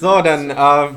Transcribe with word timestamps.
So, 0.00 0.22
dann, 0.22 0.50
äh, 0.50 0.88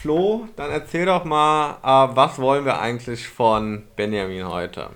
Flo, 0.00 0.46
dann 0.56 0.70
erzähl 0.70 1.06
doch 1.06 1.24
mal, 1.24 1.78
äh, 1.82 2.14
was 2.14 2.38
wollen 2.38 2.64
wir 2.64 2.78
eigentlich 2.78 3.26
von 3.26 3.84
Benjamin 3.96 4.46
heute? 4.46 4.90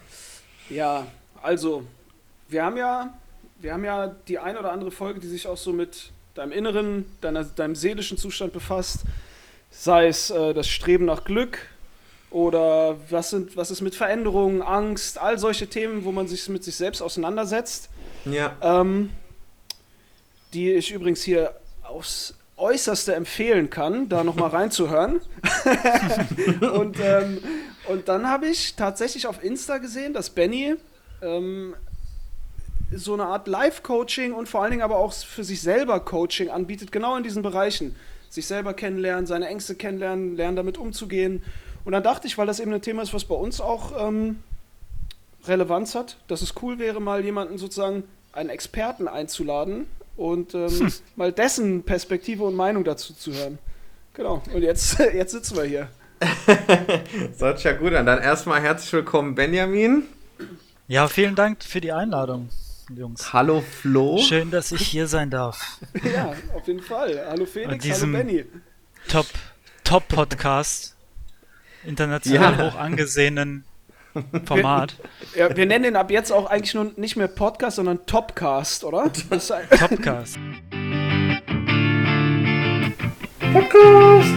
Ja, 0.68 1.06
also, 1.42 1.84
wir 2.48 2.64
haben 2.64 2.76
ja, 2.76 3.14
wir 3.58 3.72
haben 3.72 3.84
ja 3.84 4.08
die 4.28 4.38
ein 4.38 4.56
oder 4.58 4.70
andere 4.72 4.90
Folge, 4.90 5.20
die 5.20 5.28
sich 5.28 5.46
auch 5.46 5.56
so 5.56 5.72
mit 5.72 6.10
deinem 6.34 6.52
inneren, 6.52 7.06
deiner, 7.22 7.44
deinem 7.44 7.74
seelischen 7.74 8.18
Zustand 8.18 8.52
befasst. 8.52 9.04
Sei 9.70 10.08
es 10.08 10.30
äh, 10.30 10.52
das 10.52 10.68
Streben 10.68 11.06
nach 11.06 11.24
Glück 11.24 11.58
oder 12.30 12.96
was, 13.10 13.30
sind, 13.30 13.56
was 13.56 13.70
ist 13.70 13.80
mit 13.80 13.94
Veränderungen, 13.94 14.60
Angst, 14.60 15.18
all 15.18 15.38
solche 15.38 15.68
Themen, 15.68 16.04
wo 16.04 16.12
man 16.12 16.28
sich 16.28 16.48
mit 16.50 16.64
sich 16.64 16.76
selbst 16.76 17.00
auseinandersetzt. 17.00 17.88
Ja. 18.26 18.54
Ähm, 18.60 19.10
die 20.52 20.72
ich 20.72 20.92
übrigens 20.92 21.22
hier 21.22 21.54
aufs 21.82 22.34
Äußerste 22.56 23.14
empfehlen 23.14 23.68
kann, 23.68 24.08
da 24.08 24.24
nochmal 24.24 24.50
reinzuhören. 24.50 25.20
und, 26.74 26.96
ähm, 27.00 27.38
und 27.88 28.08
dann 28.08 28.28
habe 28.28 28.48
ich 28.48 28.76
tatsächlich 28.76 29.26
auf 29.26 29.44
Insta 29.44 29.78
gesehen, 29.78 30.14
dass 30.14 30.30
Benny 30.30 30.74
ähm, 31.20 31.74
so 32.92 33.14
eine 33.14 33.24
Art 33.26 33.46
Live-Coaching 33.46 34.32
und 34.32 34.48
vor 34.48 34.62
allen 34.62 34.70
Dingen 34.70 34.82
aber 34.82 34.96
auch 34.96 35.12
für 35.12 35.44
sich 35.44 35.60
selber 35.60 36.00
Coaching 36.00 36.48
anbietet, 36.48 36.92
genau 36.92 37.16
in 37.16 37.22
diesen 37.22 37.42
Bereichen. 37.42 37.94
Sich 38.30 38.46
selber 38.46 38.74
kennenlernen, 38.74 39.26
seine 39.26 39.48
Ängste 39.48 39.74
kennenlernen, 39.74 40.36
lernen 40.36 40.56
damit 40.56 40.78
umzugehen. 40.78 41.42
Und 41.84 41.92
dann 41.92 42.02
dachte 42.02 42.26
ich, 42.26 42.38
weil 42.38 42.46
das 42.46 42.58
eben 42.58 42.72
ein 42.72 42.82
Thema 42.82 43.02
ist, 43.02 43.14
was 43.14 43.24
bei 43.24 43.34
uns 43.34 43.60
auch 43.60 44.08
ähm, 44.08 44.42
Relevanz 45.46 45.94
hat, 45.94 46.16
dass 46.26 46.42
es 46.42 46.54
cool 46.62 46.78
wäre, 46.78 47.00
mal 47.00 47.24
jemanden 47.24 47.58
sozusagen, 47.58 48.04
einen 48.32 48.50
Experten 48.50 49.08
einzuladen 49.08 49.86
und 50.16 50.54
ähm, 50.54 50.70
hm. 50.70 50.92
mal 51.16 51.32
dessen 51.32 51.82
Perspektive 51.82 52.44
und 52.44 52.54
Meinung 52.54 52.84
dazu 52.84 53.14
zu 53.14 53.32
hören. 53.32 53.58
Genau, 54.14 54.42
und 54.52 54.62
jetzt, 54.62 54.98
jetzt 55.14 55.32
sitzen 55.32 55.56
wir 55.56 55.64
hier. 55.64 55.88
das 56.46 57.40
hört 57.40 57.58
sich 57.58 57.64
ja 57.64 57.72
gut 57.72 57.92
an. 57.92 58.06
Dann 58.06 58.22
erstmal 58.22 58.60
herzlich 58.62 58.92
willkommen, 58.92 59.34
Benjamin. 59.34 60.04
Ja, 60.88 61.08
vielen 61.08 61.34
Dank 61.34 61.62
für 61.62 61.80
die 61.80 61.92
Einladung, 61.92 62.48
Jungs. 62.94 63.32
Hallo 63.32 63.60
Flo. 63.60 64.18
Schön, 64.18 64.50
dass 64.50 64.72
ich 64.72 64.86
hier 64.86 65.08
sein 65.08 65.30
darf. 65.30 65.80
ja, 66.02 66.34
auf 66.54 66.66
jeden 66.66 66.82
Fall. 66.82 67.26
Hallo 67.28 67.44
Felix, 67.44 67.84
hallo 67.84 68.12
Benny. 68.12 68.44
Top, 69.08 69.26
Top 69.84 70.08
Podcast. 70.08 70.94
International 71.84 72.58
ja. 72.58 72.70
hoch 72.70 72.78
angesehenen 72.78 73.64
Format. 74.44 74.96
Wir, 75.34 75.48
ja, 75.48 75.56
wir 75.56 75.66
nennen 75.66 75.84
den 75.84 75.96
ab 75.96 76.10
jetzt 76.10 76.32
auch 76.32 76.46
eigentlich 76.46 76.74
nur 76.74 76.92
nicht 76.96 77.16
mehr 77.16 77.28
Podcast, 77.28 77.76
sondern 77.76 78.04
Topcast, 78.06 78.84
oder? 78.84 79.12
Topcast. 79.12 80.38
Podcast. 83.52 84.34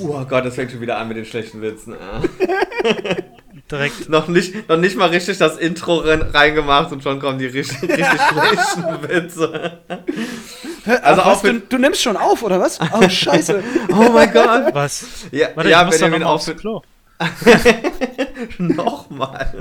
Oh 0.00 0.24
Gott, 0.24 0.44
das 0.44 0.54
fängt 0.54 0.70
schon 0.70 0.80
wieder 0.80 0.98
an 0.98 1.08
mit 1.08 1.16
den 1.16 1.24
schlechten 1.24 1.62
Witzen. 1.62 1.94
Direkt. 3.70 4.08
noch, 4.08 4.28
nicht, 4.28 4.68
noch 4.68 4.76
nicht 4.76 4.96
mal 4.96 5.08
richtig 5.08 5.38
das 5.38 5.56
Intro 5.56 6.02
reingemacht 6.04 6.92
und 6.92 7.02
schon 7.02 7.20
kommen 7.20 7.38
die 7.38 7.46
richtig, 7.46 7.82
richtig 7.90 8.06
schlechten 8.06 9.08
Witze. 9.08 9.78
Also 11.02 11.22
auch 11.22 11.42
du, 11.42 11.60
du, 11.60 11.78
nimmst 11.78 12.02
schon 12.02 12.16
auf, 12.16 12.42
oder 12.42 12.60
was? 12.60 12.78
Oh, 12.80 13.08
scheiße. 13.08 13.62
oh 13.90 14.10
mein 14.12 14.32
Gott. 14.32 14.74
Was? 14.74 15.26
Ja, 15.30 15.48
Warte, 15.54 15.70
ja 15.70 15.84
Benjamin 15.84 16.24
auch. 16.24 16.44
Klo. 16.56 16.82
Nochmal. 18.58 19.54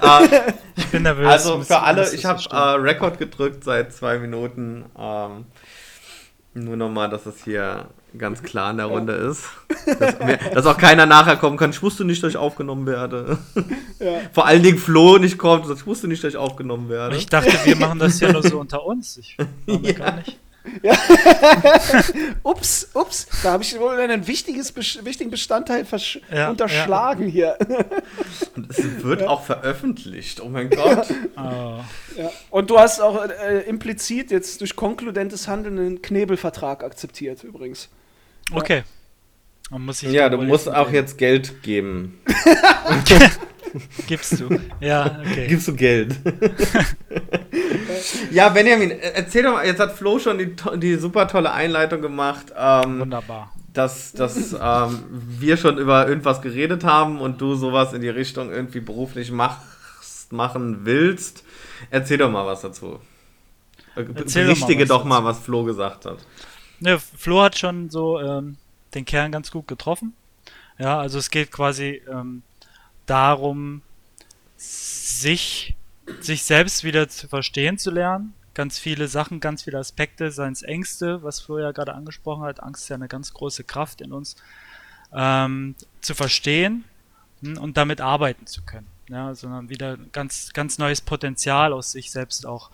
uh, 0.00 0.28
ich 0.76 0.86
bin 0.86 1.02
nervös. 1.02 1.26
Also 1.26 1.60
für 1.62 1.80
alle, 1.80 2.14
ich 2.14 2.24
habe 2.24 2.40
uh, 2.52 2.80
Rekord 2.80 3.18
gedrückt 3.18 3.64
seit 3.64 3.92
zwei 3.92 4.18
Minuten. 4.18 4.84
Um, 4.94 5.46
nur 6.54 6.76
nochmal, 6.76 7.08
dass 7.08 7.26
es 7.26 7.42
hier 7.42 7.88
ganz 8.18 8.42
klar 8.42 8.70
in 8.70 8.78
der 8.78 8.86
Runde 8.86 9.16
ja. 9.16 9.30
ist. 9.30 9.44
Dass, 9.98 10.16
dass, 10.54 10.66
auch 10.66 10.76
keiner 10.76 11.06
nachher 11.06 11.36
kommen 11.36 11.56
kann. 11.56 11.70
Ich 11.70 11.82
wusste 11.82 12.04
nicht, 12.04 12.22
dass 12.22 12.30
ich 12.30 12.36
aufgenommen 12.36 12.86
werde. 12.86 13.38
Ja. 14.00 14.12
Vor 14.32 14.46
allen 14.46 14.62
Dingen 14.62 14.78
Flo 14.78 15.18
nicht 15.18 15.36
kommt. 15.36 15.68
Ich 15.68 15.86
wusste 15.86 16.08
nicht, 16.08 16.24
dass 16.24 16.30
ich 16.30 16.38
aufgenommen 16.38 16.88
werde. 16.88 17.16
Ich 17.16 17.26
dachte, 17.26 17.52
wir 17.64 17.76
machen 17.76 17.98
das 17.98 18.18
ja 18.18 18.32
nur 18.32 18.42
so 18.42 18.58
unter 18.58 18.82
uns. 18.82 19.18
Ich 19.18 19.36
ja. 19.66 19.92
gar 19.92 20.16
nicht. 20.16 20.38
Ja. 20.82 20.96
ups, 22.42 22.88
ups, 22.94 23.26
da 23.42 23.52
habe 23.52 23.62
ich 23.62 23.78
wohl 23.78 23.98
einen 23.98 24.26
wichtiges, 24.26 24.74
wichtigen 25.04 25.30
Bestandteil 25.30 25.86
ja, 26.32 26.50
unterschlagen 26.50 27.26
ja. 27.26 27.56
hier. 27.58 27.58
Und 28.56 28.70
es 28.70 29.02
wird 29.02 29.22
auch 29.22 29.42
veröffentlicht, 29.42 30.40
oh 30.40 30.48
mein 30.48 30.70
Gott. 30.70 31.08
Oh. 31.36 31.80
Und 32.50 32.70
du 32.70 32.78
hast 32.78 33.00
auch 33.00 33.22
äh, 33.22 33.60
implizit 33.60 34.30
jetzt 34.30 34.60
durch 34.60 34.76
konkludentes 34.76 35.48
Handeln 35.48 35.78
einen 35.78 36.02
Knebelvertrag 36.02 36.84
akzeptiert, 36.84 37.44
übrigens. 37.44 37.90
Okay. 38.52 38.82
Dann 39.70 39.82
muss 39.82 40.02
ich 40.02 40.10
ja, 40.12 40.28
du 40.28 40.38
musst 40.38 40.68
auch 40.68 40.90
jetzt 40.90 41.16
Geld 41.18 41.62
geben. 41.62 42.20
Gibst 44.08 44.40
du. 44.40 44.60
Ja, 44.80 45.20
okay. 45.20 45.46
Gibst 45.46 45.68
du 45.68 45.74
Geld. 45.74 46.16
ja, 48.32 48.48
Benjamin, 48.48 48.90
erzähl 48.90 49.44
doch 49.44 49.52
mal, 49.52 49.66
jetzt 49.66 49.78
hat 49.78 49.92
Flo 49.92 50.18
schon 50.18 50.38
die, 50.38 50.56
die 50.76 50.96
super 50.96 51.28
tolle 51.28 51.52
Einleitung 51.52 52.02
gemacht. 52.02 52.46
Ähm, 52.56 53.00
Wunderbar. 53.00 53.52
Dass, 53.72 54.12
dass 54.12 54.52
ähm, 54.60 55.04
wir 55.10 55.56
schon 55.56 55.78
über 55.78 56.08
irgendwas 56.08 56.42
geredet 56.42 56.82
haben 56.82 57.20
und 57.20 57.40
du 57.40 57.54
sowas 57.54 57.92
in 57.92 58.00
die 58.00 58.08
Richtung 58.08 58.50
irgendwie 58.50 58.80
beruflich 58.80 59.30
machst, 59.30 60.32
machen 60.32 60.80
willst. 60.82 61.44
Erzähl 61.90 62.18
doch 62.18 62.30
mal 62.30 62.46
was 62.46 62.62
dazu. 62.62 62.98
Erzähl 63.94 64.46
Berichtige 64.46 64.86
doch 64.86 65.04
mal, 65.04 65.22
was, 65.22 65.22
doch 65.22 65.22
mal 65.22 65.24
was 65.24 65.38
Flo 65.38 65.64
gesagt 65.64 66.06
hat. 66.06 66.18
Ne, 66.80 66.98
Flo 66.98 67.42
hat 67.42 67.58
schon 67.58 67.90
so 67.90 68.18
ähm, 68.20 68.56
den 68.94 69.04
Kern 69.04 69.32
ganz 69.32 69.50
gut 69.50 69.68
getroffen. 69.68 70.14
Ja, 70.78 70.98
also 70.98 71.18
es 71.18 71.30
geht 71.30 71.52
quasi 71.52 72.02
ähm, 72.10 72.42
darum, 73.04 73.82
sich, 74.56 75.76
sich 76.20 76.42
selbst 76.42 76.84
wieder 76.84 77.08
zu 77.08 77.28
verstehen 77.28 77.76
zu 77.76 77.90
lernen. 77.90 78.32
Ganz 78.54 78.78
viele 78.78 79.08
Sachen, 79.08 79.40
ganz 79.40 79.62
viele 79.62 79.78
Aspekte, 79.78 80.30
seien 80.30 80.52
es 80.52 80.62
Ängste, 80.62 81.22
was 81.22 81.40
Flo 81.40 81.58
ja 81.58 81.72
gerade 81.72 81.94
angesprochen 81.94 82.44
hat. 82.44 82.62
Angst 82.62 82.84
ist 82.84 82.88
ja 82.88 82.96
eine 82.96 83.08
ganz 83.08 83.34
große 83.34 83.64
Kraft 83.64 84.00
in 84.00 84.12
uns. 84.12 84.36
Ähm, 85.12 85.74
zu 86.00 86.14
verstehen 86.14 86.84
hm, 87.42 87.58
und 87.58 87.76
damit 87.76 88.00
arbeiten 88.00 88.46
zu 88.46 88.62
können. 88.62 88.86
Ja, 89.08 89.34
sondern 89.34 89.68
wieder 89.68 89.98
ganz, 90.12 90.52
ganz 90.52 90.78
neues 90.78 91.00
Potenzial 91.00 91.72
aus 91.72 91.92
sich 91.92 92.10
selbst 92.10 92.46
auch 92.46 92.70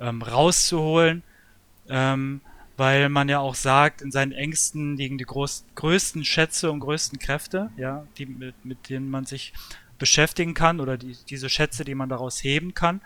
ähm, 0.00 0.22
rauszuholen. 0.22 1.22
Ähm, 1.88 2.40
weil 2.76 3.08
man 3.08 3.28
ja 3.28 3.38
auch 3.38 3.54
sagt, 3.54 4.02
in 4.02 4.10
seinen 4.10 4.32
Ängsten 4.32 4.96
liegen 4.96 5.18
die 5.18 5.24
groß, 5.24 5.64
größten 5.74 6.24
Schätze 6.24 6.70
und 6.70 6.80
größten 6.80 7.18
Kräfte, 7.18 7.70
ja, 7.76 8.06
die, 8.18 8.26
mit, 8.26 8.64
mit 8.64 8.88
denen 8.90 9.10
man 9.10 9.24
sich 9.24 9.54
beschäftigen 9.98 10.54
kann 10.54 10.80
oder 10.80 10.98
die, 10.98 11.16
diese 11.28 11.48
Schätze, 11.48 11.84
die 11.84 11.94
man 11.94 12.08
daraus 12.08 12.42
heben 12.44 12.74
kann. 12.74 13.00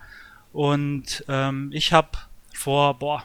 Und 0.53 1.25
ähm, 1.29 1.71
ich 1.73 1.93
habe 1.93 2.11
vor, 2.53 2.99
boah, 2.99 3.25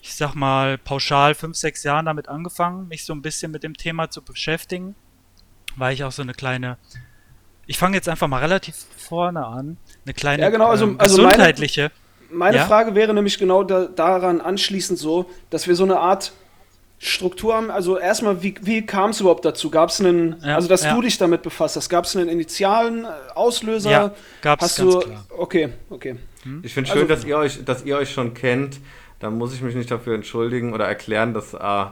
ich 0.00 0.14
sag 0.14 0.34
mal, 0.34 0.78
pauschal 0.78 1.34
fünf, 1.34 1.56
sechs 1.56 1.82
Jahren 1.82 2.06
damit 2.06 2.28
angefangen, 2.28 2.86
mich 2.86 3.04
so 3.04 3.12
ein 3.12 3.22
bisschen 3.22 3.50
mit 3.50 3.64
dem 3.64 3.76
Thema 3.76 4.10
zu 4.10 4.22
beschäftigen, 4.22 4.94
weil 5.76 5.94
ich 5.94 6.04
auch 6.04 6.12
so 6.12 6.22
eine 6.22 6.34
kleine, 6.34 6.78
ich 7.66 7.76
fange 7.76 7.96
jetzt 7.96 8.08
einfach 8.08 8.28
mal 8.28 8.38
relativ 8.38 8.76
vorne 8.96 9.44
an, 9.44 9.76
eine 10.04 10.14
kleine 10.14 10.44
ja, 10.44 10.50
genau, 10.50 10.68
also, 10.68 10.86
ähm, 10.86 10.98
gesundheitliche. 10.98 11.84
Also 11.84 11.94
meine 11.94 12.07
meine 12.30 12.58
ja? 12.58 12.64
Frage 12.64 12.94
wäre 12.94 13.14
nämlich 13.14 13.38
genau 13.38 13.62
da, 13.62 13.86
daran 13.86 14.40
anschließend 14.40 14.98
so, 14.98 15.26
dass 15.50 15.66
wir 15.66 15.74
so 15.74 15.84
eine 15.84 15.98
Art 15.98 16.32
Struktur 16.98 17.54
haben. 17.54 17.70
Also 17.70 17.96
erstmal, 17.96 18.42
wie, 18.42 18.54
wie 18.62 18.84
kam 18.84 19.10
es 19.10 19.20
überhaupt 19.20 19.44
dazu? 19.44 19.70
Gab 19.70 19.90
es 19.90 20.00
einen, 20.00 20.36
ja, 20.42 20.56
also 20.56 20.68
dass 20.68 20.84
ja. 20.84 20.94
du 20.94 21.02
dich 21.02 21.16
damit 21.16 21.42
befasst 21.42 21.76
hast, 21.76 21.88
gab 21.88 22.04
es 22.04 22.16
einen 22.16 22.28
initialen 22.28 23.04
äh, 23.04 23.08
Auslöser? 23.34 23.90
Ja, 23.90 24.14
gab 24.42 24.60
es 24.62 24.76
ganz 24.76 24.92
du, 24.92 25.00
klar. 25.00 25.24
Okay, 25.30 25.68
okay. 25.90 26.16
Hm? 26.42 26.60
Ich 26.64 26.74
finde 26.74 26.90
schön, 26.90 27.02
also, 27.02 27.14
dass, 27.14 27.24
ihr 27.24 27.38
euch, 27.38 27.64
dass 27.64 27.84
ihr 27.84 27.96
euch 27.96 28.12
schon 28.12 28.34
kennt. 28.34 28.80
Da 29.20 29.30
muss 29.30 29.52
ich 29.52 29.62
mich 29.62 29.74
nicht 29.74 29.90
dafür 29.90 30.14
entschuldigen 30.14 30.72
oder 30.72 30.86
erklären, 30.86 31.34
dass... 31.34 31.54
Äh, 31.54 31.86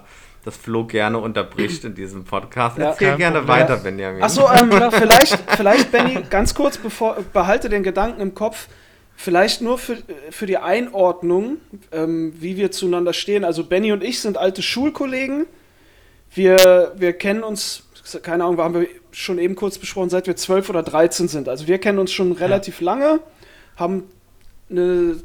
das 0.46 0.56
Flo 0.56 0.86
gerne 0.86 1.18
unterbricht 1.18 1.84
in 1.84 1.96
diesem 1.96 2.24
Podcast. 2.24 2.78
Erzähl 2.78 3.08
ja, 3.08 3.16
gerne 3.16 3.38
Problem. 3.38 3.56
weiter, 3.56 3.76
Benjamin. 3.78 4.22
Achso, 4.22 4.48
ähm, 4.48 4.70
vielleicht, 4.92 5.38
vielleicht, 5.56 5.90
Benny, 5.90 6.22
ganz 6.30 6.54
kurz, 6.54 6.78
bevor, 6.78 7.16
behalte 7.32 7.68
den 7.68 7.82
Gedanken 7.82 8.20
im 8.20 8.32
Kopf. 8.32 8.68
Vielleicht 9.18 9.62
nur 9.62 9.78
für, 9.78 9.96
für 10.30 10.44
die 10.44 10.58
Einordnung, 10.58 11.56
ähm, 11.90 12.34
wie 12.38 12.58
wir 12.58 12.70
zueinander 12.70 13.14
stehen. 13.14 13.44
Also 13.44 13.64
Benny 13.64 13.90
und 13.92 14.04
ich 14.04 14.20
sind 14.20 14.36
alte 14.36 14.60
Schulkollegen. 14.60 15.46
Wir, 16.34 16.92
wir 16.96 17.14
kennen 17.14 17.42
uns, 17.42 17.84
keine 18.22 18.44
Ahnung, 18.44 18.58
haben 18.58 18.74
wir 18.74 18.88
schon 19.12 19.38
eben 19.38 19.54
kurz 19.54 19.78
besprochen, 19.78 20.10
seit 20.10 20.26
wir 20.26 20.36
12 20.36 20.68
oder 20.68 20.82
13 20.82 21.28
sind. 21.28 21.48
Also 21.48 21.66
wir 21.66 21.78
kennen 21.78 21.98
uns 21.98 22.12
schon 22.12 22.32
relativ 22.32 22.80
ja. 22.82 22.84
lange, 22.84 23.20
haben 23.76 24.04
eine, 24.68 25.16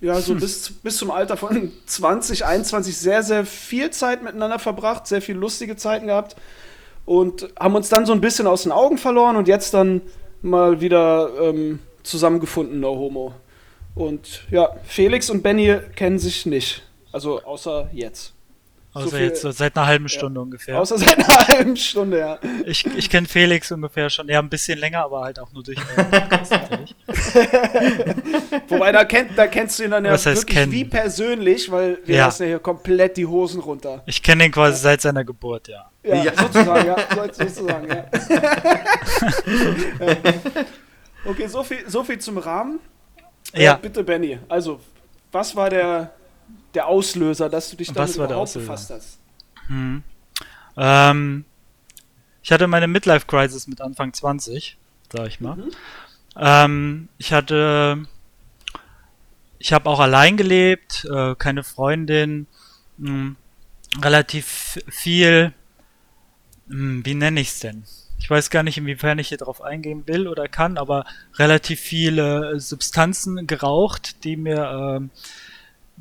ja, 0.00 0.18
so 0.20 0.32
hm. 0.32 0.40
bis, 0.40 0.70
bis 0.70 0.96
zum 0.96 1.10
Alter 1.10 1.36
von 1.36 1.72
20, 1.86 2.46
21 2.46 2.96
sehr, 2.96 3.22
sehr 3.22 3.44
viel 3.44 3.90
Zeit 3.90 4.22
miteinander 4.22 4.58
verbracht, 4.58 5.06
sehr 5.06 5.20
viele 5.20 5.38
lustige 5.38 5.76
Zeiten 5.76 6.06
gehabt 6.06 6.36
und 7.04 7.50
haben 7.60 7.74
uns 7.74 7.90
dann 7.90 8.06
so 8.06 8.14
ein 8.14 8.22
bisschen 8.22 8.46
aus 8.46 8.62
den 8.62 8.72
Augen 8.72 8.96
verloren 8.96 9.36
und 9.36 9.46
jetzt 9.46 9.74
dann 9.74 10.00
mal 10.40 10.80
wieder... 10.80 11.30
Ähm, 11.38 11.80
zusammengefunden, 12.04 12.78
no 12.80 12.94
homo. 12.96 13.34
Und 13.96 14.44
ja, 14.50 14.70
Felix 14.84 15.30
und 15.30 15.42
Benny 15.42 15.76
kennen 15.96 16.18
sich 16.18 16.46
nicht. 16.46 16.82
Also 17.12 17.42
außer 17.42 17.88
jetzt. 17.92 18.32
Also 18.92 19.08
So 19.08 19.16
viel- 19.16 19.24
jetzt 19.26 19.42
so 19.42 19.50
seit 19.50 19.76
einer 19.76 19.86
halben 19.86 20.08
Stunde 20.08 20.40
ungefähr. 20.40 20.80
Außer 20.80 20.98
seit 20.98 21.18
einer 21.18 21.48
halben 21.48 21.76
Stunde, 21.76 22.18
ja. 22.20 22.38
Ich, 22.64 22.86
ich 22.86 23.10
kenne 23.10 23.26
Felix 23.26 23.72
ungefähr 23.72 24.08
schon, 24.10 24.28
ja, 24.28 24.38
ein 24.38 24.48
bisschen 24.48 24.78
länger, 24.78 25.02
aber 25.04 25.22
halt 25.22 25.40
auch 25.40 25.50
nur 25.52 25.64
durch 25.64 25.78
Podcast 25.96 26.52
natürlich. 26.52 26.94
Wobei, 28.68 28.92
da, 28.92 29.04
kennt, 29.04 29.36
da 29.36 29.48
kennst 29.48 29.78
du 29.80 29.84
ihn 29.84 29.90
dann 29.90 30.04
ja 30.04 30.12
Was 30.12 30.26
heißt 30.26 30.42
wirklich 30.42 30.56
kennen? 30.58 30.70
wie 30.72 30.84
persönlich, 30.84 31.70
weil 31.72 31.98
wir 32.04 32.16
Ja. 32.16 32.26
lassen 32.26 32.44
ja 32.44 32.48
hier 32.50 32.58
komplett 32.60 33.16
die 33.16 33.26
Hosen 33.26 33.60
runter. 33.60 34.02
Ich 34.06 34.22
kenne 34.22 34.44
ihn 34.46 34.52
quasi 34.52 34.80
seit 34.80 35.00
seiner 35.00 35.24
Geburt, 35.24 35.66
ja. 35.68 35.90
Ja, 36.04 36.22
Ja. 36.22 36.32
sozusagen, 36.36 36.86
ja. 36.86 36.96
so- 37.14 37.44
Sozusagen, 37.44 37.88
ja. 37.88 38.04
Okay, 41.24 41.46
so 41.46 41.62
viel, 41.62 41.88
so 41.88 42.04
viel 42.04 42.18
zum 42.18 42.38
Rahmen. 42.38 42.80
Äh, 43.52 43.64
Ja, 43.64 43.74
Bitte, 43.74 44.04
Benny. 44.04 44.38
Also, 44.48 44.80
was 45.32 45.56
war 45.56 45.70
der, 45.70 46.12
der 46.74 46.86
Auslöser, 46.86 47.48
dass 47.48 47.70
du 47.70 47.76
dich 47.76 47.88
damit 47.88 48.10
Was 48.10 48.18
war 48.18 48.26
überhaupt 48.26 48.54
befasst 48.54 48.90
hast? 48.90 49.18
hm. 49.68 50.02
ähm, 50.76 51.44
ich 52.42 52.52
hatte 52.52 52.66
meine 52.66 52.86
Midlife-Crisis 52.86 53.66
mit 53.68 53.80
Anfang 53.80 54.12
20, 54.12 54.76
sag 55.10 55.26
ich 55.28 55.40
mal. 55.40 55.56
Mhm. 55.56 55.70
Ähm, 56.36 57.08
ich 57.16 57.32
hatte, 57.32 58.04
ich 59.58 59.72
habe 59.72 59.88
auch 59.88 60.00
allein 60.00 60.36
gelebt, 60.36 61.06
äh, 61.10 61.34
keine 61.36 61.62
Freundin, 61.64 62.46
mh, 62.98 63.36
relativ 64.02 64.78
viel, 64.88 65.54
mh, 66.66 67.06
wie 67.06 67.14
nenne 67.14 67.40
ich 67.40 67.48
es 67.48 67.60
denn? 67.60 67.84
Ich 68.24 68.30
weiß 68.30 68.48
gar 68.48 68.62
nicht, 68.62 68.78
inwiefern 68.78 69.18
ich 69.18 69.28
hier 69.28 69.36
drauf 69.36 69.60
eingehen 69.60 70.08
will 70.08 70.28
oder 70.28 70.48
kann, 70.48 70.78
aber 70.78 71.04
relativ 71.34 71.78
viele 71.78 72.58
Substanzen 72.58 73.46
geraucht, 73.46 74.24
die 74.24 74.38
mir 74.38 75.10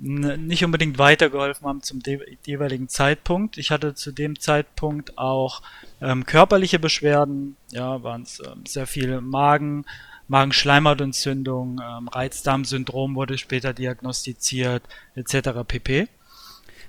n- 0.01 0.47
nicht 0.47 0.63
unbedingt 0.63 0.97
weitergeholfen 0.97 1.67
haben 1.67 1.81
zum 1.81 1.99
jeweiligen 2.45 2.87
Zeitpunkt. 2.87 3.57
Ich 3.57 3.71
hatte 3.71 3.93
zu 3.93 4.13
dem 4.13 4.39
Zeitpunkt 4.39 5.17
auch 5.17 5.61
ähm, 5.99 6.25
körperliche 6.25 6.79
Beschwerden, 6.79 7.57
ja, 7.71 8.01
waren 8.03 8.21
es 8.21 8.39
ähm, 8.39 8.65
sehr 8.65 8.87
viele 8.87 9.19
Magen, 9.19 9.83
Magenschleimhautentzündung, 10.29 11.81
ähm, 11.83 12.07
Reizdarmsyndrom 12.07 13.15
wurde 13.15 13.37
später 13.37 13.73
diagnostiziert, 13.73 14.83
etc. 15.15 15.49
pp. 15.67 16.07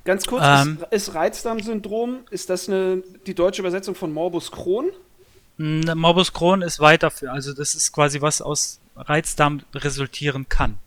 Ganz 0.04 0.26
kurz, 0.28 0.44
Ähm. 0.46 0.78
ist, 0.92 1.08
ist 1.08 1.14
Reizdarmsyndrom, 1.16 2.20
ist 2.30 2.50
das 2.50 2.68
eine, 2.68 3.02
die 3.26 3.34
deutsche 3.34 3.62
Übersetzung 3.62 3.96
von 3.96 4.12
Morbus 4.12 4.52
Crohn? 4.52 4.90
Morbus 5.56 6.32
Crohn 6.32 6.62
ist 6.62 6.80
weiterführend, 6.80 7.36
also 7.36 7.52
das 7.54 7.74
ist 7.74 7.92
quasi 7.92 8.20
was 8.20 8.42
aus 8.42 8.80
Reizdarm 8.96 9.60
resultieren 9.74 10.48
kann. 10.48 10.78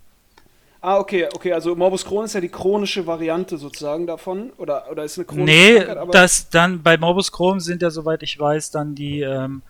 Ah, 0.81 0.97
okay, 0.99 1.27
okay, 1.33 1.53
also 1.53 1.75
Morbus 1.75 2.05
Crohn 2.05 2.25
ist 2.25 2.33
ja 2.33 2.41
die 2.41 2.49
chronische 2.49 3.07
Variante 3.07 3.57
sozusagen 3.57 4.05
davon, 4.07 4.51
oder, 4.57 4.89
oder 4.91 5.03
ist 5.05 5.17
eine 5.17 5.25
chronische 5.25 5.45
Nee, 5.45 5.75
Krankheit, 5.77 5.97
aber 5.97 6.11
das 6.11 6.49
dann 6.49 6.83
bei 6.83 6.97
Morbus 6.97 7.31
Crohn 7.31 7.59
sind 7.59 7.81
ja 7.81 7.89
soweit 7.89 8.23
ich 8.23 8.39
weiß 8.39 8.71
dann 8.71 8.93
die 8.95 9.21
ähm, 9.21 9.61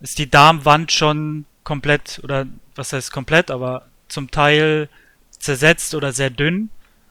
ist 0.00 0.18
die 0.18 0.30
Darmwand 0.30 0.92
schon 0.92 1.44
komplett 1.64 2.20
oder 2.22 2.46
was 2.76 2.92
heißt 2.92 3.12
komplett, 3.12 3.50
aber 3.50 3.86
zum 4.08 4.30
Teil 4.30 4.88
zersetzt 5.38 5.94
oder 5.94 6.12
sehr 6.12 6.30
dünn 6.30 6.70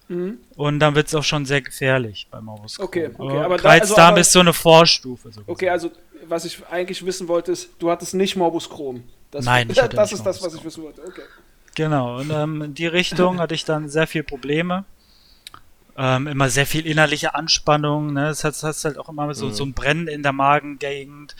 Mhm. 0.09 0.37
und 0.55 0.79
dann 0.79 0.95
wird 0.95 1.07
es 1.07 1.15
auch 1.15 1.23
schon 1.25 1.45
sehr 1.45 1.61
gefährlich 1.61 2.27
bei 2.31 2.39
Morbus 2.39 2.77
Crohn. 2.77 2.85
Okay, 2.87 3.09
okay, 3.17 3.37
aber, 3.39 3.57
da- 3.57 3.67
Reizdarm 3.67 3.91
also 3.91 4.01
aber- 4.01 4.19
ist 4.21 4.31
so 4.31 4.39
eine 4.39 4.53
Vorstufe. 4.53 5.33
So 5.33 5.41
Okay, 5.47 5.69
also 5.69 5.91
was 6.27 6.45
ich 6.45 6.65
eigentlich 6.67 7.05
wissen 7.05 7.27
wollte, 7.27 7.51
ist, 7.51 7.69
du 7.79 7.89
hattest 7.91 8.13
nicht 8.13 8.35
Morbus 8.35 8.69
Crohn. 8.69 9.03
Das, 9.31 9.45
Nein, 9.45 9.67
ich 9.71 9.81
hatte 9.81 9.95
das 9.95 10.11
nicht 10.11 10.19
ist 10.19 10.25
das, 10.25 10.39
Morbus 10.41 10.53
was 10.53 10.59
ich 10.59 10.65
wissen 10.65 10.83
wollte. 10.83 11.01
Okay. 11.05 11.21
Genau, 11.75 12.17
und 12.19 12.31
ähm, 12.31 12.61
in 12.63 12.73
die 12.73 12.87
Richtung 12.87 13.39
hatte 13.39 13.53
ich 13.53 13.63
dann 13.65 13.87
sehr 13.89 14.07
viel 14.07 14.23
Probleme. 14.23 14.83
Ähm, 15.95 16.27
immer 16.27 16.49
sehr 16.49 16.65
viel 16.67 16.85
innerliche 16.85 17.33
Anspannung, 17.35 18.13
ne? 18.13 18.29
Es 18.29 18.43
hat, 18.43 18.53
es 18.53 18.63
hat 18.63 18.75
halt 18.83 18.97
auch 18.99 19.09
immer 19.09 19.33
so, 19.33 19.47
Mhm. 19.47 19.53
so 19.53 19.63
ein 19.65 19.73
Brennen 19.73 20.07
in 20.07 20.21
der 20.23 20.31
Magengegend, 20.31 21.35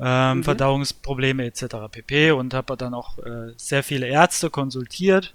ähm, 0.00 0.38
Mhm. 0.38 0.44
Verdauungsprobleme 0.44 1.44
etc. 1.46 1.76
pp. 1.90 2.32
Und 2.32 2.52
habe 2.54 2.76
dann 2.76 2.94
auch 2.94 3.18
äh, 3.18 3.52
sehr 3.56 3.82
viele 3.84 4.06
Ärzte 4.06 4.50
konsultiert. 4.50 5.34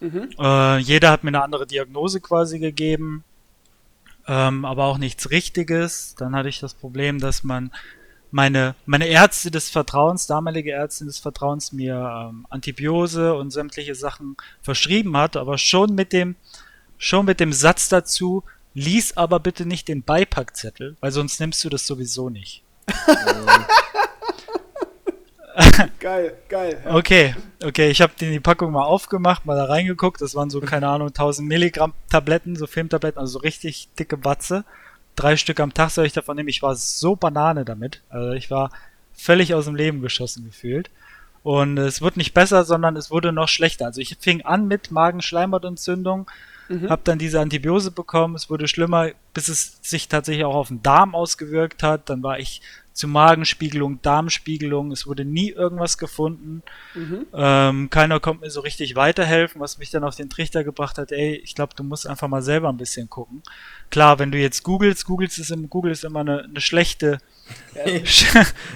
Mhm. 0.00 0.30
Äh, 0.38 0.78
jeder 0.78 1.10
hat 1.10 1.24
mir 1.24 1.28
eine 1.28 1.42
andere 1.42 1.66
Diagnose 1.66 2.20
quasi 2.22 2.58
gegeben, 2.58 3.22
ähm, 4.26 4.64
aber 4.64 4.84
auch 4.86 4.96
nichts 4.96 5.30
Richtiges. 5.30 6.14
Dann 6.16 6.34
hatte 6.34 6.48
ich 6.48 6.58
das 6.60 6.72
Problem, 6.72 7.18
dass 7.18 7.44
man 7.44 7.70
meine, 8.30 8.74
meine 8.86 9.06
Ärzte 9.06 9.50
des 9.50 9.70
Vertrauens, 9.70 10.26
damalige 10.26 10.72
Ärztin 10.72 11.06
des 11.06 11.18
Vertrauens, 11.18 11.72
mir 11.72 11.94
ähm, 11.94 12.46
Antibiose 12.50 13.34
und 13.34 13.50
sämtliche 13.50 13.94
Sachen 13.94 14.36
verschrieben 14.62 15.16
hat, 15.16 15.36
aber 15.36 15.58
schon 15.58 15.94
mit 15.94 16.12
dem, 16.12 16.36
schon 16.98 17.26
mit 17.26 17.40
dem 17.40 17.52
Satz 17.52 17.88
dazu, 17.88 18.44
lies 18.74 19.16
aber 19.16 19.40
bitte 19.40 19.66
nicht 19.66 19.88
den 19.88 20.02
Beipackzettel, 20.02 20.96
weil 21.00 21.12
sonst 21.12 21.40
nimmst 21.40 21.64
du 21.64 21.68
das 21.68 21.86
sowieso 21.86 22.30
nicht. 22.30 22.62
Geil, 25.98 26.36
geil. 26.48 26.80
Ja. 26.84 26.94
Okay, 26.94 27.34
okay, 27.62 27.90
ich 27.90 28.00
habe 28.00 28.12
die 28.18 28.40
Packung 28.40 28.72
mal 28.72 28.84
aufgemacht, 28.84 29.46
mal 29.46 29.56
da 29.56 29.64
reingeguckt. 29.64 30.20
Das 30.20 30.34
waren 30.34 30.50
so, 30.50 30.60
keine 30.60 30.88
Ahnung, 30.88 31.08
1000 31.08 31.46
Milligramm 31.46 31.92
Tabletten, 32.08 32.56
so 32.56 32.66
Filmtabletten, 32.66 33.18
also 33.18 33.34
so 33.34 33.38
richtig 33.40 33.88
dicke 33.98 34.16
Batze. 34.16 34.64
Drei 35.16 35.36
Stück 35.36 35.60
am 35.60 35.74
Tag 35.74 35.90
soll 35.90 36.06
ich 36.06 36.12
davon 36.12 36.36
nehmen. 36.36 36.48
Ich 36.48 36.62
war 36.62 36.74
so 36.74 37.16
Banane 37.16 37.64
damit. 37.64 38.02
Also 38.08 38.32
ich 38.32 38.50
war 38.50 38.70
völlig 39.12 39.54
aus 39.54 39.66
dem 39.66 39.74
Leben 39.74 40.00
geschossen 40.00 40.44
gefühlt. 40.44 40.90
Und 41.42 41.78
es 41.78 42.02
wurde 42.02 42.18
nicht 42.18 42.34
besser, 42.34 42.64
sondern 42.64 42.96
es 42.96 43.10
wurde 43.10 43.32
noch 43.32 43.48
schlechter. 43.48 43.86
Also 43.86 44.00
ich 44.00 44.16
fing 44.20 44.42
an 44.42 44.66
mit 44.68 44.90
Magenschleimhautentzündung, 44.90 46.30
Mhm. 46.68 46.88
habe 46.88 47.02
dann 47.02 47.18
diese 47.18 47.40
Antibiose 47.40 47.90
bekommen. 47.90 48.36
Es 48.36 48.48
wurde 48.48 48.68
schlimmer, 48.68 49.08
bis 49.34 49.48
es 49.48 49.78
sich 49.82 50.06
tatsächlich 50.08 50.44
auch 50.44 50.54
auf 50.54 50.68
den 50.68 50.82
Darm 50.82 51.14
ausgewirkt 51.16 51.82
hat. 51.82 52.08
Dann 52.08 52.22
war 52.22 52.38
ich 52.38 52.62
zu 52.92 53.06
Magenspiegelung, 53.08 54.02
Darmspiegelung. 54.02 54.90
Es 54.92 55.06
wurde 55.06 55.24
nie 55.24 55.50
irgendwas 55.50 55.96
gefunden. 55.96 56.62
Mhm. 56.94 57.26
Ähm, 57.32 57.88
keiner 57.90 58.20
kommt 58.20 58.40
mir 58.42 58.50
so 58.50 58.60
richtig 58.60 58.94
weiterhelfen, 58.96 59.60
was 59.60 59.78
mich 59.78 59.90
dann 59.90 60.04
auf 60.04 60.16
den 60.16 60.28
Trichter 60.28 60.64
gebracht 60.64 60.98
hat, 60.98 61.12
ey, 61.12 61.36
ich 61.42 61.54
glaube, 61.54 61.74
du 61.76 61.82
musst 61.84 62.06
einfach 62.06 62.28
mal 62.28 62.42
selber 62.42 62.68
ein 62.68 62.76
bisschen 62.76 63.08
gucken. 63.08 63.42
Klar, 63.90 64.18
wenn 64.18 64.30
du 64.32 64.38
jetzt 64.38 64.62
googelst, 64.64 65.04
googelst 65.06 65.38
ist 65.38 65.50
im, 65.50 65.70
Google 65.70 65.92
ist 65.92 66.04
immer 66.04 66.20
eine, 66.20 66.44
eine 66.44 66.60
schlechte, 66.60 67.18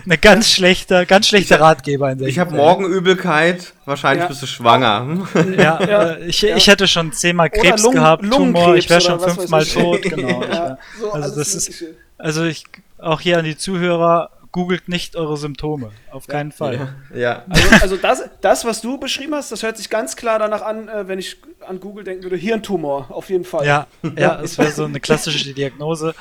eine 0.04 0.18
ganz 0.18 0.50
schlechter, 0.50 1.06
ganz 1.06 1.28
schlechter 1.28 1.60
Ratgeber 1.60 2.10
in 2.12 2.22
Ich 2.24 2.38
habe. 2.38 2.54
Morgenübelkeit, 2.54 3.72
wahrscheinlich 3.84 4.22
Ja. 4.22 4.28
bist 4.28 4.42
du 4.42 4.46
schwanger. 4.46 5.26
Ja, 5.56 5.82
Ja. 5.84 6.02
Äh, 6.12 6.26
ich, 6.26 6.40
Ja. 6.42 6.56
ich 6.56 6.66
hätte 6.66 6.86
schon 6.88 7.12
zehnmal 7.12 7.50
Krebs 7.50 7.82
Lungen- 7.82 7.96
gehabt, 7.96 8.22
Tumor, 8.22 8.38
Lungenkrebs 8.38 8.84
ich 8.84 8.90
wäre 8.90 9.00
schon 9.00 9.20
fünfmal 9.20 9.64
tot, 9.64 10.02
genau. 10.02 10.40
Wär, 10.48 10.78
so 10.98 11.12
also 11.12 11.36
das 11.36 11.54
ist- 11.54 11.84
also 12.16 12.44
ich, 12.44 12.64
auch 13.04 13.20
hier 13.20 13.38
an 13.38 13.44
die 13.44 13.56
Zuhörer, 13.56 14.30
googelt 14.52 14.88
nicht 14.88 15.16
eure 15.16 15.36
Symptome, 15.36 15.90
auf 16.12 16.28
keinen 16.28 16.52
Fall. 16.52 16.94
ja. 17.12 17.42
Also, 17.48 17.68
also 17.82 17.96
das, 17.96 18.22
das, 18.40 18.64
was 18.64 18.80
du 18.80 18.98
beschrieben 18.98 19.34
hast, 19.34 19.50
das 19.50 19.64
hört 19.64 19.76
sich 19.76 19.90
ganz 19.90 20.14
klar 20.14 20.38
danach 20.38 20.62
an, 20.62 20.88
äh, 20.88 21.08
wenn 21.08 21.18
ich 21.18 21.38
an 21.66 21.80
Google 21.80 22.04
denken 22.04 22.22
würde, 22.22 22.36
Hirntumor, 22.36 23.06
auf 23.10 23.30
jeden 23.30 23.44
Fall. 23.44 23.66
Ja, 23.66 23.86
ja, 24.16 24.36
das 24.36 24.56
wäre 24.58 24.70
so 24.70 24.84
eine 24.84 25.00
klassische 25.00 25.52
Diagnose. 25.52 26.14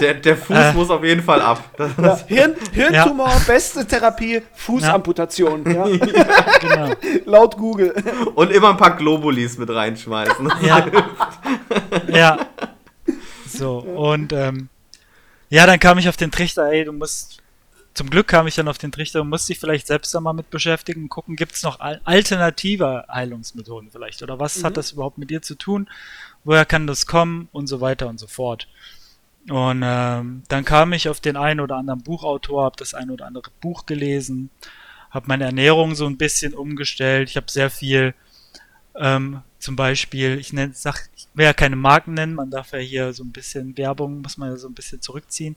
Der, 0.00 0.14
der 0.14 0.36
Fuß 0.36 0.56
Äh. 0.56 0.72
muss 0.72 0.90
auf 0.90 1.04
jeden 1.04 1.22
Fall 1.22 1.40
ab. 1.40 1.62
Das, 1.76 1.92
Ja, 1.96 2.18
Hirn, 2.26 2.54
Hirntumor, 2.72 3.30
beste 3.46 3.86
Therapie, 3.86 4.42
Fußamputation, 4.54 5.64
ja. 5.72 5.86
Genau. 6.60 6.94
laut 7.26 7.56
Google. 7.56 7.94
Und 8.34 8.50
immer 8.50 8.70
ein 8.70 8.76
paar 8.76 8.96
Globulis 8.96 9.56
mit 9.58 9.70
reinschmeißen. 9.70 10.52
Ja. 10.62 10.86
ja. 12.08 12.38
So, 13.46 13.78
und 13.78 14.32
ähm, 14.32 14.68
ja, 15.52 15.66
dann 15.66 15.78
kam 15.78 15.98
ich 15.98 16.08
auf 16.08 16.16
den 16.16 16.30
Trichter, 16.30 16.70
ey, 16.72 16.84
du 16.86 16.92
musst. 16.92 17.42
Zum 17.92 18.08
Glück 18.08 18.26
kam 18.26 18.46
ich 18.46 18.54
dann 18.54 18.68
auf 18.68 18.78
den 18.78 18.90
Trichter 18.90 19.20
und 19.20 19.28
musste 19.28 19.48
dich 19.52 19.60
vielleicht 19.60 19.86
selbst 19.86 20.16
einmal 20.16 20.32
mit 20.32 20.48
beschäftigen 20.48 21.02
und 21.02 21.08
gucken, 21.10 21.36
gibt 21.36 21.52
es 21.56 21.62
noch 21.62 21.78
al 21.80 22.00
alternative 22.04 23.04
Heilungsmethoden 23.06 23.90
vielleicht? 23.90 24.22
Oder 24.22 24.40
was 24.40 24.56
Mhm. 24.56 24.64
hat 24.64 24.78
das 24.78 24.92
überhaupt 24.92 25.18
mit 25.18 25.28
dir 25.28 25.42
zu 25.42 25.56
tun? 25.56 25.90
Woher 26.42 26.64
kann 26.64 26.86
das 26.86 27.04
kommen? 27.04 27.48
Und 27.52 27.66
so 27.66 27.82
weiter 27.82 28.08
und 28.08 28.18
so 28.18 28.26
fort. 28.28 28.66
Und 29.50 29.82
ähm, 29.84 30.42
dann 30.48 30.64
kam 30.64 30.94
ich 30.94 31.10
auf 31.10 31.20
den 31.20 31.36
einen 31.36 31.60
oder 31.60 31.76
anderen 31.76 32.02
Buchautor, 32.02 32.64
habe 32.64 32.76
das 32.78 32.94
ein 32.94 33.10
oder 33.10 33.26
andere 33.26 33.50
Buch 33.60 33.84
gelesen, 33.84 34.48
habe 35.10 35.26
meine 35.28 35.44
Ernährung 35.44 35.94
so 35.94 36.06
ein 36.06 36.16
bisschen 36.16 36.54
umgestellt. 36.54 37.28
Ich 37.28 37.36
habe 37.36 37.50
sehr 37.50 37.68
viel 37.68 38.14
ähm, 38.96 39.42
zum 39.58 39.76
Beispiel, 39.76 40.38
ich 40.38 40.52
nenn, 40.52 40.72
sag, 40.74 41.08
ich 41.16 41.28
will 41.34 41.44
ja 41.44 41.52
keine 41.52 41.76
Marken 41.76 42.14
nennen, 42.14 42.34
man 42.34 42.50
darf 42.50 42.72
ja 42.72 42.78
hier 42.78 43.12
so 43.12 43.22
ein 43.24 43.32
bisschen 43.32 43.76
Werbung, 43.76 44.20
muss 44.20 44.36
man 44.36 44.50
ja 44.50 44.56
so 44.56 44.68
ein 44.68 44.74
bisschen 44.74 45.00
zurückziehen. 45.00 45.56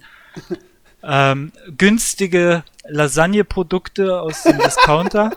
ähm, 1.04 1.52
günstige 1.78 2.64
Lasagne-Produkte 2.88 4.22
aus 4.22 4.44
dem 4.44 4.60
Discounter. 4.60 5.32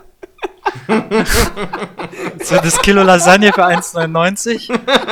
so 2.44 2.56
das 2.56 2.80
Kilo 2.82 3.02
Lasagne 3.02 3.52
für 3.52 3.66
1,99 3.66 4.70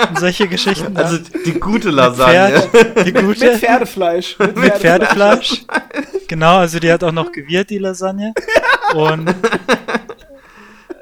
und 0.08 0.18
solche 0.18 0.48
Geschichten. 0.48 0.94
ja. 0.94 1.02
Also 1.02 1.18
die 1.18 1.58
gute 1.58 1.90
Lasagne. 1.90 2.60
Pferd, 2.60 3.06
die 3.06 3.12
Mit 3.12 3.24
gute 3.24 3.58
Pferdefleisch. 3.58 4.38
Mit, 4.38 4.56
mit 4.56 4.74
Pferdefleisch. 4.74 5.64
Genau, 6.28 6.58
also 6.58 6.78
die 6.78 6.92
hat 6.92 7.02
auch 7.04 7.12
noch 7.12 7.32
gewirrt, 7.32 7.70
die 7.70 7.78
Lasagne. 7.78 8.34
Und 8.94 9.34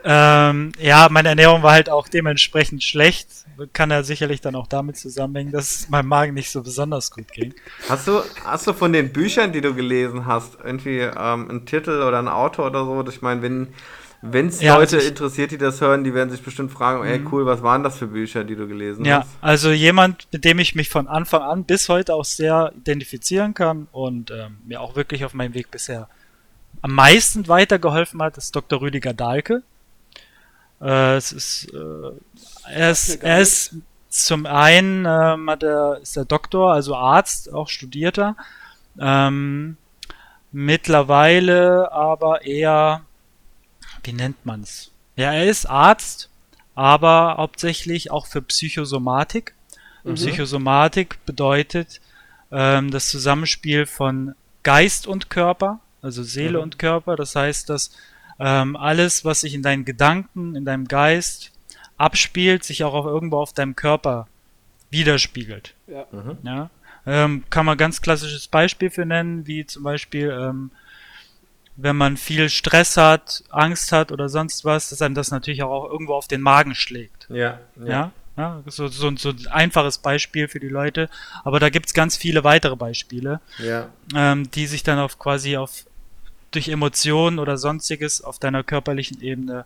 Ähm, 0.04 0.73
ja, 0.78 1.08
meine 1.11 1.30
Ernährung 1.30 1.62
war 1.62 1.73
halt 1.73 1.88
auch 1.88 2.08
dementsprechend 2.08 2.82
schlecht. 2.82 3.28
Kann 3.73 3.90
ja 3.90 4.02
sicherlich 4.02 4.40
dann 4.40 4.54
auch 4.56 4.66
damit 4.66 4.96
zusammenhängen, 4.99 5.52
dass 5.52 5.75
es 5.80 5.88
meinem 5.88 6.08
Magen 6.08 6.34
nicht 6.34 6.50
so 6.50 6.62
besonders 6.62 7.11
gut 7.11 7.32
ging. 7.32 7.54
Hast 7.88 8.06
du, 8.08 8.20
hast 8.44 8.66
du 8.66 8.73
von 8.73 8.92
den 8.92 9.12
Büchern, 9.12 9.52
die 9.52 9.61
du 9.61 9.75
gelesen 9.75 10.26
hast, 10.26 10.58
irgendwie 10.62 10.99
ähm, 10.99 11.49
einen 11.49 11.64
Titel 11.66 12.02
oder 12.02 12.18
einen 12.18 12.28
Autor 12.28 12.66
oder 12.66 12.84
so? 12.84 13.08
Ich 13.08 13.23
meine, 13.23 13.42
wenn 13.42 13.68
wenn 14.26 14.46
es 14.49 14.62
Ja, 14.62 14.76
Leute 14.76 14.96
also 14.96 14.96
ich- 14.96 15.08
interessiert, 15.08 15.50
die 15.50 15.58
das 15.58 15.82
hören, 15.82 16.02
die 16.02 16.14
werden 16.14 16.30
sich 16.30 16.42
bestimmt 16.42 16.73
fragen, 16.73 17.04
ey 17.04 17.20
cool, 17.30 17.44
was 17.44 17.62
waren 17.62 17.82
das 17.82 17.99
für 17.99 18.06
Bücher, 18.06 18.42
die 18.42 18.56
du 18.56 18.66
gelesen 18.66 19.04
Ja, 19.04 19.20
hast? 19.20 19.28
also 19.42 19.70
jemand, 19.70 20.28
mit 20.32 20.46
dem 20.46 20.58
ich 20.61 20.75
mich 20.75 20.88
von 20.88 21.08
Anfang 21.08 21.42
an 21.42 21.64
bis 21.64 21.90
heute 21.90 22.14
auch 22.14 22.25
sehr 22.25 22.73
identifizieren 22.75 23.52
kann 23.52 23.87
und 23.92 24.30
ähm, 24.30 24.56
mir 24.64 24.80
auch 24.80 24.96
wirklich 24.96 25.26
auf 25.26 25.34
meinem 25.34 25.52
Weg 25.52 25.70
bisher 25.70 26.08
am 26.80 26.92
meisten 26.92 27.49
weitergeholfen 27.49 28.23
hat, 28.23 28.38
ist 28.38 28.56
Dr. 28.56 28.80
Rüdiger 28.80 29.12
Dahlke. 29.12 29.62
Äh, 30.81 31.16
es 31.16 31.33
ist, 31.33 31.73
äh, 31.73 32.11
er 32.71 32.90
ist, 32.90 33.23
er 33.23 33.40
ist 33.40 33.76
zum 34.09 34.47
einen 34.47 35.07
ähm, 35.07 35.50
hat 35.50 35.62
er, 35.62 35.99
ist 36.00 36.16
er 36.16 36.25
Doktor, 36.25 36.73
also 36.73 36.95
Arzt, 36.95 37.52
auch 37.52 37.69
Studierter. 37.69 38.37
Ähm, 38.99 39.76
mittlerweile 40.52 41.90
aber 41.93 42.43
eher, 42.45 43.02
wie 44.04 44.12
nennt 44.12 44.47
man's? 44.47 44.90
Ja, 45.16 45.33
er 45.33 45.47
ist 45.47 45.66
Arzt, 45.66 46.28
aber 46.75 47.37
hauptsächlich 47.38 48.11
auch 48.11 48.26
für 48.26 48.43
Psychosomatik. 48.43 49.54
Und 50.04 50.16
Psychosomatik 50.16 51.25
bedeutet 51.25 52.00
ähm, 52.52 52.90
das 52.90 53.09
Zusammenspiel 53.09 53.87
von 53.87 54.35
Geist 54.62 55.07
und 55.07 55.31
Körper, 55.31 55.81
also 56.02 56.23
Seele 56.23 56.59
Mhm. 56.59 56.64
und 56.64 56.78
Körper. 56.78 57.16
Das 57.16 57.35
heißt, 57.35 57.69
dass 57.71 57.90
ähm, 58.38 58.76
alles, 58.76 59.24
was 59.24 59.40
sich 59.42 59.54
in 59.54 59.62
deinen 59.62 59.84
Gedanken, 59.84 60.56
in 60.56 60.64
deinem 60.64 60.86
Geist 60.86 61.52
abspielt, 61.96 62.64
sich 62.64 62.84
auch 62.84 62.94
auf, 62.94 63.06
irgendwo 63.06 63.38
auf 63.38 63.52
deinem 63.52 63.76
Körper 63.76 64.26
widerspiegelt. 64.90 65.74
Ja. 65.86 66.06
Mhm. 66.10 66.38
Ja? 66.42 66.70
Ähm, 67.06 67.44
kann 67.50 67.66
man 67.66 67.76
ganz 67.76 68.00
klassisches 68.00 68.48
Beispiel 68.48 68.90
für 68.90 69.04
nennen, 69.04 69.46
wie 69.46 69.66
zum 69.66 69.82
Beispiel, 69.82 70.30
ähm, 70.30 70.70
wenn 71.76 71.96
man 71.96 72.16
viel 72.16 72.48
Stress 72.48 72.96
hat, 72.96 73.42
Angst 73.50 73.92
hat 73.92 74.12
oder 74.12 74.28
sonst 74.28 74.64
was, 74.64 74.88
dass 74.88 75.02
einem 75.02 75.14
das 75.14 75.30
natürlich 75.30 75.62
auch 75.62 75.90
irgendwo 75.90 76.14
auf 76.14 76.28
den 76.28 76.40
Magen 76.40 76.74
schlägt. 76.74 77.26
Ja, 77.28 77.60
Ja, 77.88 78.12
ja, 78.36 78.62
so, 78.66 78.88
so, 78.88 79.14
so 79.16 79.28
ein 79.30 79.46
einfaches 79.48 79.98
Beispiel 79.98 80.48
für 80.48 80.58
die 80.60 80.68
Leute. 80.68 81.08
Aber 81.44 81.60
da 81.60 81.70
gibt's 81.70 81.94
ganz 81.94 82.16
viele 82.16 82.42
weitere 82.42 82.74
Beispiele, 82.74 83.40
ja. 83.58 83.88
ähm, 84.14 84.50
die 84.50 84.66
sich 84.66 84.82
dann 84.82 84.98
auf 84.98 85.18
quasi 85.18 85.56
auf 85.56 85.84
durch 86.54 86.68
Emotionen 86.68 87.38
oder 87.38 87.56
sonstiges 87.58 88.23
auf 88.23 88.38
deiner 88.38 88.62
körperlichen 88.62 89.20
Ebene 89.20 89.64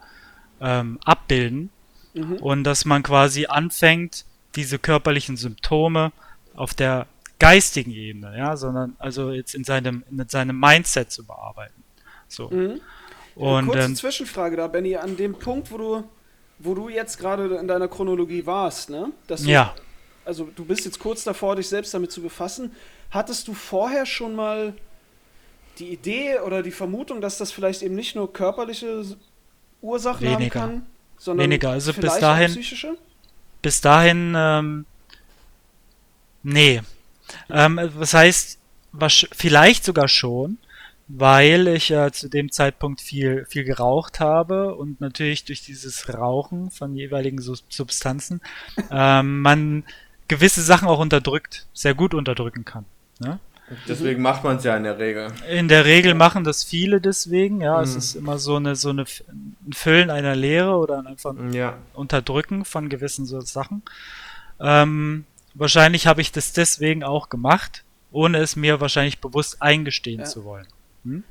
ähm, 0.60 0.98
abbilden 1.04 1.70
Mhm. 2.14 2.36
und 2.36 2.64
dass 2.64 2.84
man 2.84 3.02
quasi 3.02 3.46
anfängt, 3.46 4.24
diese 4.56 4.78
körperlichen 4.78 5.36
Symptome 5.36 6.12
auf 6.54 6.74
der 6.74 7.06
geistigen 7.38 7.92
Ebene, 7.92 8.36
ja, 8.36 8.56
sondern 8.56 8.96
also 8.98 9.30
jetzt 9.30 9.54
in 9.54 9.62
seinem 9.62 10.04
in 10.10 10.28
seinem 10.28 10.58
Mindset 10.58 11.12
zu 11.12 11.24
bearbeiten. 11.24 11.84
So. 12.26 12.50
Mhm. 12.50 12.80
Und 13.36 13.66
Kurze 13.66 13.80
ähm, 13.80 13.94
Zwischenfrage 13.94 14.56
da, 14.56 14.66
Benny, 14.66 14.96
an 14.96 15.16
dem 15.16 15.34
Punkt, 15.34 15.70
wo 15.70 15.78
du, 15.78 16.04
wo 16.58 16.74
du 16.74 16.88
jetzt 16.88 17.18
gerade 17.18 17.56
in 17.56 17.68
deiner 17.68 17.86
Chronologie 17.86 18.44
warst, 18.46 18.90
ne? 18.90 19.12
Dass 19.28 19.42
du, 19.42 19.50
ja, 19.50 19.74
Also 20.24 20.48
du 20.56 20.64
bist 20.64 20.84
jetzt 20.86 20.98
kurz 20.98 21.22
davor, 21.22 21.54
dich 21.54 21.68
selbst 21.68 21.94
damit 21.94 22.10
zu 22.10 22.20
befassen. 22.20 22.72
Hattest 23.10 23.46
du 23.46 23.54
vorher 23.54 24.06
schon 24.06 24.34
mal 24.34 24.74
die 25.78 25.88
Idee 25.92 26.38
oder 26.40 26.62
die 26.62 26.70
Vermutung, 26.70 27.20
dass 27.20 27.38
das 27.38 27.52
vielleicht 27.52 27.82
eben 27.82 27.94
nicht 27.94 28.14
nur 28.16 28.32
körperliche 28.32 29.04
Ursachen 29.80 30.22
Weniger. 30.26 30.60
haben 30.60 30.70
kann, 30.72 30.86
sondern 31.18 31.44
Weniger. 31.44 31.70
Also 31.70 31.92
bis 31.92 32.00
vielleicht 32.00 32.22
dahin- 32.22 32.50
auch 32.50 32.54
psychische? 32.54 32.96
bis 33.62 33.80
dahin, 33.80 34.34
ähm, 34.36 34.84
nee. 36.42 36.80
Ähm, 37.50 37.80
was 37.94 38.14
heißt, 38.14 38.58
wasch- 38.92 39.28
vielleicht 39.32 39.84
sogar 39.84 40.08
schon, 40.08 40.58
weil 41.08 41.68
ich 41.68 41.88
ja 41.88 42.10
zu 42.12 42.28
dem 42.28 42.50
Zeitpunkt 42.52 43.00
viel, 43.00 43.46
viel 43.48 43.64
geraucht 43.64 44.20
habe 44.20 44.74
und 44.74 45.00
natürlich 45.00 45.44
durch 45.44 45.62
dieses 45.62 46.12
Rauchen 46.12 46.70
von 46.70 46.94
jeweiligen 46.94 47.38
Sus- 47.40 47.64
Substanzen 47.68 48.40
ähm, 48.90 49.40
man 49.42 49.84
gewisse 50.28 50.62
Sachen 50.62 50.88
auch 50.88 50.98
unterdrückt, 50.98 51.66
sehr 51.72 51.94
gut 51.94 52.12
unterdrücken 52.14 52.64
kann. 52.64 52.84
Ne? 53.20 53.38
Deswegen 53.86 54.22
macht 54.22 54.44
man 54.44 54.56
es 54.56 54.64
ja 54.64 54.76
in 54.76 54.84
der 54.84 54.98
Regel. 54.98 55.28
In 55.50 55.68
der 55.68 55.84
Regel 55.84 56.14
machen 56.14 56.44
das 56.44 56.64
viele 56.64 57.00
deswegen, 57.00 57.60
ja. 57.60 57.82
Es 57.82 57.92
Mhm. 57.92 57.98
ist 57.98 58.14
immer 58.16 58.38
so 58.38 58.56
eine, 58.56 58.76
so 58.76 58.90
eine 58.90 59.02
ein 59.28 59.72
Füllen 59.72 60.10
einer 60.10 60.34
Leere 60.34 60.76
oder 60.76 61.04
einfach 61.06 61.30
ein 61.36 61.52
Ja. 61.52 61.76
Unterdrücken 61.94 62.64
von 62.64 62.88
gewissen 62.88 63.26
so 63.26 63.40
Sachen. 63.40 63.82
Ähm, 64.60 65.24
wahrscheinlich 65.54 66.06
habe 66.06 66.20
ich 66.20 66.32
das 66.32 66.52
deswegen 66.52 67.04
auch 67.04 67.28
gemacht, 67.28 67.84
ohne 68.10 68.38
es 68.38 68.56
mir 68.56 68.80
wahrscheinlich 68.80 69.20
bewusst 69.20 69.60
eingestehen 69.60 70.20
Ja. 70.20 70.26
zu 70.26 70.44
wollen. 70.44 70.66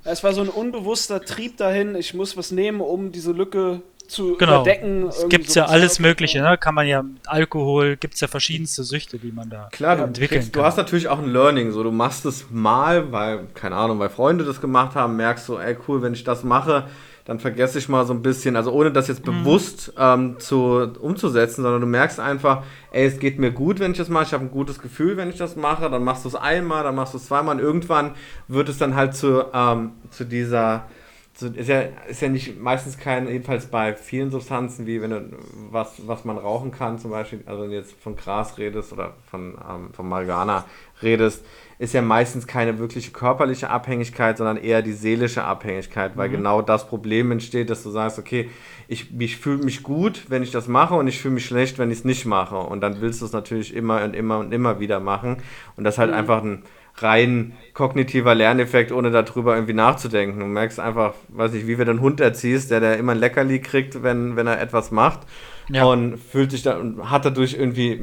Es 0.04 0.24
war 0.24 0.34
so 0.34 0.42
ein 0.42 0.50
unbewusster 0.50 1.22
Trieb 1.24 1.58
dahin, 1.58 1.96
ich 1.96 2.14
muss 2.14 2.36
was 2.36 2.52
nehmen, 2.52 2.82
um 2.82 3.12
diese 3.12 3.32
Lücke 3.32 3.82
zu 4.08 4.36
Genau. 4.38 4.62
überdecken. 4.62 5.08
Es 5.08 5.28
gibt 5.30 5.48
ja 5.50 5.64
sowas. 5.64 5.70
alles 5.72 6.00
Mögliche, 6.00 6.42
ne? 6.42 6.58
Kann 6.58 6.76
man 6.76 6.88
ja 6.88 7.04
mit 7.04 7.28
Alkohol, 7.28 7.98
gibt's 7.98 8.20
ja 8.22 8.28
verschiedenste 8.28 8.84
Süchte, 8.84 9.18
die 9.20 9.32
man 9.32 9.50
da 9.50 9.70
Klar, 9.72 9.98
du, 9.98 10.04
entwickeln 10.04 10.40
kriegst, 10.42 10.56
du 10.56 10.60
kann. 10.60 10.68
hast 10.68 10.78
natürlich 10.78 11.08
auch 11.10 11.20
ein 11.20 11.30
Learning. 11.32 11.72
So, 11.72 11.84
du 11.84 11.92
machst 11.92 12.26
es 12.26 12.46
mal, 12.50 13.12
weil, 13.12 13.48
keine 13.54 13.76
Ahnung, 13.76 14.00
weil 14.00 14.10
Freunde 14.10 14.44
das 14.46 14.62
gemacht 14.62 14.96
haben, 14.96 15.16
merkst 15.18 15.48
du, 15.50 15.58
ey 15.58 15.76
cool, 15.88 16.02
wenn 16.02 16.14
ich 16.14 16.24
das 16.24 16.44
mache, 16.44 16.86
dann 17.26 17.42
vergesse 17.42 17.78
ich 17.78 17.90
mal 17.90 18.06
so 18.06 18.14
ein 18.14 18.22
bisschen, 18.22 18.56
also 18.56 18.72
ohne 18.72 18.90
das 18.90 19.10
jetzt 19.10 19.28
Mhm. 19.28 19.44
bewusst 19.44 19.92
ähm, 20.00 20.40
zu, 20.40 20.90
umzusetzen, 21.02 21.62
sondern 21.62 21.82
du 21.82 21.88
merkst 21.88 22.22
einfach, 22.22 22.64
ey, 22.92 23.06
es 23.06 23.20
geht 23.20 23.38
mir 23.38 23.52
gut, 23.52 23.82
wenn 23.82 23.92
ich 23.92 23.98
das 23.98 24.08
mache, 24.08 24.24
ich 24.28 24.34
habe 24.34 24.46
ein 24.46 24.52
gutes 24.52 24.80
Gefühl, 24.80 25.18
wenn 25.18 25.30
ich 25.30 25.36
das 25.36 25.58
mache, 25.58 25.90
dann 25.90 26.06
machst 26.06 26.24
du 26.24 26.30
es 26.30 26.36
einmal, 26.36 26.84
dann 26.84 26.96
machst 26.96 27.14
du 27.14 27.18
es 27.18 27.26
zweimal 27.26 27.56
und 27.58 27.62
irgendwann 27.62 28.12
wird 28.48 28.70
es 28.70 28.78
dann 28.78 28.96
halt 28.96 29.14
zu, 29.14 29.44
ähm, 29.54 29.92
zu 30.10 30.24
dieser, 30.24 30.86
ist, 31.42 31.70
ja, 31.70 31.82
ist 32.08 32.22
ja 32.22 32.30
nicht 32.30 32.60
meistens 32.60 32.98
kein, 32.98 33.28
jedenfalls 33.28 33.68
bei 33.68 33.94
vielen 33.94 34.32
Substanzen, 34.32 34.88
wie 34.88 35.02
wenn 35.02 35.12
du 35.12 35.30
was, 35.70 36.08
was 36.08 36.26
man 36.26 36.38
rauchen 36.38 36.72
kann, 36.72 36.98
zum 36.98 37.12
Beispiel, 37.12 37.44
also 37.46 37.64
wenn 37.64 37.70
du 37.70 37.76
jetzt 37.76 37.94
von 38.02 38.16
Gras 38.16 38.58
redest 38.58 38.92
oder 38.92 39.14
von, 39.30 39.56
ähm, 39.70 39.94
von 39.94 40.10
Marihuana 40.10 40.66
redest, 41.02 41.44
ist 41.80 41.94
ja 41.94 42.02
meistens 42.02 42.48
keine 42.48 42.80
wirkliche 42.80 43.12
körperliche 43.12 43.70
Abhängigkeit, 43.70 44.38
sondern 44.38 44.58
eher 44.58 44.82
die 44.82 44.94
seelische 44.94 45.44
Abhängigkeit, 45.44 46.18
weil 46.18 46.30
genau 46.30 46.64
das 46.64 46.88
Problem 46.88 47.32
entsteht, 47.32 47.70
dass 47.70 47.84
du 47.84 47.92
sagst, 47.92 48.18
okay, 48.18 48.50
ich, 48.88 49.14
ich 49.20 49.38
fühle 49.38 49.64
mich 49.64 49.84
gut, 49.84 50.26
wenn 50.30 50.42
ich 50.42 50.50
das 50.50 50.68
mache 50.68 50.96
und 50.96 51.08
ich 51.08 51.20
fühle 51.22 51.36
mich 51.36 51.46
schlecht, 51.46 51.78
wenn 51.78 51.92
ich 51.92 52.00
es 52.00 52.06
nicht 52.06 52.26
mache. 52.26 52.58
Und 52.58 52.82
dann 52.82 53.00
willst 53.00 53.22
du 53.22 53.26
es 53.26 53.32
natürlich 53.34 53.76
immer 53.76 54.04
und 54.04 54.16
immer 54.16 54.40
und 54.40 54.52
immer 54.54 54.80
wieder 54.80 55.00
machen. 55.00 55.38
Und 55.76 55.84
das 55.84 55.96
ist 55.96 56.00
halt 56.00 56.14
einfach 56.14 56.44
ein 56.44 56.64
rein 57.00 57.54
kognitiver 57.74 58.34
Lerneffekt, 58.36 58.92
ohne 58.92 59.12
darüber 59.12 59.56
irgendwie 59.56 59.74
nachzudenken. 59.74 60.40
Du 60.40 60.46
merkst 60.46 60.80
einfach, 60.80 61.14
weiß 61.30 61.52
nicht, 61.52 61.68
wie 61.68 61.76
du 61.76 61.82
einen 61.90 62.02
Hund 62.02 62.20
erziehst, 62.20 62.72
der, 62.72 62.80
der 62.80 62.98
immer 62.98 63.12
ein 63.14 63.20
Leckerli 63.20 63.60
kriegt, 63.62 64.02
wenn, 64.04 64.36
wenn 64.36 64.48
er 64.48 64.60
etwas 64.60 64.92
macht 64.92 65.22
Ja. 65.70 65.84
und 65.86 66.18
fühlt 66.18 66.52
sich 66.52 66.64
da 66.64 66.78
und 66.78 67.10
hat 67.10 67.26
dadurch 67.26 67.54
irgendwie 67.54 68.02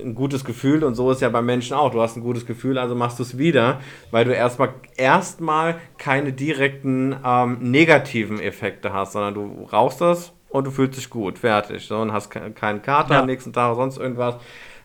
ein 0.00 0.14
gutes 0.14 0.44
Gefühl 0.44 0.84
und 0.84 0.94
so 0.94 1.10
ist 1.10 1.20
ja 1.20 1.28
beim 1.28 1.46
Menschen 1.46 1.74
auch. 1.76 1.90
Du 1.90 2.00
hast 2.00 2.16
ein 2.16 2.22
gutes 2.22 2.46
Gefühl, 2.46 2.78
also 2.78 2.94
machst 2.94 3.18
du 3.18 3.24
es 3.24 3.36
wieder, 3.36 3.80
weil 4.12 4.24
du 4.24 4.32
erstmal 4.32 4.70
erstmal 4.96 5.76
keine 5.98 6.32
direkten 6.32 7.16
ähm, 7.24 7.58
negativen 7.60 8.38
Effekte 8.40 8.92
hast, 8.92 9.12
sondern 9.14 9.34
du 9.34 9.68
rauchst 9.72 10.00
das 10.00 10.32
und 10.50 10.68
du 10.68 10.70
fühlst 10.70 10.96
dich 10.96 11.10
gut, 11.10 11.38
fertig. 11.40 11.86
So, 11.86 11.98
und 11.98 12.12
hast 12.12 12.30
ke- 12.30 12.52
keinen 12.52 12.80
Kater 12.82 13.14
Ja. 13.14 13.20
am 13.20 13.26
nächsten 13.26 13.52
Tag 13.52 13.66
oder 13.72 13.76
sonst 13.82 13.98
irgendwas. 13.98 14.36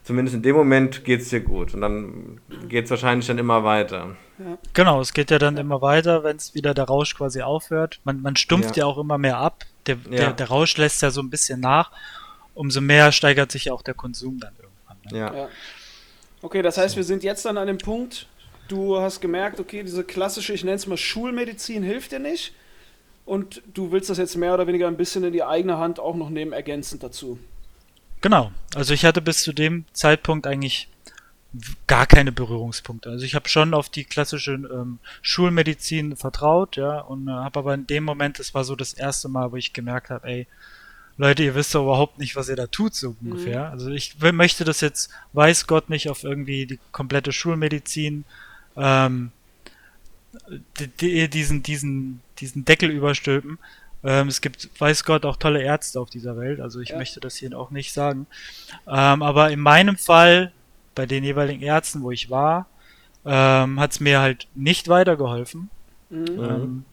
Zumindest 0.04 0.36
in 0.36 0.42
dem 0.42 0.56
Moment 0.56 1.06
geht 1.06 1.22
es 1.22 1.30
dir 1.30 1.40
gut 1.40 1.74
und 1.74 1.80
dann 1.82 2.42
geht 2.68 2.86
es 2.86 2.92
wahrscheinlich 2.92 3.26
dann 3.28 3.38
immer 3.38 3.64
weiter. 3.64 4.18
Genau, 4.74 5.00
es 5.00 5.14
geht 5.14 5.32
ja 5.32 5.40
dann 5.40 5.56
immer 5.56 5.82
weiter, 5.82 6.24
wenn 6.26 6.36
es 6.36 6.54
wieder 6.54 6.74
der 6.74 6.86
Rausch 6.86 7.16
quasi 7.16 7.42
aufhört. 7.42 8.02
Man, 8.04 8.22
man 8.22 8.36
stumpft 8.36 8.76
ja. 8.76 8.84
Ja. 8.84 8.88
auch 8.88 8.98
immer 8.98 9.18
mehr 9.18 9.38
ab. 9.38 9.64
Der, 9.86 9.96
Ja. 10.10 10.18
der, 10.18 10.34
der 10.34 10.48
Rausch 10.50 10.76
lässt 10.78 11.02
ja 11.02 11.10
so 11.12 11.22
ein 11.22 11.30
bisschen 11.30 11.62
nach. 11.62 11.92
Umso 12.54 12.82
mehr 12.82 13.12
steigert 13.14 13.52
sich 13.52 13.66
ja 13.66 13.74
auch 13.74 13.82
der 13.82 13.94
Konsum 13.94 14.40
dann 14.40 14.54
irgendwann. 14.58 14.98
Ne? 15.12 15.18
Ja. 15.18 15.34
Ja. 15.44 15.50
Okay, 16.42 16.62
das 16.62 16.78
heißt, 16.78 16.98
wir 16.98 17.06
sind 17.06 17.24
jetzt 17.24 17.46
dann 17.46 17.58
an 17.58 17.68
dem 17.68 17.78
Punkt, 17.78 18.28
du 18.68 19.00
hast 19.00 19.22
gemerkt, 19.22 19.62
okay, 19.62 19.84
diese 19.84 20.04
klassische, 20.04 20.52
ich 20.54 20.66
nenne 20.66 20.76
es 20.76 20.86
mal 20.88 20.98
Schulmedizin, 20.98 21.82
hilft 21.84 22.12
dir 22.12 22.20
nicht. 22.20 22.54
Und 23.26 23.62
du 23.74 23.94
willst 23.94 24.10
das 24.10 24.18
jetzt 24.18 24.36
mehr 24.36 24.54
oder 24.54 24.68
weniger 24.68 24.88
ein 24.88 24.98
bisschen 24.98 25.24
in 25.24 25.32
die 25.32 25.44
eigene 25.44 25.78
Hand 25.78 25.98
auch 26.02 26.16
noch 26.16 26.30
nehmen, 26.30 26.52
ergänzend 26.52 27.04
dazu. 27.04 27.40
Genau. 28.24 28.54
Also 28.74 28.94
ich 28.94 29.04
hatte 29.04 29.22
bis 29.22 29.44
zu 29.44 29.52
dem 29.52 29.84
Zeitpunkt 29.92 30.48
eigentlich 30.48 30.88
gar 31.88 32.08
keine 32.08 32.32
Berührungspunkte. 32.32 33.10
Also 33.10 33.26
ich 33.26 33.36
habe 33.36 33.50
schon 33.50 33.74
auf 33.74 33.90
die 33.90 34.06
klassische 34.06 34.54
ähm, 34.54 35.00
Schulmedizin 35.22 36.16
vertraut, 36.16 36.78
ja, 36.78 37.02
und 37.02 37.28
äh, 37.28 37.32
habe 37.32 37.60
aber 37.60 37.74
in 37.74 37.86
dem 37.86 38.06
Moment, 38.06 38.40
das 38.40 38.54
war 38.54 38.64
so 38.64 38.78
das 38.78 38.94
erste 38.94 39.28
Mal, 39.28 39.52
wo 39.52 39.58
ich 39.58 39.74
gemerkt 39.74 40.10
habe, 40.10 40.26
ey, 40.26 40.48
Leute, 41.18 41.44
ihr 41.44 41.54
wisst 41.54 41.76
doch 41.76 41.84
überhaupt 41.84 42.18
nicht, 42.18 42.38
was 42.38 42.48
ihr 42.48 42.56
da 42.56 42.68
tut, 42.68 42.96
so 42.96 43.14
ungefähr. 43.22 43.70
Also 43.70 43.92
ich 43.92 44.16
möchte 44.20 44.64
das 44.64 44.80
jetzt, 44.80 45.12
weiß 45.34 45.68
Gott 45.68 45.90
nicht, 45.90 46.10
auf 46.10 46.24
irgendwie 46.24 46.66
die 46.66 46.80
komplette 46.94 47.34
Schulmedizin 47.34 48.24
ähm, 48.78 49.32
die, 50.80 50.88
die, 50.88 51.30
diesen, 51.30 51.62
diesen, 51.62 52.22
diesen 52.40 52.64
Deckel 52.64 52.90
überstülpen. 52.90 53.60
Ähm, 54.04 54.28
es 54.28 54.42
gibt, 54.42 54.70
weiß 54.80 55.06
Gott, 55.06 55.26
auch 55.26 55.38
tolle 55.38 55.62
Ärzte 55.62 56.00
auf 56.00 56.10
dieser 56.10 56.38
Welt. 56.38 56.60
Also 56.60 56.80
ich 56.80 56.90
Ja. 56.90 56.98
möchte 56.98 57.20
das 57.20 57.36
hier 57.36 57.58
auch 57.58 57.72
nicht 57.72 57.94
sagen. 57.94 58.28
Ähm, 58.88 59.22
aber 59.22 59.52
in 59.52 59.60
meinem 59.60 59.98
Fall, 59.98 60.52
bei 60.96 61.06
den 61.06 61.24
jeweiligen 61.24 61.62
Ärzten, 61.62 62.02
wo 62.04 62.12
ich 62.12 62.30
war, 62.30 62.68
ähm, 63.26 63.80
hat 63.80 63.92
es 63.92 64.00
mir 64.00 64.20
halt 64.20 64.48
nicht 64.56 64.90
weitergeholfen. 64.90 65.70
Mhm. 66.10 66.26
Ähm, 66.38 66.86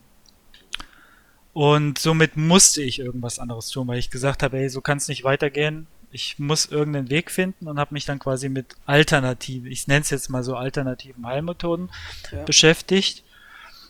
und 1.53 1.99
somit 1.99 2.37
musste 2.37 2.83
ich 2.83 3.01
irgendwas 3.01 3.39
anderes 3.41 3.69
tun, 3.71 3.89
weil 3.89 3.99
ich 3.99 4.11
gesagt 4.11 4.43
habe, 4.43 4.59
ey, 4.59 4.69
so 4.69 4.81
kann 4.81 4.99
es 4.99 5.09
nicht 5.09 5.25
weitergehen. 5.25 5.89
Ich 6.13 6.39
muss 6.39 6.67
irgendeinen 6.67 7.11
Weg 7.11 7.31
finden 7.31 7.69
und 7.69 7.79
habe 7.79 7.95
mich 7.95 8.05
dann 8.05 8.19
quasi 8.19 8.49
mit 8.49 8.77
alternativen, 8.87 9.71
ich 9.71 9.87
nenne 9.89 10.01
es 10.03 10.11
jetzt 10.11 10.29
mal 10.29 10.43
so 10.43 10.57
alternativen 10.57 11.27
Heilmethoden 11.27 11.91
Ja. 12.33 12.45
beschäftigt. 12.45 13.25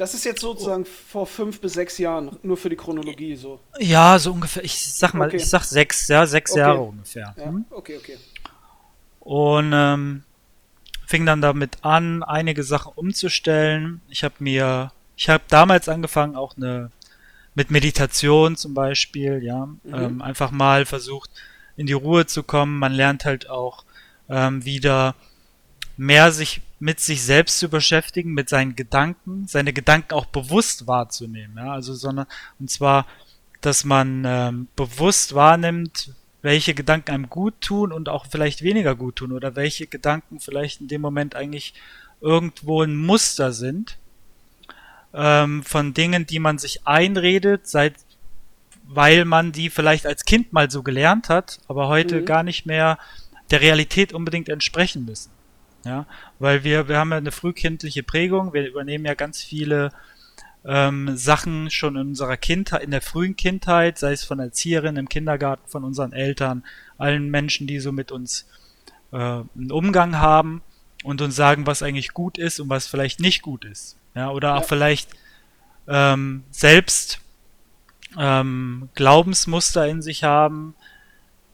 Das 0.00 0.14
ist 0.14 0.24
jetzt 0.24 0.40
sozusagen 0.40 0.86
vor 0.86 1.26
fünf 1.26 1.60
bis 1.60 1.74
sechs 1.74 1.98
Jahren, 1.98 2.38
nur 2.42 2.56
für 2.56 2.70
die 2.70 2.76
Chronologie 2.76 3.36
so. 3.36 3.60
Ja, 3.78 4.18
so 4.18 4.32
ungefähr, 4.32 4.64
ich 4.64 4.94
sag 4.94 5.12
mal, 5.12 5.28
Okay. 5.28 5.36
ich 5.36 5.46
sag 5.46 5.62
sechs, 5.62 6.08
ja, 6.08 6.24
sechs 6.24 6.52
Okay. 6.52 6.60
Jahre 6.60 6.80
ungefähr. 6.80 7.34
Ja, 7.36 7.44
Hm? 7.44 7.66
okay, 7.68 7.98
okay. 7.98 8.16
Und 9.20 9.72
ähm, 9.74 10.22
fing 11.06 11.26
dann 11.26 11.42
damit 11.42 11.84
an, 11.84 12.22
einige 12.22 12.62
Sachen 12.62 12.92
umzustellen. 12.94 14.00
Ich 14.08 14.24
habe 14.24 14.36
mir, 14.38 14.90
ich 15.18 15.28
habe 15.28 15.44
damals 15.48 15.86
angefangen, 15.86 16.34
auch 16.34 16.56
eine 16.56 16.90
mit 17.54 17.70
Meditation 17.70 18.56
zum 18.56 18.72
Beispiel, 18.72 19.42
ja, 19.42 19.68
ähm, 19.92 20.22
einfach 20.22 20.50
mal 20.50 20.86
versucht, 20.86 21.28
in 21.76 21.86
die 21.86 21.92
Ruhe 21.92 22.24
zu 22.24 22.42
kommen. 22.42 22.78
Man 22.78 22.92
lernt 22.92 23.26
halt 23.26 23.50
auch 23.50 23.84
ähm, 24.30 24.64
wieder 24.64 25.14
mehr 25.98 26.32
sich 26.32 26.62
mit 26.80 26.98
sich 26.98 27.22
selbst 27.22 27.58
zu 27.58 27.68
beschäftigen, 27.68 28.32
mit 28.32 28.48
seinen 28.48 28.74
Gedanken, 28.74 29.46
seine 29.46 29.72
Gedanken 29.72 30.14
auch 30.14 30.26
bewusst 30.26 30.86
wahrzunehmen, 30.86 31.56
ja, 31.58 31.72
also 31.72 31.94
sondern 31.94 32.26
und 32.58 32.70
zwar, 32.70 33.06
dass 33.60 33.84
man 33.84 34.24
ähm, 34.26 34.68
bewusst 34.74 35.34
wahrnimmt, 35.34 36.14
welche 36.42 36.72
Gedanken 36.74 37.10
einem 37.10 37.28
gut 37.28 37.60
tun 37.60 37.92
und 37.92 38.08
auch 38.08 38.26
vielleicht 38.26 38.62
weniger 38.62 38.96
gut 38.96 39.16
tun 39.16 39.32
oder 39.32 39.56
welche 39.56 39.86
Gedanken 39.86 40.40
vielleicht 40.40 40.80
in 40.80 40.88
dem 40.88 41.02
Moment 41.02 41.36
eigentlich 41.36 41.74
irgendwo 42.22 42.82
ein 42.82 42.96
Muster 42.96 43.52
sind 43.52 43.98
ähm, 45.12 45.62
von 45.62 45.92
Dingen, 45.92 46.26
die 46.26 46.38
man 46.38 46.56
sich 46.58 46.86
einredet, 46.86 47.68
seit 47.68 47.94
weil 48.92 49.24
man 49.24 49.52
die 49.52 49.70
vielleicht 49.70 50.06
als 50.06 50.24
Kind 50.24 50.52
mal 50.52 50.70
so 50.70 50.82
gelernt 50.82 51.28
hat, 51.28 51.60
aber 51.68 51.86
heute 51.88 52.22
Mhm. 52.22 52.24
gar 52.24 52.42
nicht 52.42 52.66
mehr 52.66 52.98
der 53.50 53.60
Realität 53.60 54.12
unbedingt 54.12 54.48
entsprechen 54.48 55.04
müssen. 55.04 55.30
Ja, 55.84 56.06
weil 56.38 56.62
wir, 56.62 56.88
wir 56.88 56.98
haben 56.98 57.10
ja 57.10 57.16
eine 57.16 57.32
frühkindliche 57.32 58.02
Prägung, 58.02 58.52
wir 58.52 58.68
übernehmen 58.68 59.06
ja 59.06 59.14
ganz 59.14 59.40
viele 59.42 59.90
ähm, 60.64 61.16
Sachen 61.16 61.70
schon 61.70 61.96
in 61.96 62.08
unserer 62.08 62.36
Kindheit, 62.36 62.82
in 62.82 62.90
der 62.90 63.00
frühen 63.00 63.34
Kindheit, 63.34 63.98
sei 63.98 64.12
es 64.12 64.24
von 64.24 64.40
Erzieherinnen 64.40 64.98
im 64.98 65.08
Kindergarten, 65.08 65.66
von 65.68 65.84
unseren 65.84 66.12
Eltern, 66.12 66.64
allen 66.98 67.30
Menschen, 67.30 67.66
die 67.66 67.80
so 67.80 67.92
mit 67.92 68.12
uns 68.12 68.46
äh, 69.12 69.16
einen 69.16 69.72
Umgang 69.72 70.18
haben 70.18 70.60
und 71.02 71.22
uns 71.22 71.34
sagen, 71.34 71.66
was 71.66 71.82
eigentlich 71.82 72.12
gut 72.12 72.36
ist 72.36 72.60
und 72.60 72.68
was 72.68 72.86
vielleicht 72.86 73.20
nicht 73.20 73.40
gut 73.40 73.64
ist. 73.64 73.96
Ja, 74.14 74.30
oder 74.30 74.56
auch 74.56 74.62
Ja. 74.62 74.66
vielleicht 74.66 75.10
ähm, 75.88 76.44
selbst 76.50 77.20
ähm, 78.18 78.90
Glaubensmuster 78.94 79.86
in 79.88 80.02
sich 80.02 80.24
haben, 80.24 80.74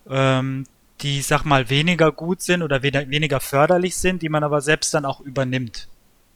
ähm, 0.08 0.66
die, 1.02 1.20
ich 1.20 1.26
sag 1.26 1.44
mal, 1.44 1.68
weniger 1.68 2.10
gut 2.12 2.42
sind 2.42 2.62
oder 2.62 2.82
weniger, 2.82 3.40
förderlich 3.40 3.96
sind, 3.96 4.22
die 4.22 4.28
man 4.28 4.44
aber 4.44 4.60
selbst 4.60 4.94
dann 4.94 5.04
auch 5.04 5.20
übernimmt. 5.20 5.88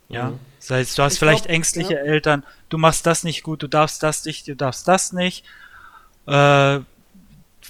Ja. 0.08 0.30
Mhm. 0.30 0.38
Das 0.58 0.70
heißt, 0.70 0.98
du 0.98 1.02
hast 1.02 1.14
Ich 1.14 1.18
vielleicht 1.18 1.44
glaub, 1.44 1.54
ängstliche 1.54 1.94
ja. 1.94 2.00
Eltern, 2.00 2.44
du 2.68 2.76
machst 2.78 3.06
das 3.06 3.24
nicht 3.24 3.42
gut, 3.42 3.62
du 3.62 3.68
darfst 3.68 4.02
das 4.02 4.24
nicht, 4.24 4.46
du 4.48 4.56
darfst 4.56 4.86
das 4.86 5.12
nicht. 5.12 5.44
Äh, 6.26 6.80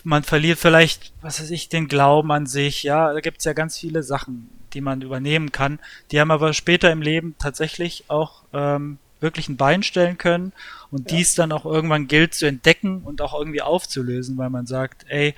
man 0.02 0.22
verliert 0.22 0.58
vielleicht, 0.58 1.12
was 1.20 1.40
weiß 1.40 1.50
ich, 1.50 1.68
den 1.68 1.86
Glauben 1.88 2.32
an 2.32 2.46
sich, 2.46 2.82
ja, 2.82 3.12
da 3.12 3.20
gibt's 3.20 3.44
ja 3.44 3.52
ganz 3.52 3.78
viele 3.78 4.02
Sachen, 4.02 4.48
die 4.72 4.80
man 4.80 5.02
übernehmen 5.02 5.52
kann. 5.52 5.78
Die 6.10 6.20
haben 6.20 6.30
aber 6.30 6.52
später 6.54 6.90
im 6.90 7.02
Leben 7.02 7.34
tatsächlich 7.38 8.04
auch 8.08 8.42
ähm, 8.52 8.98
wirklich 9.20 9.48
ein 9.48 9.56
Bein 9.56 9.82
stellen 9.82 10.16
können 10.18 10.52
und 10.90 11.10
Ja. 11.10 11.18
dies 11.18 11.34
dann 11.34 11.52
auch 11.52 11.66
irgendwann 11.66 12.08
gilt 12.08 12.34
zu 12.34 12.46
entdecken 12.46 13.02
und 13.02 13.20
auch 13.20 13.38
irgendwie 13.38 13.62
aufzulösen, 13.62 14.38
weil 14.38 14.50
man 14.50 14.66
sagt, 14.66 15.04
ey, 15.08 15.34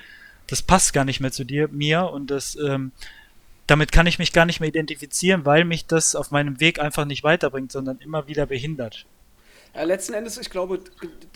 das 0.52 0.60
passt 0.60 0.92
gar 0.92 1.06
nicht 1.06 1.18
mehr 1.18 1.32
zu 1.32 1.44
dir, 1.44 1.68
mir 1.68 2.10
und 2.10 2.30
das, 2.30 2.56
ähm, 2.56 2.92
damit 3.66 3.90
kann 3.90 4.06
ich 4.06 4.18
mich 4.18 4.34
gar 4.34 4.44
nicht 4.44 4.60
mehr 4.60 4.68
identifizieren, 4.68 5.46
weil 5.46 5.64
mich 5.64 5.86
das 5.86 6.14
auf 6.14 6.30
meinem 6.30 6.60
Weg 6.60 6.78
einfach 6.78 7.06
nicht 7.06 7.24
weiterbringt, 7.24 7.72
sondern 7.72 7.98
immer 8.00 8.28
wieder 8.28 8.44
behindert. 8.44 9.06
Ja, 9.74 9.84
letzten 9.84 10.12
Endes, 10.12 10.36
ich 10.36 10.50
glaube, 10.50 10.80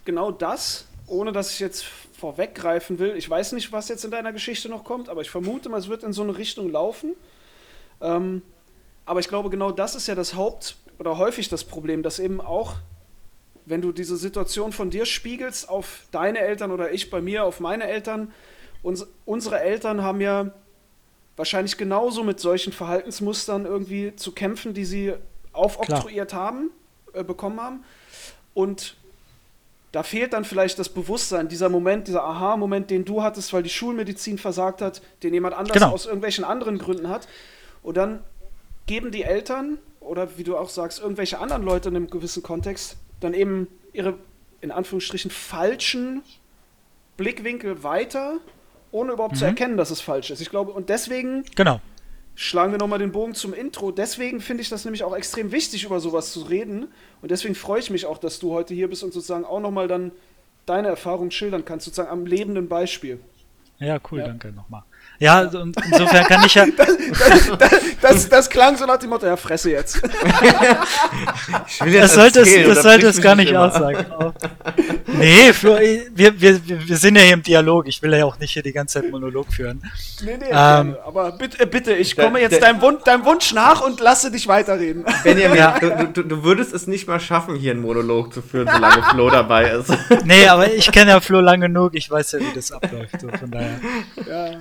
genau 0.04 0.30
das, 0.30 0.86
ohne 1.06 1.32
dass 1.32 1.50
ich 1.50 1.60
jetzt 1.60 1.86
vorweggreifen 2.18 2.98
will, 2.98 3.16
ich 3.16 3.28
weiß 3.28 3.52
nicht, 3.52 3.72
was 3.72 3.88
jetzt 3.88 4.04
in 4.04 4.10
deiner 4.10 4.34
Geschichte 4.34 4.68
noch 4.68 4.84
kommt, 4.84 5.08
aber 5.08 5.22
ich 5.22 5.30
vermute 5.30 5.70
mal, 5.70 5.80
es 5.80 5.88
wird 5.88 6.02
in 6.02 6.12
so 6.12 6.22
eine 6.22 6.36
Richtung 6.36 6.70
laufen. 6.70 7.14
Ähm, 8.02 8.42
aber 9.06 9.20
ich 9.20 9.28
glaube, 9.28 9.48
genau 9.48 9.72
das 9.72 9.94
ist 9.94 10.08
ja 10.08 10.14
das 10.14 10.34
Haupt- 10.34 10.76
oder 10.98 11.16
häufig 11.16 11.48
das 11.48 11.64
Problem, 11.64 12.02
dass 12.02 12.18
eben 12.18 12.42
auch, 12.42 12.74
wenn 13.64 13.80
du 13.80 13.92
diese 13.92 14.18
Situation 14.18 14.72
von 14.72 14.90
dir 14.90 15.06
spiegelst 15.06 15.70
auf 15.70 16.02
deine 16.10 16.40
Eltern 16.40 16.70
oder 16.70 16.92
ich 16.92 17.08
bei 17.08 17.22
mir 17.22 17.44
auf 17.44 17.60
meine 17.60 17.84
Eltern, 17.84 18.30
uns, 18.86 19.04
unsere 19.24 19.58
Eltern 19.60 20.02
haben 20.02 20.20
ja 20.20 20.52
wahrscheinlich 21.36 21.76
genauso 21.76 22.22
mit 22.22 22.38
solchen 22.38 22.72
Verhaltensmustern 22.72 23.66
irgendwie 23.66 24.14
zu 24.14 24.30
kämpfen, 24.30 24.74
die 24.74 24.84
sie 24.84 25.12
aufoktroyiert 25.52 26.32
haben, 26.32 26.70
äh, 27.12 27.24
bekommen 27.24 27.60
haben. 27.60 27.84
Und 28.54 28.96
da 29.90 30.04
fehlt 30.04 30.32
dann 30.34 30.44
vielleicht 30.44 30.78
das 30.78 30.88
Bewusstsein, 30.88 31.48
dieser 31.48 31.68
Moment, 31.68 32.06
dieser 32.06 32.22
Aha-Moment, 32.22 32.90
den 32.90 33.04
du 33.04 33.22
hattest, 33.22 33.52
weil 33.52 33.64
die 33.64 33.70
Schulmedizin 33.70 34.38
versagt 34.38 34.80
hat, 34.80 35.02
den 35.24 35.34
jemand 35.34 35.56
anders 35.56 35.74
Genau. 35.74 35.90
aus 35.90 36.06
irgendwelchen 36.06 36.44
anderen 36.44 36.78
Gründen 36.78 37.08
hat. 37.08 37.26
Und 37.82 37.96
dann 37.96 38.22
geben 38.86 39.10
die 39.10 39.24
Eltern 39.24 39.78
oder 39.98 40.38
wie 40.38 40.44
du 40.44 40.56
auch 40.56 40.68
sagst, 40.68 41.00
irgendwelche 41.00 41.40
anderen 41.40 41.64
Leute 41.64 41.88
in 41.88 41.96
einem 41.96 42.08
gewissen 42.08 42.42
Kontext 42.44 42.96
dann 43.20 43.34
eben 43.34 43.66
ihre, 43.92 44.14
in 44.60 44.70
Anführungsstrichen, 44.70 45.30
falschen 45.32 46.22
Blickwinkel 47.16 47.82
weiter, 47.82 48.38
ohne 48.92 49.12
überhaupt 49.12 49.36
zu 49.36 49.44
Mhm. 49.44 49.48
erkennen, 49.50 49.76
dass 49.76 49.90
es 49.90 50.00
falsch 50.00 50.30
ist. 50.30 50.40
Ich 50.40 50.50
glaube, 50.50 50.72
und 50.72 50.88
deswegen 50.88 51.44
Genau. 51.54 51.80
schlagen 52.34 52.72
wir 52.72 52.78
nochmal 52.78 52.98
den 52.98 53.12
Bogen 53.12 53.34
zum 53.34 53.54
Intro. 53.54 53.90
Deswegen 53.90 54.40
finde 54.40 54.62
ich 54.62 54.68
das 54.68 54.84
nämlich 54.84 55.04
auch 55.04 55.14
extrem 55.16 55.52
wichtig, 55.52 55.84
über 55.84 56.00
sowas 56.00 56.32
zu 56.32 56.42
reden. 56.42 56.88
Und 57.22 57.30
deswegen 57.30 57.54
freue 57.54 57.80
ich 57.80 57.90
mich 57.90 58.06
auch, 58.06 58.18
dass 58.18 58.38
du 58.38 58.52
heute 58.52 58.74
hier 58.74 58.88
bist 58.88 59.02
und 59.02 59.12
sozusagen 59.12 59.44
auch 59.44 59.60
nochmal 59.60 59.88
dann 59.88 60.12
deine 60.66 60.88
Erfahrung 60.88 61.30
schildern 61.30 61.64
kannst, 61.64 61.84
sozusagen 61.86 62.10
am 62.10 62.26
lebenden 62.26 62.68
Beispiel. 62.68 63.20
Ja, 63.78 63.98
cool, 64.10 64.20
Ja. 64.20 64.26
danke 64.26 64.52
nochmal. 64.52 64.82
Ja, 65.18 65.40
und 65.42 65.76
insofern 65.84 66.24
kann 66.26 66.44
ich 66.44 66.54
ja, 66.54 66.66
Das, 68.02 68.28
das 68.28 68.50
klang 68.50 68.76
so 68.76 68.84
nach 68.86 68.98
dem 68.98 69.10
Motto, 69.10 69.26
ja, 69.26 69.36
fresse 69.36 69.70
jetzt. 69.70 70.00
Ich 71.68 71.84
will 71.84 71.92
jetzt 71.94 72.04
das 72.04 72.14
sollte 72.14 72.40
es, 72.40 72.66
das 72.74 72.82
sollte 72.82 73.06
es 73.08 73.20
gar 73.20 73.34
nicht 73.34 73.50
immer. 73.50 73.64
aussagen. 73.66 74.06
Oh. 74.18 74.32
Nee, 75.06 75.52
Flo, 75.52 75.76
wir, 76.14 76.40
wir, 76.40 76.60
wir 76.66 76.96
sind 76.96 77.16
ja 77.16 77.22
hier 77.22 77.34
im 77.34 77.42
Dialog. 77.42 77.86
Ich 77.88 78.02
will 78.02 78.12
ja 78.14 78.24
auch 78.24 78.38
nicht 78.38 78.52
hier 78.52 78.62
die 78.62 78.72
ganze 78.72 79.00
Zeit 79.00 79.10
Monolog 79.10 79.52
führen. 79.52 79.82
Nee, 80.24 80.36
nee, 80.38 80.46
Ähm, 80.50 80.96
aber 81.04 81.32
bitte, 81.32 81.60
äh, 81.60 81.66
bitte, 81.66 81.92
ich 81.94 82.16
komme 82.16 82.40
jetzt 82.40 82.62
deinem, 82.62 82.80
Wun 82.80 82.98
deinem 83.04 83.24
Wunsch 83.24 83.52
nach 83.54 83.80
und 83.80 84.00
lasse 84.00 84.30
dich 84.30 84.46
weiterreden. 84.48 85.04
Benjamin, 85.24 85.56
Ja. 85.56 85.78
du, 85.78 86.06
du, 86.08 86.22
du 86.22 86.44
würdest 86.44 86.72
es 86.74 86.86
nicht 86.86 87.06
mal 87.08 87.20
schaffen, 87.20 87.56
hier 87.56 87.72
einen 87.72 87.80
Monolog 87.82 88.32
zu 88.32 88.42
führen, 88.42 88.68
solange 88.72 89.02
Flo 89.04 89.30
dabei 89.30 89.70
ist. 89.70 89.90
Nee, 90.24 90.46
aber 90.48 90.70
ich 90.72 90.90
kenne 90.92 91.10
ja 91.12 91.20
Flo 91.20 91.40
lang 91.40 91.60
genug. 91.60 91.94
Ich 91.94 92.10
weiß 92.10 92.32
ja, 92.32 92.40
wie 92.40 92.52
das 92.54 92.70
abläuft. 92.72 93.20
So, 93.20 93.28
von 93.28 93.50
daher. 93.50 93.80
Ja, 94.28 94.58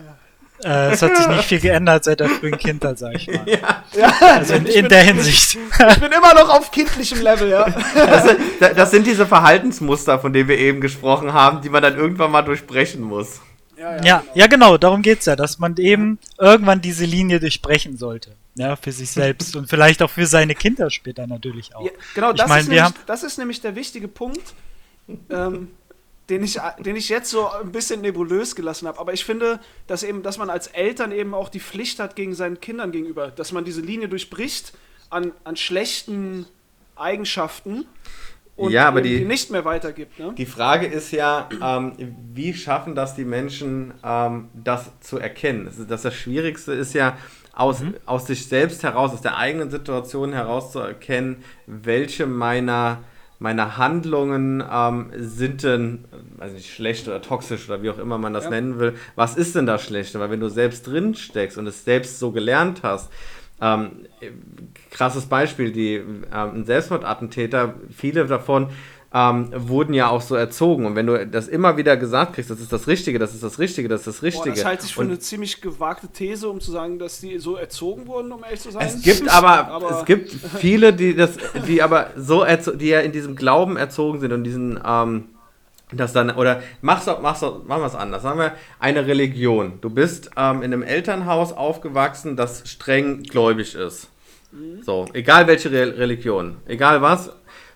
Äh, 0.64 0.92
es 0.94 1.02
hat 1.02 1.16
sich 1.18 1.28
nicht 1.28 1.44
viel 1.44 1.60
geändert 1.70 2.04
seit 2.06 2.20
der 2.22 2.30
frühen 2.30 2.58
Kindheit, 2.58 2.98
sag 2.98 3.16
ich 3.16 3.28
mal. 3.28 3.46
ja 3.48 3.84
Also 4.22 4.54
in, 4.56 4.66
in 4.66 4.88
der 4.90 5.04
Hinsicht. 5.04 5.56
ich 5.56 6.00
bin 6.00 6.12
immer 6.12 6.34
noch 6.34 6.50
auf 6.50 6.72
kindlichem 6.72 7.22
Level, 7.22 7.50
ja. 7.50 7.66
Das 7.96 8.24
sind, 8.24 8.40
das 8.78 8.92
sind 8.92 9.06
diese 9.06 9.26
Verhaltensmuster, 9.26 10.18
von 10.20 10.32
denen 10.34 10.48
wir 10.50 10.58
eben 10.58 10.82
gesprochen 10.82 11.34
haben, 11.34 11.62
die 11.62 11.70
man 11.70 11.84
dann 11.84 11.98
irgendwann 11.98 12.32
mal 12.32 12.42
durchbrechen 12.42 13.02
muss. 13.02 13.42
Ja, 13.78 14.02
Ja, 14.04 14.24
ja, 14.34 14.48
genau, 14.48 14.78
darum 14.78 15.02
geht's 15.02 15.26
ja, 15.26 15.36
dass 15.36 15.60
man 15.60 15.76
eben 15.78 16.18
irgendwann 16.40 16.80
diese 16.82 17.04
Linie 17.06 17.40
durchbrechen 17.42 17.98
sollte. 17.98 18.32
Ja, 18.58 18.78
für 18.78 18.94
sich 18.94 19.12
selbst 19.12 19.58
und 19.58 19.70
vielleicht 19.70 20.02
auch 20.02 20.10
für 20.10 20.26
seine 20.26 20.56
Kinder 20.56 20.90
später 20.90 21.28
natürlich 21.28 21.76
auch. 21.76 21.84
Ja, 21.84 21.92
genau, 22.14 22.32
Ich 22.32 22.38
das, 22.38 22.48
mein, 22.48 22.62
ist 22.62 22.68
wir 22.70 22.76
nämlich, 22.82 22.84
haben- 22.98 23.04
das 23.06 23.24
ist 23.24 23.38
nämlich 23.38 23.60
der 23.60 23.76
wichtige 23.76 24.08
Punkt, 24.08 24.54
ähm, 25.30 25.68
den, 26.30 26.44
ich, 26.44 26.60
den 26.80 26.96
ich 26.96 27.10
jetzt 27.10 27.30
so 27.30 27.48
ein 27.50 27.72
bisschen 27.72 28.02
nebulös 28.02 28.56
gelassen 28.56 28.88
habe. 28.88 29.00
Aber 29.00 29.14
ich 29.14 29.24
finde, 29.26 29.60
dass, 29.88 30.04
eben, 30.04 30.24
dass 30.24 30.38
man 30.38 30.50
als 30.50 30.68
Eltern 30.68 31.12
eben 31.12 31.34
auch 31.34 31.50
die 31.50 31.60
Pflicht 31.60 32.00
hat 32.00 32.16
gegen 32.16 32.34
seinen 32.34 32.60
Kindern 32.60 32.92
gegenüber, 32.92 33.30
dass 33.30 33.52
man 33.52 33.64
diese 33.66 33.82
Linie 33.82 34.10
durchbricht 34.10 34.74
an, 35.10 35.32
an 35.44 35.56
schlechten 35.56 36.48
Eigenschaften 36.96 37.86
und 38.56 38.72
Ja, 38.72 38.88
aber 38.88 39.02
die- 39.02 39.20
die 39.20 39.26
nicht 39.26 39.52
mehr 39.52 39.66
weitergibt. 39.66 40.18
Ne? 40.18 40.34
Die 40.38 40.46
Frage 40.46 40.88
ist 40.88 41.12
ja, 41.12 41.50
ähm, 41.62 41.94
wie 42.34 42.54
schaffen 42.54 42.96
das 42.96 43.14
die 43.16 43.26
Menschen, 43.26 43.94
ähm, 44.04 44.48
das 44.54 44.90
zu 45.02 45.18
erkennen? 45.20 45.66
Das, 45.66 45.76
das, 45.88 46.02
das 46.04 46.14
Schwierigste 46.16 46.72
ist 46.74 46.94
ja, 46.94 47.18
aus, 47.54 47.82
aus 48.06 48.28
sich 48.28 48.48
selbst 48.48 48.84
heraus, 48.84 49.14
aus 49.14 49.22
der 49.22 49.38
eigenen 49.38 49.70
Situation 49.72 50.34
heraus 50.34 50.72
zu 50.72 50.80
erkennen, 50.80 51.44
welche 51.68 52.26
meiner 52.26 53.00
meine 53.40 53.78
Handlungen 53.78 54.64
ähm, 54.72 55.12
sind 55.18 55.64
denn, 55.64 56.06
weiß 56.38 56.54
nicht, 56.54 56.74
schlecht 56.74 57.08
oder 57.08 57.22
toxisch 57.22 57.68
oder 57.68 57.82
wie 57.84 57.90
auch 57.90 57.98
immer 57.98 58.18
man 58.18 58.34
das 58.34 58.46
ja. 58.46 58.50
nennen 58.52 58.80
will. 58.80 58.96
Was 59.16 59.36
ist 59.36 59.56
denn 59.56 59.66
das 59.66 59.84
Schlechte? 59.84 60.20
Weil 60.20 60.32
wenn 60.32 60.40
du 60.40 60.50
selbst 60.50 60.88
drin 60.88 61.16
steckst 61.16 61.58
und 61.58 61.68
es 61.68 61.84
selbst 61.84 62.20
so 62.20 62.32
gelernt 62.32 62.82
hast, 62.84 63.12
ähm, 63.62 64.06
krasses 64.92 65.28
Beispiel, 65.28 65.72
die 65.72 66.02
ähm, 66.34 66.66
Selbstmordattentäter, 66.66 67.76
viele 67.90 68.26
davon 68.26 68.70
ähm, 69.16 69.50
wurden 69.56 69.94
ja 69.94 70.10
auch 70.10 70.22
so 70.22 70.36
erzogen. 70.36 70.86
Und 70.86 70.96
wenn 70.96 71.08
du 71.08 71.26
das 71.26 71.48
immer 71.48 71.78
wieder 71.78 71.96
gesagt 71.96 72.34
kriegst, 72.34 72.50
das 72.50 72.60
ist 72.60 72.74
das 72.74 72.86
Richtige, 72.88 73.18
das 73.18 73.34
ist 73.34 73.44
das 73.44 73.60
Richtige, 73.60 73.88
das 73.88 74.02
ist 74.02 74.08
das 74.08 74.24
Richtige. 74.24 74.50
Boah, 74.50 74.56
das 74.56 74.66
halte 74.66 74.86
ich 74.86 74.94
für 74.94 75.00
und 75.00 75.08
eine 75.08 75.20
ziemlich 75.20 75.62
gewagte 75.62 76.10
These, 76.10 76.50
um 76.50 76.60
zu 76.60 76.72
sagen, 76.72 77.00
dass 77.00 77.22
die 77.22 77.40
so 77.40 77.56
erzogen 77.56 78.08
wurden, 78.08 78.34
um 78.34 78.44
ehrlich 78.44 78.60
zu 78.60 78.72
sein. 78.72 78.86
Es 78.86 79.02
gibt 79.02 79.30
aber, 79.30 79.70
aber 79.70 80.00
es 80.00 80.06
gibt 80.06 80.32
viele, 80.32 80.92
die 80.92 81.16
das, 81.16 81.38
die 81.66 81.82
aber 81.82 82.10
so 82.18 82.46
die 82.74 82.90
ja 82.90 83.00
in 83.00 83.14
diesem 83.14 83.38
Glauben 83.38 83.78
erzogen 83.78 84.20
sind 84.20 84.34
und 84.34 84.44
diesen, 84.44 84.82
ähm, 84.86 85.30
das 85.94 86.12
dann, 86.12 86.32
oder 86.32 86.62
mach's, 86.82 87.06
mach's, 87.22 87.42
machen 87.42 87.68
wir 87.68 87.86
es 87.86 87.96
anders. 87.96 88.22
Sagen 88.22 88.40
wir 88.40 88.52
eine 88.80 89.08
Religion. 89.08 89.80
Du 89.80 89.90
bist 89.90 90.30
ähm, 90.36 90.58
in 90.58 90.74
einem 90.74 90.84
Elternhaus 90.84 91.54
aufgewachsen, 91.54 92.36
das 92.36 92.70
streng 92.70 93.24
gläubig 93.24 93.76
ist. 93.76 94.10
Mhm. 94.52 94.84
So, 94.84 95.06
egal 95.14 95.48
welche 95.48 95.72
Re 95.72 95.98
Religion, 95.98 96.58
egal 96.68 97.02
was, 97.02 97.32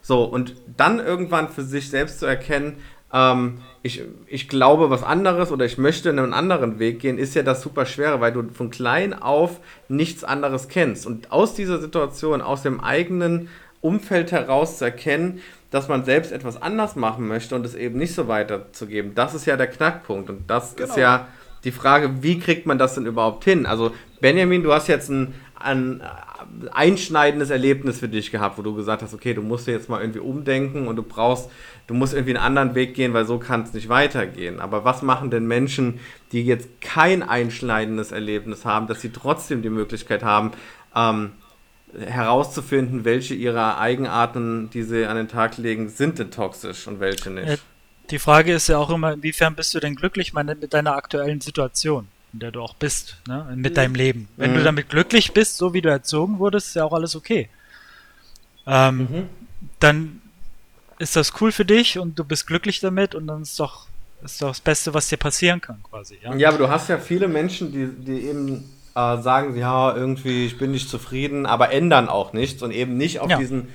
so, 0.09 0.23
und 0.23 0.55
dann 0.75 0.97
irgendwann 0.97 1.49
für 1.49 1.61
sich 1.61 1.91
selbst 1.91 2.19
zu 2.19 2.25
erkennen, 2.25 2.77
ähm, 3.13 3.59
ich, 3.83 4.01
ich 4.25 4.49
glaube 4.49 4.89
was 4.89 5.03
anderes 5.03 5.51
oder 5.51 5.65
ich 5.65 5.77
möchte 5.77 6.09
einen 6.09 6.33
anderen 6.33 6.79
Weg 6.79 6.99
gehen, 6.99 7.19
ist 7.19 7.35
ja 7.35 7.43
das 7.43 7.61
super 7.61 7.85
schwere, 7.85 8.19
weil 8.19 8.31
du 8.31 8.49
von 8.51 8.71
klein 8.71 9.13
auf 9.13 9.59
nichts 9.87 10.23
anderes 10.23 10.67
kennst. 10.67 11.05
Und 11.05 11.31
aus 11.31 11.53
dieser 11.53 11.77
Situation, 11.77 12.41
aus 12.41 12.63
dem 12.63 12.79
eigenen 12.79 13.49
Umfeld 13.81 14.31
heraus 14.31 14.79
zu 14.79 14.85
erkennen, 14.85 15.41
dass 15.69 15.89
man 15.89 16.03
selbst 16.05 16.31
etwas 16.31 16.59
anders 16.59 16.95
machen 16.95 17.27
möchte 17.27 17.53
und 17.53 17.63
es 17.63 17.75
eben 17.75 17.99
nicht 17.99 18.15
so 18.15 18.27
weiterzugeben, 18.27 19.13
das 19.13 19.35
ist 19.35 19.45
ja 19.45 19.57
der 19.57 19.67
Knackpunkt. 19.67 20.31
Und 20.31 20.49
das 20.49 20.75
genau. 20.75 20.89
ist 20.89 20.97
ja 20.97 21.27
die 21.63 21.71
Frage, 21.71 22.23
wie 22.23 22.39
kriegt 22.39 22.65
man 22.65 22.79
das 22.79 22.95
denn 22.95 23.05
überhaupt 23.05 23.43
hin? 23.43 23.67
Also, 23.67 23.91
Benjamin, 24.21 24.63
du 24.63 24.73
hast 24.73 24.87
jetzt 24.87 25.09
ein, 25.09 25.35
ein 25.59 26.01
einschneidendes 26.71 27.49
Erlebnis 27.49 27.99
für 27.99 28.07
dich 28.07 28.31
gehabt, 28.31 28.57
wo 28.57 28.61
du 28.61 28.73
gesagt 28.75 29.01
hast, 29.01 29.13
okay, 29.13 29.33
du 29.33 29.41
musst 29.41 29.67
dir 29.67 29.73
jetzt 29.73 29.89
mal 29.89 30.01
irgendwie 30.01 30.19
umdenken 30.19 30.87
und 30.87 30.95
du 30.95 31.03
brauchst, 31.03 31.49
du 31.87 31.93
musst 31.93 32.13
irgendwie 32.13 32.35
einen 32.35 32.45
anderen 32.45 32.75
Weg 32.75 32.93
gehen, 32.93 33.13
weil 33.13 33.25
so 33.25 33.39
kann 33.39 33.63
es 33.63 33.73
nicht 33.73 33.89
weitergehen. 33.89 34.59
Aber 34.59 34.85
was 34.85 35.01
machen 35.01 35.31
denn 35.31 35.47
Menschen, 35.47 35.99
die 36.31 36.45
jetzt 36.45 36.81
kein 36.81 37.23
einschneidendes 37.23 38.11
Erlebnis 38.11 38.65
haben, 38.65 38.87
dass 38.87 39.01
sie 39.01 39.11
trotzdem 39.11 39.61
die 39.61 39.69
Möglichkeit 39.69 40.23
haben, 40.23 40.51
ähm, 40.95 41.31
herauszufinden, 41.97 43.03
welche 43.03 43.33
ihrer 43.33 43.79
Eigenarten, 43.79 44.69
die 44.69 44.83
sie 44.83 45.05
an 45.05 45.17
den 45.17 45.27
Tag 45.27 45.57
legen, 45.57 45.89
sind 45.89 46.19
denn 46.19 46.31
toxisch 46.31 46.87
und 46.87 46.99
welche 46.99 47.31
nicht? 47.31 47.61
Die 48.11 48.19
Frage 48.19 48.53
ist 48.53 48.69
ja 48.69 48.77
auch 48.77 48.89
immer, 48.89 49.13
inwiefern 49.13 49.55
bist 49.55 49.73
du 49.73 49.79
denn 49.79 49.95
glücklich 49.95 50.33
mit 50.33 50.73
deiner 50.73 50.95
aktuellen 50.95 51.41
Situation? 51.41 52.07
In 52.33 52.39
der 52.39 52.51
du 52.51 52.61
auch 52.61 52.75
bist, 52.75 53.17
ne? 53.27 53.47
mit 53.55 53.71
mhm. 53.71 53.75
deinem 53.75 53.95
Leben. 53.95 54.27
Wenn 54.37 54.51
mhm. 54.51 54.57
du 54.57 54.63
damit 54.63 54.89
glücklich 54.89 55.33
bist, 55.33 55.57
so 55.57 55.73
wie 55.73 55.81
du 55.81 55.89
erzogen 55.89 56.39
wurdest, 56.39 56.67
ist 56.67 56.75
ja 56.75 56.85
auch 56.85 56.93
alles 56.93 57.15
okay. 57.15 57.49
Ähm, 58.67 58.97
mhm. 58.97 59.29
Dann 59.79 60.21
ist 60.99 61.15
das 61.15 61.33
cool 61.41 61.51
für 61.51 61.65
dich 61.65 61.97
und 61.97 62.19
du 62.19 62.23
bist 62.23 62.45
glücklich 62.45 62.79
damit 62.79 63.15
und 63.15 63.27
dann 63.27 63.41
ist 63.41 63.59
doch, 63.59 63.87
ist 64.23 64.41
doch 64.41 64.49
das 64.49 64.59
Beste, 64.59 64.93
was 64.93 65.07
dir 65.07 65.17
passieren 65.17 65.61
kann, 65.61 65.81
quasi. 65.83 66.17
Ja, 66.21 66.35
ja 66.35 66.49
aber 66.49 66.57
du 66.57 66.69
hast 66.69 66.89
ja 66.89 66.97
viele 66.97 67.27
Menschen, 67.27 67.71
die, 67.71 67.87
die 67.87 68.27
eben 68.27 68.69
äh, 68.95 69.21
sagen, 69.21 69.55
ja, 69.55 69.95
irgendwie, 69.95 70.45
ich 70.45 70.57
bin 70.57 70.71
nicht 70.71 70.89
zufrieden, 70.89 71.45
aber 71.45 71.71
ändern 71.71 72.09
auch 72.09 72.33
nichts 72.33 72.61
und 72.61 72.71
eben 72.71 72.97
nicht 72.97 73.19
auf 73.19 73.29
ja. 73.29 73.37
diesen, 73.37 73.69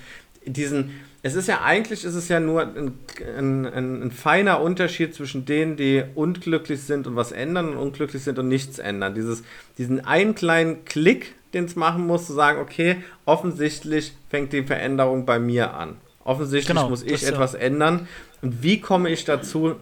diesen 0.47 1.01
es 1.25 1.35
ist 1.35 1.49
ja 1.49 1.63
eigentlich 1.63 2.05
ist 2.05 2.15
es 2.15 2.29
ja 2.29 2.39
nur 2.39 2.61
ein, 2.61 2.99
ein, 3.39 3.65
ein, 3.65 4.03
ein, 4.03 4.11
feiner 4.11 4.61
Unterschied 4.61 5.15
zwischen 5.15 5.47
denen, 5.47 5.75
die 5.79 6.05
unglücklich 6.15 6.83
sind 6.83 7.07
und 7.07 7.17
was 7.17 7.33
ändern 7.33 7.71
und 7.71 7.79
unglücklich 7.79 8.23
sind 8.23 8.39
und 8.39 8.49
nichts 8.49 8.79
ändern. 8.79 9.15
Dieses, 9.15 9.43
diesen 9.79 10.05
einen 10.05 10.35
kleinen 10.35 10.85
Klick, 10.85 11.35
den 11.55 11.65
es 11.65 11.77
machen 11.77 12.07
muss, 12.07 12.27
zu 12.27 12.35
sagen, 12.35 12.61
okay, 12.61 13.03
offensichtlich 13.25 14.13
fängt 14.29 14.53
die 14.53 14.65
Veränderung 14.65 15.25
bei 15.25 15.39
mir 15.39 15.73
an. 15.73 15.97
Offensichtlich 16.25 16.77
genau, 16.77 16.91
muss 16.91 17.03
ich 17.03 17.27
etwas 17.27 17.55
ja. 17.55 17.61
ändern. 17.61 18.07
Und 18.43 18.63
wie 18.63 18.83
komme 18.83 19.09
ich 19.09 19.25
dazu, 19.25 19.77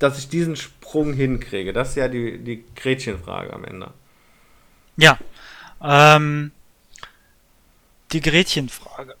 dass 0.00 0.18
ich 0.18 0.30
diesen 0.30 0.56
Sprung 0.56 1.12
hinkriege? 1.12 1.72
Das 1.72 1.90
ist 1.90 1.94
ja 1.94 2.08
die, 2.08 2.38
die 2.38 2.64
Gretchenfrage 2.74 3.52
am 3.52 3.64
Ende. 3.64 3.92
Ja. 4.96 5.16
Ähm, 5.80 6.50
die 8.10 8.20
Gretchenfrage. 8.20 9.14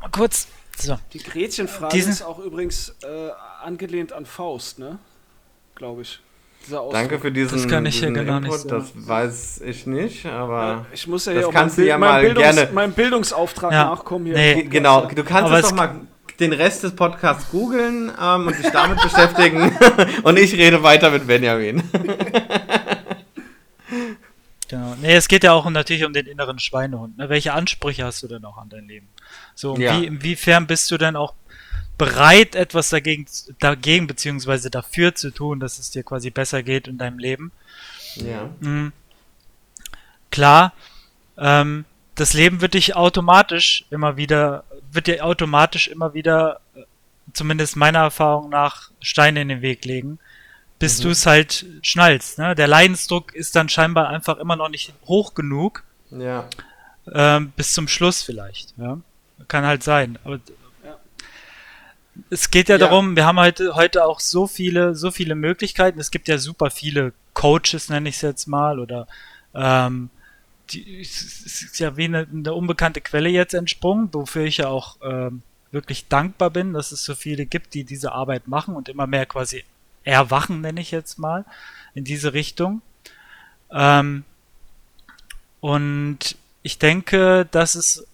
Mal 0.00 0.10
kurz 0.10 0.48
so. 0.82 0.98
Die 1.12 1.18
Gretchenfrage 1.18 1.94
Diesen 1.94 2.12
ist 2.12 2.22
auch 2.22 2.38
übrigens 2.38 2.94
äh, 3.02 3.30
angelehnt 3.62 4.12
an 4.12 4.26
Faust, 4.26 4.78
ne? 4.78 4.98
Glaube 5.74 6.02
ich. 6.02 6.20
Danke 6.68 7.20
für 7.20 7.30
diesen, 7.30 7.58
das 7.58 7.68
kann 7.68 7.86
ich 7.86 8.00
diesen 8.00 8.16
Input, 8.16 8.42
nicht 8.42 8.72
das 8.72 8.90
weiß 8.94 9.60
ich 9.60 9.86
nicht, 9.86 10.26
aber 10.26 10.60
ja, 10.60 10.86
ich 10.92 11.06
muss 11.06 11.26
ja, 11.26 11.32
ja 11.32 11.46
auch 11.46 11.52
kannst 11.52 11.78
mein, 11.78 11.86
ja 11.86 11.96
mal 11.96 12.20
Bildungs, 12.22 12.56
gerne 12.56 12.72
meinem 12.72 12.92
Bildungsauftrag 12.92 13.70
ja. 13.72 13.84
nachkommen 13.84 14.26
hier. 14.26 14.34
Nee, 14.34 14.64
genau, 14.64 15.06
du 15.06 15.22
kannst 15.22 15.50
aber 15.50 15.60
es 15.60 15.68
doch 15.68 15.76
mal 15.76 16.00
den 16.40 16.52
Rest 16.52 16.82
des 16.82 16.94
Podcasts 16.94 17.50
googeln 17.50 18.12
ähm, 18.20 18.46
und 18.46 18.58
dich 18.58 18.70
damit 18.70 19.00
beschäftigen 19.02 19.76
und 20.22 20.38
ich 20.38 20.54
rede 20.54 20.82
weiter 20.82 21.10
mit 21.10 21.26
Benjamin. 21.26 21.82
genau. 24.68 24.94
Nee, 25.00 25.14
es 25.14 25.28
geht 25.28 25.44
ja 25.44 25.52
auch 25.52 25.68
natürlich 25.70 26.04
um 26.04 26.12
den 26.12 26.26
inneren 26.26 26.58
Schweinehund. 26.58 27.16
Ne? 27.16 27.28
Welche 27.28 27.52
Ansprüche 27.52 28.04
hast 28.04 28.22
du 28.22 28.28
denn 28.28 28.44
auch 28.44 28.58
an 28.58 28.68
dein 28.68 28.86
Leben? 28.86 29.08
So, 29.56 29.76
ja. 29.76 29.98
wie, 29.98 30.06
inwiefern 30.06 30.66
bist 30.66 30.90
du 30.90 30.98
denn 30.98 31.16
auch 31.16 31.34
bereit, 31.98 32.54
etwas 32.54 32.90
dagegen, 32.90 33.26
dagegen 33.58 34.06
beziehungsweise 34.06 34.70
dafür 34.70 35.14
zu 35.14 35.30
tun, 35.30 35.60
dass 35.60 35.78
es 35.78 35.90
dir 35.90 36.02
quasi 36.02 36.30
besser 36.30 36.62
geht 36.62 36.86
in 36.86 36.98
deinem 36.98 37.18
Leben? 37.18 37.52
Ja. 38.16 38.50
Mhm. 38.60 38.92
Klar, 40.30 40.74
ähm, 41.38 41.86
das 42.14 42.34
Leben 42.34 42.60
wird 42.60 42.74
dich 42.74 42.96
automatisch 42.96 43.86
immer 43.90 44.18
wieder, 44.18 44.64
wird 44.92 45.06
dir 45.06 45.24
automatisch 45.24 45.88
immer 45.88 46.12
wieder, 46.12 46.60
zumindest 47.32 47.76
meiner 47.76 48.00
Erfahrung 48.00 48.50
nach, 48.50 48.90
Steine 49.00 49.40
in 49.40 49.48
den 49.48 49.62
Weg 49.62 49.86
legen, 49.86 50.18
bis 50.78 50.98
mhm. 50.98 51.02
du 51.04 51.10
es 51.10 51.24
halt 51.24 51.64
schnallst. 51.80 52.38
Ne? 52.38 52.54
Der 52.54 52.68
Leidensdruck 52.68 53.34
ist 53.34 53.56
dann 53.56 53.70
scheinbar 53.70 54.08
einfach 54.08 54.36
immer 54.36 54.56
noch 54.56 54.68
nicht 54.68 54.92
hoch 55.06 55.32
genug. 55.34 55.82
Ja. 56.10 56.46
Ähm, 57.10 57.52
bis 57.56 57.72
zum 57.72 57.88
Schluss 57.88 58.22
vielleicht. 58.22 58.74
Ja? 58.76 58.98
Kann 59.48 59.64
halt 59.64 59.82
sein. 59.82 60.18
Aber 60.24 60.40
ja. 60.84 60.98
es 62.30 62.50
geht 62.50 62.68
ja, 62.68 62.76
ja, 62.76 62.78
darum, 62.78 63.16
wir 63.16 63.26
haben 63.26 63.38
heute, 63.38 63.74
heute 63.74 64.04
auch 64.04 64.20
so 64.20 64.46
viele, 64.46 64.94
so 64.94 65.10
viele 65.10 65.34
Möglichkeiten. 65.34 66.00
Es 66.00 66.10
gibt 66.10 66.28
ja 66.28 66.38
super 66.38 66.70
viele 66.70 67.12
Coaches, 67.34 67.88
nenne 67.90 68.08
ich 68.08 68.16
es 68.16 68.22
jetzt 68.22 68.46
mal, 68.46 68.78
oder 68.78 69.06
ähm, 69.54 70.10
die, 70.70 71.00
es 71.00 71.42
ist 71.42 71.78
ja 71.78 71.96
wie 71.96 72.04
eine, 72.04 72.26
eine, 72.30 72.54
unbekannte 72.54 73.00
Quelle 73.00 73.28
jetzt 73.28 73.54
entsprungen, 73.54 74.08
wofür 74.12 74.44
ich 74.44 74.58
ja 74.58 74.68
auch 74.68 74.96
ähm, 75.02 75.42
wirklich 75.70 76.08
dankbar 76.08 76.50
bin, 76.50 76.72
dass 76.72 76.92
es 76.92 77.04
so 77.04 77.14
viele 77.14 77.46
gibt, 77.46 77.74
die 77.74 77.84
diese 77.84 78.12
Arbeit 78.12 78.48
machen 78.48 78.74
und 78.74 78.88
immer 78.88 79.06
mehr 79.06 79.26
quasi 79.26 79.64
erwachen, 80.04 80.60
nenne 80.60 80.80
ich 80.80 80.90
jetzt 80.90 81.18
mal, 81.18 81.44
in 81.94 82.04
diese 82.04 82.32
Richtung. 82.32 82.82
Ähm, 83.70 84.24
und 85.60 86.36
ich 86.62 86.78
denke, 86.78 87.46
dass 87.50 87.74
es 87.74 88.06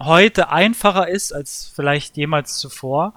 heute 0.00 0.50
einfacher 0.50 1.08
ist 1.08 1.32
als 1.32 1.70
vielleicht 1.74 2.16
jemals 2.16 2.58
zuvor, 2.58 3.14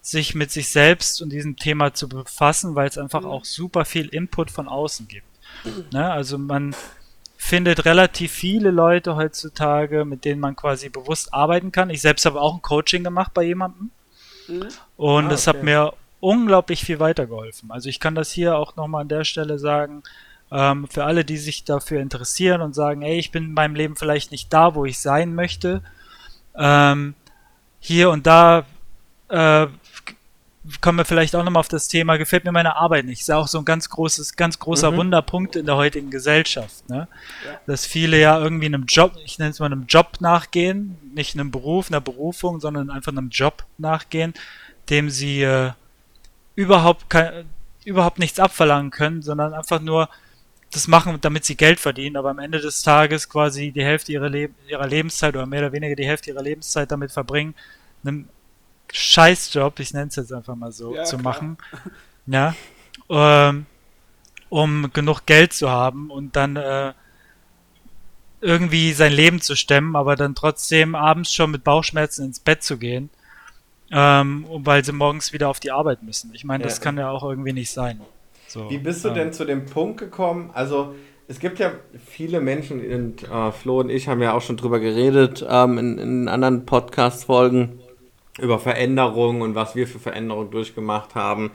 sich 0.00 0.34
mit 0.34 0.50
sich 0.50 0.68
selbst 0.70 1.20
und 1.20 1.30
diesem 1.30 1.56
Thema 1.56 1.94
zu 1.94 2.08
befassen, 2.08 2.74
weil 2.74 2.88
es 2.88 2.98
einfach 2.98 3.22
mhm. 3.22 3.28
auch 3.28 3.44
super 3.44 3.84
viel 3.84 4.08
Input 4.08 4.50
von 4.50 4.68
außen 4.68 5.08
gibt. 5.08 5.26
Ne? 5.92 6.10
Also 6.10 6.38
man 6.38 6.74
findet 7.36 7.84
relativ 7.84 8.32
viele 8.32 8.70
Leute 8.70 9.16
heutzutage, 9.16 10.04
mit 10.04 10.24
denen 10.24 10.40
man 10.40 10.56
quasi 10.56 10.88
bewusst 10.88 11.34
arbeiten 11.34 11.72
kann. 11.72 11.90
Ich 11.90 12.00
selbst 12.00 12.24
habe 12.26 12.40
auch 12.40 12.54
ein 12.54 12.62
Coaching 12.62 13.04
gemacht 13.04 13.32
bei 13.34 13.42
jemandem 13.42 13.90
mhm. 14.48 14.68
und 14.96 15.26
ah, 15.26 15.28
das 15.28 15.46
okay. 15.46 15.58
hat 15.58 15.64
mir 15.64 15.92
unglaublich 16.20 16.84
viel 16.84 16.98
weitergeholfen. 16.98 17.70
Also 17.70 17.88
ich 17.88 18.00
kann 18.00 18.14
das 18.14 18.30
hier 18.30 18.56
auch 18.56 18.76
nochmal 18.76 19.02
an 19.02 19.08
der 19.08 19.24
Stelle 19.24 19.58
sagen, 19.58 20.02
ähm, 20.50 20.86
für 20.88 21.04
alle, 21.04 21.24
die 21.24 21.36
sich 21.36 21.64
dafür 21.64 22.00
interessieren 22.00 22.62
und 22.62 22.74
sagen, 22.74 23.02
ey, 23.02 23.18
ich 23.18 23.32
bin 23.32 23.44
in 23.44 23.54
meinem 23.54 23.74
Leben 23.74 23.96
vielleicht 23.96 24.30
nicht 24.30 24.52
da, 24.52 24.74
wo 24.74 24.84
ich 24.84 24.98
sein 24.98 25.34
möchte, 25.34 25.82
ähm, 26.58 27.14
hier 27.80 28.10
und 28.10 28.26
da 28.26 28.64
äh, 29.28 29.66
kommen 30.80 30.98
wir 30.98 31.04
vielleicht 31.04 31.36
auch 31.36 31.44
nochmal 31.44 31.60
auf 31.60 31.68
das 31.68 31.88
Thema, 31.88 32.16
gefällt 32.16 32.44
mir 32.44 32.52
meine 32.52 32.76
Arbeit 32.76 33.04
nicht. 33.04 33.20
Ist 33.20 33.28
ja 33.28 33.36
auch 33.36 33.48
so 33.48 33.58
ein 33.58 33.64
ganz 33.64 33.88
großes, 33.88 34.36
ganz 34.36 34.58
großer 34.58 34.90
mhm. 34.90 34.96
Wunderpunkt 34.96 35.56
in 35.56 35.66
der 35.66 35.76
heutigen 35.76 36.10
Gesellschaft. 36.10 36.88
Ne? 36.88 37.08
Ja. 37.44 37.60
Dass 37.66 37.86
viele 37.86 38.20
ja 38.20 38.38
irgendwie 38.38 38.66
einem 38.66 38.84
Job, 38.86 39.12
ich 39.24 39.38
nenne 39.38 39.50
es 39.50 39.60
mal 39.60 39.66
einem 39.66 39.86
Job 39.86 40.20
nachgehen, 40.20 40.96
nicht 41.14 41.34
einem 41.34 41.50
Beruf, 41.50 41.90
einer 41.90 42.00
Berufung, 42.00 42.60
sondern 42.60 42.90
einfach 42.90 43.12
einem 43.12 43.28
Job 43.28 43.64
nachgehen, 43.78 44.34
dem 44.90 45.10
sie 45.10 45.42
äh, 45.42 45.72
überhaupt 46.54 47.10
kein, 47.10 47.46
überhaupt 47.84 48.18
nichts 48.18 48.40
abverlangen 48.40 48.90
können, 48.90 49.22
sondern 49.22 49.54
einfach 49.54 49.80
nur 49.80 50.08
das 50.72 50.88
machen, 50.88 51.16
damit 51.20 51.44
sie 51.44 51.56
Geld 51.56 51.80
verdienen, 51.80 52.16
aber 52.16 52.30
am 52.30 52.38
Ende 52.38 52.60
des 52.60 52.82
Tages 52.82 53.28
quasi 53.28 53.70
die 53.72 53.84
Hälfte 53.84 54.12
ihrer, 54.12 54.28
Le 54.28 54.50
ihrer 54.68 54.86
Lebenszeit 54.86 55.34
oder 55.34 55.46
mehr 55.46 55.60
oder 55.60 55.72
weniger 55.72 55.94
die 55.96 56.04
Hälfte 56.06 56.30
ihrer 56.30 56.42
Lebenszeit 56.42 56.90
damit 56.90 57.12
verbringen, 57.12 57.54
einem 58.04 58.28
Scheißjob, 58.92 59.78
ich 59.80 59.92
nenne 59.94 60.08
es 60.08 60.16
jetzt 60.16 60.32
einfach 60.32 60.54
mal 60.54 60.72
so, 60.72 60.94
Ja, 60.94 61.04
zu 61.04 61.18
klar. 61.18 61.22
machen. 61.34 61.58
Ja. 62.26 62.54
Ähm, 63.08 63.66
um 64.48 64.90
genug 64.92 65.26
Geld 65.26 65.52
zu 65.52 65.70
haben 65.70 66.10
und 66.10 66.36
dann 66.36 66.56
äh, 66.56 66.92
irgendwie 68.40 68.92
sein 68.92 69.12
Leben 69.12 69.40
zu 69.40 69.56
stemmen, 69.56 69.96
aber 69.96 70.14
dann 70.16 70.34
trotzdem 70.34 70.94
abends 70.94 71.32
schon 71.32 71.50
mit 71.50 71.64
Bauchschmerzen 71.64 72.26
ins 72.26 72.38
Bett 72.40 72.62
zu 72.62 72.78
gehen, 72.78 73.10
ähm, 73.90 74.46
weil 74.48 74.84
sie 74.84 74.92
morgens 74.92 75.32
wieder 75.32 75.48
auf 75.48 75.58
die 75.60 75.70
Arbeit 75.72 76.02
müssen. 76.02 76.32
Ich 76.34 76.44
meine, 76.44 76.64
das 76.64 76.78
Ja. 76.78 76.82
kann 76.84 76.98
ja 76.98 77.10
auch 77.10 77.22
irgendwie 77.24 77.52
nicht 77.52 77.70
sein. 77.70 78.00
So, 78.56 78.70
Wie 78.70 78.78
bist 78.78 79.04
du 79.04 79.08
ähm, 79.08 79.14
denn 79.14 79.32
zu 79.34 79.44
dem 79.44 79.66
Punkt 79.66 80.00
gekommen? 80.00 80.48
Also, 80.54 80.94
es 81.28 81.40
gibt 81.40 81.58
ja 81.58 81.72
viele 82.06 82.40
Menschen, 82.40 82.80
und 82.80 83.22
äh, 83.22 83.52
Flo 83.52 83.80
und 83.80 83.90
ich 83.90 84.08
haben 84.08 84.22
ja 84.22 84.32
auch 84.32 84.40
schon 84.40 84.56
drüber 84.56 84.80
geredet 84.80 85.44
ähm, 85.46 85.76
in, 85.76 85.98
in 85.98 86.28
anderen 86.28 86.64
Podcast-Folgen 86.64 87.80
über 88.40 88.58
Veränderungen 88.58 89.42
und 89.42 89.54
was 89.54 89.76
wir 89.76 89.86
für 89.86 89.98
Veränderungen 89.98 90.50
durchgemacht 90.50 91.14
haben. 91.14 91.50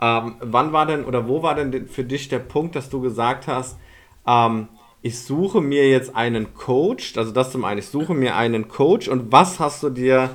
Ähm, 0.00 0.34
wann 0.40 0.72
war 0.72 0.86
denn 0.86 1.04
oder 1.04 1.28
wo 1.28 1.44
war 1.44 1.54
denn 1.54 1.86
für 1.86 2.02
dich 2.02 2.28
der 2.28 2.40
Punkt, 2.40 2.74
dass 2.74 2.90
du 2.90 3.00
gesagt 3.00 3.46
hast, 3.46 3.78
ähm, 4.26 4.66
ich 5.02 5.20
suche 5.20 5.60
mir 5.60 5.88
jetzt 5.88 6.16
einen 6.16 6.54
Coach, 6.54 7.16
also 7.16 7.30
das 7.30 7.52
zum 7.52 7.64
einen, 7.64 7.78
ich 7.78 7.86
suche 7.86 8.14
mir 8.14 8.34
einen 8.34 8.66
Coach 8.66 9.06
und 9.06 9.30
was 9.30 9.60
hast 9.60 9.84
du 9.84 9.90
dir 9.90 10.30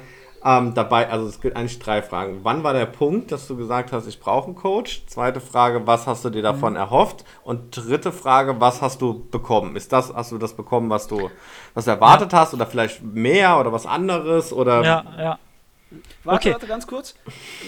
ähm, 0.46 0.76
dabei, 0.76 1.10
also 1.10 1.26
es 1.28 1.42
gibt 1.42 1.58
eigentlich 1.58 1.80
drei 1.80 2.02
Fragen. 2.04 2.42
Wann 2.44 2.64
war 2.64 2.74
der 2.74 2.86
Punkt, 2.86 3.32
dass 3.32 3.48
du 3.48 3.58
gesagt 3.58 3.92
hast, 3.92 4.06
ich 4.08 4.20
brauche 4.20 4.46
einen 4.46 4.56
Coach? 4.56 5.04
Zweite 5.08 5.42
Frage, 5.42 5.88
was 5.88 6.06
hast 6.06 6.24
du 6.24 6.30
dir 6.30 6.44
davon 6.44 6.74
Mhm. 6.74 6.78
erhofft? 6.80 7.26
Und 7.44 7.76
dritte 7.76 8.12
Frage, 8.12 8.60
was 8.62 8.82
hast 8.82 9.02
du 9.02 9.26
bekommen? 9.32 9.76
Ist 9.76 9.92
das, 9.92 10.14
hast 10.14 10.32
du 10.32 10.38
das 10.38 10.54
bekommen, 10.54 10.90
was 10.90 11.08
du, 11.08 11.32
was 11.74 11.86
du 11.86 11.92
erwartet 11.92 12.32
hast 12.34 12.54
oder 12.54 12.68
vielleicht 12.68 13.02
mehr 13.04 13.60
oder 13.60 13.72
was 13.74 13.86
anderes 13.88 14.54
oder? 14.54 14.84
Ja, 14.84 15.04
ja. 15.18 15.40
Warte, 16.24 16.40
Okay. 16.50 16.52
warte, 16.54 16.68
ganz 16.68 16.86
kurz. 16.86 17.16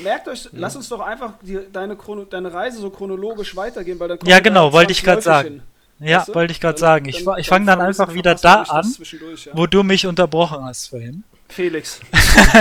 Merkt 0.04 0.28
euch, 0.28 0.50
lass 0.52 0.76
uns 0.76 0.90
doch 0.90 1.00
einfach 1.00 1.34
die, 1.42 1.60
deine, 1.72 1.96
Chrono, 1.96 2.26
deine 2.26 2.54
Reise 2.54 2.80
so 2.80 2.90
chronologisch 2.90 3.56
weitergehen, 3.56 4.00
weil 4.00 4.10
dann 4.10 4.20
Ja, 4.26 4.40
genau, 4.40 4.68
da 4.68 4.74
wollte 4.74 4.92
ich 4.92 5.04
zwangsläufig 5.04 5.24
sagen. 5.24 5.50
hin. 5.50 6.08
Ja, 6.08 6.18
Weißt 6.20 6.28
du? 6.30 6.36
wollte 6.36 6.52
ich 6.52 6.60
gerade 6.60 6.74
Dann- 6.74 6.80
sagen. 6.82 7.06
Ich, 7.10 7.24
dann- 7.24 7.40
ich 7.40 7.48
dann 7.48 7.56
fange 7.56 7.66
dann 7.68 7.80
vermisst- 7.80 8.02
einfach 8.02 8.14
wieder 8.14 8.36
da 8.36 8.62
an, 8.64 8.84
zwischendurch, 8.84 9.46
ja. 9.46 9.54
wo 9.56 9.66
du 9.66 9.82
mich 9.84 10.06
unterbrochen 10.06 10.64
hast 10.66 10.90
vorhin. 10.90 11.24
Felix. 11.50 12.00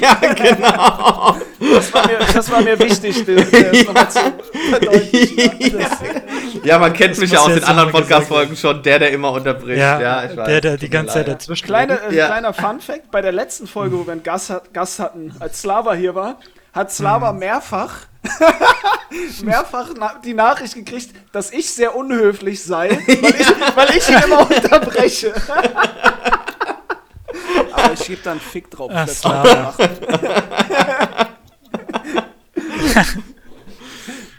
ja, 0.00 0.14
genau. 0.34 1.36
Das 1.58 1.92
war 1.92 2.06
mir, 2.06 2.18
das 2.32 2.50
war 2.50 2.60
mir 2.60 2.78
wichtig, 2.78 3.24
das, 3.24 3.50
das 3.50 3.84
nochmal 3.84 4.10
zu 4.10 4.20
verdeutlichen. 4.70 5.80
Ja. 5.80 5.88
Das, 5.88 5.98
Ja, 6.64 6.78
man 6.78 6.92
kennt 6.92 7.18
mich 7.18 7.30
ja 7.30 7.40
aus 7.40 7.54
den 7.54 7.64
anderen 7.64 7.90
Podcast-Folgen 7.90 8.56
schon, 8.56 8.82
der, 8.82 8.98
der 8.98 9.10
immer 9.12 9.32
unterbricht. 9.32 9.78
Ja, 9.78 10.24
ich 10.24 10.36
weiß. 10.36 10.46
der, 10.46 10.60
der 10.60 10.76
die 10.76 10.90
ganze 10.90 11.14
Zeit 11.14 11.28
dazwischen. 11.28 11.66
Kleine, 11.66 11.98
äh, 12.10 12.14
Ja. 12.14 12.26
Kleiner 12.26 12.52
Fun-Fact: 12.52 13.10
Bei 13.10 13.22
der 13.22 13.32
letzten 13.32 13.66
Folge, 13.66 13.98
wo 13.98 14.06
wir 14.06 14.12
einen 14.12 14.22
Gast, 14.22 14.50
hat, 14.50 14.72
Gast 14.74 14.98
hatten, 14.98 15.34
als 15.40 15.60
Slava 15.60 15.94
hier 15.94 16.14
war, 16.14 16.38
hat 16.72 16.92
Slava 16.92 17.32
mehrfach, 17.32 17.94
mehrfach 19.42 19.88
na 19.98 20.14
die 20.24 20.34
Nachricht 20.34 20.74
gekriegt, 20.74 21.10
dass 21.32 21.50
ich 21.52 21.72
sehr 21.72 21.96
unhöflich 21.96 22.62
sei, 22.62 22.90
weil 23.20 23.34
ich, 23.40 23.46
weil 23.76 23.96
ich 23.96 24.08
ihn 24.08 24.22
immer 24.24 24.42
unterbreche. 24.42 25.32
Aber 27.84 27.92
ich 28.00 28.04
gebe 28.06 28.20
da 28.22 28.32
einen 28.32 28.40
Fick 28.40 28.70
drauf. 28.70 28.90
Ach, 28.94 29.06
machen. 29.24 29.88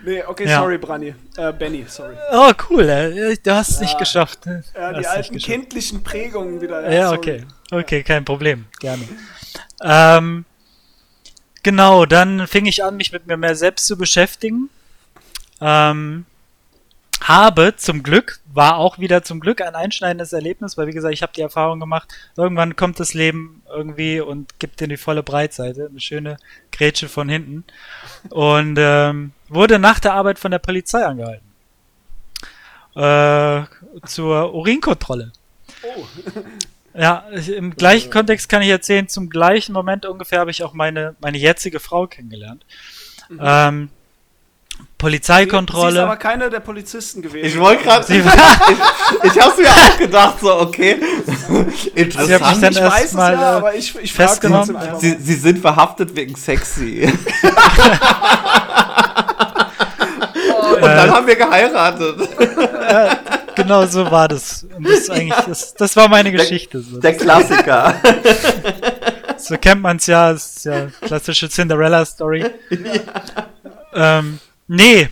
nee, 0.04 0.24
okay, 0.24 0.48
Ja. 0.48 0.60
sorry, 0.60 0.78
Branny. 0.78 1.14
Äh, 1.38 1.54
Benny, 1.54 1.86
sorry. 1.88 2.16
Oh, 2.32 2.52
cool. 2.70 2.90
äh, 2.90 3.38
Du 3.44 3.52
hast 3.54 3.70
es 3.70 3.76
Ja. 3.80 3.82
nicht 3.86 3.98
geschafft. 3.98 4.40
Ja, 4.76 4.94
die 4.94 5.08
alten 5.08 5.38
kindlichen 5.38 6.04
Prägungen 6.04 6.62
wieder. 6.62 6.90
Ja, 6.92 7.08
sorry. 7.10 7.18
okay. 7.18 7.44
Okay, 7.72 8.04
kein 8.04 8.26
Problem. 8.26 8.66
Gerne. 8.80 9.04
Ähm, 9.82 10.46
genau, 11.64 12.06
dann 12.06 12.48
fing 12.48 12.66
ich 12.66 12.84
an, 12.84 12.98
mich 12.98 13.12
mit 13.12 13.28
mir 13.28 13.38
mehr 13.38 13.56
selbst 13.56 13.86
zu 13.88 13.98
beschäftigen. 13.98 14.70
Ähm, 15.62 16.26
habe 17.22 17.76
zum 17.78 18.04
Glück, 18.04 18.40
war 18.46 18.78
auch 18.78 19.00
wieder 19.00 19.24
zum 19.24 19.40
Glück 19.40 19.62
ein 19.62 19.76
einschneidendes 19.76 20.34
Erlebnis, 20.34 20.78
weil 20.78 20.88
wie 20.88 20.92
gesagt, 20.92 21.14
ich 21.14 21.22
habe 21.22 21.34
die 21.34 21.42
Erfahrung 21.42 21.80
gemacht, 21.80 22.10
irgendwann 22.36 22.76
kommt 22.76 23.00
das 23.00 23.14
Leben 23.14 23.64
irgendwie 23.70 24.20
und 24.20 24.60
gibt 24.60 24.80
dir 24.80 24.88
die 24.88 24.98
volle 24.98 25.24
Breitseite, 25.24 25.88
eine 25.90 26.00
schöne 26.00 26.38
Grätsche 26.72 27.08
von 27.10 27.30
hinten. 27.30 27.64
Und 28.30 28.78
ähm, 28.80 29.32
wurde 29.50 29.80
nach 29.80 30.00
der 30.00 30.14
Arbeit 30.14 30.40
von 30.40 30.52
der 30.52 30.60
Polizei 30.60 31.06
angehalten. 31.06 31.46
Äh, 32.96 33.64
zur 34.06 34.54
Urinkontrolle. 34.54 35.32
Oh, 35.84 36.06
Ja, 36.94 37.26
im 37.56 37.76
gleichen 37.76 38.12
Kontext 38.12 38.50
kann 38.50 38.62
ich 38.62 38.70
erzählen, 38.70 39.08
zum 39.08 39.30
gleichen 39.30 39.72
Moment 39.72 40.06
ungefähr 40.06 40.40
habe 40.40 40.52
ich 40.52 40.64
auch 40.64 40.74
meine, 40.74 41.16
meine 41.22 41.38
jetzige 41.38 41.80
Frau 41.80 42.08
kennengelernt. 42.08 42.66
Ähm, 43.40 43.90
Sie 45.02 45.06
ist 45.08 45.22
Polizeikontrolle. 45.22 46.04
aber 46.04 46.16
keine 46.18 46.50
der 46.50 46.60
Polizisten 46.60 47.22
gewesen. 47.22 47.46
Ich 47.46 47.58
wollte 47.60 47.84
gerade, 47.84 48.06
Sie- 48.06 48.20
ich, 49.24 49.32
ich 49.32 49.42
hab's 49.42 49.58
mir 49.58 49.70
auch 49.70 49.98
gedacht, 49.98 50.36
so, 50.40 50.60
okay. 50.62 50.98
Interessant. 51.96 52.64
dann 52.64 52.72
ich 52.72 52.82
weiß 52.82 52.94
es 52.96 53.02
erstmal, 53.02 53.34
ja, 53.34 53.42
äh, 53.54 53.58
aber 53.58 53.74
ich, 53.76 53.96
ich 54.02 54.14
frage 54.14 54.30
festgenommen. 54.30 54.66
Sie, 55.00 55.10
mal. 55.12 55.18
sie 55.20 55.34
sind 55.36 55.60
verhaftet 55.60 56.16
wegen 56.16 56.36
sexy. 56.36 57.12
Und 60.76 60.82
dann 60.82 61.12
haben 61.12 61.28
wir 61.28 61.36
geheiratet. 61.36 62.16
genau 63.56 63.86
so 63.86 64.10
war 64.10 64.28
das. 64.28 64.66
Und 64.76 64.86
das, 64.88 65.00
ist 65.00 65.12
eigentlich, 65.12 65.46
das, 65.48 65.74
das 65.74 65.96
war 65.96 66.08
meine 66.08 66.32
Geschichte. 66.32 66.80
So, 66.82 67.00
Der 67.00 67.16
Klassiker. 67.16 67.96
so 69.38 69.58
kennt 69.58 69.82
man 69.82 69.98
es 69.98 70.08
ja, 70.08 70.32
das 70.34 70.58
ist 70.58 70.66
ja 70.66 70.88
klassische 71.02 71.50
Cinderella-Story. 71.50 72.46
Ähm, 73.94 74.40
nee, 74.72 75.10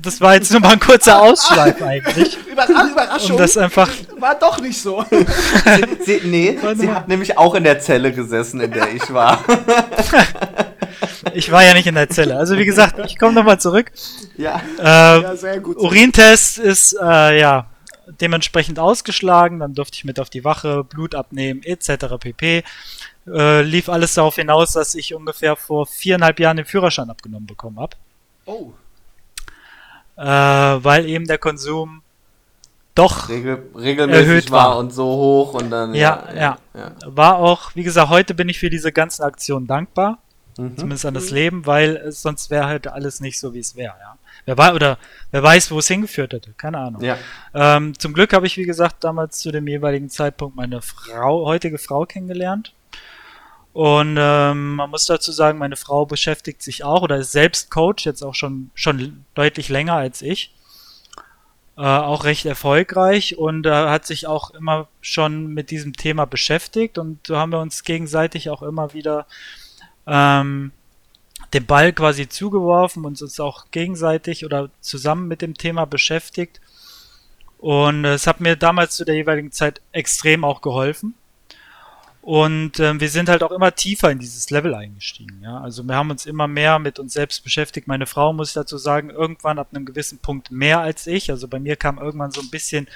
das 0.00 0.20
war 0.20 0.34
jetzt 0.34 0.50
nur 0.52 0.60
mal 0.60 0.70
ein 0.70 0.80
kurzer 0.80 1.20
Ausschweif 1.20 1.82
eigentlich. 1.82 2.38
Überra 2.52 2.88
Überraschung, 2.88 3.32
Um 3.32 3.38
das 3.38 3.56
einfach. 3.56 3.90
war 4.18 4.34
doch 4.38 4.60
nicht 4.60 4.80
so. 4.80 5.04
Sie, 6.04 6.20
nee, 6.24 6.56
sie 6.76 6.88
hat 6.90 7.08
nämlich 7.08 7.36
auch 7.36 7.54
in 7.54 7.64
der 7.64 7.80
Zelle 7.80 8.12
gesessen, 8.12 8.60
in 8.60 8.70
der 8.72 8.92
ich 8.94 9.12
war. 9.12 9.44
Ich 11.34 11.50
war 11.50 11.64
ja 11.64 11.74
nicht 11.74 11.86
in 11.86 11.94
der 11.94 12.08
Zelle. 12.08 12.36
Also 12.36 12.56
wie 12.56 12.64
gesagt, 12.64 12.98
ich 13.06 13.18
komme 13.18 13.32
nochmal 13.34 13.60
zurück. 13.60 13.90
Ja. 14.36 14.60
Äh, 14.78 15.22
Ja, 15.22 15.36
sehr 15.36 15.60
gut. 15.60 15.76
Urintest 15.76 16.58
ist 16.58 16.96
äh, 17.00 17.38
ja 17.40 17.66
dementsprechend 18.20 18.78
ausgeschlagen, 18.78 19.60
dann 19.60 19.74
durfte 19.74 19.96
ich 19.96 20.04
mit 20.04 20.18
auf 20.18 20.30
die 20.30 20.44
Wache, 20.44 20.84
Blut 20.84 21.14
abnehmen, 21.14 21.62
etc. 21.62 22.06
pp. 22.18 22.62
Äh, 23.26 23.62
lief 23.62 23.88
alles 23.88 24.14
darauf 24.14 24.36
hinaus, 24.36 24.72
dass 24.72 24.94
ich 24.94 25.14
ungefähr 25.14 25.56
vor 25.56 25.86
viereinhalb 25.86 26.40
Jahren 26.40 26.56
den 26.56 26.66
Führerschein 26.66 27.10
abgenommen 27.10 27.46
bekommen 27.46 27.78
habe, 27.78 27.96
Oh, 28.48 28.72
äh, 30.16 30.24
weil 30.24 31.06
eben 31.06 31.26
der 31.26 31.38
Konsum 31.38 32.02
doch 32.94 33.28
Regel, 33.28 33.62
regelmäßig 33.76 34.26
Erhöht 34.26 34.50
war. 34.50 34.70
war. 34.70 34.78
und 34.78 34.92
so 34.92 35.04
hoch 35.04 35.54
und 35.54 35.70
dann. 35.70 35.94
Ja, 35.94 36.24
ja. 36.34 36.58
war 37.06 37.36
auch, 37.36 37.70
wie 37.76 37.84
gesagt, 37.84 38.08
heute 38.10 38.34
bin 38.34 38.48
ich 38.48 38.58
für 38.58 38.70
diese 38.70 38.90
ganzen 38.90 39.22
Aktionen 39.22 39.66
dankbar, 39.68 40.18
Mhm. 40.58 40.76
zumindest 40.76 41.06
an 41.06 41.14
das 41.14 41.30
Leben, 41.30 41.66
weil 41.66 42.10
sonst 42.10 42.50
wäre 42.50 42.66
halt 42.66 42.88
alles 42.88 43.20
nicht 43.20 43.38
so, 43.38 43.54
wie 43.54 43.60
es 43.60 43.76
wäre. 43.76 43.94
Ja. 44.00 44.16
Wer 44.44 44.58
war 44.58 44.74
oder 44.74 44.98
wer 45.30 45.42
weiß, 45.42 45.70
wo 45.70 45.78
es 45.78 45.86
hingeführt 45.86 46.32
hätte, 46.32 46.52
keine 46.56 46.78
Ahnung. 46.78 47.00
Ja. 47.02 47.16
Ähm, 47.54 47.96
zum 47.96 48.12
Glück 48.12 48.32
habe 48.32 48.46
ich, 48.48 48.56
wie 48.56 48.64
gesagt, 48.64 49.04
damals 49.04 49.38
zu 49.38 49.52
dem 49.52 49.68
jeweiligen 49.68 50.08
Zeitpunkt 50.10 50.56
meine 50.56 50.82
Frau, 50.82 51.44
heutige 51.46 51.78
Frau 51.78 52.06
kennengelernt. 52.06 52.72
Und 53.72 54.16
ähm, 54.18 54.76
man 54.76 54.90
muss 54.90 55.06
dazu 55.06 55.30
sagen, 55.30 55.58
meine 55.58 55.76
Frau 55.76 56.06
beschäftigt 56.06 56.62
sich 56.62 56.84
auch 56.84 57.02
oder 57.02 57.16
ist 57.18 57.32
selbst 57.32 57.70
Coach, 57.70 58.06
jetzt 58.06 58.22
auch 58.22 58.34
schon, 58.34 58.70
schon 58.74 59.24
deutlich 59.34 59.68
länger 59.68 59.94
als 59.94 60.22
ich. 60.22 60.52
Äh, 61.76 61.82
auch 61.82 62.24
recht 62.24 62.44
erfolgreich 62.44 63.38
und 63.38 63.64
äh, 63.66 63.70
hat 63.70 64.04
sich 64.04 64.26
auch 64.26 64.50
immer 64.50 64.88
schon 65.00 65.54
mit 65.54 65.70
diesem 65.70 65.92
Thema 65.92 66.24
beschäftigt 66.24 66.98
und 66.98 67.24
so 67.24 67.36
haben 67.36 67.52
wir 67.52 67.60
uns 67.60 67.84
gegenseitig 67.84 68.50
auch 68.50 68.62
immer 68.62 68.94
wieder 68.94 69.26
ähm, 70.08 70.72
den 71.54 71.66
Ball 71.66 71.92
quasi 71.92 72.28
zugeworfen 72.28 73.04
und 73.04 73.22
uns 73.22 73.38
auch 73.38 73.70
gegenseitig 73.70 74.44
oder 74.44 74.70
zusammen 74.80 75.28
mit 75.28 75.40
dem 75.40 75.54
Thema 75.54 75.84
beschäftigt. 75.84 76.60
Und 77.58 78.04
es 78.04 78.26
hat 78.26 78.40
mir 78.40 78.56
damals 78.56 78.96
zu 78.96 79.04
der 79.04 79.14
jeweiligen 79.14 79.52
Zeit 79.52 79.80
extrem 79.92 80.44
auch 80.44 80.60
geholfen. 80.60 81.14
Und 82.28 82.78
ähm, 82.78 83.00
wir 83.00 83.08
sind 83.08 83.30
halt 83.30 83.42
auch 83.42 83.52
immer 83.52 83.74
tiefer 83.74 84.10
in 84.10 84.18
dieses 84.18 84.50
Level 84.50 84.74
eingestiegen. 84.74 85.40
Ja? 85.42 85.62
Also 85.62 85.82
wir 85.84 85.94
haben 85.94 86.10
uns 86.10 86.26
immer 86.26 86.46
mehr 86.46 86.78
mit 86.78 86.98
uns 86.98 87.14
selbst 87.14 87.42
beschäftigt. 87.42 87.88
Meine 87.88 88.04
Frau, 88.04 88.34
muss 88.34 88.48
ich 88.48 88.54
dazu 88.54 88.76
sagen, 88.76 89.08
irgendwann 89.08 89.58
ab 89.58 89.68
einem 89.72 89.86
gewissen 89.86 90.18
Punkt 90.18 90.50
mehr 90.50 90.80
als 90.80 91.06
ich. 91.06 91.30
Also 91.30 91.48
bei 91.48 91.58
mir 91.58 91.76
kam 91.76 91.96
irgendwann 91.96 92.30
so 92.30 92.42
ein 92.42 92.50
bisschen 92.50 92.86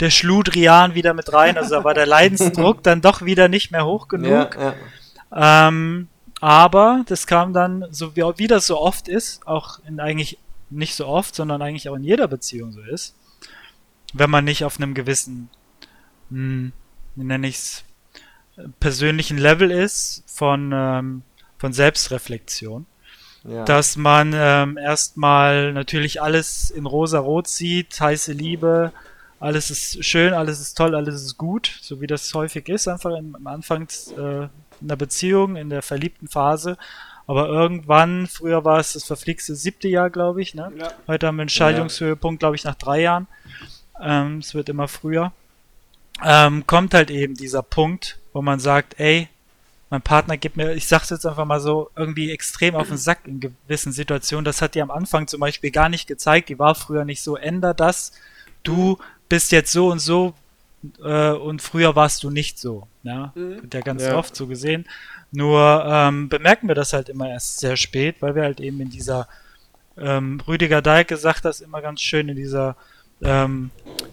der 0.00 0.10
Schludrian 0.10 0.94
wieder 0.94 1.14
mit 1.14 1.32
rein. 1.32 1.56
Also 1.56 1.76
da 1.76 1.84
war 1.84 1.94
der 1.94 2.04
Leidensdruck 2.14 2.82
dann 2.82 3.00
doch 3.00 3.22
wieder 3.22 3.48
nicht 3.48 3.70
mehr 3.70 3.86
hoch 3.86 4.06
genug. 4.06 4.54
Ja, 4.54 4.74
ja. 5.32 5.68
Ähm, 5.68 6.08
aber 6.42 7.04
das 7.06 7.26
kam 7.26 7.54
dann, 7.54 7.86
so 7.90 8.16
wie, 8.16 8.24
wie 8.36 8.48
das 8.48 8.66
so 8.66 8.78
oft 8.78 9.08
ist, 9.08 9.46
auch 9.46 9.78
in 9.88 9.98
eigentlich 9.98 10.36
nicht 10.68 10.94
so 10.94 11.06
oft, 11.06 11.34
sondern 11.34 11.62
eigentlich 11.62 11.88
auch 11.88 11.96
in 11.96 12.04
jeder 12.04 12.28
Beziehung 12.28 12.72
so 12.72 12.82
ist, 12.82 13.16
wenn 14.12 14.28
man 14.28 14.44
nicht 14.44 14.66
auf 14.66 14.76
einem 14.76 14.92
gewissen, 14.92 15.48
hm, 16.28 16.74
wie 17.14 17.24
nenne 17.24 17.48
ich's, 17.48 17.84
persönlichen 18.80 19.38
Level 19.38 19.70
ist 19.70 20.24
von, 20.26 20.70
ähm, 20.74 21.22
von 21.58 21.72
Selbstreflexion. 21.72 22.86
Ja. 23.44 23.64
Dass 23.64 23.96
man 23.96 24.32
ähm, 24.34 24.76
erstmal 24.76 25.72
natürlich 25.72 26.20
alles 26.20 26.70
in 26.70 26.86
rosa-rot 26.86 27.46
sieht, 27.48 28.00
heiße 28.00 28.32
Liebe, 28.32 28.92
alles 29.40 29.70
ist 29.70 30.04
schön, 30.04 30.34
alles 30.34 30.60
ist 30.60 30.74
toll, 30.74 30.94
alles 30.94 31.22
ist 31.22 31.38
gut, 31.38 31.78
so 31.80 32.00
wie 32.00 32.06
das 32.06 32.34
häufig 32.34 32.68
ist, 32.68 32.88
einfach 32.88 33.16
im, 33.16 33.36
am 33.36 33.46
Anfang 33.46 33.86
äh, 34.16 34.48
einer 34.82 34.96
Beziehung, 34.96 35.56
in 35.56 35.70
der 35.70 35.82
verliebten 35.82 36.28
Phase. 36.28 36.76
Aber 37.26 37.46
irgendwann, 37.46 38.26
früher 38.26 38.64
war 38.64 38.80
es 38.80 38.94
das 38.94 39.04
verflixte 39.04 39.54
siebte 39.54 39.86
Jahr, 39.86 40.10
glaube 40.10 40.40
ich, 40.42 40.54
ne? 40.54 40.72
Ja. 40.76 40.92
Heute 41.06 41.26
haben 41.26 41.36
wir 41.36 41.42
einen 41.42 41.50
Scheidungshöhepunkt, 41.50 42.40
glaube 42.40 42.56
ich, 42.56 42.64
nach 42.64 42.74
drei 42.74 43.02
Jahren. 43.02 43.26
Ähm, 44.00 44.38
es 44.38 44.54
wird 44.54 44.68
immer 44.68 44.88
früher. 44.88 45.32
Ähm, 46.24 46.66
kommt 46.66 46.94
halt 46.94 47.10
eben 47.10 47.34
dieser 47.34 47.62
Punkt, 47.62 48.18
wo 48.32 48.42
man 48.42 48.58
sagt, 48.60 48.98
ey, 48.98 49.28
mein 49.90 50.02
Partner 50.02 50.36
gibt 50.36 50.56
mir, 50.56 50.74
ich 50.74 50.86
sag's 50.86 51.08
jetzt 51.10 51.24
einfach 51.24 51.44
mal 51.46 51.60
so, 51.60 51.90
irgendwie 51.96 52.30
extrem 52.30 52.74
auf 52.74 52.88
den 52.88 52.98
Sack 52.98 53.20
in 53.26 53.40
gewissen 53.40 53.92
Situationen. 53.92 54.44
Das 54.44 54.60
hat 54.60 54.74
die 54.74 54.82
am 54.82 54.90
Anfang 54.90 55.26
zum 55.28 55.40
Beispiel 55.40 55.70
gar 55.70 55.88
nicht 55.88 56.06
gezeigt. 56.06 56.48
Die 56.50 56.58
war 56.58 56.74
früher 56.74 57.04
nicht 57.04 57.22
so, 57.22 57.36
änder 57.36 57.72
das. 57.72 58.12
Du 58.64 58.98
bist 59.28 59.50
jetzt 59.52 59.72
so 59.72 59.88
und 59.90 60.00
so 60.00 60.34
äh, 61.02 61.30
und 61.30 61.62
früher 61.62 61.96
warst 61.96 62.22
du 62.22 62.30
nicht 62.30 62.58
so. 62.58 62.86
Ja, 63.02 63.32
Mhm. 63.34 63.62
wird 63.62 63.74
ja 63.74 63.80
ganz 63.80 64.02
Ja. 64.02 64.16
oft 64.16 64.36
so 64.36 64.46
gesehen. 64.46 64.86
Nur 65.30 65.84
ähm, 65.86 66.28
bemerken 66.28 66.68
wir 66.68 66.74
das 66.74 66.92
halt 66.92 67.08
immer 67.08 67.28
erst 67.30 67.58
sehr 67.60 67.76
spät, 67.76 68.16
weil 68.20 68.34
wir 68.34 68.42
halt 68.42 68.60
eben 68.60 68.80
in 68.80 68.90
dieser 68.90 69.26
ähm, 69.96 70.40
Rüdiger 70.46 70.82
Dahlke 70.82 71.16
sagt 71.16 71.44
das 71.44 71.60
immer 71.60 71.80
ganz 71.80 72.00
schön 72.02 72.28
in 72.28 72.36
dieser 72.36 72.76
ähm, 73.22 73.70
äh, 73.86 74.04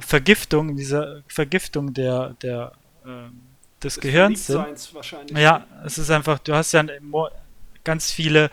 Vergiftung, 0.00 0.70
in 0.70 0.76
dieser 0.76 1.22
Vergiftung 1.28 1.92
der, 1.94 2.34
der 2.42 2.72
ähm, 3.06 3.40
des 3.82 3.98
Gehirns 4.00 4.46
sind. 4.46 4.56
Verliebtseins 4.56 4.94
wahrscheinlich. 4.94 5.36
Ja, 5.38 5.66
es 5.84 5.98
ist 5.98 6.10
einfach, 6.10 6.38
du 6.38 6.54
hast 6.54 6.72
ja 6.72 6.84
ganz 7.84 8.10
viele 8.12 8.50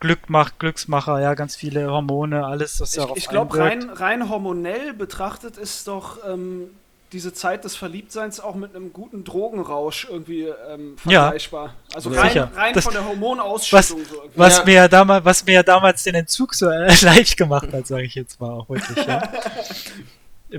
Glückmach, 0.00 0.52
Glücksmacher, 0.58 1.20
ja, 1.20 1.34
ganz 1.34 1.54
viele 1.54 1.88
Hormone, 1.90 2.44
alles, 2.44 2.80
was 2.80 2.90
Ich, 2.90 2.96
darauf 2.96 3.16
ich 3.16 3.28
glaube, 3.28 3.56
rein, 3.58 3.88
rein 3.90 4.28
hormonell 4.28 4.92
betrachtet 4.94 5.56
ist 5.56 5.86
doch 5.86 6.18
ähm, 6.28 6.70
diese 7.12 7.32
Zeit 7.32 7.62
des 7.64 7.76
Verliebtseins 7.76 8.40
auch 8.40 8.56
mit 8.56 8.74
einem 8.74 8.92
guten 8.92 9.22
Drogenrausch 9.22 10.08
irgendwie 10.10 10.48
ähm, 10.70 10.96
Ja. 11.04 11.22
vergleichbar. 11.24 11.74
Also 11.94 12.10
Ja. 12.10 12.20
rein, 12.20 12.28
Sicher. 12.30 12.50
rein 12.56 12.74
Das- 12.74 12.82
von 12.84 12.92
der 12.94 13.04
Hormonausschüttung. 13.04 14.04
so 14.04 14.14
irgendwie. 14.16 14.30
Was 14.38 14.58
Ja. 14.58 14.64
mir 14.64 14.74
ja 14.74 14.88
damals, 14.88 15.24
was 15.24 15.44
mir 15.46 15.52
ja 15.52 15.62
damals 15.62 16.02
den 16.02 16.16
Entzug 16.16 16.54
so 16.54 16.68
äh, 16.68 16.88
leicht 17.02 17.36
gemacht 17.36 17.72
hat, 17.72 17.86
sage 17.86 18.02
ich 18.04 18.16
jetzt 18.16 18.40
mal 18.40 18.50
auch 18.50 18.68
wirklich. 18.68 19.06
Ja. 19.06 19.22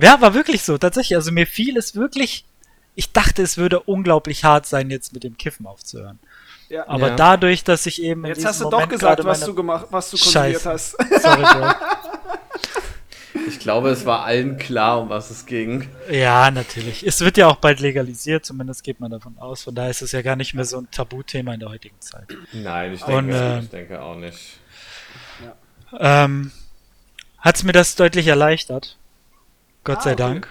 ja, 0.01 0.19
war 0.21 0.33
wirklich 0.33 0.63
so, 0.63 0.77
tatsächlich. 0.77 1.15
Also 1.15 1.31
mir 1.31 1.47
fiel 1.47 1.77
es 1.77 1.95
wirklich. 1.95 2.45
Ich 2.95 3.11
dachte, 3.11 3.41
es 3.41 3.57
würde 3.57 3.79
unglaublich 3.79 4.43
hart 4.43 4.65
sein, 4.67 4.89
jetzt 4.91 5.13
mit 5.13 5.23
dem 5.23 5.37
Kiffen 5.37 5.65
aufzuhören. 5.65 6.19
ja. 6.69 6.87
Aber 6.87 7.09
Ja. 7.09 7.15
dadurch, 7.15 7.63
dass 7.63 7.85
ich 7.87 8.01
eben 8.03 8.25
Jetzt 8.25 8.45
hast 8.45 8.59
du 8.61 8.65
Moment 8.65 8.83
doch 8.83 8.89
gesagt, 8.89 9.23
was 9.25 9.41
du 9.41 9.55
gemacht, 9.55 9.87
was 9.89 10.11
du 10.11 10.17
konsumiert 10.17 10.61
Scheiße. 10.61 10.69
hast. 10.69 10.91
Sorry, 11.21 11.41
Bro. 11.43 11.71
Ich 13.47 13.59
glaube, 13.59 13.89
es 13.89 14.05
war 14.05 14.23
allen 14.25 14.57
klar, 14.57 15.01
um 15.01 15.09
was 15.09 15.29
es 15.31 15.45
ging. 15.47 15.89
Ja, 16.09 16.49
natürlich. 16.51 17.05
Es 17.05 17.19
wird 17.19 17.35
ja 17.35 17.47
auch 17.47 17.55
bald 17.57 17.79
legalisiert, 17.79 18.45
zumindest 18.45 18.83
geht 18.83 18.99
man 18.99 19.09
davon 19.11 19.37
aus. 19.39 19.63
Von 19.63 19.73
daher 19.75 19.89
ist 19.89 20.01
es 20.03 20.11
ja 20.11 20.21
gar 20.21 20.35
nicht 20.35 20.53
mehr 20.53 20.65
so 20.65 20.77
ein 20.77 20.87
Tabuthema 20.91 21.53
in 21.53 21.59
der 21.59 21.69
heutigen 21.69 21.99
Zeit. 21.99 22.27
Nein, 22.53 22.93
ich 22.93 23.03
Und, 23.05 23.27
denke, 23.27 23.35
äh, 23.35 23.59
ich 23.59 23.69
denke 23.69 24.01
auch 24.01 24.15
nicht. 24.15 24.37
Ähm, 25.99 26.51
Hat 27.39 27.55
es 27.55 27.63
mir 27.63 27.71
das 27.73 27.95
deutlich 27.95 28.27
erleichtert. 28.27 28.97
Gott 29.83 29.99
Ah, 29.99 30.01
sei 30.01 30.13
okay. 30.13 30.23
Dank. 30.23 30.47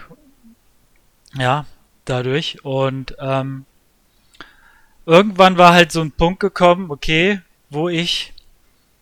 Ja, 1.35 1.65
dadurch. 2.05 2.63
Und 2.63 3.15
ähm, 3.19 3.65
irgendwann 5.05 5.57
war 5.57 5.73
halt 5.73 5.91
so 5.91 6.01
ein 6.01 6.11
Punkt 6.11 6.39
gekommen, 6.39 6.91
okay, 6.91 7.41
wo 7.69 7.89
ich 7.89 8.33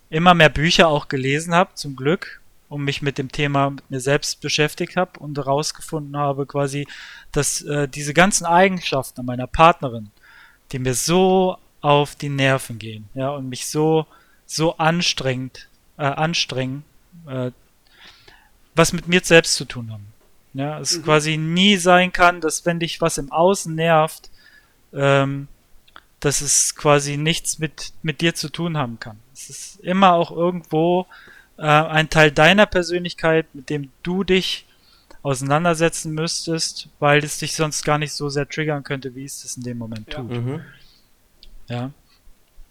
immer 0.09 0.33
mehr 0.33 0.49
Bücher 0.49 0.87
auch 0.87 1.07
gelesen 1.07 1.53
habe, 1.53 1.75
zum 1.75 1.95
Glück, 1.95 2.41
und 2.69 2.83
mich 2.85 3.01
mit 3.01 3.17
dem 3.17 3.29
Thema 3.29 3.69
mit 3.69 3.91
mir 3.91 3.99
selbst 3.99 4.39
beschäftigt 4.39 4.95
habe 4.95 5.19
und 5.19 5.37
herausgefunden 5.37 6.15
habe 6.15 6.45
quasi, 6.45 6.87
dass 7.33 7.61
äh, 7.63 7.89
diese 7.89 8.13
ganzen 8.13 8.45
Eigenschaften 8.45 9.25
meiner 9.25 9.45
Partnerin, 9.45 10.09
die 10.71 10.79
mir 10.79 10.93
so 10.93 11.57
auf 11.81 12.15
die 12.15 12.29
Nerven 12.29 12.79
gehen, 12.79 13.09
ja, 13.13 13.29
und 13.31 13.49
mich 13.49 13.67
so 13.67 14.05
so 14.45 14.77
anstrengend 14.77 15.67
äh, 15.97 16.03
anstrengen, 16.03 16.83
äh, 17.27 17.51
was 18.73 18.93
mit 18.93 19.07
mir 19.07 19.21
selbst 19.21 19.55
zu 19.55 19.65
tun 19.65 19.91
haben. 19.91 20.10
Ja, 20.53 20.79
es 20.79 20.97
Mhm. 20.97 21.03
quasi 21.03 21.37
nie 21.37 21.77
sein 21.77 22.11
kann, 22.11 22.41
dass 22.41 22.65
wenn 22.65 22.79
dich 22.79 22.99
was 23.01 23.17
im 23.17 23.31
Außen 23.31 23.73
nervt, 23.73 24.29
ähm, 24.93 25.47
dass 26.19 26.41
es 26.41 26.75
quasi 26.75 27.17
nichts 27.17 27.57
mit, 27.59 27.93
mit 28.03 28.21
dir 28.21 28.35
zu 28.35 28.49
tun 28.49 28.77
haben 28.77 28.99
kann. 28.99 29.17
Es 29.33 29.49
ist 29.49 29.79
immer 29.81 30.13
auch 30.13 30.31
irgendwo 30.31 31.07
äh, 31.57 31.63
ein 31.63 32.09
Teil 32.09 32.31
deiner 32.31 32.65
Persönlichkeit, 32.65 33.45
mit 33.53 33.69
dem 33.69 33.91
du 34.03 34.23
dich 34.23 34.65
auseinandersetzen 35.23 36.11
müsstest, 36.13 36.89
weil 36.99 37.23
es 37.23 37.37
dich 37.37 37.55
sonst 37.55 37.83
gar 37.85 37.97
nicht 37.99 38.13
so 38.13 38.29
sehr 38.29 38.49
triggern 38.49 38.83
könnte, 38.83 39.13
wie 39.15 39.25
es 39.25 39.43
das 39.43 39.55
in 39.57 39.63
dem 39.63 39.77
Moment 39.77 40.11
Ja. 40.11 40.19
tut. 40.19 40.31
Mhm. 40.31 40.61
Ja. 41.67 41.91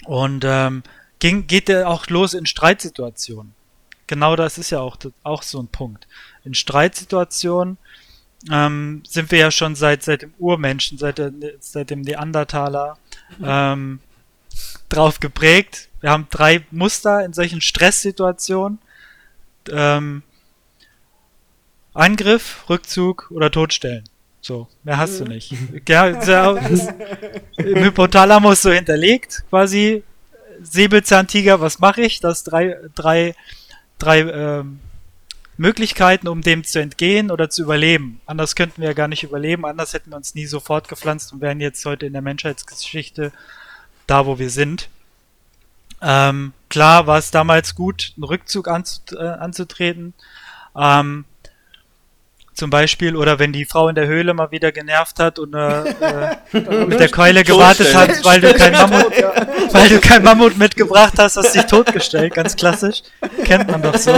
Und 0.05 0.45
ähm, 0.47 0.83
ging, 1.19 1.47
geht 1.47 1.69
der 1.69 1.89
auch 1.89 2.07
los 2.09 2.35
in 2.35 2.47
Streitsituationen. 2.47 3.55
Genau 4.07 4.35
das 4.35 4.59
ist 4.59 4.71
ja 4.71 4.81
auch, 4.81 4.97
auch 5.23 5.43
so 5.45 5.61
ein 5.63 5.69
Punkt. 5.69 6.09
In 6.45 6.55
Streitsituationen 6.55 7.79
ähm, 8.51 9.03
sind 9.07 9.31
wir 9.31 9.39
ja 9.39 9.51
schon 9.51 9.75
seit, 9.75 10.03
seit 10.03 10.23
dem 10.23 10.33
Urmenschen, 10.39 10.99
seit, 10.99 11.21
seit 11.61 11.91
dem 11.91 12.01
Neandertaler 12.01 12.97
ähm, 13.43 14.01
drauf 14.89 15.21
geprägt. 15.21 15.89
Wir 16.01 16.11
haben 16.11 16.27
drei 16.31 16.65
Muster 16.71 17.25
in 17.25 17.33
solchen 17.33 17.61
Stresssituationen. 17.61 18.79
Ähm, 19.71 20.23
Angriff, 21.93 22.65
Rückzug 22.69 23.31
oder 23.31 23.51
Todstellen. 23.51 24.05
So, 24.41 24.69
mehr 24.85 24.97
hast 24.97 25.21
du 25.21 25.25
nicht. 25.25 25.53
Ja, 25.87 26.07
Im 27.57 27.85
Hypothalamus 27.85 28.63
so 28.63 28.71
hinterlegt, 28.71 29.45
quasi 29.51 30.03
Säbelzahntiger, 30.63 31.61
was 31.61 31.79
mache 31.79 32.03
ich? 32.03 32.21
Das 32.21 32.45
drei, 32.45 32.77
drei, 32.95 33.35
drei 33.99 34.21
ähm, 34.21 34.81
Möglichkeiten, 35.61 36.27
um 36.27 36.41
dem 36.41 36.65
zu 36.65 36.81
entgehen 36.81 37.31
oder 37.31 37.51
zu 37.51 37.63
überleben. 37.63 38.23
Anders 38.25 38.57
könnten 38.57 38.81
wir 38.81 38.89
ja 38.89 38.95
gar 38.95 39.09
nicht 39.09 39.25
überleben, 39.25 39.67
anders 39.67 39.93
hätten 39.93 40.11
wir 40.11 40.17
uns 40.17 40.35
nie 40.35 40.47
so 40.47 40.59
fortgepflanzt 40.59 41.35
und 41.35 41.43
wären 41.43 41.61
jetzt 41.61 41.85
heute 41.85 42.07
in 42.07 42.15
der 42.15 42.23
Menschheitsgeschichte 42.23 43.31
da, 44.07 44.25
wo 44.25 44.39
wir 44.39 44.49
sind. 44.49 44.89
Ähm, 46.01 46.55
klar 46.71 47.07
war 47.07 47.19
es 47.19 47.31
damals 47.31 47.75
gut, 47.75 48.15
einen 48.17 48.25
Rückzug 48.25 48.69
anzut 48.69 49.13
äh, 49.13 49.19
anzutreten. 49.19 50.15
Ähm, 50.75 51.27
zum 52.55 52.71
Beispiel, 52.71 53.15
oder 53.15 53.39
wenn 53.39 53.53
die 53.53 53.67
Frau 53.67 53.89
in 53.89 53.95
der 53.95 54.07
Höhle 54.07 54.33
mal 54.33 54.51
wieder 54.51 54.73
genervt 54.73 55.19
hat 55.19 55.39
und 55.39 55.55
äh, 55.55 55.91
äh, 55.91 56.87
mit 56.87 57.01
der 57.01 57.11
Keule 57.11 57.45
gewartet 57.45 57.95
hat, 57.95 58.25
weil 58.25 58.41
du 58.41 58.53
kein 58.55 58.73
Mammut, 58.73 59.13
weil 59.73 59.89
du 59.91 60.01
kein 60.01 60.23
Mammut 60.23 60.57
mitgebracht 60.57 61.15
hast, 61.19 61.37
hast 61.37 61.55
dich 61.55 61.65
totgestellt, 61.65 62.35
ganz 62.35 62.57
klassisch. 62.57 63.03
Kennt 63.45 63.71
man 63.71 63.83
doch 63.83 63.97
so. 63.97 64.13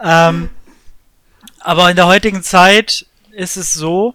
Ähm, 0.00 0.50
aber 1.60 1.90
in 1.90 1.96
der 1.96 2.06
heutigen 2.06 2.42
Zeit 2.42 3.06
ist 3.32 3.56
es 3.56 3.74
so, 3.74 4.14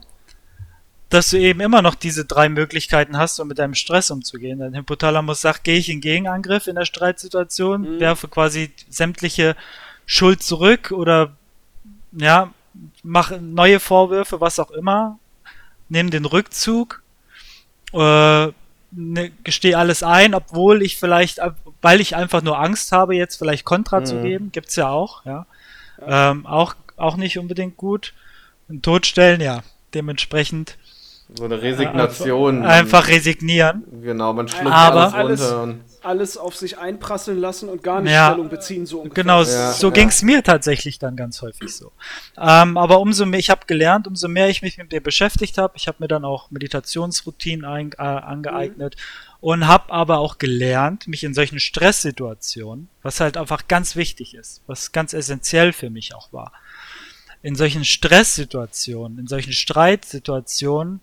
dass 1.10 1.30
du 1.30 1.38
eben 1.38 1.60
immer 1.60 1.82
noch 1.82 1.94
diese 1.96 2.26
drei 2.26 2.50
Möglichkeiten 2.50 3.18
hast, 3.18 3.40
um 3.40 3.48
mit 3.48 3.60
deinem 3.60 3.76
Stress 3.76 4.10
umzugehen. 4.10 4.60
Dein 4.60 4.76
Hypothalamus 4.76 5.42
sagt, 5.42 5.64
gehe 5.64 5.78
ich 5.78 5.90
in 5.90 6.02
Gegenangriff 6.02 6.68
in 6.68 6.76
der 6.76 6.86
Streitsituation, 6.86 7.82
Mhm. 7.82 8.00
werfe 8.00 8.28
quasi 8.28 8.72
sämtliche 8.90 9.56
Schuld 10.06 10.42
zurück 10.42 10.92
oder 10.92 11.34
ja, 12.14 12.52
mache 13.04 13.40
neue 13.40 13.80
Vorwürfe, 13.80 14.42
was 14.42 14.58
auch 14.60 14.72
immer, 14.72 15.20
nimm 15.90 16.10
den 16.10 16.26
Rückzug, 16.26 17.04
äh, 17.94 18.48
ne, 18.92 19.32
gestehe 19.44 19.78
alles 19.78 20.02
ein, 20.02 20.34
obwohl 20.34 20.82
ich 20.82 20.98
vielleicht, 20.98 21.40
weil 21.82 22.02
ich 22.02 22.16
einfach 22.16 22.42
nur 22.42 22.60
Angst 22.60 22.92
habe, 22.92 23.16
jetzt 23.16 23.36
vielleicht 23.38 23.66
Kontra 23.66 24.00
Mhm. 24.00 24.06
zu 24.06 24.20
geben, 24.22 24.52
gibt's 24.52 24.76
ja 24.76 24.90
auch, 24.90 25.24
ja. 25.26 25.46
Ähm, 26.08 26.46
auch, 26.46 26.76
auch 26.98 27.16
nicht 27.18 27.38
unbedingt 27.38 27.78
gut. 27.78 28.14
Und 28.70 28.84
Todstellen, 28.84 29.42
ja, 29.42 29.62
dementsprechend 29.94 30.78
So 31.36 31.46
eine 31.46 31.62
Resignation. 31.62 32.64
einfach 32.66 33.08
resignieren. 33.08 33.84
Genau, 34.02 34.34
man 34.34 34.48
schluckt 34.48 34.68
Aber- 34.68 35.14
alles 35.14 35.42
runter. 35.42 35.64
Und, 35.64 35.80
Alles 36.06 36.36
auf 36.36 36.54
sich 36.58 36.78
einprasseln 36.78 37.40
lassen 37.40 37.70
und 37.70 37.82
gar 37.82 38.02
nicht 38.02 38.12
Ja. 38.12 38.32
Stellung 38.32 38.50
beziehen, 38.50 38.86
so 38.86 39.00
ungefähr. 39.00 39.24
Genau, 39.24 39.40
Ja, 39.42 39.72
so 39.72 39.88
ja. 39.88 39.94
ging's 39.94 40.22
mir 40.22 40.44
tatsächlich 40.44 41.00
dann 41.00 41.16
ganz 41.16 41.42
häufig 41.42 41.74
so. 41.74 41.94
Ähm, 42.38 42.76
aber 42.76 43.00
umso 43.00 43.26
mehr, 43.26 43.40
ich 43.40 43.50
habe 43.50 43.62
gelernt, 43.68 44.06
umso 44.06 44.28
mehr 44.28 44.50
ich 44.50 44.62
mich 44.62 44.78
mit 44.78 44.92
dir 44.92 45.00
beschäftigt 45.02 45.58
habe, 45.58 45.78
ich 45.78 45.88
habe 45.88 46.00
mir 46.02 46.10
dann 46.10 46.26
auch 46.26 46.52
Meditationsroutinen 46.52 47.64
ein, 47.66 47.92
äh, 47.94 48.02
angeeignet 48.02 48.98
und 49.44 49.68
habe 49.68 49.92
aber 49.92 50.20
auch 50.20 50.38
gelernt, 50.38 51.06
mich 51.10 51.26
in 51.26 51.34
solchen 51.34 51.60
Stresssituationen, 51.60 52.88
was 53.02 53.20
halt 53.20 53.36
einfach 53.36 53.68
ganz 53.68 53.98
wichtig 53.98 54.36
ist, 54.36 54.62
was 54.68 54.94
ganz 54.94 55.12
essentiell 55.12 55.74
für 55.74 55.90
mich 55.90 56.16
auch 56.16 56.32
war, 56.32 56.54
in 57.42 57.58
solchen 57.58 57.84
Stresssituationen, 57.84 59.20
in 59.20 59.28
solchen 59.28 59.52
Streitsituationen 59.52 61.02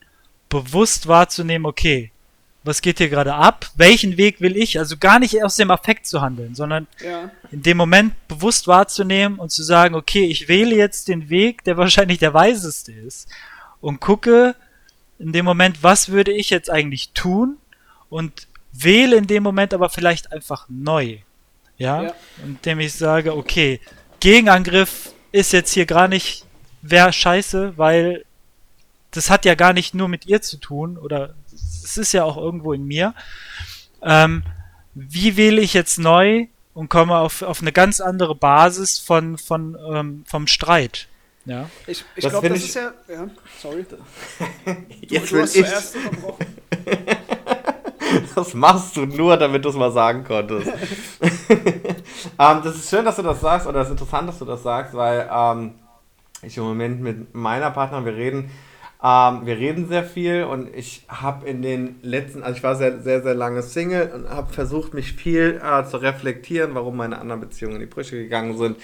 bewusst 0.49 1.07
wahrzunehmen, 1.07 1.67
okay, 1.67 2.13
was 2.65 2.81
geht 2.81 2.97
hier 2.97 3.11
gerade 3.11 3.35
ab? 3.35 3.67
Welchen 3.75 4.17
Weg 4.17 4.41
will 4.41 4.57
ich? 4.57 4.79
Also 4.79 4.97
gar 4.97 5.19
nicht 5.19 5.45
aus 5.45 5.57
dem 5.57 5.71
Affekt 5.71 6.07
zu 6.07 6.23
handeln, 6.23 6.55
sondern 6.55 6.87
Ja. 7.05 7.31
in 7.53 7.61
dem 7.61 7.77
Moment 7.77 8.15
bewusst 8.27 8.67
wahrzunehmen 8.67 9.39
und 9.39 9.51
zu 9.51 9.63
sagen, 9.63 9.95
okay, 9.95 10.25
ich 10.25 10.49
wähle 10.49 10.75
jetzt 10.75 11.09
den 11.09 11.29
Weg, 11.29 11.63
der 11.65 11.77
wahrscheinlich 11.77 12.19
der 12.21 12.33
weiseste 12.33 12.93
ist 12.93 13.29
und 13.83 14.01
gucke 14.01 14.57
in 15.19 15.33
dem 15.33 15.45
Moment, 15.45 15.83
was 15.83 16.09
würde 16.09 16.33
ich 16.33 16.49
jetzt 16.49 16.71
eigentlich 16.71 17.11
tun 17.13 17.59
und 18.11 18.47
wähle 18.73 19.17
in 19.17 19.27
dem 19.27 19.43
Moment 19.43 19.73
aber 19.73 19.89
vielleicht 19.89 20.33
einfach 20.33 20.67
neu. 20.69 21.19
Ja? 21.79 22.03
Ja. 22.03 22.15
Indem 22.45 22.81
ich 22.81 22.93
sage, 22.93 23.35
okay, 23.35 23.81
Gegenangriff 24.21 25.13
ist 25.33 25.53
jetzt 25.53 25.73
hier 25.73 25.87
gar 25.87 26.09
nicht, 26.09 26.45
wäre 26.83 27.13
scheiße, 27.13 27.79
weil 27.79 28.25
das 29.13 29.31
hat 29.31 29.45
ja 29.45 29.55
gar 29.55 29.73
nicht 29.73 29.95
nur 29.95 30.09
mit 30.09 30.27
ihr 30.27 30.43
zu 30.43 30.59
tun 30.59 30.99
oder 30.99 31.35
es 31.53 31.97
ist 31.97 32.13
ja 32.13 32.25
auch 32.25 32.37
irgendwo 32.37 32.73
in 32.73 32.85
mir. 32.85 33.15
Ähm, 34.03 34.43
wie 34.95 35.37
wähle 35.37 35.61
ich 35.61 35.73
jetzt 35.75 35.99
neu 35.99 36.47
und 36.75 36.89
komme 36.91 37.17
auf, 37.19 37.43
auf 37.43 37.61
eine 37.63 37.73
ganz 37.73 38.01
andere 38.01 38.35
Basis 38.35 38.99
von, 38.99 39.39
von, 39.39 39.77
ähm, 39.93 40.25
vom 40.27 40.47
Streit? 40.47 41.09
Ja. 41.47 41.69
Ich, 41.87 42.05
ich 42.15 42.23
Das 42.25 42.33
glaube, 42.33 42.49
das 42.51 42.59
ich- 42.59 42.65
ist 42.67 42.75
ja. 42.75 42.93
Ja, 43.09 43.29
sorry. 43.61 43.85
Du, 44.65 44.77
Jetzt 45.15 45.31
du 45.33 45.37
will 45.37 45.43
hast 45.43 45.57
ich. 45.57 45.67
zuerst 45.67 45.97
unterbrochen. 45.97 46.47
Das 48.35 48.55
machst 48.55 48.97
du 48.97 49.07
nur, 49.07 49.37
damit 49.37 49.65
du 49.65 49.69
es 49.69 49.77
mal 49.77 49.93
sagen 49.93 50.25
konntest. 50.25 50.69
ähm, 51.21 52.61
das 52.65 52.77
ist 52.77 52.91
schön, 52.91 53.05
dass 53.05 53.17
du 53.17 53.23
das 53.23 53.41
sagst, 53.41 53.67
oder 53.67 53.81
das 53.81 53.89
ist 53.89 53.93
interessant, 53.93 54.29
dass 54.29 54.39
du 54.39 54.45
das 54.45 54.63
sagst, 54.63 54.95
weil 54.95 55.29
ähm, 55.33 55.75
ich 56.43 56.57
im 56.57 56.65
Moment 56.65 57.01
mit 57.01 57.35
meiner 57.35 57.71
Partnerin, 57.71 58.05
wir 58.07 58.17
reden, 58.17 58.51
ähm, 59.03 59.47
wir 59.47 59.57
reden 59.57 59.89
sehr 59.89 60.05
viel 60.05 60.45
und 60.45 60.75
ich 60.75 61.05
habe 61.09 61.47
in 61.47 61.63
den 61.63 61.97
letzten, 62.03 62.43
also 62.43 62.57
ich 62.57 62.63
war 62.63 62.77
sehr, 62.77 63.01
sehr, 63.01 63.23
sehr 63.23 63.35
lange 63.35 63.63
Single 63.63 64.11
und 64.15 64.29
habe 64.29 64.53
versucht, 64.53 64.93
mich 64.93 65.13
viel 65.13 65.61
äh, 65.65 65.85
zu 65.85 65.99
reflektieren, 65.99 66.75
warum 66.75 66.97
meine 66.97 67.19
anderen 67.19 67.41
Beziehungen 67.41 67.77
in 67.77 67.81
die 67.81 67.87
Brüche 67.87 68.17
gegangen 68.17 68.59
sind, 68.59 68.77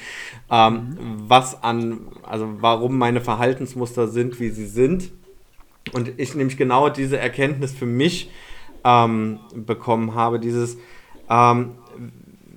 ähm, 0.51 0.97
was 1.29 1.63
an, 1.63 2.09
also 2.23 2.49
warum 2.61 2.97
meine 2.97 3.21
Verhaltensmuster 3.21 4.09
sind, 4.09 4.41
wie 4.41 4.51
sie 4.51 4.67
sind. 4.67 5.11
Und 5.93 6.19
ich 6.19 6.35
nämlich 6.35 6.57
genau 6.57 6.89
diese 6.89 7.19
Erkenntnis 7.19 7.73
für 7.73 7.87
mich 7.87 8.31
ähm, 8.87 9.41
bekommen 9.55 10.15
habe, 10.15 10.39
dieses, 10.39 10.79
ähm, 11.29 11.73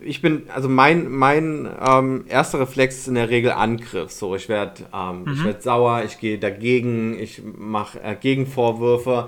ich 0.02 0.22
bin, 0.22 0.44
also 0.54 0.70
mein, 0.70 1.10
mein 1.10 1.68
ähm, 1.86 2.26
erster 2.30 2.60
Reflex 2.60 3.00
ist 3.00 3.08
in 3.08 3.16
der 3.16 3.30
Regel 3.30 3.52
Angriff. 3.52 4.12
So, 4.12 4.36
ich 4.36 4.48
werde 4.48 4.84
ähm, 4.94 5.26
ich 5.34 5.44
werd 5.44 5.64
sauer, 5.64 6.04
ich 6.06 6.20
gehe 6.20 6.38
dagegen, 6.38 7.20
ich 7.20 7.42
mache 7.44 8.02
äh, 8.02 8.16
Gegenvorwürfe 8.16 9.28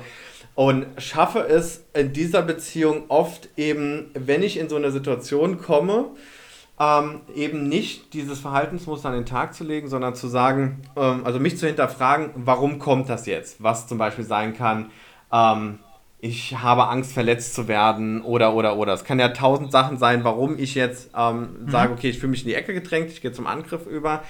und 0.55 0.85
schaffe 0.97 1.39
es 1.39 1.83
in 1.93 2.13
dieser 2.13 2.43
Beziehung 2.43 3.05
oft 3.07 3.49
eben, 3.57 4.11
wenn 4.13 4.43
ich 4.43 4.57
in 4.57 4.69
so 4.69 4.75
eine 4.75 4.91
Situation 4.91 5.59
komme, 5.59 6.11
ähm, 6.79 7.21
eben 7.35 7.67
nicht 7.67 8.13
dieses 8.13 8.39
Verhaltensmuster 8.39 9.09
an 9.09 9.15
den 9.15 9.25
Tag 9.25 9.53
zu 9.53 9.63
legen, 9.63 9.87
sondern 9.89 10.15
zu 10.15 10.27
sagen, 10.27 10.83
ähm, 10.95 11.21
also 11.25 11.39
mich 11.39 11.57
zu 11.57 11.67
hinterfragen, 11.67 12.29
warum 12.35 12.79
kommt 12.79 13.09
das 13.09 13.25
jetzt? 13.25 13.61
Was 13.61 13.87
zum 13.87 13.97
Beispiel 13.97 14.25
sein 14.25 14.55
kann, 14.55 14.91
ähm, 15.33 15.79
ich 16.23 16.55
habe 16.59 16.87
Angst, 16.87 17.13
verletzt 17.13 17.55
zu 17.55 17.67
werden 17.67 18.21
oder, 18.21 18.53
oder, 18.53 18.77
oder. 18.77 18.93
Es 18.93 19.03
kann 19.03 19.19
ja 19.19 19.29
tausend 19.29 19.71
Sachen 19.71 19.97
sein, 19.97 20.23
warum 20.23 20.57
ich 20.57 20.75
jetzt 20.75 21.09
ähm, 21.17 21.67
sage, 21.67 21.91
okay, 21.91 22.09
ich 22.09 22.19
fühle 22.19 22.29
mich 22.29 22.43
in 22.43 22.49
die 22.49 22.53
Ecke 22.53 22.75
gedrängt, 22.75 23.09
ich 23.09 23.21
gehe 23.21 23.31
zum 23.31 23.47
Angriff 23.47 23.87
über. 23.87 24.23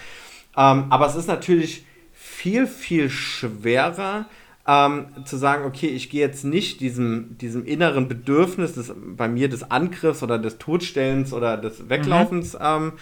Ähm, 0.56 0.86
aber 0.90 1.06
es 1.08 1.16
ist 1.16 1.28
natürlich 1.28 1.86
viel, 2.14 2.66
viel 2.66 3.10
schwerer, 3.10 4.26
ähm, 4.68 5.08
zu 5.26 5.38
sagen, 5.38 5.66
okay, 5.66 5.88
ich 5.88 6.10
gehe 6.10 6.22
jetzt 6.22 6.46
nicht 6.46 6.82
diesem, 6.82 7.38
diesem 7.40 7.66
inneren 7.66 8.08
Bedürfnis 8.08 8.74
des, 8.74 8.94
bei 8.96 9.28
mir 9.28 9.50
des 9.50 9.70
Angriffs 9.70 10.24
oder 10.24 10.38
des 10.38 10.60
Todstellens 10.60 11.34
oder 11.34 11.58
des 11.58 11.90
Weglaufens, 11.90 12.56
ähm, 12.62 12.94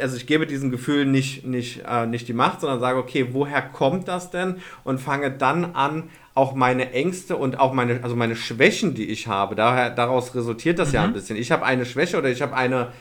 also 0.00 0.16
ich 0.16 0.26
gebe 0.26 0.46
diesem 0.46 0.70
Gefühl 0.70 1.06
nicht, 1.06 1.44
nicht, 1.44 1.82
äh, 1.86 2.06
nicht 2.06 2.28
die 2.28 2.34
Macht, 2.34 2.60
sondern 2.60 2.80
sage, 2.80 2.98
okay, 2.98 3.28
woher 3.32 3.62
kommt 3.62 4.08
das 4.08 4.30
denn? 4.30 4.56
Und 4.84 5.00
fange 5.00 5.30
dann 5.30 5.74
an, 5.74 6.04
auch 6.38 6.54
meine 6.54 6.92
Ängste 6.92 7.36
und 7.36 7.58
auch 7.58 7.74
meine, 7.74 8.04
also 8.04 8.14
meine 8.14 8.36
Schwächen, 8.36 8.94
die 8.94 9.06
ich 9.06 9.26
habe, 9.26 9.56
daher, 9.56 9.90
daraus 9.90 10.36
resultiert 10.36 10.78
das 10.78 10.92
ja 10.92 11.02
ein 11.02 11.12
bisschen. 11.12 11.36
Ich 11.36 11.50
habe 11.50 11.64
eine 11.64 11.84
Schwäche 11.84 12.16
oder 12.16 12.30
ich 12.30 12.40
habe 12.40 12.54
eine, 12.54 12.92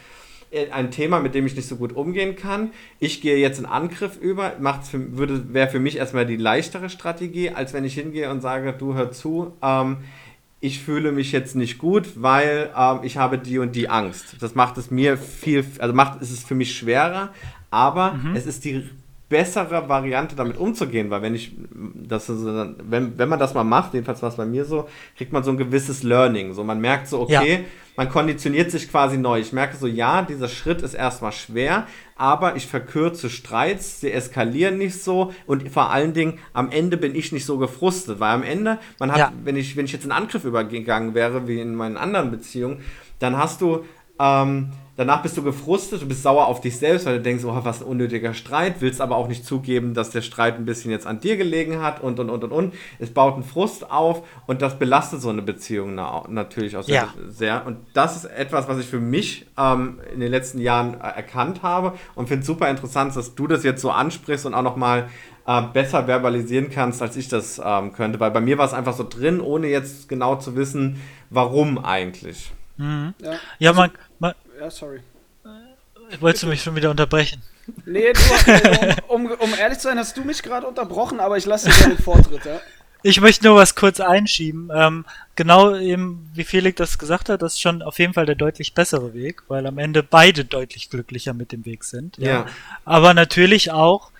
äh, 0.49 0.71
ein 0.71 0.89
Thema, 0.89 1.19
mit 1.19 1.35
dem 1.35 1.45
ich 1.45 1.55
nicht 1.55 1.67
so 1.67 1.75
gut 1.75 1.95
umgehen 1.95 2.35
kann. 2.35 2.71
Ich 2.99 3.21
gehe 3.21 3.37
jetzt 3.37 3.59
in 3.59 3.67
Angriff 3.67 4.17
über, 4.17 4.53
macht's 4.59 4.89
für, 4.89 5.17
würde, 5.17 5.53
wäre 5.53 5.69
für 5.69 5.79
mich 5.79 5.97
erstmal 5.97 6.25
die 6.25 6.35
leichtere 6.35 6.89
Strategie, 6.89 7.51
als 7.51 7.73
wenn 7.73 7.85
ich 7.85 7.93
hingehe 7.93 8.31
und 8.31 8.41
sage, 8.41 8.73
du 8.73 8.95
hör 8.95 9.11
zu, 9.11 9.53
ähm, 9.61 9.97
ich 10.59 10.81
fühle 10.81 11.11
mich 11.11 11.31
jetzt 11.31 11.55
nicht 11.55 11.77
gut, 11.77 12.07
weil 12.15 12.71
ähm, 12.75 13.01
ich 13.03 13.17
habe 13.17 13.37
die 13.37 13.59
und 13.59 13.75
die 13.75 13.87
Angst. 13.87 14.37
Das 14.39 14.55
macht 14.55 14.79
es 14.79 14.89
mir 14.89 15.15
viel, 15.15 15.63
also 15.77 15.93
macht 15.93 16.23
es 16.23 16.31
ist 16.31 16.47
für 16.47 16.55
mich 16.55 16.75
schwerer, 16.75 17.29
aber 17.69 18.19
es 18.33 18.47
ist 18.47 18.65
die 18.65 18.89
bessere 19.29 19.89
Variante, 19.89 20.35
damit 20.35 20.57
umzugehen, 20.57 21.09
weil 21.09 21.21
wenn 21.21 21.35
ich, 21.35 21.51
das 21.95 22.29
ist, 22.29 22.45
wenn, 22.45 23.17
wenn 23.17 23.27
man 23.29 23.39
das 23.39 23.53
mal 23.53 23.63
macht, 23.65 23.93
jedenfalls 23.93 24.21
war 24.21 24.29
es 24.29 24.35
bei 24.37 24.45
mir 24.45 24.63
so, 24.63 24.87
kriegt 25.17 25.33
man 25.33 25.43
so 25.43 25.51
ein 25.51 25.57
gewisses 25.57 26.03
Learning. 26.03 26.53
So, 26.53 26.63
man 26.63 26.79
merkt 26.79 27.07
so, 27.09 27.19
okay, 27.21 27.53
Ja. 27.53 27.59
man 27.97 28.07
konditioniert 28.09 28.71
sich 28.71 28.89
quasi 28.89 29.17
neu. 29.17 29.39
Ich 29.39 29.51
merke 29.51 29.75
so, 29.75 29.85
ja, 29.85 30.21
dieser 30.21 30.47
Schritt 30.47 30.81
ist 30.81 30.93
erstmal 30.93 31.33
schwer, 31.33 31.87
aber 32.15 32.55
ich 32.55 32.67
verkürze 32.67 33.29
Streits, 33.29 33.99
sie 33.99 34.11
eskalieren 34.13 34.77
nicht 34.77 35.03
so 35.03 35.33
und 35.45 35.69
vor 35.69 35.91
allen 35.91 36.13
Dingen 36.13 36.39
am 36.53 36.71
Ende 36.71 36.95
bin 36.95 37.13
ich 37.13 37.33
nicht 37.33 37.45
so 37.45 37.57
gefrustet, 37.57 38.21
weil 38.21 38.33
am 38.33 38.43
Ende, 38.43 38.79
man 38.99 39.11
hat, 39.11 39.17
Ja. 39.19 39.33
wenn 39.43 39.57
ich, 39.57 39.75
wenn 39.75 39.83
ich 39.85 39.91
jetzt 39.91 40.05
in 40.05 40.11
Angriff 40.13 40.45
übergegangen 40.45 41.13
wäre, 41.15 41.47
wie 41.49 41.59
in 41.59 41.75
meinen 41.75 41.97
anderen 41.97 42.31
Beziehungen, 42.31 42.79
dann 43.19 43.37
hast 43.37 43.59
du, 43.59 43.83
ähm, 44.19 44.69
danach 44.97 45.21
bist 45.21 45.37
du 45.37 45.43
gefrustet, 45.43 46.01
du 46.01 46.07
bist 46.07 46.23
sauer 46.23 46.47
auf 46.47 46.59
dich 46.59 46.77
selbst, 46.77 47.05
weil 47.05 47.17
du 47.17 47.21
denkst, 47.21 47.45
oh, 47.45 47.57
was 47.63 47.81
ein 47.81 47.87
unnötiger 47.87 48.33
Streit, 48.33 48.75
willst 48.81 48.99
aber 48.99 49.15
auch 49.15 49.27
nicht 49.29 49.45
zugeben, 49.45 49.93
dass 49.93 50.09
der 50.09 50.21
Streit 50.21 50.55
ein 50.55 50.65
bisschen 50.65 50.91
jetzt 50.91 51.07
an 51.07 51.19
dir 51.21 51.37
gelegen 51.37 51.81
hat 51.81 52.01
und 52.03 52.19
und 52.19 52.29
und 52.29 52.43
und 52.43 52.51
und. 52.51 52.73
Es 52.99 53.11
baut 53.13 53.35
einen 53.35 53.43
Frust 53.43 53.89
auf 53.89 54.23
und 54.47 54.61
das 54.61 54.77
belastet 54.77 55.21
so 55.21 55.29
eine 55.29 55.41
Beziehung 55.43 55.95
na, 55.95 56.23
natürlich 56.27 56.75
auch 56.75 56.83
sehr, 56.83 56.95
Ja. 56.95 57.13
sehr. 57.29 57.65
Und 57.65 57.77
das 57.93 58.17
ist 58.17 58.25
etwas, 58.25 58.67
was 58.67 58.79
ich 58.79 58.87
für 58.87 58.99
mich 58.99 59.45
ähm, 59.57 59.99
in 60.13 60.19
den 60.19 60.31
letzten 60.31 60.59
Jahren 60.59 60.95
äh, 60.95 60.97
erkannt 61.15 61.61
habe 61.63 61.93
und 62.15 62.27
finde 62.27 62.41
es 62.41 62.47
super 62.47 62.69
interessant, 62.69 63.15
dass 63.15 63.35
du 63.35 63.47
das 63.47 63.63
jetzt 63.63 63.81
so 63.81 63.91
ansprichst 63.91 64.45
und 64.45 64.53
auch 64.53 64.63
nochmal 64.63 65.09
äh, 65.45 65.61
besser 65.73 66.07
verbalisieren 66.07 66.69
kannst, 66.69 67.01
als 67.01 67.15
ich 67.15 67.29
das 67.29 67.61
ähm, 67.63 67.93
könnte. 67.93 68.19
Weil 68.19 68.31
bei 68.31 68.41
mir 68.41 68.57
war 68.57 68.65
es 68.65 68.73
einfach 68.73 68.93
so 68.93 69.05
drin, 69.07 69.39
ohne 69.39 69.67
jetzt 69.67 70.09
genau 70.09 70.35
zu 70.35 70.55
wissen, 70.55 71.01
warum 71.29 71.77
eigentlich. 71.77 72.51
Mhm. 72.77 73.13
Ja, 73.21 73.31
Ja, 73.59 73.73
man, 73.73 73.91
man, 74.19 74.33
ja 74.59 74.69
sorry. 74.69 75.01
wolltest 76.19 76.43
du 76.43 76.47
mich 76.47 76.63
schon 76.63 76.75
wieder 76.75 76.91
unterbrechen? 76.91 77.41
Nee, 77.85 78.13
du, 78.13 78.19
um, 79.13 79.25
um, 79.25 79.31
um 79.39 79.53
ehrlich 79.53 79.79
zu 79.79 79.87
sein, 79.87 79.99
hast 79.99 80.15
du 80.15 80.23
mich 80.23 80.41
gerade 80.41 80.65
unterbrochen, 80.65 81.19
aber 81.19 81.37
ich 81.37 81.45
lasse 81.45 81.69
dir 81.69 81.89
den 81.89 81.97
Vortritt, 81.97 82.45
ja. 82.45 82.59
Ich 83.03 83.21
möchte 83.21 83.45
nur 83.45 83.55
was 83.55 83.75
kurz 83.75 83.99
einschieben. 83.99 84.71
Ähm, 84.73 85.05
genau 85.35 85.75
eben, 85.75 86.29
wie 86.33 86.43
Felix 86.43 86.77
das 86.77 86.97
gesagt 86.97 87.29
hat, 87.29 87.41
das 87.41 87.53
ist 87.53 87.61
schon 87.61 87.81
auf 87.81 87.99
jeden 87.99 88.13
Fall 88.13 88.25
der 88.25 88.35
deutlich 88.35 88.73
bessere 88.73 89.13
Weg, 89.13 89.43
weil 89.47 89.67
am 89.67 89.77
Ende 89.77 90.01
beide 90.01 90.45
deutlich 90.45 90.89
glücklicher 90.89 91.33
mit 91.33 91.51
dem 91.51 91.65
Weg 91.65 91.83
sind. 91.83 92.17
Ja. 92.17 92.47
Aber 92.85 93.13
natürlich 93.13 93.71
auch 93.71 94.11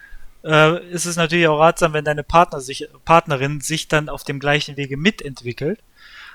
äh, 0.43 0.85
ist 0.89 1.05
es 1.05 1.15
natürlich 1.15 1.47
auch 1.47 1.59
ratsam, 1.59 1.93
wenn 1.93 2.05
deine 2.05 2.23
Partner 2.23 2.61
sich, 2.61 2.87
Partnerin 3.03 3.61
sich 3.61 3.87
dann 3.87 4.09
auf 4.09 4.23
dem 4.23 4.39
gleichen 4.39 4.77
Wege 4.77 4.95
mitentwickelt 4.95 5.79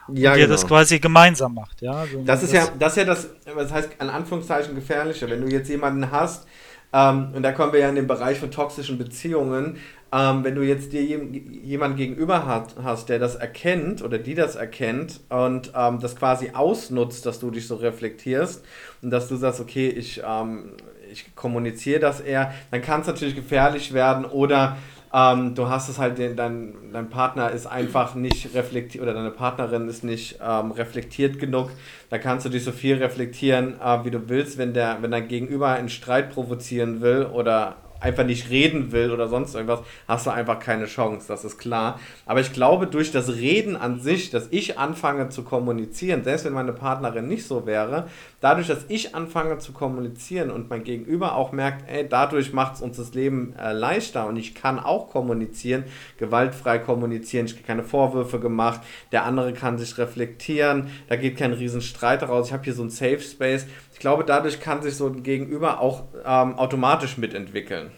Ja, 0.09 0.33
und 0.33 0.39
ihr 0.39 0.49
das 0.49 0.67
quasi 0.67 0.99
gemeinsam 0.99 1.55
macht. 1.55 1.81
Ja, 1.83 1.93
also 1.93 2.23
Das 2.25 2.43
ist 2.43 2.53
ja, 2.53 2.69
das 2.79 2.93
ist 2.93 2.97
ja 2.99 3.05
das, 3.05 3.29
was 3.55 3.73
heißt 3.73 3.91
in 4.01 4.09
Anführungszeichen 4.09 4.75
gefährlicher. 4.75 5.29
Wenn 5.31 5.41
du 5.41 5.49
jetzt 5.49 5.69
jemanden 5.69 6.11
hast, 6.11 6.47
ähm, 6.93 7.29
und 7.35 7.43
da 7.43 7.53
kommen 7.53 7.73
wir 7.73 7.81
ja 7.81 7.89
in 7.89 7.95
den 7.95 8.07
Bereich 8.07 8.39
von 8.39 8.51
toxischen 8.51 8.99
Beziehungen, 8.99 9.79
ähm, 10.15 10.45
wenn 10.45 10.55
du 10.55 10.63
jetzt 10.63 10.93
dir 10.93 11.03
jem- 11.03 11.33
jemanden 11.65 11.97
gegenüber 11.97 12.45
hat, 12.47 12.75
hast, 12.83 13.09
der 13.09 13.19
das 13.19 13.35
erkennt 13.37 14.03
oder 14.03 14.19
die 14.19 14.35
das 14.35 14.57
erkennt 14.57 15.21
und 15.31 15.73
ähm, 15.75 16.01
das 16.01 16.17
quasi 16.17 16.51
ausnutzt, 16.53 17.25
dass 17.25 17.41
du 17.41 17.51
dich 17.51 17.67
so 17.67 17.77
reflektierst 17.77 18.63
und 19.01 19.11
dass 19.11 19.29
du 19.29 19.37
sagst, 19.37 19.61
okay, 19.61 19.89
ich, 19.89 20.21
ähm, 20.27 20.73
ich 21.11 21.35
kommuniziere 21.35 21.99
das 22.01 22.21
eher, 22.21 22.53
dann 22.71 22.83
kann 22.83 23.01
es 23.01 23.07
natürlich 23.07 23.35
gefährlich 23.37 23.95
werden 23.95 24.27
oder 24.27 24.77
ähm, 25.15 25.55
du 25.55 25.69
hast 25.69 25.89
es 25.89 25.99
halt, 25.99 26.19
den, 26.19 26.37
dein, 26.37 26.75
dein 26.93 27.11
Partner 27.11 27.51
ist 27.51 27.67
einfach 27.67 28.15
nicht 28.15 28.55
reflektiert 28.55 29.03
oder 29.03 29.13
deine 29.13 29.31
Partnerin 29.31 29.89
ist 29.89 30.05
nicht 30.05 30.39
ähm, 30.43 30.73
reflektiert 30.73 31.39
genug. 31.39 31.71
Da 32.09 32.19
kannst 32.19 32.47
du 32.47 32.51
dich 32.51 32.65
so 32.65 32.73
viel 32.73 32.97
reflektieren, 32.97 33.81
äh, 33.81 34.05
wie 34.05 34.11
du 34.11 34.29
willst, 34.29 34.57
wenn, 34.57 34.73
der, 34.73 34.99
wenn 35.03 35.11
dein 35.11 35.29
Gegenüber 35.29 35.69
einen 35.69 35.91
Streit 35.91 36.31
provozieren 36.31 37.01
will 37.03 37.27
oder 37.27 37.77
einfach 38.03 38.25
nicht 38.25 38.51
reden 38.51 38.93
will 38.93 39.11
oder 39.13 39.29
sonst 39.29 39.55
irgendwas, 39.55 39.81
hast 40.09 40.27
du 40.27 40.31
einfach 40.31 40.59
keine 40.59 40.87
Chance, 40.87 41.27
das 41.29 41.45
ist 41.45 41.59
klar. 41.59 42.01
Aber 42.27 42.41
ich 42.41 42.53
glaube, 42.53 42.87
durch 42.87 43.13
das 43.13 43.35
Reden 43.37 43.77
an 43.77 44.01
sich, 44.01 44.31
dass 44.31 44.49
ich 44.51 44.79
anfange 44.79 45.29
zu 45.29 45.45
kommunizieren, 45.45 46.25
selbst 46.25 46.45
wenn 46.45 46.53
meine 46.53 46.73
Partnerin 46.73 47.29
nicht 47.29 47.47
so 47.47 47.67
wäre, 47.67 48.09
dadurch, 48.41 48.67
dass 48.67 48.85
ich 48.89 49.15
anfange 49.15 49.59
zu 49.59 49.73
kommunizieren 49.73 50.51
und 50.51 50.69
mein 50.69 50.83
Gegenüber 50.85 51.37
auch 51.37 51.53
merkt, 51.53 51.89
ey, 51.89 52.09
dadurch 52.09 52.53
macht 52.53 52.75
es 52.75 52.83
uns 52.83 52.97
das 52.97 53.15
Leben 53.15 53.55
äh, 53.57 53.73
leichter 53.73 54.27
und 54.27 54.37
ich 54.37 54.55
kann 54.55 54.81
auch 54.81 55.09
kommunizieren, 55.09 55.85
gewaltfrei 56.19 56.79
kommunizieren, 56.79 57.47
ich 57.47 57.53
habe 57.53 57.63
keine 57.63 57.85
Vorwürfe 57.85 58.41
gemacht, 58.41 58.81
der 59.13 59.25
andere 59.25 59.53
kann 59.53 59.79
sich 59.79 59.97
reflektieren, 59.97 60.89
da 61.09 61.17
geht 61.17 61.37
kein 61.37 61.53
Riesenstreit 61.53 62.23
daraus, 62.23 62.49
ich 62.49 62.53
habe 62.53 62.65
hier 62.65 62.75
so 62.75 62.83
ein 62.83 62.91
Safe 62.91 63.21
Space. 63.21 63.67
Ich 64.03 64.05
glaube, 64.05 64.25
dadurch 64.25 64.59
kann 64.59 64.83
sich 64.83 64.97
so 64.97 65.07
ein 65.07 65.23
Gegenüber 65.23 65.79
auch 65.79 66.03
ähm, 66.25 66.59
automatisch 66.59 67.19
mitentwickeln. 67.19 67.93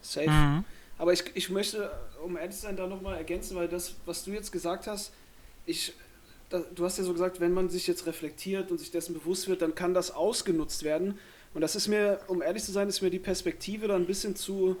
Safe. 0.00 0.28
Mhm. 0.28 0.64
Aber 0.98 1.12
ich, 1.12 1.22
ich 1.34 1.48
möchte, 1.48 1.92
um 2.24 2.36
ehrlich 2.36 2.56
zu 2.56 2.62
sein, 2.62 2.76
da 2.76 2.88
nochmal 2.88 3.16
ergänzen, 3.16 3.56
weil 3.56 3.68
das, 3.68 3.94
was 4.04 4.24
du 4.24 4.32
jetzt 4.32 4.50
gesagt 4.50 4.88
hast, 4.88 5.12
ich 5.64 5.94
da, 6.48 6.64
du 6.74 6.84
hast 6.84 6.98
ja 6.98 7.04
so 7.04 7.12
gesagt, 7.12 7.38
wenn 7.38 7.52
man 7.52 7.68
sich 7.68 7.86
jetzt 7.86 8.06
reflektiert 8.06 8.72
und 8.72 8.78
sich 8.78 8.90
dessen 8.90 9.14
bewusst 9.14 9.46
wird, 9.46 9.62
dann 9.62 9.76
kann 9.76 9.94
das 9.94 10.10
ausgenutzt 10.10 10.82
werden. 10.82 11.20
Und 11.54 11.60
das 11.60 11.76
ist 11.76 11.86
mir, 11.86 12.18
um 12.26 12.42
ehrlich 12.42 12.64
zu 12.64 12.72
sein, 12.72 12.88
ist 12.88 13.00
mir 13.00 13.10
die 13.10 13.20
Perspektive 13.20 13.86
da 13.86 13.94
ein 13.94 14.06
bisschen 14.06 14.34
zu 14.34 14.76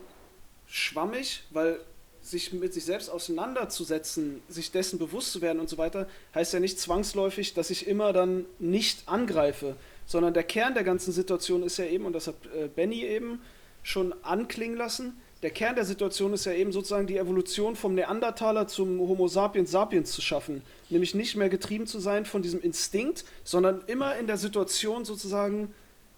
schwammig, 0.66 1.44
weil 1.50 1.78
sich 2.20 2.52
mit 2.52 2.74
sich 2.74 2.84
selbst 2.84 3.10
auseinanderzusetzen, 3.10 4.42
sich 4.48 4.72
dessen 4.72 4.98
bewusst 4.98 5.30
zu 5.30 5.40
werden 5.40 5.60
und 5.60 5.68
so 5.68 5.78
weiter, 5.78 6.08
heißt 6.34 6.52
ja 6.52 6.58
nicht 6.58 6.80
zwangsläufig, 6.80 7.54
dass 7.54 7.70
ich 7.70 7.86
immer 7.86 8.12
dann 8.12 8.44
nicht 8.58 9.06
angreife, 9.06 9.76
sondern 10.08 10.34
der 10.34 10.42
Kern 10.42 10.74
der 10.74 10.82
ganzen 10.82 11.12
Situation 11.12 11.62
ist 11.62 11.76
ja 11.76 11.84
eben, 11.84 12.06
und 12.06 12.14
das 12.14 12.26
hat 12.26 12.34
äh, 12.46 12.66
Benny 12.66 13.04
eben 13.04 13.40
schon 13.84 14.12
anklingen 14.22 14.76
lassen, 14.76 15.20
der 15.42 15.50
Kern 15.50 15.76
der 15.76 15.84
Situation 15.84 16.32
ist 16.32 16.46
ja 16.46 16.52
eben 16.52 16.72
sozusagen 16.72 17.06
die 17.06 17.16
Evolution 17.16 17.76
vom 17.76 17.94
Neandertaler 17.94 18.66
zum 18.66 18.98
Homo 18.98 19.28
sapiens 19.28 19.70
sapiens 19.70 20.10
zu 20.10 20.20
schaffen. 20.20 20.62
Nämlich 20.90 21.14
nicht 21.14 21.36
mehr 21.36 21.48
getrieben 21.48 21.86
zu 21.86 22.00
sein 22.00 22.24
von 22.24 22.42
diesem 22.42 22.60
Instinkt, 22.60 23.24
sondern 23.44 23.82
immer 23.86 24.16
in 24.16 24.26
der 24.26 24.36
Situation 24.36 25.04
sozusagen 25.04 25.72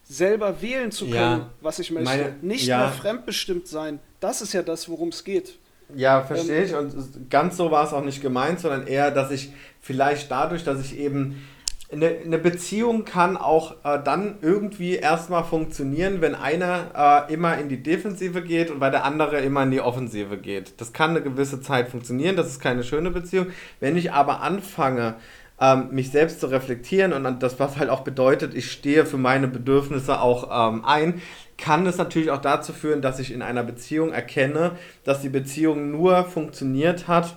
selber 0.04 0.62
wählen 0.62 0.90
zu 0.90 1.04
können, 1.04 1.40
ja, 1.40 1.50
was 1.60 1.78
ich 1.80 1.90
möchte. 1.90 2.08
Meine, 2.08 2.36
nicht 2.40 2.66
ja. 2.66 2.78
mehr 2.78 2.88
fremdbestimmt 2.92 3.68
sein. 3.68 3.98
Das 4.20 4.40
ist 4.40 4.54
ja 4.54 4.62
das, 4.62 4.88
worum 4.88 5.10
es 5.10 5.22
geht. 5.22 5.58
Ja, 5.94 6.22
verstehe 6.22 6.62
ähm, 6.62 6.64
ich. 6.64 6.74
Und 6.74 7.30
ganz 7.30 7.56
so 7.58 7.70
war 7.70 7.84
es 7.84 7.92
auch 7.92 8.04
nicht 8.04 8.22
gemeint, 8.22 8.60
sondern 8.60 8.86
eher, 8.86 9.10
dass 9.10 9.30
ich 9.30 9.52
vielleicht 9.82 10.30
dadurch, 10.30 10.64
dass 10.64 10.80
ich 10.82 10.98
eben 10.98 11.44
eine, 11.92 12.08
eine 12.24 12.38
Beziehung 12.38 13.04
kann 13.04 13.36
auch 13.36 13.76
äh, 13.84 13.98
dann 14.02 14.38
irgendwie 14.42 14.96
erstmal 14.96 15.44
funktionieren, 15.44 16.20
wenn 16.20 16.34
einer 16.34 17.26
äh, 17.28 17.32
immer 17.32 17.58
in 17.58 17.68
die 17.68 17.82
Defensive 17.82 18.42
geht 18.42 18.70
und 18.70 18.80
weil 18.80 18.90
der 18.90 19.04
andere 19.04 19.40
immer 19.40 19.62
in 19.64 19.70
die 19.70 19.80
Offensive 19.80 20.38
geht. 20.38 20.80
Das 20.80 20.92
kann 20.92 21.10
eine 21.10 21.22
gewisse 21.22 21.60
Zeit 21.60 21.88
funktionieren, 21.88 22.36
das 22.36 22.48
ist 22.48 22.60
keine 22.60 22.84
schöne 22.84 23.10
Beziehung. 23.10 23.48
Wenn 23.80 23.96
ich 23.96 24.12
aber 24.12 24.40
anfange, 24.40 25.16
ähm, 25.60 25.88
mich 25.90 26.10
selbst 26.10 26.40
zu 26.40 26.46
reflektieren 26.46 27.12
und 27.12 27.42
das, 27.42 27.58
was 27.58 27.76
halt 27.76 27.90
auch 27.90 28.00
bedeutet, 28.00 28.54
ich 28.54 28.70
stehe 28.70 29.04
für 29.04 29.18
meine 29.18 29.48
Bedürfnisse 29.48 30.20
auch 30.20 30.72
ähm, 30.72 30.84
ein, 30.84 31.20
kann 31.58 31.86
es 31.86 31.98
natürlich 31.98 32.30
auch 32.30 32.40
dazu 32.40 32.72
führen, 32.72 33.02
dass 33.02 33.18
ich 33.18 33.32
in 33.32 33.42
einer 33.42 33.62
Beziehung 33.62 34.12
erkenne, 34.12 34.72
dass 35.04 35.20
die 35.20 35.28
Beziehung 35.28 35.90
nur 35.90 36.24
funktioniert 36.24 37.06
hat, 37.06 37.36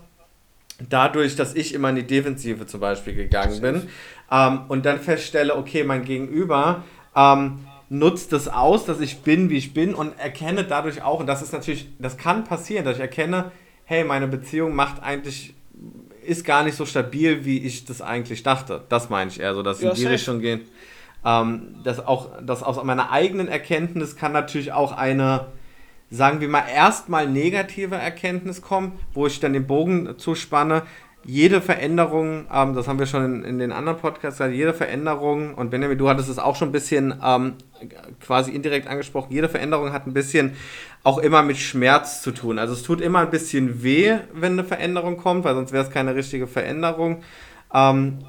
dadurch, 0.90 1.36
dass 1.36 1.56
ich 1.56 1.74
immer 1.74 1.90
in 1.90 1.96
die 1.96 2.08
Defensive 2.08 2.66
zum 2.66 2.80
Beispiel 2.80 3.16
gegangen 3.16 3.62
bin 3.62 3.88
ähm, 4.32 4.62
und 4.68 4.86
dann 4.86 5.00
feststelle, 5.00 5.56
okay, 5.56 5.84
mein 5.84 6.04
Gegenüber 6.06 6.84
ähm, 7.16 7.60
nutzt 7.90 8.34
das 8.34 8.48
aus, 8.48 8.86
dass 8.86 9.00
ich 9.00 9.22
bin, 9.22 9.50
wie 9.50 9.58
ich 9.58 9.74
bin 9.74 9.94
und 9.94 10.18
erkenne 10.20 10.64
dadurch 10.64 11.02
auch, 11.04 11.20
und 11.20 11.28
das 11.28 11.42
ist 11.42 11.54
natürlich, 11.54 11.88
das 12.00 12.18
kann 12.18 12.44
passieren, 12.44 12.86
dass 12.86 12.96
ich 12.96 13.02
erkenne, 13.02 13.52
hey, 13.86 14.04
meine 14.04 14.28
Beziehung 14.28 14.76
macht 14.76 15.04
eigentlich, 15.04 15.54
ist 16.26 16.46
gar 16.46 16.64
nicht 16.64 16.76
so 16.76 16.86
stabil, 16.86 17.46
wie 17.46 17.60
ich 17.60 17.86
das 17.86 18.02
eigentlich 18.02 18.44
dachte. 18.44 18.84
Das 18.90 19.10
meine 19.10 19.30
ich 19.30 19.40
eher 19.40 19.54
so, 19.54 19.62
dass 19.62 19.82
ja, 19.82 19.90
in 19.90 19.96
die 19.96 20.02
safe. 20.02 20.14
Richtung 20.14 20.40
gehen. 20.40 20.62
Ähm, 21.26 21.76
das 21.84 22.06
auch, 22.06 22.32
das 22.42 22.64
aus 22.64 22.82
meiner 22.84 23.12
eigenen 23.12 23.48
Erkenntnis 23.48 24.16
kann 24.16 24.32
natürlich 24.32 24.72
auch 24.72 24.92
eine, 24.94 25.48
sagen 26.14 26.42
wir 26.42 26.48
mal, 26.48 26.64
erstmal 26.72 27.28
negative 27.28 27.96
Erkenntnis 27.96 28.62
kommen, 28.62 29.00
wo 29.14 29.26
ich 29.26 29.40
dann 29.40 29.54
den 29.54 29.66
Bogen 29.66 30.18
zuspanne, 30.18 30.84
jede 31.26 31.62
Veränderung, 31.62 32.46
ähm, 32.54 32.76
das 32.76 32.88
haben 32.88 33.00
wir 33.00 33.06
schon 33.06 33.24
in, 33.26 33.44
in, 33.44 33.60
den 33.60 33.72
anderen 33.72 33.98
Podcasts 33.98 34.38
gesagt, 34.38 34.54
jede 34.54 34.74
Veränderung, 34.74 35.56
und 35.56 35.72
Benjamin, 35.72 35.98
du 35.98 36.10
hattest 36.10 36.30
es 36.30 36.38
auch 36.38 36.56
schon 36.56 36.70
ein 36.70 36.74
bisschen 36.74 37.16
ähm, 37.24 37.54
quasi 38.20 38.52
indirekt 38.52 38.88
angesprochen, 38.88 39.32
jede 39.32 39.50
Veränderung 39.50 39.94
hat 39.94 40.06
ein 40.06 40.14
bisschen 40.14 40.54
auch 41.04 41.18
immer 41.18 41.42
mit 41.42 41.58
Schmerz 41.58 42.22
zu 42.22 42.32
tun. 42.32 42.60
Also 42.60 42.74
es 42.74 42.84
tut 42.84 43.02
immer 43.02 43.20
ein 43.20 43.30
bisschen 43.30 43.84
weh, 43.84 44.18
wenn 44.34 44.54
eine 44.54 44.64
Veränderung 44.64 45.18
kommt, 45.18 45.46
weil 45.46 45.56
sonst 45.56 45.72
wäre 45.72 45.84
es 45.84 45.90
keine 45.90 46.14
richtige 46.16 46.48
Veränderung. 46.48 47.24
Ähm, 47.74 48.20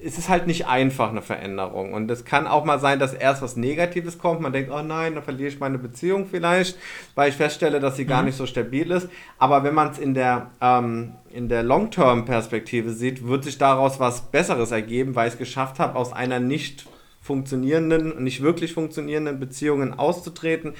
es 0.00 0.16
ist 0.16 0.28
halt 0.28 0.46
nicht 0.46 0.66
einfach 0.66 1.10
eine 1.10 1.22
Veränderung. 1.22 1.92
Und 1.92 2.10
es 2.10 2.24
kann 2.24 2.46
auch 2.46 2.64
mal 2.64 2.78
sein, 2.78 3.00
dass 3.00 3.14
erst 3.14 3.42
was 3.42 3.56
Negatives 3.56 4.18
kommt. 4.18 4.40
Man 4.40 4.52
denkt, 4.52 4.70
oh 4.70 4.82
nein, 4.82 5.14
dann 5.14 5.24
verliere 5.24 5.48
ich 5.48 5.58
meine 5.58 5.78
Beziehung 5.78 6.26
vielleicht, 6.26 6.78
weil 7.16 7.30
ich 7.30 7.36
feststelle, 7.36 7.80
dass 7.80 7.96
sie 7.96 8.04
mhm. 8.04 8.08
gar 8.08 8.22
nicht 8.22 8.36
so 8.36 8.46
stabil 8.46 8.90
ist. 8.92 9.08
Aber 9.38 9.64
wenn 9.64 9.74
man 9.74 9.90
es 9.90 9.98
in 9.98 10.14
der, 10.14 10.50
ähm, 10.60 11.14
der 11.34 11.64
Long-Term-Perspektive 11.64 12.90
sieht, 12.90 13.26
wird 13.26 13.44
sich 13.44 13.58
daraus 13.58 13.98
was 13.98 14.30
Besseres 14.30 14.70
ergeben, 14.70 15.16
weil 15.16 15.28
ich 15.28 15.34
es 15.34 15.38
geschafft 15.38 15.80
habe, 15.80 15.96
aus 15.96 16.12
einer 16.12 16.38
nicht 16.38 16.86
funktionierenden, 17.20 18.22
nicht 18.22 18.40
wirklich 18.40 18.72
funktionierenden 18.72 19.40
Beziehung 19.40 19.98
auszutreten, 19.98 20.74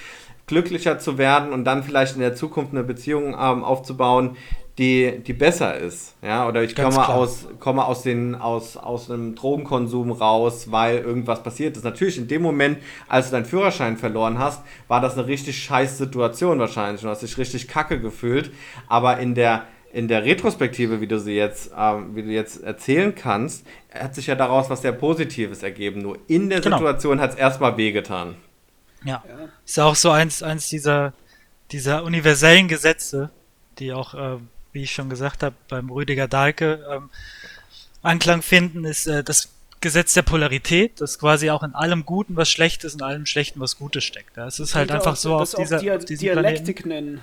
glücklicher 0.47 0.99
zu 0.99 1.19
werden 1.19 1.53
und 1.53 1.65
dann 1.65 1.83
vielleicht 1.83 2.15
in 2.15 2.21
der 2.21 2.35
Zukunft 2.35 2.73
eine 2.73 2.85
Beziehung 2.85 3.35
ähm, 3.39 3.65
aufzubauen, 3.65 4.37
die, 4.79 5.21
die 5.27 5.33
besser 5.33 5.77
ist. 5.77 6.15
Ja, 6.23 6.47
oder 6.47 6.63
ich 6.63 6.77
komme 6.77 7.09
aus, 7.09 7.49
komme 7.59 7.85
aus, 7.85 8.03
den, 8.03 8.37
aus, 8.37 8.77
aus 8.77 9.11
einem 9.11 9.35
Drogenkonsum 9.35 10.13
raus, 10.13 10.71
weil 10.71 10.99
irgendwas 10.99 11.43
passiert 11.43 11.77
ist. 11.77 11.85
Natürlich, 11.85 12.17
in 12.17 12.29
dem 12.29 12.43
Moment, 12.43 12.79
als 13.09 13.27
du 13.27 13.33
deinen 13.33 13.45
Führerschein 13.45 13.97
verloren 13.97 14.39
hast, 14.39 14.63
war 14.87 15.01
das 15.01 15.19
eine 15.19 15.27
richtig 15.27 15.61
scheiß 15.63 15.99
Situation 15.99 16.61
wahrscheinlich. 16.61 17.03
Du 17.03 17.09
hast 17.09 17.23
dich 17.23 17.37
richtig 17.37 17.67
kacke 17.67 18.01
gefühlt. 18.01 18.53
Aber 18.87 19.19
in 19.19 19.35
der, 19.35 19.65
in 19.93 20.07
der 20.07 20.25
Retrospektive, 20.25 21.01
wie 21.01 21.09
du 21.09 21.19
sie 21.19 21.35
jetzt, 21.35 21.73
ähm, 21.77 22.15
wie 22.15 22.23
du 22.23 22.29
jetzt 22.29 22.63
erzählen 22.63 23.13
kannst, 23.15 23.67
hat 23.93 24.15
sich 24.15 24.29
ja 24.29 24.37
daraus 24.37 24.71
was 24.71 24.83
sehr 24.83 24.93
Positives 24.93 25.65
ergeben. 25.65 26.03
Nur 26.03 26.19
in 26.29 26.51
der 26.51 26.61
genau. 26.61 26.79
Situation 26.79 27.21
hat 27.21 27.31
es 27.31 27.37
erstmal 27.37 27.77
wehgetan. 27.77 28.37
Ja. 29.05 29.25
ja. 29.27 29.49
Ist 29.67 29.81
auch 29.81 29.97
so 29.97 30.11
eins, 30.11 30.45
eins 30.45 30.69
dieser, 30.69 31.15
dieser 31.73 32.05
universellen 32.05 32.69
Gesetze, 32.69 33.31
die 33.81 33.93
auch 33.93 34.15
äh, 34.15 34.39
wie 34.79 34.85
ich 34.85 34.93
schon 34.93 35.11
gesagt 35.11 35.43
habe, 35.43 35.57
beim 35.67 35.91
Rüdiger 35.91 36.29
Dahlke 36.29 36.87
ähm, 36.89 37.11
Anklang 38.01 38.43
finden, 38.43 38.85
ist 38.85 39.09
äh, 39.09 39.25
das 39.25 39.49
Gesetz 39.81 40.15
der 40.15 40.23
Polarität, 40.23 41.01
dass 41.01 41.19
quasi 41.19 41.51
auch 41.51 41.65
in 41.65 41.75
allem 41.75 42.07
Guten 42.07 42.37
was 42.37 42.49
Schlechtes, 42.49 42.95
in 42.95 43.03
allem 43.03 43.27
Schlechten 43.27 43.59
was 43.59 43.77
Gutes 43.77 44.05
steckt. 44.05 44.37
Ja, 44.37 44.47
es 44.47 44.61
ist 44.61 44.77
halt 44.77 44.93
einfach 44.93 45.13
auch, 45.13 45.17
so 45.17 45.35
auf 45.35 45.53
dieser 45.53 45.79
Dia 45.79 45.99
Dialektik 45.99 46.83
Planeten. 46.83 46.89
nennen. 46.89 47.21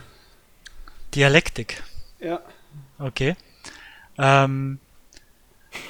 Dialektik. 1.13 1.81
Ja. 2.19 2.41
Okay. 2.99 3.37
Ähm, 4.17 4.79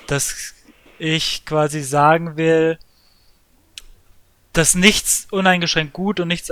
dass 0.05 0.53
ich 0.99 1.45
quasi 1.45 1.81
sagen 1.81 2.37
will, 2.37 2.77
dass 4.57 4.73
nichts 4.73 5.27
uneingeschränkt 5.31 5.91
gut 5.91 6.21
und 6.21 6.29
nichts 6.29 6.49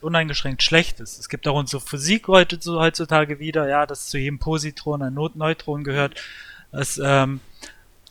uneingeschränkt 0.00 0.62
schlecht 0.62 1.00
ist. 1.00 1.18
Es 1.18 1.30
gibt 1.30 1.48
auch 1.48 1.56
unsere 1.56 1.80
Physik 1.80 2.28
heute, 2.28 2.58
so, 2.60 2.78
heutzutage 2.80 3.38
wieder, 3.38 3.66
ja, 3.66 3.86
dass 3.86 4.08
zu 4.08 4.18
jedem 4.18 4.38
Positron 4.38 5.02
ein 5.02 5.14
Not 5.14 5.36
Neutron 5.36 5.82
gehört, 5.82 6.20
dass 6.70 7.00
ähm, 7.02 7.40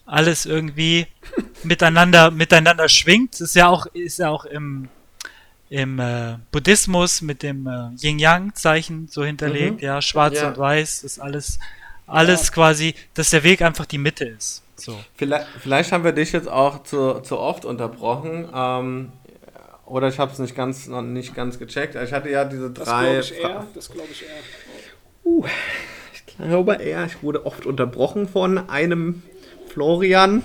alles 0.05 0.47
irgendwie 0.47 1.05
miteinander 1.63 2.31
miteinander 2.31 2.89
schwingt. 2.89 3.35
Das 3.35 3.41
ist 3.41 3.55
ja 3.55 3.67
auch 3.67 3.85
ist 3.87 4.17
ja 4.17 4.29
auch 4.29 4.45
im 4.45 4.89
im 5.69 5.99
äh, 5.99 6.37
Buddhismus 6.51 7.21
mit 7.21 7.43
dem 7.43 7.67
äh, 7.67 7.89
Yin-Yang-Zeichen 7.99 9.07
so 9.09 9.23
hinterlegt, 9.23 9.77
mhm. 9.77 9.85
ja, 9.85 10.01
schwarz 10.01 10.35
ja. 10.35 10.47
und 10.47 10.57
weiß, 10.57 11.03
ist 11.03 11.19
alles 11.19 11.59
alles 12.07 12.47
ja. 12.47 12.53
quasi, 12.53 12.95
dass 13.13 13.29
der 13.29 13.43
Weg 13.43 13.61
einfach 13.61 13.85
die 13.85 13.97
Mitte 13.99 14.25
ist. 14.25 14.63
So. 14.75 14.99
Vielleicht, 15.15 15.47
vielleicht 15.59 15.91
haben 15.91 16.03
wir 16.03 16.11
dich 16.11 16.31
jetzt 16.31 16.49
auch 16.49 16.83
zu, 16.83 17.21
zu 17.21 17.39
oft 17.39 17.65
unterbrochen. 17.65 18.49
Ähm, 18.53 19.11
oder 19.86 20.07
ich 20.07 20.19
habe 20.19 20.31
es 20.31 20.39
nicht 20.39 20.55
ganz, 20.55 20.88
noch 20.88 21.01
nicht 21.01 21.36
ganz 21.36 21.59
gecheckt. 21.59 21.95
Ich 21.95 22.11
hatte 22.11 22.29
ja 22.29 22.45
diese 22.45 22.71
drei. 22.71 23.17
Das 23.17 23.29
glaube 23.29 23.38
ich 23.38 23.39
eher. 23.43 23.67
Das 23.73 23.91
glaube 23.91 24.07
ich 24.11 24.21
eher. 24.23 24.29
Uh, 25.23 25.45
ich 26.13 26.25
glaube 26.25 26.75
eher, 26.75 27.05
ich 27.05 27.23
wurde 27.23 27.45
oft 27.45 27.65
unterbrochen 27.65 28.27
von 28.27 28.69
einem 28.69 29.23
Florian. 29.71 30.43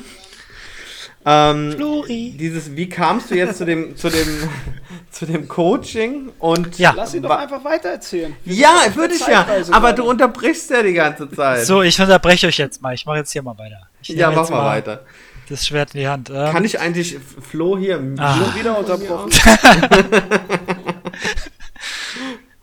Ähm, 1.26 1.72
Flori. 1.72 2.34
Dieses, 2.38 2.76
wie 2.76 2.88
kamst 2.88 3.30
du 3.30 3.34
jetzt 3.34 3.58
zu 3.58 3.66
dem, 3.66 3.94
zu 3.96 4.08
dem, 4.08 4.26
zu 5.10 5.26
dem 5.26 5.48
Coaching? 5.48 6.30
Und 6.38 6.78
ja. 6.78 6.92
Lass 6.96 7.14
ihn 7.14 7.22
doch 7.22 7.30
einfach 7.30 7.62
weitererzählen. 7.62 8.34
ja, 8.44 8.86
würde 8.94 9.14
ich 9.14 9.26
ja. 9.26 9.46
Aber 9.70 9.92
du 9.92 10.08
unterbrichst 10.08 10.70
ja 10.70 10.82
die 10.82 10.94
ganze 10.94 11.30
Zeit. 11.30 11.66
So, 11.66 11.82
ich 11.82 12.00
unterbreche 12.00 12.46
euch 12.46 12.58
jetzt 12.58 12.80
mal. 12.80 12.94
Ich 12.94 13.04
mache 13.04 13.18
jetzt 13.18 13.32
hier 13.32 13.42
mal 13.42 13.58
weiter. 13.58 13.88
ja, 14.02 14.30
mach 14.30 14.48
mal 14.48 14.66
weiter 14.66 15.04
das 15.50 15.66
Schwert 15.66 15.94
in 15.94 16.00
die 16.00 16.08
Hand. 16.08 16.30
Ähm, 16.30 16.52
Kann 16.52 16.64
ich 16.64 16.80
eigentlich 16.80 17.18
Flo 17.18 17.76
hier 17.76 18.00
ah. 18.18 18.54
wieder 18.54 18.78
unterbrochen? 18.78 19.30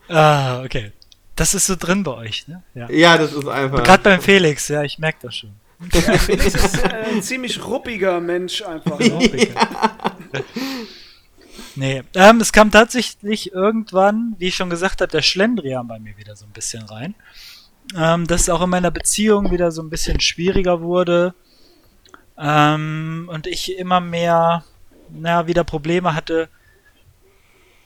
Ah, 0.10 0.64
okay. 0.64 0.92
Das 1.36 1.54
ist 1.54 1.68
so 1.68 1.76
drin 1.76 2.04
bei 2.04 2.14
euch, 2.14 2.48
ne? 2.48 2.64
Ja, 2.74 2.90
ja 2.90 3.18
das 3.18 3.34
ist 3.34 3.48
einfach. 3.48 3.84
Gerade 3.84 4.04
beim 4.04 4.22
Felix, 4.22 4.68
ja, 4.70 4.84
ich 4.84 4.98
merke 4.98 5.20
das 5.24 5.36
schon. 5.36 5.52
Ja, 5.94 6.18
Felix 6.18 6.56
ist 6.56 6.84
äh, 6.84 7.14
ein 7.14 7.22
ziemlich 7.22 7.64
ruppiger 7.64 8.20
Mensch 8.20 8.62
einfach. 8.62 9.00
Ne? 9.00 9.48
Nee, 11.80 12.02
ähm, 12.16 12.42
es 12.42 12.52
kam 12.52 12.72
tatsächlich 12.72 13.52
irgendwann, 13.52 14.36
wie 14.40 14.48
ich 14.48 14.56
schon 14.56 14.72
gesagt 14.72 15.00
habe, 15.00 15.12
der 15.12 15.22
Schlendrian 15.22 15.88
bei 15.88 16.00
mir 16.00 16.18
wieder 16.18 16.36
so 16.36 16.46
ein 16.46 16.52
bisschen 16.52 16.82
rein. 16.82 17.14
Ähm, 17.96 18.26
dass 18.26 18.42
es 18.42 18.50
auch 18.50 18.64
in 18.64 18.72
meiner 18.72 18.90
Beziehung 18.90 19.52
wieder 19.52 19.72
so 19.72 19.84
ein 19.84 19.92
bisschen 19.92 20.20
schwieriger 20.20 20.82
wurde. 20.82 21.36
Ähm, 22.40 23.30
und 23.32 23.48
ich 23.48 23.78
immer 23.78 24.00
mehr, 24.00 24.64
naja, 25.10 25.48
wieder 25.48 25.64
Probleme 25.64 26.14
hatte, 26.14 26.50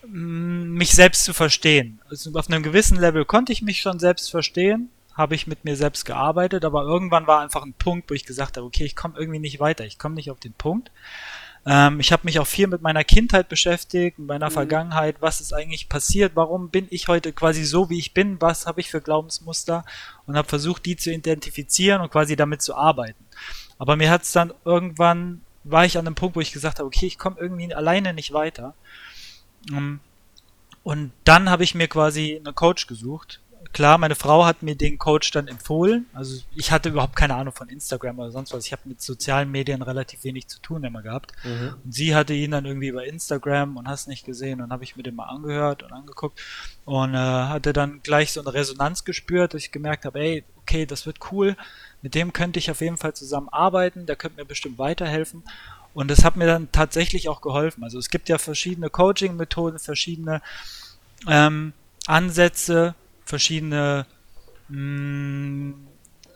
mich 0.07 0.91
selbst 0.91 1.23
zu 1.23 1.33
verstehen. 1.33 2.01
Also 2.09 2.31
auf 2.37 2.49
einem 2.49 2.63
gewissen 2.63 2.99
Level 2.99 3.23
konnte 3.25 3.53
ich 3.53 3.61
mich 3.61 3.81
schon 3.81 3.99
selbst 3.99 4.31
verstehen, 4.31 4.89
habe 5.13 5.35
ich 5.35 5.47
mit 5.47 5.63
mir 5.63 5.75
selbst 5.75 6.05
gearbeitet, 6.05 6.65
aber 6.65 6.83
irgendwann 6.83 7.27
war 7.27 7.41
einfach 7.41 7.63
ein 7.63 7.73
Punkt, 7.73 8.09
wo 8.09 8.13
ich 8.13 8.25
gesagt 8.25 8.57
habe, 8.57 8.65
okay, 8.65 8.83
ich 8.83 8.95
komme 8.95 9.17
irgendwie 9.17 9.39
nicht 9.39 9.59
weiter, 9.59 9.85
ich 9.85 9.99
komme 9.99 10.15
nicht 10.15 10.31
auf 10.31 10.39
den 10.39 10.53
Punkt. 10.53 10.91
Ähm, 11.65 11.99
ich 11.99 12.11
habe 12.11 12.23
mich 12.25 12.39
auch 12.39 12.47
viel 12.47 12.67
mit 12.67 12.81
meiner 12.81 13.03
Kindheit 13.03 13.47
beschäftigt, 13.47 14.17
mit 14.17 14.27
meiner 14.27 14.49
mhm. 14.49 14.53
Vergangenheit, 14.53 15.17
was 15.19 15.41
ist 15.41 15.53
eigentlich 15.53 15.89
passiert, 15.89 16.31
warum 16.35 16.69
bin 16.69 16.87
ich 16.89 17.07
heute 17.07 17.33
quasi 17.33 17.63
so, 17.63 17.89
wie 17.89 17.99
ich 17.99 18.13
bin, 18.13 18.41
was 18.41 18.65
habe 18.65 18.81
ich 18.81 18.89
für 18.89 19.01
Glaubensmuster 19.01 19.85
und 20.25 20.35
habe 20.35 20.47
versucht, 20.47 20.85
die 20.85 20.95
zu 20.95 21.11
identifizieren 21.11 22.01
und 22.01 22.11
quasi 22.11 22.35
damit 22.35 22.63
zu 22.63 22.75
arbeiten. 22.75 23.25
Aber 23.81 23.95
mir 23.95 24.11
hat 24.11 24.21
es 24.21 24.31
dann 24.31 24.53
irgendwann, 24.63 25.41
war 25.63 25.85
ich 25.85 25.97
an 25.97 26.05
einem 26.05 26.13
Punkt, 26.13 26.35
wo 26.35 26.39
ich 26.39 26.51
gesagt 26.51 26.77
habe, 26.77 26.85
okay, 26.85 27.07
ich 27.07 27.17
komme 27.17 27.37
irgendwie 27.39 27.73
alleine 27.73 28.13
nicht 28.13 28.31
weiter. 28.31 28.75
Ähm, 29.71 29.99
und 30.83 31.11
dann 31.23 31.49
habe 31.49 31.63
ich 31.63 31.73
mir 31.73 31.87
quasi 31.87 32.39
einen 32.45 32.53
Coach 32.53 32.85
gesucht, 32.85 33.41
klar, 33.73 33.97
meine 33.97 34.15
Frau 34.15 34.45
hat 34.45 34.63
mir 34.63 34.75
den 34.75 34.97
Coach 34.97 35.31
dann 35.31 35.47
empfohlen. 35.47 36.05
Also 36.13 36.41
ich 36.55 36.71
hatte 36.71 36.89
überhaupt 36.89 37.15
keine 37.15 37.35
Ahnung 37.35 37.53
von 37.53 37.69
Instagram 37.69 38.19
oder 38.19 38.31
sonst 38.31 38.53
was. 38.53 38.65
Ich 38.65 38.71
habe 38.71 38.83
mit 38.85 39.01
sozialen 39.01 39.51
Medien 39.51 39.81
relativ 39.81 40.23
wenig 40.23 40.47
zu 40.47 40.59
tun 40.59 40.83
immer 40.83 41.01
gehabt. 41.01 41.33
Mhm. 41.43 41.75
Und 41.83 41.93
sie 41.93 42.15
hatte 42.15 42.33
ihn 42.33 42.51
dann 42.51 42.65
irgendwie 42.65 42.87
über 42.87 43.05
Instagram 43.05 43.77
und 43.77 43.87
hast 43.87 44.07
nicht 44.07 44.25
gesehen. 44.25 44.61
Und 44.61 44.71
habe 44.71 44.83
ich 44.83 44.95
mir 44.95 45.03
den 45.03 45.15
mal 45.15 45.25
angehört 45.25 45.83
und 45.83 45.91
angeguckt 45.91 46.41
und 46.85 47.13
äh, 47.13 47.17
hatte 47.17 47.73
dann 47.73 48.01
gleich 48.03 48.31
so 48.31 48.41
eine 48.41 48.53
Resonanz 48.53 49.03
gespürt, 49.03 49.53
dass 49.53 49.61
ich 49.61 49.71
gemerkt 49.71 50.05
habe, 50.05 50.19
ey, 50.19 50.43
okay, 50.61 50.85
das 50.85 51.05
wird 51.05 51.19
cool. 51.31 51.55
Mit 52.01 52.15
dem 52.15 52.33
könnte 52.33 52.59
ich 52.59 52.71
auf 52.71 52.81
jeden 52.81 52.97
Fall 52.97 53.13
zusammenarbeiten. 53.13 54.05
Der 54.05 54.15
könnte 54.15 54.39
mir 54.39 54.45
bestimmt 54.45 54.77
weiterhelfen. 54.77 55.43
Und 55.93 56.09
das 56.09 56.23
hat 56.23 56.35
mir 56.35 56.47
dann 56.47 56.71
tatsächlich 56.71 57.29
auch 57.29 57.41
geholfen. 57.41 57.83
Also 57.83 57.99
es 57.99 58.09
gibt 58.09 58.29
ja 58.29 58.37
verschiedene 58.37 58.89
Coaching-Methoden, 58.89 59.79
verschiedene 59.79 60.41
ähm, 61.27 61.73
Ansätze, 62.07 62.95
verschiedene 63.31 64.05
mh, 64.69 64.77
mm, 64.77 65.87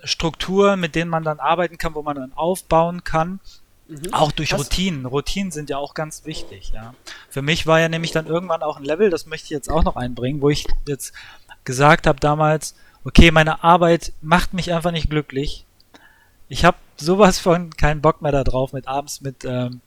Strukturen, 0.04 0.80
mit 0.80 0.96
denen 0.96 1.10
man 1.10 1.24
dann 1.24 1.40
arbeiten 1.40 1.78
kann, 1.78 1.96
wo 1.96 2.02
man 2.02 2.16
dann 2.16 2.34
aufbauen 2.34 3.04
kann. 3.04 3.40
Mhm. 3.88 4.14
Auch 4.14 4.32
durch 4.32 4.54
Was? 4.54 4.62
Routinen. 4.62 5.06
Routinen 5.06 5.52
sind 5.52 5.70
ja 5.70 5.78
auch 5.78 5.94
ganz 5.94 6.26
wichtig, 6.26 6.72
ja. 6.74 6.94
Für 7.30 7.42
mich 7.42 7.68
war 7.68 7.80
ja 7.80 7.90
nämlich 7.90 8.12
dann 8.12 8.26
irgendwann 8.26 8.64
auch 8.64 8.78
ein 8.78 8.84
Level, 8.84 9.10
das 9.10 9.26
möchte 9.26 9.46
ich 9.46 9.52
jetzt 9.52 9.70
auch 9.70 9.84
noch 9.84 9.96
einbringen, 9.96 10.42
wo 10.42 10.50
ich 10.50 10.66
jetzt 10.88 11.14
gesagt 11.64 12.08
habe 12.08 12.20
damals, 12.20 12.76
okay, 13.04 13.32
meine 13.32 13.64
Arbeit 13.64 14.14
macht 14.22 14.54
mich 14.54 14.74
einfach 14.74 14.92
nicht 14.92 15.10
glücklich. 15.10 15.66
Ich 16.48 16.66
habe 16.66 16.78
sowas 16.98 17.40
von 17.40 17.72
keinen 17.72 18.02
Bock 18.02 18.22
mehr 18.22 18.32
darauf, 18.32 18.74
mit 18.74 18.88
abends 18.88 19.22
mit, 19.22 19.44
ähm, 19.46 19.82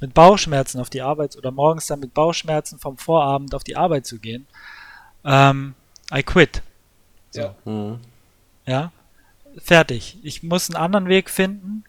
mit 0.00 0.14
Bauchschmerzen 0.14 0.80
auf 0.80 0.90
die 0.90 1.02
Arbeit 1.02 1.36
oder 1.36 1.50
morgens 1.50 1.86
dann 1.86 2.00
mit 2.00 2.14
Bauchschmerzen 2.14 2.78
vom 2.78 2.98
Vorabend 2.98 3.54
auf 3.54 3.64
die 3.64 3.76
Arbeit 3.76 4.06
zu 4.06 4.18
gehen. 4.18 4.46
Ähm, 5.24 5.74
I 6.12 6.22
quit. 6.22 6.62
So. 7.30 7.40
Ja. 7.40 7.54
Mhm. 7.64 8.00
ja. 8.66 8.92
Fertig. 9.58 10.18
Ich 10.22 10.42
muss 10.42 10.70
einen 10.70 10.82
anderen 10.82 11.08
Weg 11.08 11.30
finden. 11.30 11.84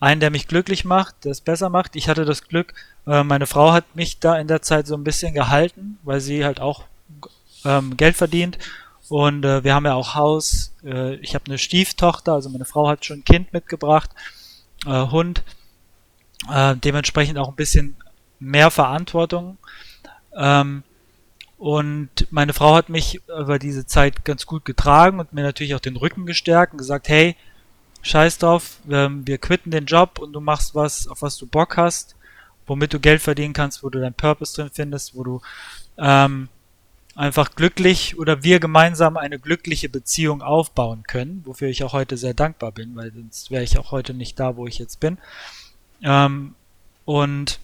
Einen, 0.00 0.20
der 0.20 0.30
mich 0.30 0.48
glücklich 0.48 0.84
macht, 0.84 1.24
der 1.24 1.32
es 1.32 1.40
besser 1.40 1.70
macht. 1.70 1.96
Ich 1.96 2.08
hatte 2.08 2.24
das 2.24 2.46
Glück, 2.46 2.74
äh, 3.06 3.22
meine 3.22 3.46
Frau 3.46 3.72
hat 3.72 3.96
mich 3.96 4.18
da 4.18 4.38
in 4.38 4.48
der 4.48 4.62
Zeit 4.62 4.86
so 4.86 4.94
ein 4.94 5.04
bisschen 5.04 5.34
gehalten, 5.34 5.98
weil 6.02 6.20
sie 6.20 6.44
halt 6.44 6.60
auch 6.60 6.84
ähm, 7.64 7.96
Geld 7.96 8.16
verdient. 8.16 8.58
Und 9.08 9.44
äh, 9.44 9.62
wir 9.64 9.74
haben 9.74 9.84
ja 9.84 9.94
auch 9.94 10.14
Haus. 10.14 10.74
Äh, 10.84 11.16
ich 11.16 11.34
habe 11.34 11.46
eine 11.46 11.58
Stieftochter, 11.58 12.32
also 12.32 12.48
meine 12.48 12.64
Frau 12.64 12.88
hat 12.88 13.04
schon 13.04 13.18
ein 13.18 13.24
Kind 13.24 13.52
mitgebracht, 13.52 14.10
Hund. 14.86 15.44
Dementsprechend 16.46 17.38
auch 17.38 17.48
ein 17.48 17.54
bisschen 17.54 17.96
mehr 18.38 18.70
Verantwortung. 18.70 19.56
Ähm, 20.36 20.82
und 21.64 22.26
meine 22.30 22.52
Frau 22.52 22.74
hat 22.74 22.90
mich 22.90 23.22
über 23.26 23.58
diese 23.58 23.86
Zeit 23.86 24.26
ganz 24.26 24.44
gut 24.44 24.66
getragen 24.66 25.18
und 25.18 25.32
mir 25.32 25.42
natürlich 25.42 25.74
auch 25.74 25.80
den 25.80 25.96
Rücken 25.96 26.26
gestärkt 26.26 26.74
und 26.74 26.78
gesagt, 26.78 27.08
hey, 27.08 27.36
scheiß 28.02 28.36
drauf, 28.36 28.80
ähm, 28.90 29.26
wir 29.26 29.38
quitten 29.38 29.70
den 29.70 29.86
Job 29.86 30.18
und 30.18 30.34
du 30.34 30.42
machst 30.42 30.74
was, 30.74 31.08
auf 31.08 31.22
was 31.22 31.38
du 31.38 31.46
Bock 31.46 31.78
hast, 31.78 32.16
womit 32.66 32.92
du 32.92 33.00
Geld 33.00 33.22
verdienen 33.22 33.54
kannst, 33.54 33.82
wo 33.82 33.88
du 33.88 33.98
deinen 33.98 34.12
Purpose 34.12 34.54
drin 34.54 34.70
findest, 34.74 35.16
wo 35.16 35.24
du 35.24 35.40
ähm, 35.96 36.50
einfach 37.14 37.54
glücklich 37.54 38.18
oder 38.18 38.42
wir 38.42 38.60
gemeinsam 38.60 39.16
eine 39.16 39.38
glückliche 39.38 39.88
Beziehung 39.88 40.42
aufbauen 40.42 41.04
können, 41.06 41.44
wofür 41.46 41.68
ich 41.68 41.82
auch 41.82 41.94
heute 41.94 42.18
sehr 42.18 42.34
dankbar 42.34 42.72
bin, 42.72 42.94
weil 42.94 43.10
sonst 43.10 43.50
wäre 43.50 43.64
ich 43.64 43.78
auch 43.78 43.90
heute 43.90 44.12
nicht 44.12 44.38
da, 44.38 44.56
wo 44.56 44.66
ich 44.66 44.78
jetzt 44.78 45.00
bin. 45.00 45.16
Ähm, 46.02 46.56
und 47.06 47.58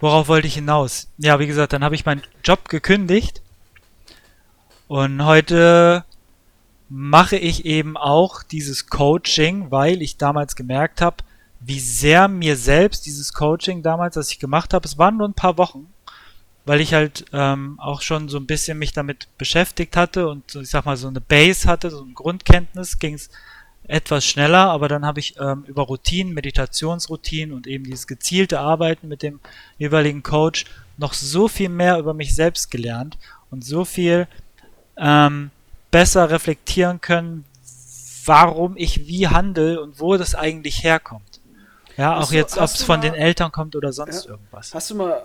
worauf 0.00 0.28
wollte 0.28 0.46
ich 0.46 0.54
hinaus? 0.54 1.08
Ja, 1.18 1.38
wie 1.38 1.46
gesagt, 1.46 1.72
dann 1.72 1.84
habe 1.84 1.94
ich 1.94 2.06
meinen 2.06 2.22
Job 2.42 2.68
gekündigt 2.68 3.42
und 4.88 5.24
heute 5.24 6.04
mache 6.88 7.36
ich 7.36 7.64
eben 7.66 7.96
auch 7.96 8.42
dieses 8.42 8.88
Coaching, 8.88 9.70
weil 9.70 10.02
ich 10.02 10.16
damals 10.16 10.56
gemerkt 10.56 11.00
habe, 11.00 11.18
wie 11.60 11.78
sehr 11.78 12.26
mir 12.26 12.56
selbst 12.56 13.06
dieses 13.06 13.32
Coaching 13.32 13.82
damals, 13.82 14.14
das 14.14 14.32
ich 14.32 14.40
gemacht 14.40 14.74
habe, 14.74 14.86
es 14.86 14.98
waren 14.98 15.18
nur 15.18 15.28
ein 15.28 15.34
paar 15.34 15.58
Wochen, 15.58 15.86
weil 16.64 16.80
ich 16.80 16.94
halt 16.94 17.26
ähm, 17.32 17.78
auch 17.78 18.00
schon 18.00 18.28
so 18.28 18.38
ein 18.38 18.46
bisschen 18.46 18.78
mich 18.78 18.92
damit 18.92 19.28
beschäftigt 19.38 19.96
hatte 19.96 20.28
und 20.28 20.54
ich 20.54 20.70
sag 20.70 20.86
mal 20.86 20.96
so 20.96 21.08
eine 21.08 21.20
Base 21.20 21.68
hatte, 21.68 21.90
so 21.90 22.02
eine 22.02 22.12
Grundkenntnis, 22.14 22.98
ging 22.98 23.14
es 23.14 23.30
etwas 23.90 24.24
schneller, 24.24 24.70
aber 24.70 24.88
dann 24.88 25.04
habe 25.04 25.20
ich 25.20 25.34
ähm, 25.38 25.64
über 25.66 25.82
Routinen, 25.82 26.32
Meditationsroutinen 26.32 27.54
und 27.54 27.66
eben 27.66 27.84
dieses 27.84 28.06
gezielte 28.06 28.60
Arbeiten 28.60 29.08
mit 29.08 29.22
dem 29.22 29.40
jeweiligen 29.78 30.22
Coach 30.22 30.64
noch 30.96 31.12
so 31.12 31.48
viel 31.48 31.68
mehr 31.68 31.98
über 31.98 32.14
mich 32.14 32.34
selbst 32.34 32.70
gelernt 32.70 33.18
und 33.50 33.64
so 33.64 33.84
viel 33.84 34.28
ähm, 34.96 35.50
besser 35.90 36.30
reflektieren 36.30 37.00
können, 37.00 37.44
warum 38.24 38.76
ich 38.76 39.08
wie 39.08 39.28
handle 39.28 39.80
und 39.80 39.98
wo 39.98 40.16
das 40.16 40.34
eigentlich 40.34 40.84
herkommt. 40.84 41.40
Ja, 41.96 42.18
auch 42.18 42.28
du, 42.28 42.36
jetzt, 42.36 42.56
ob 42.58 42.64
es 42.64 42.82
von 42.82 43.00
den 43.00 43.14
Eltern 43.14 43.50
kommt 43.50 43.74
oder 43.74 43.92
sonst 43.92 44.26
ja, 44.26 44.32
irgendwas. 44.32 44.72
Hast 44.72 44.90
du 44.90 44.94
mal 44.94 45.22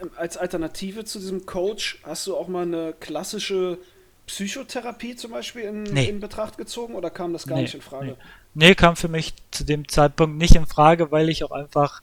ähm, 0.00 0.10
als 0.16 0.36
Alternative 0.36 1.04
zu 1.04 1.18
diesem 1.18 1.44
Coach, 1.44 2.00
hast 2.02 2.26
du 2.26 2.36
auch 2.36 2.48
mal 2.48 2.62
eine 2.62 2.94
klassische 2.98 3.78
Psychotherapie 4.26 5.16
zum 5.16 5.30
Beispiel 5.30 5.62
in, 5.62 5.82
nee. 5.84 6.08
in 6.08 6.20
Betracht 6.20 6.58
gezogen 6.58 6.94
oder 6.94 7.10
kam 7.10 7.32
das 7.32 7.46
gar 7.46 7.56
nee, 7.56 7.62
nicht 7.62 7.74
in 7.74 7.80
Frage? 7.80 8.16
Nee. 8.54 8.68
nee, 8.68 8.74
kam 8.74 8.96
für 8.96 9.08
mich 9.08 9.34
zu 9.50 9.64
dem 9.64 9.88
Zeitpunkt 9.88 10.36
nicht 10.36 10.56
in 10.56 10.66
Frage, 10.66 11.10
weil 11.12 11.28
ich 11.28 11.44
auch 11.44 11.52
einfach 11.52 12.02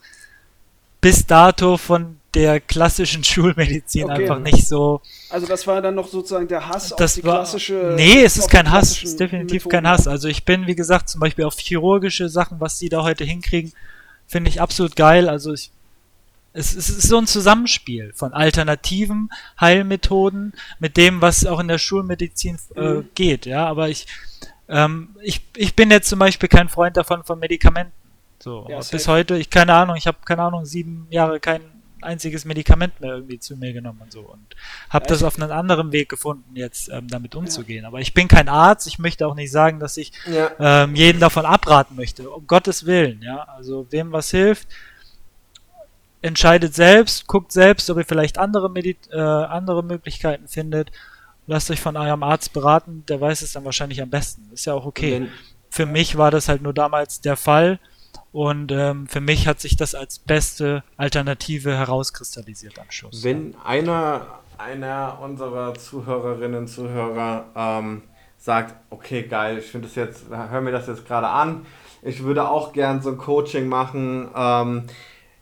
bis 1.02 1.28
dato 1.28 1.78
von 1.78 2.18
der 2.34 2.62
klassischen 2.62 3.24
Schulmedizin 3.26 4.06
okay. 4.06 4.14
einfach 4.14 4.40
nicht 4.40 4.68
so. 4.68 5.02
Also 5.30 5.46
das 5.46 5.68
war 5.68 5.82
dann 5.82 5.96
noch 5.96 6.08
sozusagen 6.08 6.48
der 6.48 6.68
Hass 6.68 6.96
das 6.96 7.12
auf 7.12 7.22
die 7.22 7.28
war, 7.28 7.36
klassische. 7.36 7.94
Nee, 7.98 8.24
es 8.24 8.38
ist 8.38 8.50
kein 8.50 8.72
Hass, 8.72 8.92
es 8.92 9.04
ist 9.04 9.20
definitiv 9.20 9.66
Methoden. 9.66 9.84
kein 9.84 9.88
Hass. 9.88 10.08
Also 10.08 10.30
ich 10.30 10.46
bin, 10.46 10.66
wie 10.66 10.76
gesagt, 10.76 11.10
zum 11.10 11.20
Beispiel 11.20 11.46
auf 11.46 11.60
chirurgische 11.60 12.30
Sachen, 12.30 12.62
was 12.62 12.80
die 12.80 12.90
da 12.90 13.04
heute 13.04 13.26
hinkriegen, 13.26 13.74
finde 14.28 14.50
ich 14.50 14.62
absolut 14.62 14.96
geil. 14.96 15.28
Also 15.28 15.54
ich 15.54 15.72
es, 16.54 16.76
es 16.76 16.90
ist 16.90 17.10
so 17.10 17.18
ein 17.18 17.28
Zusammenspiel 17.28 18.14
von 18.14 18.34
alternativen 18.34 19.30
Heilmethoden 19.60 20.54
mit 20.80 20.98
dem, 20.98 21.22
was 21.22 21.46
auch 21.46 21.60
in 21.60 21.68
der 21.68 21.80
Schulmedizin 21.80 22.58
äh, 22.76 22.82
mhm. 22.82 23.10
geht. 23.16 23.46
Ja, 23.46 23.66
aber 23.68 23.90
ich, 23.90 24.08
ähm, 24.70 25.16
ich, 25.22 25.42
ich 25.56 25.76
bin 25.76 25.92
jetzt 25.92 26.10
zum 26.10 26.20
Beispiel 26.20 26.50
kein 26.50 26.70
Freund 26.70 26.96
davon 26.96 27.24
von 27.24 27.40
Medikamenten. 27.40 27.94
So, 28.40 28.68
ja, 28.70 28.80
bis 28.80 29.08
heute, 29.08 29.38
ich 29.38 29.50
keine 29.50 29.74
Ahnung, 29.74 29.96
ich 29.96 30.06
habe 30.06 30.18
keine 30.26 30.44
Ahnung, 30.44 30.66
sieben 30.66 31.08
Jahre 31.10 31.40
kein 31.40 31.62
einziges 32.02 32.44
Medikament 32.44 33.00
mehr 33.00 33.12
irgendwie 33.12 33.40
zu 33.40 33.56
mir 33.56 33.72
genommen 33.72 34.02
und 34.02 34.12
so 34.12 34.20
und 34.20 34.58
habe 34.90 35.08
das 35.08 35.24
auf 35.24 35.40
einen 35.40 35.52
anderen 35.52 35.94
Weg 35.94 36.10
gefunden, 36.10 36.56
jetzt 36.56 36.90
ähm, 36.90 37.08
damit 37.08 37.36
umzugehen. 37.36 37.84
Ja. 37.84 37.88
Aber 37.88 38.02
ich 38.02 38.14
bin 38.14 38.28
kein 38.28 38.50
Arzt, 38.50 38.86
ich 38.88 39.00
möchte 39.00 39.26
auch 39.26 39.36
nicht 39.36 39.52
sagen, 39.52 39.80
dass 39.80 39.96
ich 39.96 40.12
ja. 40.30 40.52
ähm, 40.60 40.96
jeden 40.96 41.22
davon 41.22 41.46
abraten 41.46 41.96
möchte, 41.96 42.30
um 42.30 42.46
Gottes 42.46 42.86
Willen, 42.86 43.22
ja. 43.22 43.44
Also 43.44 43.88
wem 43.92 44.12
was 44.12 44.30
hilft, 44.30 44.68
entscheidet 46.24 46.74
selbst, 46.74 47.28
guckt 47.28 47.52
selbst, 47.52 47.90
ob 47.90 47.98
ihr 47.98 48.06
vielleicht 48.06 48.38
andere, 48.38 48.70
Medi 48.70 48.98
äh, 49.12 49.20
andere 49.20 49.84
Möglichkeiten 49.84 50.48
findet. 50.48 50.92
Lasst 51.46 51.70
euch 51.70 51.82
von 51.82 51.98
eurem 51.98 52.24
Arzt 52.24 52.54
beraten, 52.54 53.04
der 53.08 53.20
weiß 53.20 53.42
es 53.42 53.52
dann 53.52 53.66
wahrscheinlich 53.66 54.02
am 54.02 54.10
besten. 54.10 54.50
Ist 54.54 54.66
ja 54.66 54.74
auch 54.74 54.86
okay. 54.86 55.28
Für 55.70 55.86
mich 55.86 56.18
war 56.18 56.32
das 56.32 56.48
halt 56.48 56.62
nur 56.62 56.74
damals 56.74 57.20
der 57.20 57.36
Fall. 57.36 57.80
Und 58.32 58.72
ähm, 58.72 59.08
für 59.08 59.20
mich 59.20 59.48
hat 59.48 59.60
sich 59.60 59.76
das 59.76 59.94
als 59.96 60.18
beste 60.18 60.84
Alternative 60.98 61.76
herauskristallisiert 61.76 62.80
am 62.80 62.90
Schluss. 62.90 63.24
Wenn 63.24 63.56
einer, 63.64 64.40
einer 64.58 65.20
unserer 65.22 65.74
Zuhörerinnen 65.76 66.62
und 66.62 66.68
Zuhörer 66.68 67.46
ähm, 67.56 68.04
sagt, 68.38 68.76
okay, 68.90 69.24
geil, 69.24 69.58
ich 69.58 69.66
finde 69.66 69.88
das 69.88 69.96
jetzt, 69.96 70.26
hör 70.30 70.62
mir 70.62 70.72
das 70.72 70.88
jetzt 70.88 71.06
gerade 71.06 71.28
an, 71.28 71.66
ich 72.02 72.24
würde 72.24 72.48
auch 72.48 72.74
gern 72.74 73.02
so 73.02 73.10
ein 73.10 73.18
Coaching 73.18 73.68
machen 73.68 74.30
ähm, 74.36 74.84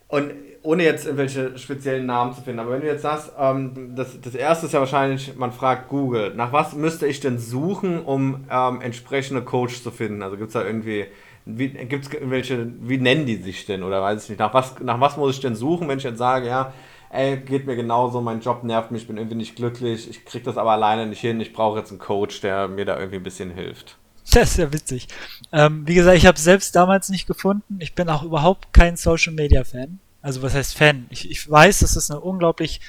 und 0.07 0.31
ohne 0.63 0.83
jetzt 0.83 1.05
irgendwelche 1.05 1.57
speziellen 1.57 2.05
Namen 2.05 2.33
zu 2.33 2.41
finden, 2.41 2.59
aber 2.59 2.71
wenn 2.71 2.81
du 2.81 2.87
jetzt 2.87 3.01
sagst, 3.01 3.31
ähm, 3.39 3.93
das, 3.95 4.19
das 4.21 4.35
erste 4.35 4.67
ist 4.67 4.73
ja 4.73 4.79
wahrscheinlich, 4.79 5.35
man 5.35 5.51
fragt 5.51 5.89
Google, 5.89 6.33
nach 6.35 6.53
was 6.53 6.73
müsste 6.73 7.07
ich 7.07 7.19
denn 7.19 7.39
suchen, 7.39 7.99
um 7.99 8.45
ähm, 8.51 8.81
entsprechende 8.81 9.41
Coach 9.41 9.81
zu 9.81 9.91
finden? 9.91 10.21
Also 10.21 10.37
gibt 10.37 10.49
es 10.49 10.53
da 10.53 10.63
irgendwie 10.63 11.07
wie, 11.45 11.69
gibt's 11.69 12.11
irgendwelche, 12.13 12.71
wie 12.81 12.97
nennen 12.97 13.25
die 13.25 13.37
sich 13.37 13.65
denn 13.65 13.83
oder 13.83 14.01
weiß 14.01 14.23
ich 14.23 14.29
nicht, 14.29 14.39
nach 14.39 14.53
was, 14.53 14.79
nach 14.79 14.99
was 14.99 15.17
muss 15.17 15.35
ich 15.35 15.41
denn 15.41 15.55
suchen, 15.55 15.87
wenn 15.87 15.97
ich 15.97 16.03
jetzt 16.03 16.19
sage, 16.19 16.47
ja, 16.47 16.73
ey, 17.09 17.37
geht 17.37 17.65
mir 17.65 17.75
genauso, 17.75 18.21
mein 18.21 18.41
Job 18.41 18.63
nervt 18.63 18.91
mich, 18.91 19.03
ich 19.03 19.07
bin 19.07 19.17
irgendwie 19.17 19.35
nicht 19.35 19.55
glücklich, 19.55 20.09
ich 20.09 20.25
krieg 20.25 20.43
das 20.43 20.57
aber 20.57 20.71
alleine 20.71 21.07
nicht 21.07 21.19
hin, 21.19 21.41
ich 21.41 21.53
brauche 21.53 21.79
jetzt 21.79 21.89
einen 21.89 21.99
Coach, 21.99 22.41
der 22.41 22.67
mir 22.67 22.85
da 22.85 22.97
irgendwie 22.97 23.17
ein 23.17 23.23
bisschen 23.23 23.51
hilft. 23.51 23.97
Das 24.33 24.51
ist 24.51 24.57
ja 24.59 24.71
witzig. 24.71 25.07
Ähm, 25.51 25.85
wie 25.85 25.95
gesagt, 25.95 26.15
ich 26.15 26.25
habe 26.25 26.39
selbst 26.39 26.73
damals 26.75 27.09
nicht 27.09 27.27
gefunden. 27.27 27.79
Ich 27.81 27.95
bin 27.95 28.07
auch 28.07 28.23
überhaupt 28.23 28.71
kein 28.71 28.95
Social 28.95 29.33
Media 29.33 29.65
Fan. 29.65 29.99
Also 30.21 30.41
was 30.41 30.53
heißt 30.53 30.77
Fan? 30.77 31.07
Ich, 31.09 31.29
ich 31.29 31.49
weiß, 31.49 31.79
dass 31.79 31.95
es 31.95 32.11
eine 32.11 32.19
unglaublich 32.19 32.81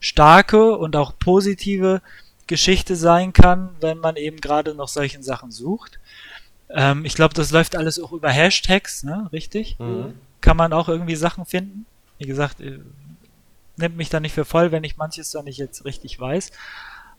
starke 0.00 0.76
und 0.76 0.96
auch 0.96 1.12
positive 1.18 2.00
Geschichte 2.46 2.96
sein 2.96 3.32
kann, 3.32 3.70
wenn 3.80 3.98
man 3.98 4.16
eben 4.16 4.38
gerade 4.40 4.74
noch 4.74 4.88
solchen 4.88 5.22
Sachen 5.22 5.50
sucht. 5.50 5.98
Ähm, 6.70 7.04
ich 7.04 7.14
glaube, 7.14 7.34
das 7.34 7.50
läuft 7.50 7.76
alles 7.76 8.00
auch 8.00 8.12
über 8.12 8.30
Hashtags, 8.30 9.02
ne? 9.02 9.28
Richtig? 9.32 9.78
Mhm. 9.78 10.14
Kann 10.40 10.56
man 10.56 10.72
auch 10.72 10.88
irgendwie 10.88 11.16
Sachen 11.16 11.44
finden. 11.44 11.86
Wie 12.18 12.26
gesagt, 12.26 12.60
äh, 12.60 12.78
nimmt 13.76 13.96
mich 13.96 14.08
da 14.08 14.20
nicht 14.20 14.32
für 14.32 14.44
voll, 14.44 14.72
wenn 14.72 14.84
ich 14.84 14.96
manches 14.96 15.30
da 15.30 15.42
nicht 15.42 15.58
jetzt 15.58 15.84
richtig 15.84 16.18
weiß. 16.18 16.52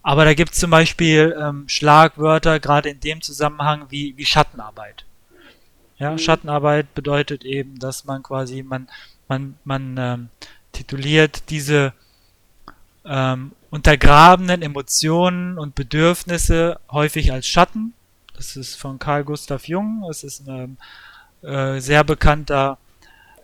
Aber 0.01 0.26
da 0.26 0.34
gibt 0.34 0.53
es 0.53 0.59
zum 0.59 0.72
Beispiel 0.72 1.36
ähm, 1.39 1.67
Schlagwörter, 1.67 2.59
gerade 2.59 2.89
in 2.89 2.99
dem 2.99 3.22
Zusammenhang 3.22 3.86
wie, 3.89 4.15
wie 4.17 4.26
Schattenarbeit. 4.26 5.05
Ja, 5.97 6.11
mhm. 6.11 6.17
Schattenarbeit 6.17 6.93
bedeutet 6.95 7.43
eben, 7.43 7.80
dass 7.80 8.05
man 8.05 8.24
quasi, 8.24 8.63
man, 8.63 8.88
man, 9.30 9.55
man 9.63 9.95
ähm, 9.97 10.30
tituliert 10.73 11.43
diese 11.49 11.93
ähm, 13.05 13.51
untergrabenen 13.69 14.61
Emotionen 14.61 15.57
und 15.57 15.75
Bedürfnisse 15.75 16.80
häufig 16.91 17.32
als 17.32 17.47
Schatten 17.47 17.93
das 18.39 18.55
ist 18.55 18.75
von 18.75 18.97
Carl 18.99 19.25
Gustav 19.25 19.67
Jung. 19.67 20.05
Es 20.09 20.23
ist 20.23 20.47
ein 20.47 20.77
äh, 21.41 21.82
sehr 21.82 22.05
bekannter 22.05 22.77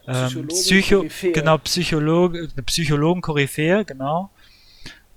ähm, 0.07 0.47
Psycho 0.47 1.05
genau, 1.33 1.57
Psychologe, 1.57 2.47
Psychologen 2.65 3.21
Koryphäe, 3.21 3.83
genau. 3.83 4.29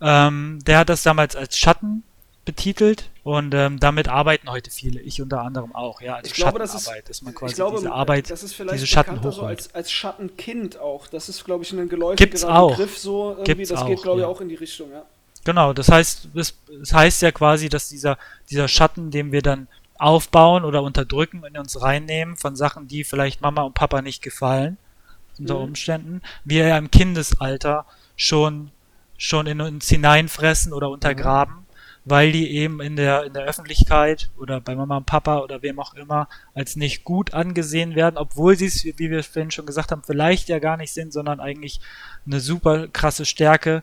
Ähm, 0.00 0.58
der 0.66 0.78
hat 0.78 0.88
das 0.88 1.04
damals 1.04 1.36
als 1.36 1.56
Schatten 1.56 2.02
betitelt 2.48 3.10
und 3.24 3.52
ähm, 3.52 3.78
damit 3.78 4.08
arbeiten 4.08 4.50
heute 4.50 4.70
viele, 4.70 5.02
ich 5.02 5.20
unter 5.20 5.42
anderem 5.42 5.74
auch, 5.74 6.00
ja, 6.00 6.14
also 6.14 6.28
ich 6.28 6.32
glaube, 6.32 6.58
das 6.58 6.74
ist, 6.74 6.90
dass 7.06 7.20
man 7.20 7.34
quasi 7.34 7.56
glaube, 7.56 7.76
diese 7.76 7.92
Arbeit, 7.92 8.30
das 8.30 8.42
ist 8.42 8.54
vielleicht 8.54 8.76
diese 8.76 8.86
Schatten. 8.86 9.20
So 9.30 9.42
als, 9.42 9.74
als 9.74 9.92
Schattenkind 9.92 10.78
auch, 10.78 11.08
das 11.08 11.28
ist 11.28 11.44
glaube 11.44 11.64
ich 11.64 11.72
ein 11.72 11.90
geläufiger 11.90 12.68
Begriff 12.68 12.96
so 12.96 13.32
irgendwie, 13.32 13.44
Gibt's 13.44 13.68
das 13.68 13.84
geht 13.84 14.02
glaube 14.02 14.20
ich 14.20 14.22
ja. 14.22 14.28
auch 14.28 14.40
in 14.40 14.48
die 14.48 14.54
Richtung, 14.54 14.90
ja. 14.90 15.04
Genau, 15.44 15.74
das 15.74 15.90
heißt, 15.90 16.28
das, 16.32 16.54
das 16.80 16.94
heißt 16.94 17.20
ja 17.20 17.30
quasi, 17.30 17.68
dass 17.68 17.90
dieser, 17.90 18.16
dieser 18.50 18.66
Schatten, 18.66 19.10
den 19.10 19.30
wir 19.30 19.42
dann 19.42 19.68
aufbauen 19.98 20.64
oder 20.64 20.82
unterdrücken 20.82 21.44
in 21.44 21.58
uns 21.58 21.82
reinnehmen 21.82 22.38
von 22.38 22.56
Sachen, 22.56 22.88
die 22.88 23.04
vielleicht 23.04 23.42
Mama 23.42 23.62
und 23.62 23.74
Papa 23.74 24.00
nicht 24.00 24.22
gefallen, 24.22 24.78
unter 25.38 25.56
mhm. 25.56 25.64
Umständen, 25.64 26.22
wir 26.44 26.66
ja 26.66 26.78
im 26.78 26.90
Kindesalter 26.90 27.84
schon, 28.16 28.70
schon 29.18 29.46
in 29.46 29.60
uns 29.60 29.86
hineinfressen 29.88 30.72
oder 30.72 30.88
untergraben, 30.88 31.54
mhm. 31.54 31.67
Weil 32.04 32.32
die 32.32 32.50
eben 32.52 32.80
in 32.80 32.96
der, 32.96 33.24
in 33.24 33.32
der 33.32 33.44
Öffentlichkeit 33.44 34.30
oder 34.38 34.60
bei 34.60 34.74
Mama 34.74 34.96
und 34.96 35.06
Papa 35.06 35.40
oder 35.40 35.62
wem 35.62 35.78
auch 35.78 35.94
immer 35.94 36.28
als 36.54 36.76
nicht 36.76 37.04
gut 37.04 37.34
angesehen 37.34 37.94
werden, 37.94 38.16
obwohl 38.16 38.56
sie 38.56 38.66
es, 38.66 38.84
wie 38.84 39.10
wir 39.10 39.22
vorhin 39.22 39.50
schon 39.50 39.66
gesagt 39.66 39.92
haben, 39.92 40.02
vielleicht 40.04 40.48
ja 40.48 40.58
gar 40.58 40.76
nicht 40.76 40.92
sind, 40.92 41.12
sondern 41.12 41.40
eigentlich 41.40 41.80
eine 42.26 42.40
super 42.40 42.88
krasse 42.88 43.26
Stärke 43.26 43.82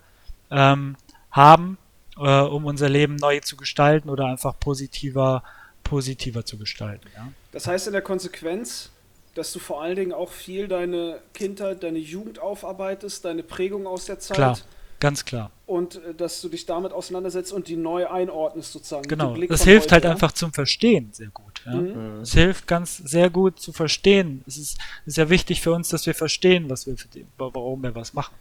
ähm, 0.51 0.95
haben, 1.31 1.77
äh, 2.17 2.41
um 2.41 2.65
unser 2.65 2.89
Leben 2.89 3.15
neu 3.15 3.39
zu 3.41 3.57
gestalten 3.57 4.09
oder 4.09 4.25
einfach 4.25 4.59
positiver, 4.59 5.43
positiver 5.83 6.45
zu 6.45 6.57
gestalten. 6.57 7.07
Ja? 7.15 7.31
Das 7.51 7.67
heißt 7.67 7.87
in 7.87 7.93
der 7.93 8.01
Konsequenz, 8.01 8.91
dass 9.35 9.51
du 9.51 9.59
vor 9.59 9.83
allen 9.83 9.97
Dingen 9.97 10.13
auch 10.13 10.31
viel 10.31 10.67
deine 10.67 11.19
Kindheit, 11.33 11.83
deine 11.83 11.99
Jugend 11.99 12.39
aufarbeitest, 12.39 13.25
deine 13.25 13.43
Prägung 13.43 13.85
aus 13.85 14.05
der 14.05 14.17
Zeit. 14.17 14.37
Klar, 14.37 14.57
ganz 14.99 15.25
klar. 15.25 15.51
Und 15.65 15.95
äh, 15.95 16.13
dass 16.13 16.41
du 16.41 16.49
dich 16.49 16.65
damit 16.65 16.91
auseinandersetzt 16.91 17.51
und 17.51 17.67
die 17.67 17.75
neu 17.75 18.07
einordnest 18.07 18.71
sozusagen. 18.71 19.07
Genau, 19.07 19.35
das 19.35 19.63
hilft 19.63 19.85
heute, 19.85 19.93
halt 19.93 20.03
ja? 20.05 20.11
einfach 20.11 20.31
zum 20.31 20.53
Verstehen 20.53 21.09
sehr 21.11 21.29
gut. 21.29 21.61
Ja? 21.65 21.75
Mhm. 21.75 22.21
Es 22.21 22.33
hilft 22.33 22.67
ganz 22.67 22.97
sehr 22.97 23.29
gut 23.29 23.59
zu 23.59 23.73
verstehen. 23.73 24.43
Es 24.47 24.57
ist, 24.57 24.77
ist 25.05 25.17
ja 25.17 25.29
wichtig 25.29 25.61
für 25.61 25.71
uns, 25.71 25.89
dass 25.89 26.05
wir 26.05 26.15
verstehen, 26.15 26.69
was 26.69 26.85
wir, 26.87 26.95
warum 27.37 27.83
wir 27.83 27.95
was 27.95 28.13
machen. 28.13 28.33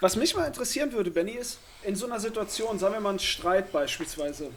Was 0.00 0.16
mich 0.16 0.36
mal 0.36 0.44
interessieren 0.44 0.92
würde, 0.92 1.10
Benny, 1.10 1.32
ist, 1.32 1.58
in 1.82 1.96
so 1.96 2.06
einer 2.06 2.20
Situation, 2.20 2.78
sagen 2.78 2.94
wir 2.94 3.00
mal 3.00 3.10
einen 3.10 3.18
Streit 3.18 3.72
beispielsweise, 3.72 4.50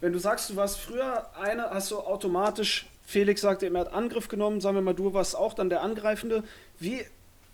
wenn 0.00 0.12
du 0.12 0.18
sagst, 0.18 0.50
du 0.50 0.56
warst 0.56 0.80
früher 0.80 1.30
eine, 1.40 1.70
hast 1.70 1.92
du 1.92 1.98
automatisch, 1.98 2.86
Felix 3.06 3.40
sagte, 3.40 3.66
er 3.66 3.80
hat 3.80 3.92
Angriff 3.92 4.28
genommen, 4.28 4.60
sagen 4.60 4.76
wir 4.76 4.82
mal, 4.82 4.94
du 4.94 5.14
warst 5.14 5.36
auch 5.36 5.54
dann 5.54 5.70
der 5.70 5.82
Angreifende. 5.82 6.42
Wie, 6.78 7.04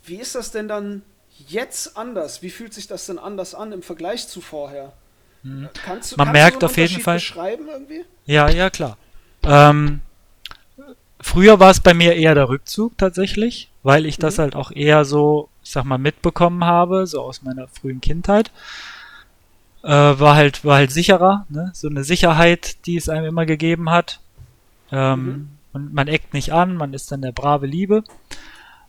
wie 0.04 0.16
ist 0.16 0.34
das 0.34 0.50
denn 0.50 0.66
dann 0.66 1.02
jetzt 1.46 1.96
anders? 1.96 2.42
Wie 2.42 2.50
fühlt 2.50 2.74
sich 2.74 2.86
das 2.86 3.06
denn 3.06 3.18
anders 3.18 3.54
an 3.54 3.72
im 3.72 3.82
Vergleich 3.82 4.28
zu 4.28 4.40
vorher? 4.40 4.92
Mhm. 5.42 5.68
Kannst 5.84 6.12
du, 6.12 6.16
Man 6.16 6.26
kannst 6.26 6.32
merkt 6.40 6.62
du 6.62 6.66
auf 6.66 6.76
jeden 6.76 7.00
Fall. 7.00 7.16
beschreiben 7.16 7.68
irgendwie? 7.68 8.04
Ja, 8.26 8.48
ja, 8.48 8.70
klar. 8.70 8.96
Ähm, 9.44 10.00
früher 11.20 11.60
war 11.60 11.70
es 11.70 11.80
bei 11.80 11.94
mir 11.94 12.16
eher 12.16 12.34
der 12.34 12.48
Rückzug 12.48 12.98
tatsächlich, 12.98 13.70
weil 13.82 14.04
ich 14.06 14.18
das 14.18 14.36
mhm. 14.36 14.42
halt 14.42 14.56
auch 14.56 14.70
eher 14.70 15.04
so 15.04 15.48
ich 15.68 15.72
sag 15.72 15.84
mal, 15.84 15.98
mitbekommen 15.98 16.64
habe, 16.64 17.06
so 17.06 17.20
aus 17.20 17.42
meiner 17.42 17.68
frühen 17.68 18.00
Kindheit. 18.00 18.50
Äh, 19.82 19.90
war 19.90 20.34
halt, 20.34 20.64
war 20.64 20.76
halt 20.76 20.90
sicherer, 20.90 21.44
ne? 21.50 21.70
So 21.74 21.88
eine 21.88 22.04
Sicherheit, 22.04 22.86
die 22.86 22.96
es 22.96 23.10
einem 23.10 23.26
immer 23.26 23.44
gegeben 23.44 23.90
hat. 23.90 24.20
Ähm, 24.90 25.26
mhm. 25.26 25.48
Und 25.74 25.92
man 25.92 26.08
eckt 26.08 26.32
nicht 26.32 26.54
an, 26.54 26.74
man 26.74 26.94
ist 26.94 27.12
dann 27.12 27.20
der 27.20 27.32
brave 27.32 27.66
Liebe. 27.66 28.02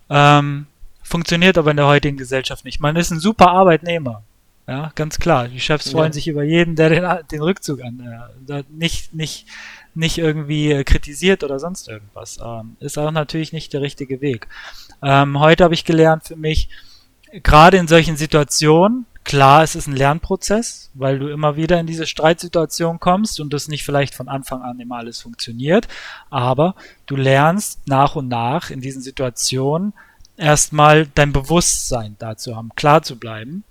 Ähm, 0.10 0.68
funktioniert 1.10 1.58
aber 1.58 1.72
in 1.72 1.78
der 1.78 1.88
heutigen 1.88 2.18
Gesellschaft 2.18 2.64
nicht. 2.64 2.80
Man 2.80 2.96
ist 2.96 3.12
ein 3.12 3.20
super 3.20 3.50
Arbeitnehmer. 3.52 4.24
Ja, 4.68 4.92
ganz 4.94 5.18
klar. 5.18 5.48
Die 5.48 5.60
Chefs 5.60 5.90
freuen 5.90 6.12
ja. 6.12 6.14
sich 6.14 6.28
über 6.28 6.44
jeden, 6.44 6.76
der 6.76 6.90
den, 6.90 7.28
den 7.32 7.42
Rückzug 7.42 7.82
an, 7.82 8.32
äh, 8.48 8.64
nicht, 8.70 9.16
nicht, 9.16 9.48
nicht 9.96 10.20
irgendwie 10.20 10.72
äh, 10.72 10.84
kritisiert 10.84 11.44
oder 11.44 11.60
sonst 11.60 11.88
irgendwas. 11.90 12.38
Ähm, 12.44 12.78
ist 12.80 13.00
auch 13.00 13.10
natürlich 13.10 13.52
nicht 13.52 13.74
der 13.74 13.82
richtige 13.82 14.22
Weg. 14.22 14.48
Ähm, 15.02 15.40
heute 15.40 15.64
habe 15.64 15.74
ich 15.74 15.86
gelernt 15.86 16.26
für 16.26 16.36
mich, 16.36 16.70
gerade 17.44 17.78
in 17.78 17.88
solchen 17.88 18.16
Situationen, 18.16 19.08
klar, 19.24 19.64
es 19.64 19.76
ist 19.76 19.88
ein 19.88 19.96
Lernprozess, 19.96 20.92
weil 20.94 21.18
du 21.18 21.30
immer 21.30 21.56
wieder 21.56 21.80
in 21.80 21.88
diese 21.88 22.06
Streitsituation 22.06 23.00
kommst 23.00 23.40
und 23.40 23.54
das 23.54 23.68
nicht 23.68 23.84
vielleicht 23.84 24.14
von 24.14 24.28
Anfang 24.28 24.62
an 24.62 24.80
immer 24.80 24.98
alles 24.98 25.22
funktioniert, 25.22 25.88
aber 26.30 26.76
du 27.08 27.16
lernst 27.16 27.88
nach 27.88 28.16
und 28.16 28.28
nach 28.28 28.70
in 28.70 28.82
diesen 28.82 29.02
Situationen 29.02 29.94
erstmal 30.40 31.08
dein 31.08 31.34
Bewusstsein 31.34 32.16
dazu 32.20 32.56
haben, 32.56 32.70
klar 32.76 33.04
zu 33.04 33.18
bleiben 33.18 33.64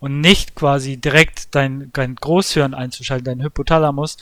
und 0.00 0.20
nicht 0.20 0.54
quasi 0.54 0.96
direkt 0.96 1.54
dein, 1.54 1.90
dein 1.92 2.16
Großhirn 2.16 2.74
einzuschalten, 2.74 3.24
dein 3.24 3.42
Hypothalamus, 3.42 4.16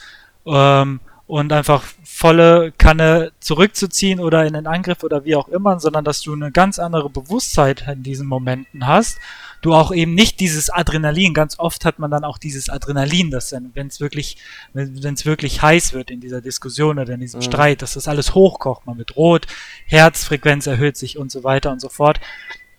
ähm, 0.45 0.99
und 1.27 1.51
einfach 1.51 1.83
volle 2.03 2.71
Kanne 2.77 3.31
zurückzuziehen 3.39 4.19
oder 4.19 4.45
in 4.45 4.53
den 4.53 4.67
Angriff 4.67 5.03
oder 5.03 5.25
wie 5.25 5.35
auch 5.35 5.47
immer, 5.47 5.79
sondern 5.79 6.05
dass 6.05 6.21
du 6.21 6.33
eine 6.33 6.51
ganz 6.51 6.77
andere 6.77 7.09
Bewusstheit 7.09 7.85
in 7.87 8.03
diesen 8.03 8.27
Momenten 8.27 8.85
hast. 8.85 9.17
Du 9.65 9.73
auch 9.73 9.91
eben 9.91 10.13
nicht 10.13 10.39
dieses 10.41 10.69
Adrenalin, 10.69 11.33
ganz 11.33 11.57
oft 11.57 11.85
hat 11.85 11.97
man 11.97 12.11
dann 12.11 12.23
auch 12.23 12.37
dieses 12.37 12.69
Adrenalin, 12.69 13.31
dass 13.31 13.49
dann, 13.49 13.71
wenn 13.73 13.87
es 13.87 13.99
wirklich, 13.99 14.37
wenn 14.73 15.03
es 15.03 15.25
wirklich 15.25 15.63
heiß 15.63 15.93
wird 15.93 16.11
in 16.11 16.19
dieser 16.19 16.39
Diskussion 16.39 16.99
oder 16.99 17.15
in 17.15 17.19
diesem 17.19 17.39
mhm. 17.39 17.45
Streit, 17.45 17.81
dass 17.81 17.95
das 17.95 18.07
alles 18.07 18.35
hochkocht, 18.35 18.85
man 18.85 18.99
wird 18.99 19.15
rot, 19.15 19.47
Herzfrequenz 19.87 20.67
erhöht 20.67 20.97
sich 20.97 21.17
und 21.17 21.31
so 21.31 21.43
weiter 21.43 21.71
und 21.71 21.81
so 21.81 21.89
fort. 21.89 22.19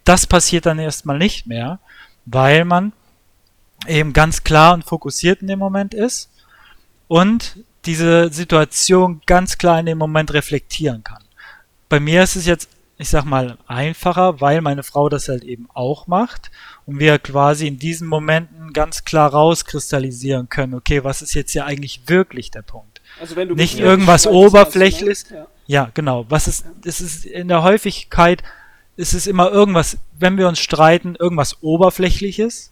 Das 0.05 0.29
passiert 0.29 0.65
dann 0.65 0.79
erstmal 0.79 1.19
nicht 1.19 1.49
mehr, 1.49 1.81
weil 2.25 2.65
man 2.65 2.93
eben 3.89 4.13
ganz 4.13 4.45
klar 4.45 4.73
und 4.73 4.85
fokussiert 4.85 5.43
in 5.43 5.49
dem 5.49 5.59
Moment 5.59 5.93
ist 5.93 6.31
und 7.09 7.65
diese 7.85 8.33
Situation 8.33 9.23
ganz 9.27 9.59
klar 9.59 9.81
in 9.81 9.87
dem 9.87 9.99
Moment 9.99 10.33
reflektieren 10.33 11.03
kann. 11.03 11.25
Bei 11.89 11.99
mir 11.99 12.23
ist 12.23 12.37
es 12.37 12.47
jetzt, 12.47 12.69
ich 12.97 13.09
sag 13.09 13.25
mal, 13.25 13.59
einfacher, 13.67 14.41
weil 14.41 14.61
meine 14.61 14.85
Frau 14.85 15.09
das 15.09 15.27
halt 15.27 15.43
eben 15.43 15.69
auch 15.75 16.07
macht 16.07 16.53
und 16.87 16.99
wir 17.01 17.19
quasi 17.19 17.67
in 17.67 17.79
diesen 17.79 18.07
Momenten 18.09 18.73
ganz 18.73 19.05
klar 19.05 19.31
rauskristallisieren 19.31 20.49
können, 20.49 20.75
okay, 20.75 21.05
was 21.05 21.21
ist 21.23 21.35
jetzt 21.35 21.53
hier 21.53 21.67
eigentlich 21.67 22.09
wirklich 22.09 22.51
der 22.51 22.63
Punkt? 22.63 23.01
Also 23.21 23.37
wenn 23.37 23.49
du 23.49 23.55
nicht 23.55 23.79
irgendwas 23.79 24.27
Oberflächliches, 24.27 25.31
ja. 25.31 25.47
Ja, 25.69 25.91
genau. 25.95 26.27
Was 26.29 26.47
ist, 26.47 26.65
es 26.85 27.01
ist 27.01 27.27
in 27.27 27.49
der 27.49 27.63
Häufigkeit, 27.65 28.43
ist 28.97 29.15
es 29.15 29.27
immer 29.27 29.51
irgendwas, 29.51 29.99
wenn 30.19 30.39
wir 30.39 30.47
uns 30.49 30.61
streiten, 30.61 31.17
irgendwas 31.17 31.61
Oberflächliches, 31.63 32.71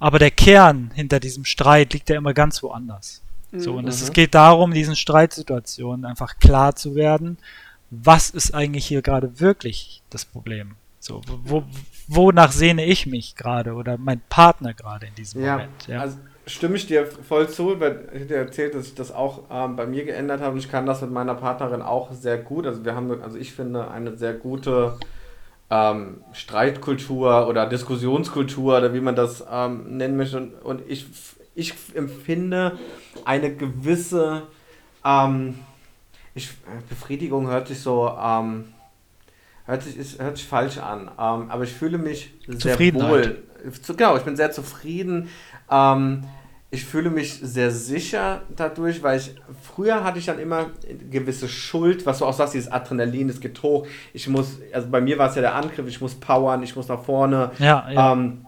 aber 0.00 0.18
der 0.18 0.32
Kern 0.32 0.90
hinter 0.94 1.20
diesem 1.20 1.44
Streit 1.44 1.92
liegt 1.92 2.10
ja 2.10 2.16
immer 2.16 2.34
ganz 2.34 2.62
woanders. 2.62 3.22
So, 3.52 3.74
und 3.76 3.88
es 3.88 4.06
Mhm. 4.08 4.12
geht 4.12 4.34
darum, 4.34 4.72
diesen 4.72 4.96
Streitsituationen 4.96 6.04
einfach 6.04 6.38
klar 6.38 6.76
zu 6.76 6.94
werden, 6.94 7.38
was 7.90 8.30
ist 8.30 8.52
eigentlich 8.52 8.86
hier 8.86 9.00
gerade 9.00 9.40
wirklich 9.40 10.02
das 10.10 10.24
Problem? 10.24 10.74
So, 11.00 11.20
wo, 11.44 11.62
wonach 12.08 12.52
sehne 12.52 12.84
ich 12.84 13.06
mich 13.06 13.36
gerade 13.36 13.74
oder 13.74 13.98
mein 13.98 14.20
Partner 14.28 14.74
gerade 14.74 15.06
in 15.06 15.14
diesem 15.14 15.44
Ja, 15.44 15.52
Moment? 15.52 15.86
Ja. 15.86 16.00
also 16.00 16.18
stimme 16.46 16.76
ich 16.76 16.86
dir 16.86 17.06
voll 17.06 17.48
zu, 17.48 17.78
weil 17.78 18.08
ich 18.14 18.26
dir 18.26 18.36
erzählt, 18.36 18.74
dass 18.74 18.86
ich 18.86 18.94
das 18.94 19.12
auch 19.12 19.42
ähm, 19.50 19.76
bei 19.76 19.86
mir 19.86 20.04
geändert 20.04 20.40
habe 20.40 20.52
und 20.52 20.58
ich 20.58 20.70
kann 20.70 20.86
das 20.86 21.00
mit 21.02 21.10
meiner 21.10 21.34
Partnerin 21.34 21.82
auch 21.82 22.12
sehr 22.12 22.38
gut. 22.38 22.66
Also 22.66 22.84
wir 22.84 22.94
haben, 22.94 23.22
also 23.22 23.36
ich 23.36 23.52
finde 23.52 23.90
eine 23.90 24.16
sehr 24.16 24.32
gute 24.34 24.98
ähm, 25.70 26.22
Streitkultur 26.32 27.46
oder 27.48 27.66
Diskussionskultur 27.66 28.78
oder 28.78 28.94
wie 28.94 29.00
man 29.00 29.14
das 29.14 29.44
ähm, 29.50 29.96
nennen 29.96 30.16
möchte 30.16 30.38
und, 30.38 30.54
und 30.62 30.82
ich, 30.88 31.06
ich 31.54 31.74
empfinde 31.94 32.78
eine 33.24 33.54
gewisse 33.54 34.44
ähm, 35.04 35.58
ich, 36.34 36.50
Befriedigung 36.88 37.48
hört 37.48 37.68
sich 37.68 37.80
so 37.80 38.10
ähm, 38.20 38.72
hört 39.68 39.82
sich, 39.82 39.96
ist, 39.96 40.20
hört 40.20 40.36
sich 40.36 40.46
falsch 40.46 40.78
an, 40.78 41.02
ähm, 41.02 41.50
aber 41.50 41.62
ich 41.62 41.72
fühle 41.72 41.98
mich 41.98 42.34
sehr 42.48 42.78
wohl. 42.78 43.42
Genau, 43.96 44.16
ich 44.16 44.22
bin 44.22 44.34
sehr 44.34 44.50
zufrieden. 44.50 45.28
Ähm, 45.70 46.24
ich 46.70 46.84
fühle 46.84 47.10
mich 47.10 47.34
sehr 47.42 47.70
sicher 47.70 48.42
dadurch, 48.54 49.02
weil 49.02 49.18
ich 49.18 49.34
früher 49.62 50.04
hatte 50.04 50.18
ich 50.18 50.26
dann 50.26 50.38
immer 50.38 50.66
gewisse 51.10 51.48
Schuld, 51.48 52.04
was 52.04 52.18
du 52.18 52.26
auch 52.26 52.34
sagst, 52.34 52.54
dieses 52.54 52.70
Adrenalin, 52.70 53.28
es 53.28 53.40
geht 53.40 53.62
hoch. 53.62 53.86
Ich 54.12 54.28
muss, 54.28 54.58
also 54.72 54.88
bei 54.88 55.00
mir 55.00 55.16
war 55.16 55.30
es 55.30 55.34
ja 55.34 55.40
der 55.40 55.54
Angriff, 55.54 55.86
ich 55.86 56.00
muss 56.00 56.14
powern, 56.14 56.62
ich 56.62 56.76
muss 56.76 56.88
nach 56.88 57.02
vorne. 57.04 57.52
ja, 57.58 57.88
ja. 57.90 58.12
Ähm, 58.12 58.44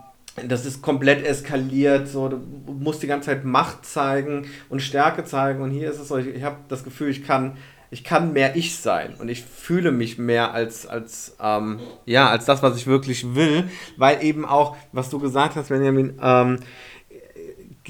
das 0.47 0.65
ist 0.65 0.81
komplett 0.81 1.27
eskaliert, 1.27 2.09
so 2.09 2.29
du 2.29 2.39
musst 2.73 3.03
die 3.03 3.09
ganze 3.09 3.27
Zeit 3.27 3.45
Macht 3.45 3.85
zeigen 3.85 4.47
und 4.69 4.81
Stärke 4.81 5.25
zeigen 5.25 5.61
und 5.61 5.71
hier 5.71 5.91
ist 5.91 5.99
es 5.99 6.09
so, 6.09 6.17
ich, 6.19 6.29
ich 6.29 6.45
habe 6.45 6.57
das 6.69 6.85
Gefühl, 6.85 7.11
ich 7.11 7.25
kann 7.25 7.57
ich 7.91 8.05
kann 8.05 8.33
mehr 8.33 8.57
ich 8.57 8.77
sein 8.77 9.15
und 9.19 9.29
ich 9.29 9.43
fühle 9.43 9.91
mich 9.91 10.19
mehr 10.19 10.55
als 10.55 10.87
als 10.87 11.37
ähm, 11.43 11.81
ja 12.07 12.29
als 12.29 12.45
das, 12.45 12.63
was 12.63 12.77
ich 12.77 12.87
wirklich 12.87 13.35
will, 13.35 13.69
weil 13.97 14.23
eben 14.23 14.45
auch, 14.45 14.77
was 14.93 15.11
du 15.11 15.19
gesagt 15.19 15.57
hast, 15.57 15.69
Benjamin, 15.69 16.19
ähm, 16.23 16.61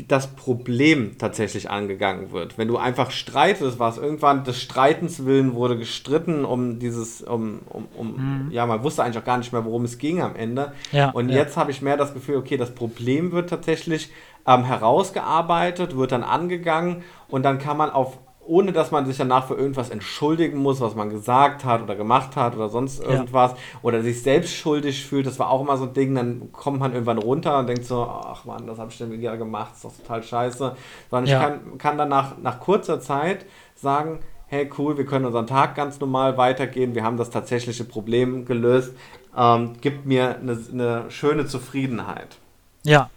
das 0.08 0.28
Problem 0.28 1.18
tatsächlich 1.18 1.68
angegangen 1.68 2.32
wird. 2.32 2.56
Wenn 2.56 2.68
du 2.68 2.78
einfach 2.78 3.10
streitest, 3.10 3.78
war 3.78 3.90
es 3.90 3.98
irgendwann 3.98 4.44
des 4.44 4.60
Streitens 4.60 5.24
willen 5.26 5.54
wurde 5.54 5.76
gestritten 5.76 6.44
um 6.44 6.78
dieses, 6.78 7.22
um, 7.22 7.60
um, 7.68 7.88
um 7.96 8.48
ja, 8.50 8.66
man 8.66 8.82
wusste 8.82 9.02
eigentlich 9.02 9.18
auch 9.18 9.24
gar 9.24 9.38
nicht 9.38 9.52
mehr, 9.52 9.64
worum 9.64 9.84
es 9.84 9.98
ging 9.98 10.22
am 10.22 10.36
Ende. 10.36 10.72
Ja, 10.92 11.10
und 11.10 11.28
ja. 11.28 11.36
jetzt 11.36 11.56
habe 11.56 11.70
ich 11.70 11.82
mehr 11.82 11.96
das 11.96 12.14
Gefühl, 12.14 12.36
okay, 12.36 12.56
das 12.56 12.74
Problem 12.74 13.32
wird 13.32 13.50
tatsächlich 13.50 14.10
ähm, 14.46 14.64
herausgearbeitet, 14.64 15.96
wird 15.96 16.12
dann 16.12 16.22
angegangen 16.22 17.02
und 17.28 17.42
dann 17.42 17.58
kann 17.58 17.76
man 17.76 17.90
auf 17.90 18.18
ohne 18.50 18.72
dass 18.72 18.90
man 18.90 19.06
sich 19.06 19.16
danach 19.16 19.46
für 19.46 19.54
irgendwas 19.54 19.90
entschuldigen 19.90 20.58
muss, 20.58 20.80
was 20.80 20.96
man 20.96 21.08
gesagt 21.08 21.64
hat 21.64 21.82
oder 21.82 21.94
gemacht 21.94 22.34
hat 22.34 22.56
oder 22.56 22.68
sonst 22.68 23.00
irgendwas 23.00 23.54
oder 23.80 24.02
sich 24.02 24.22
selbst 24.22 24.52
schuldig 24.52 25.06
fühlt, 25.06 25.24
das 25.24 25.38
war 25.38 25.50
auch 25.50 25.60
immer 25.60 25.76
so 25.76 25.84
ein 25.84 25.94
Ding, 25.94 26.16
dann 26.16 26.50
kommt 26.50 26.80
man 26.80 26.92
irgendwann 26.92 27.18
runter 27.18 27.60
und 27.60 27.68
denkt 27.68 27.84
so, 27.84 28.02
ach 28.02 28.44
man, 28.44 28.66
das 28.66 28.78
habe 28.78 28.90
ich 28.90 28.98
denn 28.98 29.12
wieder 29.12 29.36
gemacht, 29.36 29.74
ist 29.74 29.84
doch 29.84 29.96
total 29.96 30.24
scheiße. 30.24 30.74
Sondern 31.10 31.30
Ja. 31.30 31.36
ich 31.36 31.46
kann, 31.46 31.78
kann 31.78 31.96
danach 31.96 32.38
nach 32.42 32.58
kurzer 32.58 33.00
Zeit 33.00 33.46
sagen, 33.76 34.18
hey 34.48 34.68
cool, 34.78 34.98
wir 34.98 35.06
können 35.06 35.26
unseren 35.26 35.46
Tag 35.46 35.76
ganz 35.76 36.00
normal 36.00 36.36
weitergehen, 36.36 36.96
wir 36.96 37.04
haben 37.04 37.16
das 37.16 37.30
tatsächliche 37.30 37.84
Problem 37.84 38.46
gelöst, 38.46 38.96
ähm, 39.36 39.74
gibt 39.80 40.06
mir 40.06 40.36
eine, 40.40 40.58
eine 40.72 41.04
schöne 41.08 41.46
Zufriedenheit. 41.46 42.38
Ja, 42.82 43.10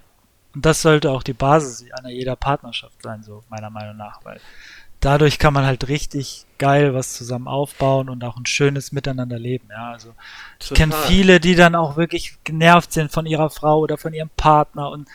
und 0.54 0.64
das 0.64 0.84
sollte 0.84 1.10
auch 1.10 1.24
die 1.24 1.34
Basis 1.34 1.92
einer 1.92 2.10
jeder 2.10 2.36
Partnerschaft 2.36 3.02
sein, 3.02 3.24
so 3.24 3.44
meiner 3.50 3.72
Meinung 3.72 3.98
nach, 3.98 4.24
weil 4.24 4.40
dadurch 5.04 5.40
kann 5.40 5.54
man 5.54 5.66
halt 5.66 5.88
richtig 5.88 6.46
geil 6.58 6.94
was 6.94 7.14
zusammen 7.14 7.48
aufbauen 7.48 8.10
und 8.10 8.24
auch 8.24 8.38
ein 8.38 8.46
schönes 8.46 8.92
Miteinander 8.92 9.38
leben. 9.38 9.68
Ja, 9.70 9.92
also 9.92 10.14
ich 10.62 10.74
kenne 10.74 10.94
viele, 11.08 11.40
die 11.40 11.56
dann 11.56 11.76
auch 11.76 11.98
wirklich 11.98 12.38
genervt 12.44 12.94
sind 12.94 13.12
von 13.12 13.26
ihrer 13.26 13.50
Frau 13.50 13.80
oder 13.80 13.98
von 13.98 14.14
ihrem 14.14 14.30
Partner 14.38 14.90
und 14.90 15.08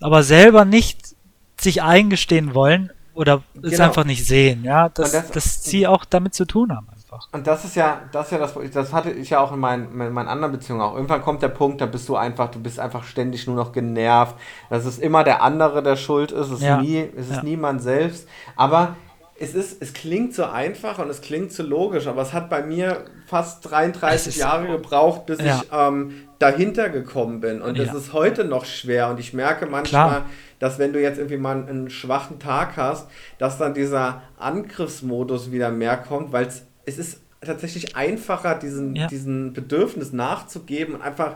aber 0.00 0.22
selber 0.22 0.64
nicht 0.64 1.14
sich 1.58 1.82
eingestehen 1.82 2.54
wollen 2.54 2.90
oder 3.14 3.42
es 3.62 3.72
Genau. 3.72 3.84
einfach 3.84 4.04
nicht 4.04 4.26
sehen. 4.26 4.62
Ja, 4.64 4.88
dass, 4.90 5.12
das- 5.12 5.30
dass 5.30 5.64
sie 5.64 5.86
auch 5.86 6.04
damit 6.04 6.34
zu 6.34 6.44
tun 6.46 6.74
haben 6.74 6.86
einfach. 6.90 7.28
Und 7.32 7.46
das 7.46 7.64
ist 7.64 7.76
ja, 7.76 8.02
das 8.12 8.26
ist 8.26 8.32
ja 8.32 8.38
das, 8.38 8.54
das 8.72 8.92
hatte 8.92 9.10
ich 9.10 9.30
ja 9.30 9.40
auch 9.40 9.52
in 9.52 9.58
meinen, 9.58 10.00
in 10.00 10.12
meinen 10.12 10.28
anderen 10.28 10.52
Beziehungen 10.52 10.82
auch. 10.82 10.94
Irgendwann 10.94 11.22
kommt 11.22 11.40
der 11.40 11.48
Punkt, 11.48 11.80
da 11.80 11.86
bist 11.86 12.08
du 12.10 12.16
einfach, 12.16 12.50
du 12.50 12.58
bist 12.60 12.78
einfach 12.78 13.04
ständig 13.04 13.46
nur 13.46 13.56
noch 13.56 13.72
genervt. 13.72 14.34
Das 14.68 14.84
ist 14.84 14.98
immer 14.98 15.24
der 15.24 15.42
andere, 15.42 15.82
der 15.82 15.96
schuld 15.96 16.30
ist. 16.32 16.48
Es 16.48 16.58
ist 16.58 16.62
Ja. 16.62 16.80
nie, 16.80 17.08
es 17.16 17.28
ist 17.30 17.36
Ja. 17.36 17.42
nie 17.42 17.56
man 17.56 17.80
selbst. 17.80 18.28
Aber 18.54 18.96
es 19.38 19.54
ist, 19.54 19.82
es 19.82 19.92
klingt 19.92 20.34
so 20.34 20.44
einfach 20.44 20.98
und 20.98 21.10
es 21.10 21.20
klingt 21.20 21.52
so 21.52 21.62
logisch, 21.62 22.06
aber 22.06 22.22
es 22.22 22.32
hat 22.32 22.48
bei 22.48 22.62
mir 22.62 23.04
fast 23.26 23.70
33 23.70 24.14
Es 24.14 24.26
ist- 24.28 24.36
Jahre 24.36 24.66
gebraucht, 24.68 25.26
bis 25.26 25.40
Ja. 25.40 25.60
ich 25.62 25.68
ähm, 25.72 26.14
dahinter 26.38 26.88
gekommen 26.88 27.40
bin. 27.40 27.60
Und 27.60 27.78
es 27.78 27.88
Ja. 27.88 27.94
ist 27.96 28.12
heute 28.12 28.44
noch 28.44 28.64
schwer. 28.64 29.10
Und 29.10 29.20
ich 29.20 29.34
merke 29.34 29.66
manchmal, 29.66 30.08
Klar. 30.08 30.26
dass 30.58 30.78
wenn 30.78 30.92
du 30.92 31.00
jetzt 31.02 31.18
irgendwie 31.18 31.36
mal 31.36 31.56
einen 31.68 31.90
schwachen 31.90 32.38
Tag 32.38 32.76
hast, 32.76 33.08
dass 33.38 33.58
dann 33.58 33.74
dieser 33.74 34.22
Angriffsmodus 34.38 35.50
wieder 35.52 35.70
mehr 35.70 35.96
kommt, 35.96 36.32
weil 36.32 36.46
es 36.46 36.98
ist 36.98 37.20
tatsächlich 37.40 37.96
einfacher, 37.96 38.54
diesen, 38.56 38.94
Ja. 38.96 39.06
diesen 39.06 39.52
Bedürfnis 39.52 40.12
nachzugeben 40.12 40.94
und 40.96 41.02
einfach 41.02 41.34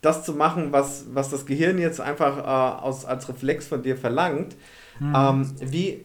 das 0.00 0.24
zu 0.24 0.32
machen, 0.32 0.68
was, 0.70 1.06
was 1.12 1.30
das 1.30 1.44
Gehirn 1.46 1.78
jetzt 1.78 2.00
einfach 2.00 2.38
äh, 2.38 2.82
aus, 2.84 3.04
als 3.04 3.28
Reflex 3.28 3.66
von 3.66 3.82
dir 3.82 3.96
verlangt. 3.96 4.54
Mhm. 5.00 5.14
Ähm, 5.16 5.52
wie, 5.60 6.04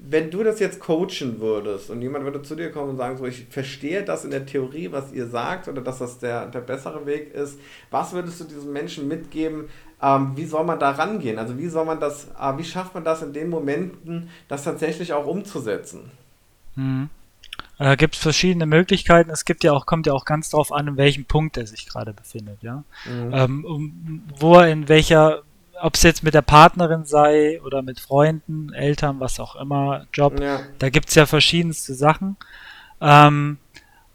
wenn 0.00 0.30
du 0.30 0.42
das 0.42 0.60
jetzt 0.60 0.80
coachen 0.80 1.40
würdest 1.40 1.90
und 1.90 2.00
jemand 2.02 2.24
würde 2.24 2.42
zu 2.42 2.54
dir 2.54 2.70
kommen 2.70 2.90
und 2.90 2.96
sagen, 2.96 3.16
so, 3.16 3.26
ich 3.26 3.46
verstehe 3.50 4.04
das 4.04 4.24
in 4.24 4.30
der 4.30 4.46
Theorie, 4.46 4.92
was 4.92 5.12
ihr 5.12 5.26
sagt 5.26 5.68
oder 5.68 5.82
dass 5.82 5.98
das 5.98 6.18
der, 6.18 6.46
der 6.46 6.60
bessere 6.60 7.04
Weg 7.06 7.34
ist, 7.34 7.58
was 7.90 8.12
würdest 8.12 8.40
du 8.40 8.44
diesem 8.44 8.72
Menschen 8.72 9.08
mitgeben? 9.08 9.68
Ähm, 10.00 10.32
wie 10.36 10.44
soll 10.44 10.64
man 10.64 10.78
da 10.78 10.90
rangehen? 10.90 11.38
Also 11.38 11.58
wie 11.58 11.68
soll 11.68 11.84
man 11.84 12.00
das, 12.00 12.28
äh, 12.40 12.56
wie 12.56 12.64
schafft 12.64 12.94
man 12.94 13.04
das 13.04 13.22
in 13.22 13.32
den 13.32 13.50
Momenten, 13.50 14.30
das 14.46 14.64
tatsächlich 14.64 15.12
auch 15.12 15.26
umzusetzen? 15.26 16.10
Mhm. 16.76 17.10
Da 17.78 17.94
gibt 17.94 18.14
es 18.16 18.20
verschiedene 18.20 18.66
Möglichkeiten. 18.66 19.30
Es 19.30 19.44
gibt 19.44 19.62
ja 19.62 19.72
auch, 19.72 19.86
kommt 19.86 20.06
ja 20.06 20.12
auch 20.12 20.24
ganz 20.24 20.50
drauf 20.50 20.72
an, 20.72 20.88
in 20.88 20.96
welchem 20.96 21.24
Punkt 21.26 21.56
er 21.56 21.66
sich 21.66 21.86
gerade 21.86 22.12
befindet, 22.12 22.62
ja. 22.62 22.82
Mhm. 23.06 23.30
Ähm, 23.32 23.64
um, 23.64 24.22
wo 24.36 24.56
er 24.56 24.68
in 24.68 24.88
welcher, 24.88 25.42
ob 25.82 25.94
es 25.94 26.02
jetzt 26.02 26.22
mit 26.22 26.34
der 26.34 26.42
Partnerin 26.42 27.04
sei 27.04 27.60
oder 27.62 27.82
mit 27.82 28.00
Freunden, 28.00 28.72
Eltern, 28.72 29.20
was 29.20 29.40
auch 29.40 29.56
immer, 29.56 30.06
Job, 30.12 30.40
Ja. 30.40 30.60
da 30.78 30.88
gibt's 30.90 31.14
ja 31.14 31.26
verschiedenste 31.26 31.94
Sachen. 31.94 32.36
Ähm, 33.00 33.58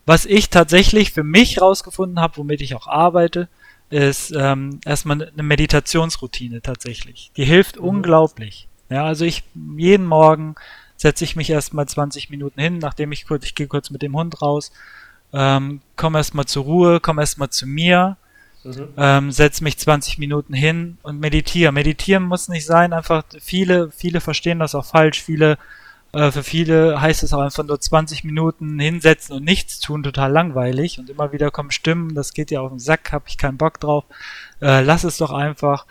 was 0.06 0.26
ich 0.26 0.50
tatsächlich 0.50 1.12
für 1.14 1.24
mich 1.24 1.62
rausgefunden 1.62 2.20
habe, 2.20 2.38
womit 2.38 2.62
ich 2.62 2.76
auch 2.76 2.88
arbeite, 2.88 3.48
ist 3.90 4.34
ähm, 4.36 4.80
erstmal 4.86 5.30
eine 5.30 5.44
Meditationsroutine 5.44 6.62
tatsächlich. 6.62 7.32
Die 7.38 7.46
hilft 7.46 7.78
Mhm. 7.80 7.86
unglaublich. 7.86 8.68
Ja, 8.90 9.06
also 9.06 9.24
ich 9.26 9.44
jeden 9.78 10.06
Morgen 10.06 10.56
setze 10.98 11.24
ich 11.24 11.36
mich 11.36 11.50
erstmal 11.50 11.88
20 11.88 12.30
Minuten 12.30 12.60
hin, 12.60 12.80
nachdem 12.80 13.12
ich 13.12 13.26
kurz, 13.28 13.46
ich 13.46 13.56
gehe 13.56 13.68
kurz 13.68 13.90
mit 13.90 14.02
dem 14.02 14.16
Hund 14.16 14.42
raus, 14.42 14.72
ähm, 15.32 15.82
komme 15.96 16.20
erstmal 16.20 16.46
zur 16.46 16.64
Ruhe, 16.64 17.00
komme 17.00 17.22
erstmal 17.22 17.50
zu 17.50 17.66
mir, 17.68 18.18
Mhm. 18.64 18.88
ähm, 18.98 19.32
setze 19.32 19.64
mich 19.64 19.78
20 19.78 20.18
Minuten 20.18 20.54
hin 20.54 20.98
und 21.04 21.20
meditiere. 21.20 21.72
Meditieren 21.72 22.24
muss 22.24 22.48
nicht 22.48 22.66
sein, 22.66 22.94
einfach 22.94 23.24
viele, 23.40 23.92
viele 23.92 24.22
verstehen 24.22 24.60
das 24.60 24.76
auch 24.76 24.86
falsch. 24.86 25.22
Viele, 25.22 25.58
äh, 26.14 26.32
für 26.32 26.44
viele 26.44 27.02
heißt 27.02 27.24
es 27.24 27.34
auch 27.34 27.42
einfach 27.42 27.64
nur 27.64 27.80
20 27.80 28.24
Minuten 28.24 28.80
hinsetzen 28.80 29.36
und 29.36 29.44
nichts 29.44 29.80
tun, 29.80 30.04
total 30.04 30.32
langweilig 30.32 31.00
und 31.00 31.10
immer 31.10 31.32
wieder 31.32 31.52
kommen 31.52 31.72
Stimmen, 31.72 32.16
das 32.16 32.34
geht 32.34 32.52
ja 32.52 32.62
auf 32.62 32.70
den 32.70 32.80
Sack, 32.80 33.12
hab 33.12 33.28
ich 33.28 33.38
keinen 33.38 33.58
Bock 33.58 33.80
drauf. 33.80 34.06
Äh, 34.62 34.82
lass 34.82 35.04
es 35.04 35.18
doch 35.18 35.32
einfach. 35.32 35.86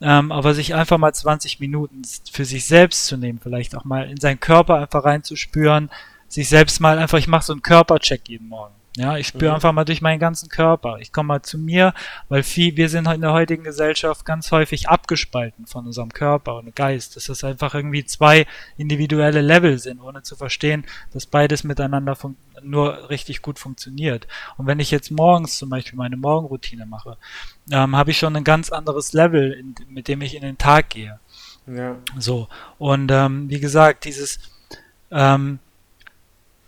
Ähm, 0.00 0.30
aber 0.30 0.52
sich 0.52 0.74
einfach 0.74 0.98
mal 0.98 1.14
20 1.14 1.58
Minuten 1.58 2.02
für 2.30 2.44
sich 2.44 2.66
selbst 2.66 3.06
zu 3.06 3.16
nehmen, 3.16 3.40
vielleicht 3.42 3.74
auch 3.74 3.84
mal 3.84 4.10
in 4.10 4.18
seinen 4.18 4.40
Körper 4.40 4.76
einfach 4.76 5.04
reinzuspüren, 5.04 5.90
sich 6.28 6.50
selbst 6.50 6.80
mal 6.80 6.98
einfach, 6.98 7.16
ich 7.16 7.28
mache 7.28 7.46
so 7.46 7.54
einen 7.54 7.62
Körpercheck 7.62 8.28
jeden 8.28 8.48
Morgen. 8.48 8.74
Ja, 8.96 9.18
ich 9.18 9.26
spüre 9.26 9.50
Mhm. 9.50 9.56
einfach 9.56 9.72
mal 9.72 9.84
durch 9.84 10.00
meinen 10.00 10.18
ganzen 10.18 10.48
Körper. 10.48 10.98
Ich 11.00 11.12
komme 11.12 11.26
mal 11.28 11.42
zu 11.42 11.58
mir, 11.58 11.92
weil 12.30 12.42
viel, 12.42 12.76
wir 12.78 12.88
sind 12.88 13.06
in 13.06 13.20
der 13.20 13.32
heutigen 13.34 13.62
Gesellschaft 13.62 14.24
ganz 14.24 14.50
häufig 14.52 14.88
abgespalten 14.88 15.66
von 15.66 15.84
unserem 15.86 16.12
Körper 16.12 16.56
und 16.56 16.74
Geist. 16.74 17.14
Dass 17.14 17.26
das 17.26 17.44
einfach 17.44 17.74
irgendwie 17.74 18.06
zwei 18.06 18.46
individuelle 18.78 19.42
Level 19.42 19.78
sind, 19.78 20.00
ohne 20.00 20.22
zu 20.22 20.34
verstehen, 20.34 20.86
dass 21.12 21.26
beides 21.26 21.62
miteinander 21.62 22.16
nur 22.62 23.10
richtig 23.10 23.42
gut 23.42 23.58
funktioniert. 23.58 24.26
Und 24.56 24.66
wenn 24.66 24.80
ich 24.80 24.90
jetzt 24.90 25.10
morgens 25.10 25.58
zum 25.58 25.68
Beispiel 25.68 25.98
meine 25.98 26.16
Morgenroutine 26.16 26.86
mache, 26.86 27.18
ähm, 27.70 27.94
habe 27.94 28.12
ich 28.12 28.18
schon 28.18 28.34
ein 28.34 28.44
ganz 28.44 28.72
anderes 28.72 29.12
Level, 29.12 29.52
in, 29.52 29.74
mit 29.90 30.08
dem 30.08 30.22
ich 30.22 30.34
in 30.34 30.42
den 30.42 30.56
Tag 30.56 30.88
gehe. 30.88 31.20
Ja. 31.66 31.96
So, 32.18 32.48
und 32.78 33.10
ähm, 33.10 33.50
wie 33.50 33.60
gesagt, 33.60 34.06
dieses, 34.06 34.38
ähm, 35.10 35.58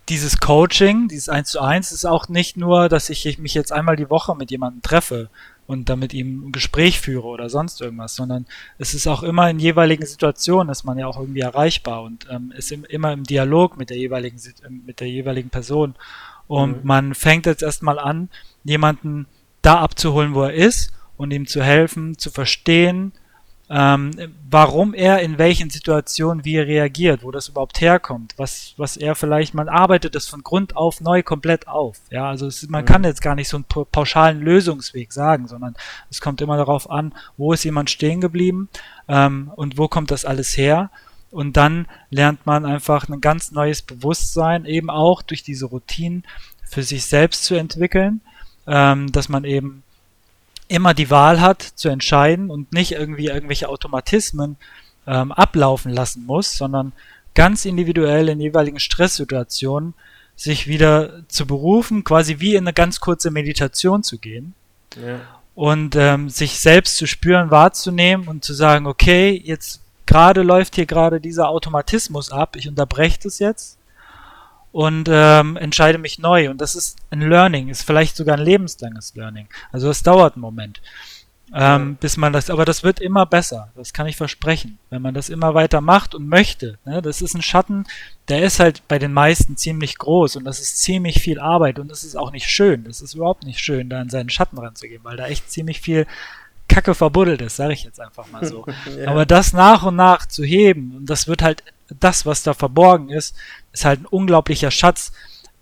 dieses 0.09 0.39
Coaching, 0.39 1.07
dieses 1.07 1.29
1 1.29 1.51
zu 1.51 1.61
1, 1.61 1.91
ist 1.91 2.05
auch 2.05 2.29
nicht 2.29 2.57
nur, 2.57 2.89
dass 2.89 3.09
ich 3.09 3.37
mich 3.37 3.53
jetzt 3.53 3.71
einmal 3.71 3.95
die 3.95 4.09
Woche 4.09 4.35
mit 4.35 4.49
jemandem 4.49 4.81
treffe 4.81 5.29
und 5.67 5.87
damit 5.87 6.15
ihm 6.15 6.47
ein 6.47 6.51
Gespräch 6.51 6.99
führe 6.99 7.27
oder 7.27 7.47
sonst 7.49 7.79
irgendwas, 7.79 8.15
sondern 8.15 8.47
es 8.79 8.95
ist 8.95 9.07
auch 9.07 9.21
immer 9.21 9.49
in 9.51 9.59
jeweiligen 9.59 10.05
Situationen, 10.05 10.71
ist 10.71 10.83
man 10.83 10.97
ja 10.97 11.05
auch 11.05 11.19
irgendwie 11.19 11.41
erreichbar 11.41 12.01
und 12.01 12.27
ähm, 12.31 12.51
ist 12.57 12.71
im, 12.71 12.85
immer 12.85 13.13
im 13.13 13.23
Dialog 13.23 13.77
mit 13.77 13.91
der 13.91 13.97
jeweiligen, 13.97 14.39
mit 14.83 14.99
der 14.99 15.07
jeweiligen 15.07 15.51
Person. 15.51 15.93
Und 16.47 16.81
mhm. 16.81 16.87
man 16.87 17.13
fängt 17.13 17.45
jetzt 17.45 17.61
erstmal 17.61 17.99
an, 17.99 18.29
jemanden 18.63 19.27
da 19.61 19.79
abzuholen, 19.79 20.33
wo 20.33 20.41
er 20.41 20.53
ist 20.53 20.91
und 21.17 21.31
ihm 21.31 21.45
zu 21.45 21.61
helfen, 21.61 22.17
zu 22.17 22.31
verstehen, 22.31 23.11
ähm, 23.69 24.11
warum 24.49 24.95
er 24.95 25.19
in 25.19 25.37
welchen 25.37 25.69
Situationen 25.69 26.43
wie 26.43 26.55
er 26.55 26.65
reagiert, 26.65 27.23
wo 27.23 27.29
das 27.29 27.49
überhaupt 27.49 27.81
herkommt, 27.81 28.33
was, 28.37 28.73
was 28.77 28.97
er 28.97 29.13
vielleicht, 29.13 29.53
man 29.53 29.69
arbeitet 29.69 30.15
das 30.15 30.25
von 30.27 30.41
Grund 30.41 30.75
auf 30.75 31.01
neu 31.01 31.21
komplett 31.21 31.67
auf. 31.67 31.97
Ja, 32.09 32.27
also 32.29 32.47
es, 32.47 32.67
man 32.67 32.81
mhm. 32.83 32.87
kann 32.87 33.03
jetzt 33.03 33.21
gar 33.21 33.35
nicht 33.35 33.47
so 33.47 33.57
einen 33.57 33.65
pauschalen 33.91 34.41
Lösungsweg 34.41 35.13
sagen, 35.13 35.47
sondern 35.47 35.75
es 36.09 36.19
kommt 36.19 36.41
immer 36.41 36.57
darauf 36.57 36.89
an, 36.89 37.13
wo 37.37 37.53
ist 37.53 37.63
jemand 37.63 37.91
stehen 37.91 38.21
geblieben 38.21 38.69
ähm, 39.07 39.51
und 39.55 39.77
wo 39.77 39.87
kommt 39.87 40.09
das 40.09 40.25
alles 40.25 40.57
her. 40.57 40.89
Und 41.29 41.57
dann 41.57 41.85
lernt 42.09 42.47
man 42.47 42.65
einfach 42.65 43.07
ein 43.07 43.21
ganz 43.21 43.51
neues 43.51 43.83
Bewusstsein, 43.83 44.65
eben 44.65 44.89
auch 44.89 45.21
durch 45.21 45.43
diese 45.43 45.67
Routinen 45.67 46.23
für 46.63 46.81
sich 46.81 47.05
selbst 47.05 47.43
zu 47.43 47.53
entwickeln, 47.53 48.21
ähm, 48.65 49.11
dass 49.11 49.29
man 49.29 49.43
eben 49.43 49.83
immer 50.69 50.93
die 50.93 51.09
Wahl 51.09 51.41
hat 51.41 51.61
zu 51.61 51.89
entscheiden 51.89 52.49
und 52.49 52.71
nicht 52.71 52.93
irgendwie 52.93 53.25
irgendwelche 53.25 53.67
Automatismen 53.67 54.55
ähm, 55.05 55.31
ablaufen 55.31 55.91
lassen 55.91 56.25
muss, 56.25 56.53
sondern 56.53 56.93
ganz 57.33 57.65
individuell 57.65 58.29
in 58.29 58.39
jeweiligen 58.39 58.79
Stresssituationen 58.79 59.95
sich 60.35 60.67
wieder 60.67 61.27
zu 61.27 61.45
berufen, 61.45 62.03
quasi 62.03 62.39
wie 62.39 62.55
in 62.55 62.63
eine 62.63 62.73
ganz 62.73 62.99
kurze 62.99 63.31
Meditation 63.31 64.03
zu 64.03 64.19
gehen 64.19 64.53
ja. 64.95 65.19
und 65.55 65.95
ähm, 65.95 66.29
sich 66.29 66.59
selbst 66.59 66.95
zu 66.95 67.07
spüren, 67.07 67.51
wahrzunehmen 67.51 68.27
und 68.27 68.45
zu 68.45 68.53
sagen, 68.53 68.85
okay, 68.85 69.41
jetzt 69.43 69.81
gerade 70.05 70.43
läuft 70.43 70.75
hier 70.75 70.85
gerade 70.85 71.19
dieser 71.19 71.49
Automatismus 71.49 72.31
ab, 72.31 72.55
ich 72.55 72.67
unterbreche 72.67 73.19
das 73.23 73.39
jetzt 73.39 73.78
und 74.71 75.09
ähm, 75.11 75.57
entscheide 75.57 75.97
mich 75.97 76.19
neu. 76.19 76.49
Und 76.49 76.61
das 76.61 76.75
ist 76.75 76.97
ein 77.09 77.21
Learning, 77.21 77.69
ist 77.69 77.83
vielleicht 77.83 78.15
sogar 78.15 78.37
ein 78.37 78.43
lebenslanges 78.43 79.15
Learning. 79.15 79.47
Also 79.71 79.89
es 79.89 80.03
dauert 80.03 80.35
einen 80.35 80.41
Moment, 80.41 80.81
ähm, 81.53 81.95
bis 81.99 82.17
man 82.17 82.31
das, 82.31 82.49
aber 82.49 82.65
das 82.65 82.83
wird 82.83 82.99
immer 82.99 83.25
besser, 83.25 83.71
das 83.75 83.93
kann 83.93 84.05
ich 84.05 84.15
versprechen, 84.15 84.77
wenn 84.91 85.01
man 85.01 85.15
das 85.15 85.29
immer 85.29 85.55
weiter 85.55 85.81
macht 85.81 86.13
und 86.13 86.27
möchte. 86.27 86.77
Ne? 86.85 87.01
Das 87.01 87.21
ist 87.21 87.33
ein 87.33 87.41
Schatten, 87.41 87.85
der 88.27 88.43
ist 88.43 88.59
halt 88.59 88.87
bei 88.87 88.99
den 88.99 89.13
meisten 89.13 89.57
ziemlich 89.57 89.97
groß 89.97 90.35
und 90.35 90.43
das 90.43 90.59
ist 90.59 90.77
ziemlich 90.77 91.21
viel 91.21 91.39
Arbeit 91.39 91.79
und 91.79 91.89
das 91.89 92.03
ist 92.03 92.15
auch 92.15 92.31
nicht 92.31 92.49
schön. 92.49 92.83
Das 92.83 93.01
ist 93.01 93.15
überhaupt 93.15 93.45
nicht 93.45 93.59
schön, 93.59 93.89
da 93.89 94.01
in 94.01 94.09
seinen 94.09 94.29
Schatten 94.29 94.59
ranzugehen, 94.59 95.03
weil 95.03 95.17
da 95.17 95.27
echt 95.27 95.49
ziemlich 95.49 95.81
viel 95.81 96.05
Kacke 96.67 96.93
verbuddelt 96.93 97.41
ist, 97.41 97.55
sage 97.55 97.73
ich 97.73 97.83
jetzt 97.83 97.99
einfach 97.99 98.29
mal 98.31 98.45
so. 98.45 98.65
ja. 98.97 99.09
Aber 99.09 99.25
das 99.25 99.51
nach 99.51 99.83
und 99.83 99.95
nach 99.95 100.27
zu 100.27 100.43
heben, 100.43 100.95
und 100.95 101.09
das 101.09 101.27
wird 101.27 101.41
halt 101.41 101.63
das, 101.99 102.27
was 102.27 102.43
da 102.43 102.53
verborgen 102.53 103.09
ist, 103.09 103.35
ist 103.71 103.85
halt 103.85 104.01
ein 104.01 104.05
unglaublicher 104.05 104.71
Schatz, 104.71 105.11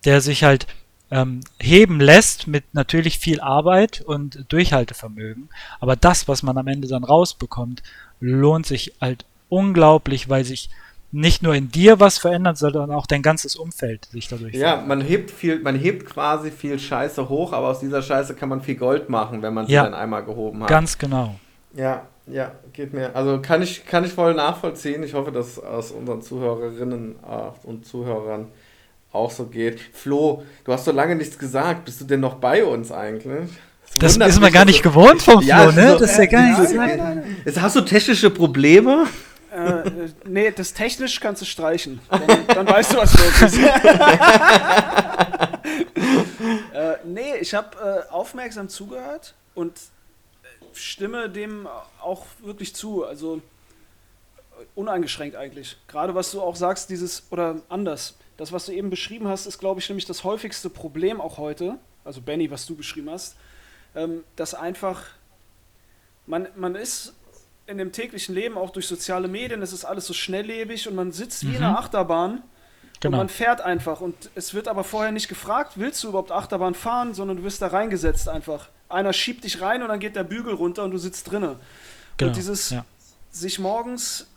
der 0.05 0.21
sich 0.21 0.43
halt 0.43 0.67
ähm, 1.09 1.41
heben 1.59 1.99
lässt 1.99 2.47
mit 2.47 2.73
natürlich 2.73 3.19
viel 3.19 3.39
Arbeit 3.39 4.01
und 4.01 4.45
Durchhaltevermögen. 4.49 5.49
Aber 5.79 5.95
das, 5.95 6.27
was 6.27 6.43
man 6.43 6.57
am 6.57 6.67
Ende 6.67 6.87
dann 6.87 7.03
rausbekommt, 7.03 7.81
lohnt 8.19 8.65
sich 8.65 8.93
halt 8.99 9.25
unglaublich, 9.49 10.27
weil 10.29 10.43
sich 10.43 10.69
nicht 11.11 11.41
nur 11.41 11.55
in 11.55 11.71
dir 11.71 12.01
was 12.01 12.17
verändert, 12.17 12.57
sondern 12.57 12.91
auch 12.91 13.07
dein 13.07 13.21
ganzes 13.21 13.55
Umfeld 13.55 14.05
sich 14.05 14.27
dadurch 14.27 14.53
Ja, 14.53 14.71
verändert. 14.71 14.87
man 14.87 15.01
hebt 15.01 15.31
viel, 15.31 15.59
man 15.59 15.75
hebt 15.75 16.05
quasi 16.05 16.51
viel 16.51 16.77
Scheiße 16.77 17.29
hoch, 17.29 17.53
aber 17.53 17.69
aus 17.69 17.79
dieser 17.79 18.01
Scheiße 18.01 18.35
kann 18.35 18.49
man 18.49 18.61
viel 18.61 18.75
Gold 18.75 19.09
machen, 19.09 19.41
wenn 19.41 19.53
man 19.53 19.67
sie 19.67 19.73
ja, 19.73 19.83
dann 19.83 19.93
einmal 19.93 20.25
gehoben 20.25 20.61
hat. 20.63 20.69
Ganz 20.69 20.97
genau. 20.97 21.39
Ja, 21.73 22.05
ja, 22.29 22.51
geht 22.73 22.93
mir. 22.93 23.15
Also 23.15 23.41
kann 23.41 23.61
ich, 23.61 23.85
kann 23.85 24.03
ich 24.03 24.13
voll 24.13 24.33
nachvollziehen. 24.33 25.03
Ich 25.03 25.13
hoffe, 25.13 25.31
dass 25.31 25.57
es 25.57 25.91
unseren 25.91 26.21
Zuhörerinnen 26.21 27.15
äh, 27.15 27.67
und 27.67 27.85
Zuhörern 27.85 28.47
auch 29.11 29.31
so 29.31 29.45
geht. 29.45 29.79
Flo, 29.93 30.43
du 30.65 30.73
hast 30.73 30.85
so 30.85 30.91
lange 30.91 31.15
nichts 31.15 31.37
gesagt. 31.39 31.85
Bist 31.85 32.01
du 32.01 32.05
denn 32.05 32.19
noch 32.19 32.35
bei 32.35 32.63
uns 32.63 32.91
eigentlich? 32.91 33.49
Das, 33.99 34.19
das 34.19 34.33
ist 34.33 34.41
man 34.41 34.51
gar 34.51 34.65
nicht 34.65 34.83
so, 34.83 34.89
gewohnt 34.89 35.21
vom 35.21 35.41
Flo, 35.41 35.47
ja, 35.47 35.71
ne? 35.71 35.91
So, 35.93 35.99
das 35.99 36.11
ist 36.11 36.17
ja 36.17 36.25
geil. 36.25 36.55
Nein, 36.57 36.97
nein, 36.97 37.37
nein. 37.45 37.61
Hast 37.61 37.75
du 37.75 37.81
technische 37.81 38.29
Probleme? 38.29 39.05
Äh, 39.51 40.09
nee, 40.25 40.51
das 40.51 40.73
technisch 40.73 41.19
kannst 41.19 41.41
du 41.41 41.45
streichen. 41.45 41.99
Dann, 42.09 42.21
dann 42.47 42.67
weißt 42.67 42.93
du, 42.93 42.97
was 42.97 43.17
los 43.17 43.41
ist. 43.41 43.57
äh, 46.73 46.97
nee, 47.05 47.37
ich 47.39 47.53
habe 47.53 47.69
äh, 47.77 48.11
aufmerksam 48.11 48.67
zugehört 48.69 49.33
und 49.55 49.73
stimme 50.79 51.29
dem 51.29 51.67
auch 52.01 52.25
wirklich 52.41 52.75
zu. 52.75 53.05
Also 53.05 53.41
uneingeschränkt 54.75 55.35
eigentlich. 55.35 55.77
Gerade 55.87 56.15
was 56.15 56.31
du 56.31 56.41
auch 56.41 56.55
sagst, 56.55 56.89
dieses 56.89 57.23
oder 57.31 57.61
anders. 57.69 58.17
Das, 58.37 58.51
was 58.51 58.65
du 58.65 58.71
eben 58.71 58.89
beschrieben 58.89 59.27
hast, 59.27 59.45
ist, 59.45 59.57
glaube 59.57 59.79
ich, 59.79 59.89
nämlich 59.89 60.05
das 60.05 60.23
häufigste 60.23 60.69
Problem 60.69 61.19
auch 61.21 61.37
heute. 61.37 61.77
Also 62.03 62.21
Benny, 62.21 62.49
was 62.51 62.65
du 62.65 62.75
beschrieben 62.75 63.09
hast, 63.09 63.35
ähm, 63.95 64.23
dass 64.35 64.53
einfach 64.53 65.03
man, 66.25 66.47
man 66.55 66.75
ist 66.75 67.13
in 67.65 67.77
dem 67.77 67.91
täglichen 67.91 68.33
Leben 68.35 68.57
auch 68.57 68.69
durch 68.69 68.87
soziale 68.87 69.27
Medien, 69.27 69.61
es 69.61 69.73
ist 69.73 69.85
alles 69.85 70.05
so 70.05 70.13
schnelllebig 70.13 70.87
und 70.87 70.95
man 70.95 71.11
sitzt 71.11 71.43
wie 71.43 71.47
mhm. 71.47 71.55
in 71.55 71.63
einer 71.63 71.79
Achterbahn 71.79 72.43
Genau. 72.99 73.17
Und 73.17 73.19
man 73.19 73.29
fährt 73.29 73.61
einfach. 73.61 74.01
Und 74.01 74.29
es 74.35 74.53
wird 74.53 74.67
aber 74.67 74.83
vorher 74.83 75.11
nicht 75.11 75.27
gefragt, 75.27 75.73
willst 75.75 76.03
du 76.03 76.09
überhaupt 76.09 76.31
Achterbahn 76.31 76.73
fahren, 76.73 77.13
sondern 77.13 77.37
du 77.37 77.43
wirst 77.43 77.61
da 77.61 77.67
reingesetzt 77.67 78.27
einfach. 78.27 78.69
Einer 78.89 79.13
schiebt 79.13 79.43
dich 79.43 79.61
rein 79.61 79.81
und 79.81 79.89
dann 79.89 79.99
geht 79.99 80.15
der 80.15 80.23
Bügel 80.23 80.53
runter 80.53 80.83
und 80.83 80.91
du 80.91 80.97
sitzt 80.97 81.31
drinne. 81.31 81.59
Genau. 82.17 82.29
Und 82.29 82.37
dieses 82.37 82.69
ja. 82.69 82.85
sich 83.31 83.59
morgens 83.59 84.27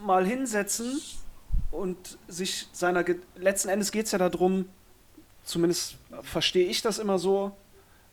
mal 0.00 0.26
hinsetzen 0.26 1.00
und 1.70 2.18
sich 2.26 2.68
seiner. 2.72 3.04
Ge 3.04 3.18
letzten 3.36 3.68
Endes 3.68 3.92
geht 3.92 4.06
es 4.06 4.12
ja 4.12 4.18
darum, 4.18 4.66
zumindest 5.44 5.96
verstehe 6.22 6.66
ich 6.66 6.82
das 6.82 6.98
immer 6.98 7.18
so, 7.18 7.52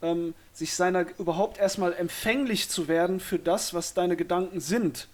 ähm, 0.02 0.34
sich 0.54 0.74
seiner 0.74 1.06
überhaupt 1.18 1.58
erstmal 1.58 1.94
empfänglich 1.94 2.70
zu 2.70 2.88
werden 2.88 3.20
für 3.20 3.40
das, 3.40 3.74
was 3.74 3.94
deine 3.94 4.16
Gedanken 4.16 4.60
sind. 4.60 5.08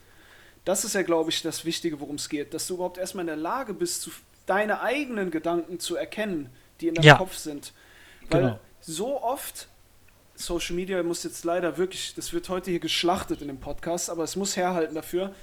Das 0.66 0.86
ist 0.86 0.94
ja, 0.94 1.02
glaube 1.02 1.32
ich, 1.32 1.42
das 1.42 1.66
Wichtige, 1.66 2.00
worum 2.00 2.16
es 2.16 2.30
geht. 2.30 2.54
Dass 2.54 2.68
du 2.68 2.76
überhaupt 2.76 2.98
erstmal 2.98 3.24
in 3.24 3.28
der 3.28 3.36
Lage 3.36 3.74
bist, 3.74 4.02
zu, 4.04 4.12
deine 4.46 4.82
eigenen 4.82 5.32
Gedanken 5.32 5.80
zu 5.80 5.96
erkennen, 5.96 6.50
die 6.80 6.88
in 6.88 6.96
deinem 6.96 7.06
ja. 7.06 7.18
Kopf 7.18 7.36
sind. 7.36 7.74
Weil 8.30 8.42
genau. 8.42 8.60
so 8.80 9.22
oft, 9.22 9.68
Social 10.42 10.76
Media 10.76 11.02
muss 11.04 11.24
jetzt 11.24 11.44
leider 11.46 11.78
wirklich, 11.78 12.14
das 12.16 12.34
wird 12.34 12.50
heute 12.50 12.72
hier 12.72 12.80
geschlachtet 12.80 13.42
in 13.42 13.48
dem 13.48 13.60
Podcast, 13.60 14.10
aber 14.10 14.24
es 14.24 14.36
muss 14.36 14.58
herhalten 14.58 14.96
dafür. 14.96 15.34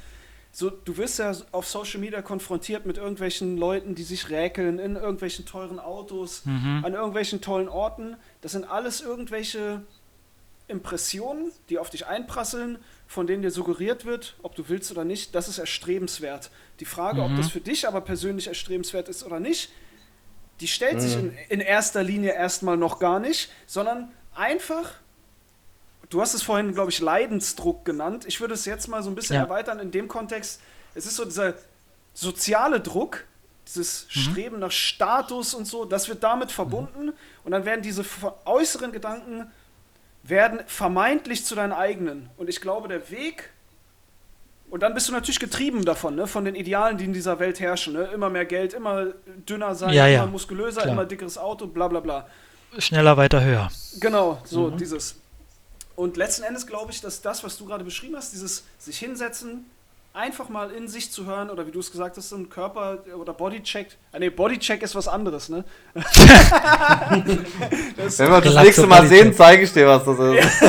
So, 0.50 0.70
du 0.70 0.96
wirst 0.96 1.18
ja 1.18 1.32
auf 1.52 1.68
Social 1.68 2.00
Media 2.00 2.22
konfrontiert 2.22 2.86
mit 2.86 2.96
irgendwelchen 2.96 3.58
Leuten, 3.58 3.94
die 3.94 4.02
sich 4.02 4.30
räkeln 4.30 4.78
in 4.78 4.96
irgendwelchen 4.96 5.44
teuren 5.46 5.78
Autos, 5.78 6.44
mhm. 6.44 6.82
an 6.84 6.94
irgendwelchen 6.94 7.40
tollen 7.40 7.68
Orten. 7.68 8.16
Das 8.40 8.52
sind 8.52 8.64
alles 8.64 9.00
irgendwelche 9.00 9.82
Impressionen, 10.66 11.52
die 11.68 11.78
auf 11.78 11.90
dich 11.90 12.06
einprasseln, 12.06 12.78
von 13.06 13.26
denen 13.26 13.42
dir 13.42 13.50
suggeriert 13.50 14.04
wird, 14.04 14.36
ob 14.42 14.54
du 14.54 14.68
willst 14.68 14.90
oder 14.90 15.04
nicht, 15.04 15.34
das 15.34 15.48
ist 15.48 15.58
erstrebenswert. 15.58 16.50
Die 16.80 16.84
Frage, 16.84 17.20
mhm. 17.20 17.32
ob 17.32 17.36
das 17.36 17.50
für 17.50 17.60
dich 17.60 17.88
aber 17.88 18.00
persönlich 18.00 18.48
erstrebenswert 18.48 19.08
ist 19.08 19.24
oder 19.24 19.40
nicht, 19.40 19.70
die 20.60 20.68
stellt 20.68 20.96
mhm. 20.96 21.00
sich 21.00 21.14
in, 21.14 21.32
in 21.48 21.60
erster 21.60 22.02
Linie 22.02 22.32
erstmal 22.32 22.76
noch 22.76 22.98
gar 22.98 23.20
nicht, 23.20 23.50
sondern 23.66 24.12
einfach, 24.38 24.92
du 26.08 26.20
hast 26.20 26.34
es 26.34 26.42
vorhin, 26.42 26.72
glaube 26.72 26.90
ich, 26.90 27.00
Leidensdruck 27.00 27.84
genannt. 27.84 28.24
Ich 28.26 28.40
würde 28.40 28.54
es 28.54 28.64
jetzt 28.64 28.88
mal 28.88 29.02
so 29.02 29.10
ein 29.10 29.14
bisschen 29.14 29.36
ja. 29.36 29.42
erweitern 29.42 29.78
in 29.80 29.90
dem 29.90 30.08
Kontext. 30.08 30.60
Es 30.94 31.04
ist 31.04 31.16
so 31.16 31.24
dieser 31.24 31.54
soziale 32.14 32.80
Druck, 32.80 33.24
dieses 33.66 34.06
mhm. 34.06 34.20
Streben 34.20 34.58
nach 34.60 34.70
Status 34.70 35.54
und 35.54 35.66
so, 35.66 35.84
das 35.84 36.08
wird 36.08 36.22
damit 36.22 36.50
verbunden 36.50 37.06
mhm. 37.06 37.12
und 37.44 37.52
dann 37.52 37.64
werden 37.64 37.82
diese 37.82 38.04
äußeren 38.44 38.92
Gedanken 38.92 39.50
werden 40.22 40.60
vermeintlich 40.66 41.44
zu 41.44 41.54
deinen 41.54 41.72
eigenen. 41.72 42.28
Und 42.36 42.48
ich 42.48 42.60
glaube, 42.60 42.88
der 42.88 43.10
Weg, 43.10 43.50
und 44.70 44.82
dann 44.82 44.94
bist 44.94 45.08
du 45.08 45.12
natürlich 45.12 45.40
getrieben 45.40 45.84
davon, 45.84 46.16
ne? 46.16 46.26
von 46.26 46.44
den 46.44 46.54
Idealen, 46.54 46.98
die 46.98 47.04
in 47.04 47.12
dieser 47.12 47.38
Welt 47.38 47.60
herrschen. 47.60 47.94
Ne? 47.94 48.04
Immer 48.12 48.28
mehr 48.28 48.44
Geld, 48.44 48.74
immer 48.74 49.06
dünner 49.48 49.74
sein, 49.74 49.94
ja, 49.94 50.06
ja. 50.06 50.22
immer 50.22 50.32
muskulöser, 50.32 50.82
Klar. 50.82 50.92
immer 50.92 51.04
dickeres 51.06 51.38
Auto, 51.38 51.66
bla 51.66 51.88
bla 51.88 52.00
bla. 52.00 52.28
Schneller, 52.76 53.16
weiter, 53.16 53.42
höher. 53.42 53.70
Genau, 54.00 54.40
so 54.44 54.70
mhm. 54.70 54.76
dieses. 54.76 55.16
Und 55.96 56.16
letzten 56.16 56.44
Endes 56.44 56.66
glaube 56.66 56.92
ich, 56.92 57.00
dass 57.00 57.22
das, 57.22 57.42
was 57.42 57.56
du 57.56 57.64
gerade 57.64 57.84
beschrieben 57.84 58.16
hast, 58.16 58.32
dieses 58.32 58.64
sich 58.78 58.98
hinsetzen, 58.98 59.64
einfach 60.18 60.48
mal 60.48 60.70
in 60.70 60.88
sich 60.88 61.12
zu 61.12 61.26
hören 61.26 61.50
oder 61.50 61.66
wie 61.66 61.70
du 61.70 61.80
es 61.80 61.90
gesagt 61.90 62.16
hast, 62.16 62.28
so 62.30 62.36
ein 62.36 62.48
Körper- 62.48 62.98
oder 63.16 63.32
Bodycheck. 63.32 63.96
Ah, 64.12 64.18
nee, 64.18 64.30
Bodycheck 64.30 64.82
ist 64.82 64.94
was 64.94 65.06
anderes, 65.06 65.48
ne? 65.48 65.64
Wenn 65.94 66.04
wir 68.30 68.40
das 68.40 68.54
nächste 68.54 68.86
Mal 68.86 69.06
sehen, 69.06 69.32
zeige 69.34 69.62
ich 69.62 69.72
dir, 69.72 69.86
was 69.86 70.04
das 70.04 70.18
ist. 70.18 70.62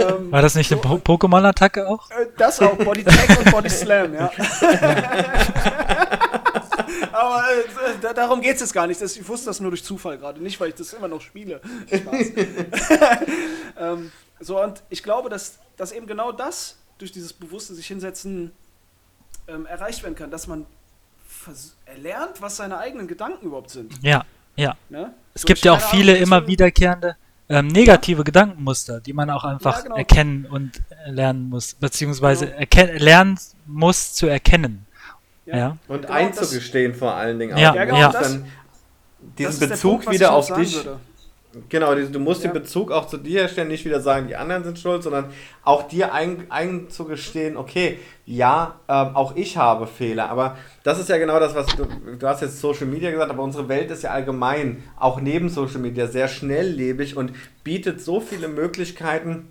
Ähm, 0.00 0.30
War 0.32 0.42
das 0.42 0.54
nicht 0.54 0.68
so, 0.68 0.80
eine 0.80 0.82
po 0.82 1.16
Pokémon-Attacke 1.16 1.88
auch? 1.88 2.08
Äh, 2.10 2.26
das 2.36 2.60
auch, 2.60 2.76
Bodycheck 2.76 3.38
und 3.38 3.50
Body 3.50 3.70
Slam, 3.70 4.14
ja. 4.14 4.30
Aber 7.12 7.44
äh, 7.50 7.98
da, 8.00 8.12
darum 8.12 8.40
geht 8.40 8.54
es 8.54 8.60
jetzt 8.60 8.72
gar 8.72 8.86
nicht. 8.86 9.00
Das, 9.00 9.16
ich 9.16 9.28
wusste 9.28 9.46
das 9.46 9.60
nur 9.60 9.70
durch 9.70 9.84
Zufall 9.84 10.18
gerade, 10.18 10.42
nicht 10.42 10.60
weil 10.60 10.70
ich 10.70 10.74
das 10.74 10.92
immer 10.92 11.08
noch 11.08 11.20
spiele. 11.20 11.60
Spaß. 11.86 12.26
ähm, 13.78 14.12
so, 14.40 14.62
und 14.62 14.82
ich 14.90 15.02
glaube, 15.02 15.28
dass, 15.28 15.58
dass 15.76 15.92
eben 15.92 16.06
genau 16.06 16.32
das 16.32 16.78
durch 16.98 17.12
dieses 17.12 17.32
bewusste 17.32 17.74
sich 17.74 17.86
hinsetzen 17.86 18.52
ähm, 19.48 19.66
erreicht 19.66 20.02
werden 20.02 20.14
kann, 20.14 20.30
dass 20.30 20.46
man 20.46 20.66
erlernt, 21.84 22.40
was 22.40 22.56
seine 22.56 22.78
eigenen 22.78 23.06
Gedanken 23.06 23.46
überhaupt 23.46 23.70
sind. 23.70 23.92
Ja, 24.02 24.24
ja. 24.56 24.76
Ne? 24.88 25.12
Es 25.34 25.42
so, 25.42 25.46
gibt 25.46 25.64
ja 25.64 25.72
auch 25.72 25.80
viele 25.80 26.12
Ahnung, 26.12 26.22
immer 26.22 26.46
wiederkehrende 26.46 27.16
ähm, 27.48 27.68
negative 27.68 28.20
ja. 28.20 28.24
Gedankenmuster, 28.24 29.00
die 29.00 29.12
man 29.12 29.28
auch 29.30 29.44
einfach 29.44 29.78
ja, 29.78 29.82
genau. 29.82 29.96
erkennen 29.96 30.46
und 30.46 30.82
lernen 31.06 31.48
muss, 31.48 31.74
beziehungsweise 31.74 32.54
genau. 32.70 32.92
lernen 32.94 33.38
muss 33.66 34.14
zu 34.14 34.26
erkennen. 34.26 34.83
Ja. 35.46 35.56
ja. 35.56 35.76
Und 35.88 36.02
genau 36.02 36.12
einzugestehen 36.14 36.92
das, 36.92 36.98
vor 36.98 37.14
allen 37.14 37.38
Dingen 37.38 37.54
auch. 37.54 37.58
Ja, 37.58 37.84
genau. 37.84 38.12
Dann 38.12 38.46
diesen 39.38 39.68
Bezug 39.68 40.02
Punkt, 40.02 40.10
wieder 40.12 40.32
auf 40.32 40.52
dich. 40.52 40.76
Würde. 40.76 40.98
Genau, 41.68 41.94
du 41.94 42.18
musst 42.18 42.42
ja. 42.42 42.50
den 42.50 42.60
Bezug 42.60 42.90
auch 42.90 43.06
zu 43.06 43.16
dir 43.16 43.42
herstellen, 43.42 43.68
nicht 43.68 43.84
wieder 43.84 44.00
sagen, 44.00 44.26
die 44.26 44.36
anderen 44.36 44.64
sind 44.64 44.78
schuld, 44.78 45.02
sondern 45.02 45.26
auch 45.62 45.86
dir 45.86 46.12
ein, 46.12 46.46
einzugestehen, 46.50 47.56
okay, 47.56 47.98
ja, 48.26 48.80
ähm, 48.88 49.14
auch 49.14 49.36
ich 49.36 49.56
habe 49.56 49.86
Fehler. 49.86 50.30
Aber 50.30 50.56
das 50.82 50.98
ist 50.98 51.08
ja 51.08 51.18
genau 51.18 51.38
das, 51.38 51.54
was 51.54 51.66
du, 51.66 51.86
du 52.18 52.26
hast 52.26 52.42
jetzt 52.42 52.60
Social 52.60 52.86
Media 52.86 53.10
gesagt, 53.10 53.30
aber 53.30 53.42
unsere 53.42 53.68
Welt 53.68 53.90
ist 53.90 54.02
ja 54.02 54.10
allgemein, 54.10 54.82
auch 54.98 55.20
neben 55.20 55.48
Social 55.48 55.78
Media, 55.78 56.06
sehr 56.06 56.28
schnelllebig 56.28 57.16
und 57.16 57.32
bietet 57.62 58.00
so 58.00 58.20
viele 58.20 58.48
Möglichkeiten, 58.48 59.48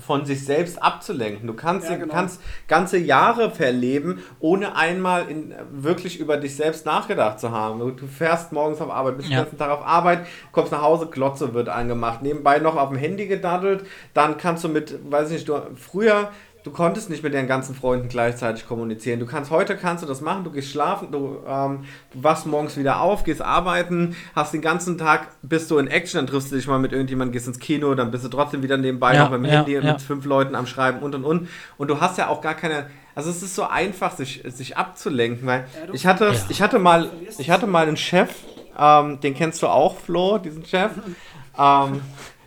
von 0.00 0.24
sich 0.24 0.44
selbst 0.44 0.82
abzulenken. 0.82 1.46
Du 1.46 1.54
kannst, 1.54 1.88
ja, 1.88 1.96
genau. 1.96 2.12
kannst 2.12 2.40
ganze 2.68 2.98
Jahre 2.98 3.50
verleben, 3.50 4.22
ohne 4.40 4.76
einmal 4.76 5.28
in, 5.28 5.54
wirklich 5.70 6.18
über 6.18 6.36
dich 6.36 6.56
selbst 6.56 6.86
nachgedacht 6.86 7.40
zu 7.40 7.50
haben. 7.50 7.78
Du, 7.78 7.90
du 7.90 8.06
fährst 8.06 8.52
morgens 8.52 8.80
auf 8.80 8.90
Arbeit, 8.90 9.16
bist 9.18 9.28
ja. 9.28 9.36
den 9.36 9.44
ganzen 9.44 9.58
Tag 9.58 9.70
auf 9.70 9.86
Arbeit, 9.86 10.26
kommst 10.52 10.72
nach 10.72 10.82
Hause, 10.82 11.06
Glotze 11.06 11.54
wird 11.54 11.68
angemacht, 11.68 12.22
nebenbei 12.22 12.58
noch 12.58 12.76
auf 12.76 12.88
dem 12.88 12.98
Handy 12.98 13.26
gedaddelt, 13.26 13.84
dann 14.14 14.36
kannst 14.36 14.64
du 14.64 14.68
mit, 14.68 14.98
weiß 15.10 15.28
ich 15.28 15.34
nicht, 15.34 15.48
du, 15.48 15.60
früher 15.76 16.30
du 16.62 16.70
konntest 16.70 17.10
nicht 17.10 17.22
mit 17.22 17.34
deinen 17.34 17.48
ganzen 17.48 17.74
Freunden 17.74 18.08
gleichzeitig 18.08 18.66
kommunizieren. 18.66 19.20
Du 19.20 19.26
kannst 19.26 19.50
heute 19.50 19.76
kannst 19.76 20.02
du 20.02 20.06
das 20.06 20.20
machen, 20.20 20.44
du 20.44 20.50
gehst 20.50 20.70
schlafen, 20.70 21.10
du, 21.10 21.38
ähm, 21.46 21.84
du 22.12 22.22
wachst 22.22 22.46
morgens 22.46 22.76
wieder 22.76 23.00
auf, 23.00 23.24
gehst 23.24 23.42
arbeiten, 23.42 24.16
hast 24.34 24.52
den 24.52 24.60
ganzen 24.60 24.98
Tag, 24.98 25.28
bist 25.42 25.70
du 25.70 25.78
in 25.78 25.86
Action, 25.86 26.18
dann 26.18 26.26
triffst 26.26 26.52
du 26.52 26.56
dich 26.56 26.66
mal 26.66 26.78
mit 26.78 26.92
irgendjemandem, 26.92 27.32
gehst 27.32 27.46
ins 27.46 27.58
Kino, 27.58 27.94
dann 27.94 28.10
bist 28.10 28.24
du 28.24 28.28
trotzdem 28.28 28.62
wieder 28.62 28.76
nebenbei 28.76 29.14
ja, 29.14 29.24
noch 29.24 29.30
beim 29.30 29.44
ja, 29.44 29.52
Handy 29.52 29.74
ja. 29.74 29.82
mit 29.82 30.02
fünf 30.02 30.24
Leuten 30.24 30.54
am 30.54 30.66
Schreiben 30.66 31.00
und 31.00 31.14
und 31.14 31.24
und. 31.24 31.48
Und 31.78 31.88
du 31.88 32.00
hast 32.00 32.18
ja 32.18 32.28
auch 32.28 32.40
gar 32.40 32.54
keine. 32.54 32.86
Also 33.14 33.30
es 33.30 33.42
ist 33.42 33.54
so 33.54 33.64
einfach, 33.64 34.12
sich, 34.12 34.42
sich 34.46 34.76
abzulenken, 34.76 35.46
weil 35.46 35.66
ich 35.92 36.06
hatte, 36.06 36.32
ich 36.48 36.62
hatte 36.62 36.78
mal, 36.78 37.10
ich 37.38 37.50
hatte 37.50 37.66
mal 37.66 37.86
einen 37.86 37.96
Chef, 37.96 38.30
ähm, 38.78 39.20
den 39.20 39.34
kennst 39.34 39.62
du 39.62 39.66
auch, 39.66 39.96
Flo, 39.98 40.38
diesen 40.38 40.64
Chef. 40.64 40.92
ähm, 41.58 42.00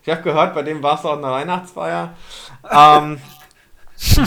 ich 0.06 0.12
habe 0.12 0.22
gehört, 0.22 0.54
bei 0.54 0.64
dem 0.64 0.84
war 0.84 0.96
es 0.98 1.06
auch 1.06 1.18
eine 1.18 1.28
Weihnachtsfeier. 1.28 2.14
Ähm, 2.70 3.20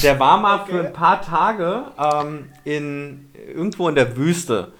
der 0.02 0.18
war 0.18 0.38
mal 0.38 0.60
okay. 0.60 0.72
für 0.72 0.86
ein 0.86 0.92
paar 0.92 1.22
Tage 1.22 1.84
ähm, 1.98 2.50
in, 2.64 3.30
irgendwo 3.54 3.88
in 3.88 3.94
der 3.94 4.16
Wüste. 4.16 4.72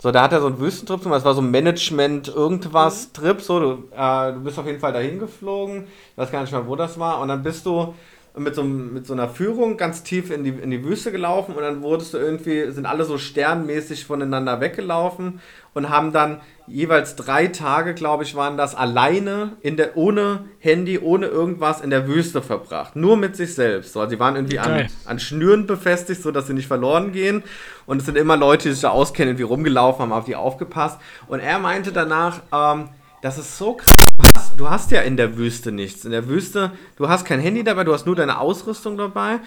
So, 0.00 0.12
da 0.12 0.22
hat 0.22 0.32
er 0.32 0.40
so 0.40 0.46
einen 0.46 0.60
Wüstentrip 0.60 1.02
gemacht. 1.02 1.18
Das 1.18 1.24
war 1.24 1.34
so 1.34 1.40
ein 1.40 1.50
Management-Irgendwas-Trip. 1.50 3.40
So, 3.40 3.58
du, 3.58 3.88
äh, 3.96 4.32
du 4.32 4.40
bist 4.40 4.58
auf 4.58 4.66
jeden 4.66 4.78
Fall 4.78 4.92
dahin 4.92 5.18
geflogen. 5.18 5.88
Ich 6.12 6.16
weiß 6.16 6.30
gar 6.30 6.42
nicht 6.42 6.52
mehr, 6.52 6.66
wo 6.66 6.76
das 6.76 6.98
war. 7.00 7.20
Und 7.20 7.28
dann 7.28 7.42
bist 7.42 7.66
du 7.66 7.94
mit 8.38 8.54
so, 8.54 8.62
mit 8.62 9.06
so 9.06 9.12
einer 9.12 9.28
Führung 9.28 9.76
ganz 9.76 10.02
tief 10.02 10.30
in 10.30 10.44
die, 10.44 10.50
in 10.50 10.70
die 10.70 10.84
Wüste 10.84 11.12
gelaufen. 11.12 11.54
Und 11.54 11.62
dann 11.62 11.82
wurdest 11.82 12.14
du 12.14 12.18
irgendwie, 12.18 12.70
sind 12.70 12.86
alle 12.86 13.04
so 13.04 13.18
sternmäßig 13.18 14.04
voneinander 14.04 14.60
weggelaufen 14.60 15.40
und 15.74 15.90
haben 15.90 16.12
dann 16.12 16.40
jeweils 16.66 17.16
drei 17.16 17.46
Tage, 17.46 17.94
glaube 17.94 18.24
ich, 18.24 18.34
waren 18.34 18.56
das 18.56 18.74
alleine 18.74 19.56
in 19.62 19.76
der, 19.76 19.96
ohne 19.96 20.44
Handy, 20.58 20.98
ohne 20.98 21.26
irgendwas 21.26 21.80
in 21.80 21.90
der 21.90 22.06
Wüste 22.08 22.42
verbracht. 22.42 22.96
Nur 22.96 23.16
mit 23.16 23.36
sich 23.36 23.54
selbst. 23.54 23.92
So, 23.92 24.00
also 24.00 24.10
sie 24.10 24.20
waren 24.20 24.36
irgendwie 24.36 24.58
an, 24.58 24.88
an 25.04 25.18
Schnüren 25.18 25.66
befestigt, 25.66 26.22
sodass 26.22 26.46
sie 26.46 26.54
nicht 26.54 26.68
verloren 26.68 27.12
gehen. 27.12 27.42
Und 27.86 27.98
es 27.98 28.06
sind 28.06 28.18
immer 28.18 28.36
Leute, 28.36 28.68
die 28.68 28.72
sich 28.72 28.82
da 28.82 28.90
auskennen, 28.90 29.38
wie 29.38 29.42
rumgelaufen 29.42 30.02
haben, 30.02 30.12
auf 30.12 30.24
die 30.24 30.36
aufgepasst. 30.36 30.98
Und 31.26 31.40
er 31.40 31.58
meinte 31.58 31.92
danach, 31.92 32.40
ähm, 32.52 32.88
das 33.22 33.38
ist 33.38 33.58
so 33.58 33.74
krass. 33.74 33.94
Du 34.16 34.24
hast, 34.34 34.60
du 34.60 34.70
hast 34.70 34.90
ja 34.90 35.02
in 35.02 35.16
der 35.16 35.36
Wüste 35.36 35.72
nichts. 35.72 36.04
In 36.04 36.10
der 36.10 36.28
Wüste, 36.28 36.72
du 36.96 37.08
hast 37.08 37.24
kein 37.24 37.40
Handy 37.40 37.64
dabei, 37.64 37.84
du 37.84 37.92
hast 37.92 38.06
nur 38.06 38.16
deine 38.16 38.38
Ausrüstung 38.38 38.96
dabei. 38.96 39.40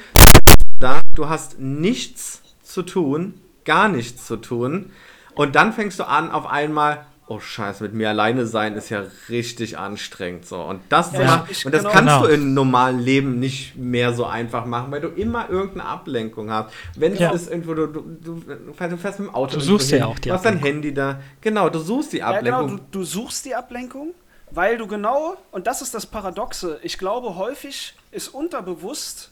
Du 1.14 1.30
hast 1.30 1.60
nichts 1.60 2.42
zu 2.64 2.82
tun, 2.82 3.36
gar 3.66 3.90
nichts 3.90 4.26
zu 4.26 4.38
tun. 4.38 4.92
Und 5.36 5.56
dann 5.56 5.74
fängst 5.74 6.00
du 6.00 6.08
an, 6.08 6.32
auf 6.32 6.48
einmal, 6.48 7.06
oh 7.32 7.40
Scheiße, 7.40 7.82
mit 7.84 7.94
mir 7.94 8.10
alleine 8.10 8.46
sein 8.46 8.76
ist 8.76 8.90
ja 8.90 9.04
richtig 9.30 9.78
anstrengend. 9.78 10.46
So. 10.46 10.62
Und 10.62 10.82
das, 10.90 11.14
ja, 11.14 11.24
macht, 11.24 11.52
ich, 11.52 11.66
und 11.66 11.74
das 11.74 11.84
genau. 11.84 11.94
kannst 11.94 12.14
genau. 12.14 12.28
du 12.28 12.34
im 12.34 12.54
normalen 12.54 13.00
Leben 13.00 13.40
nicht 13.40 13.78
mehr 13.78 14.14
so 14.14 14.26
einfach 14.26 14.66
machen, 14.66 14.92
weil 14.92 15.00
du 15.00 15.08
immer 15.08 15.50
irgendeine 15.50 15.86
Ablenkung 15.86 16.52
hast. 16.52 16.74
Wenn 16.96 17.16
ja. 17.16 17.34
es 17.34 17.48
irgendwo, 17.48 17.74
du, 17.74 17.88
du, 17.88 18.04
du, 18.22 18.74
fährst 18.74 19.20
mit 19.20 19.30
dem 19.30 19.36
Auto. 19.36 19.56
Du 19.56 19.62
suchst 19.62 19.92
ja 19.92 20.06
auch 20.06 20.20
die 20.20 20.32
Ablenkung. 20.32 20.34
Hast 20.34 20.46
dein 20.46 20.58
Handy 20.58 20.94
da. 20.94 21.22
Genau, 21.40 21.70
du 21.70 21.80
suchst 21.80 22.12
die 22.14 22.22
Ablenkung. 22.22 22.62
Ja, 22.62 22.68
genau, 22.68 22.78
du, 22.78 23.00
du 23.00 23.04
suchst 23.04 23.46
die 23.46 23.56
Ablenkung, 23.56 24.14
weil 24.52 24.78
du 24.78 24.88
genau, 24.88 25.38
und 25.52 25.68
das 25.68 25.82
ist 25.82 25.94
das 25.94 26.06
Paradoxe, 26.06 26.80
ich 26.84 26.98
glaube, 26.98 27.36
häufig 27.36 27.94
ist 28.12 28.28
unterbewusst 28.28 29.32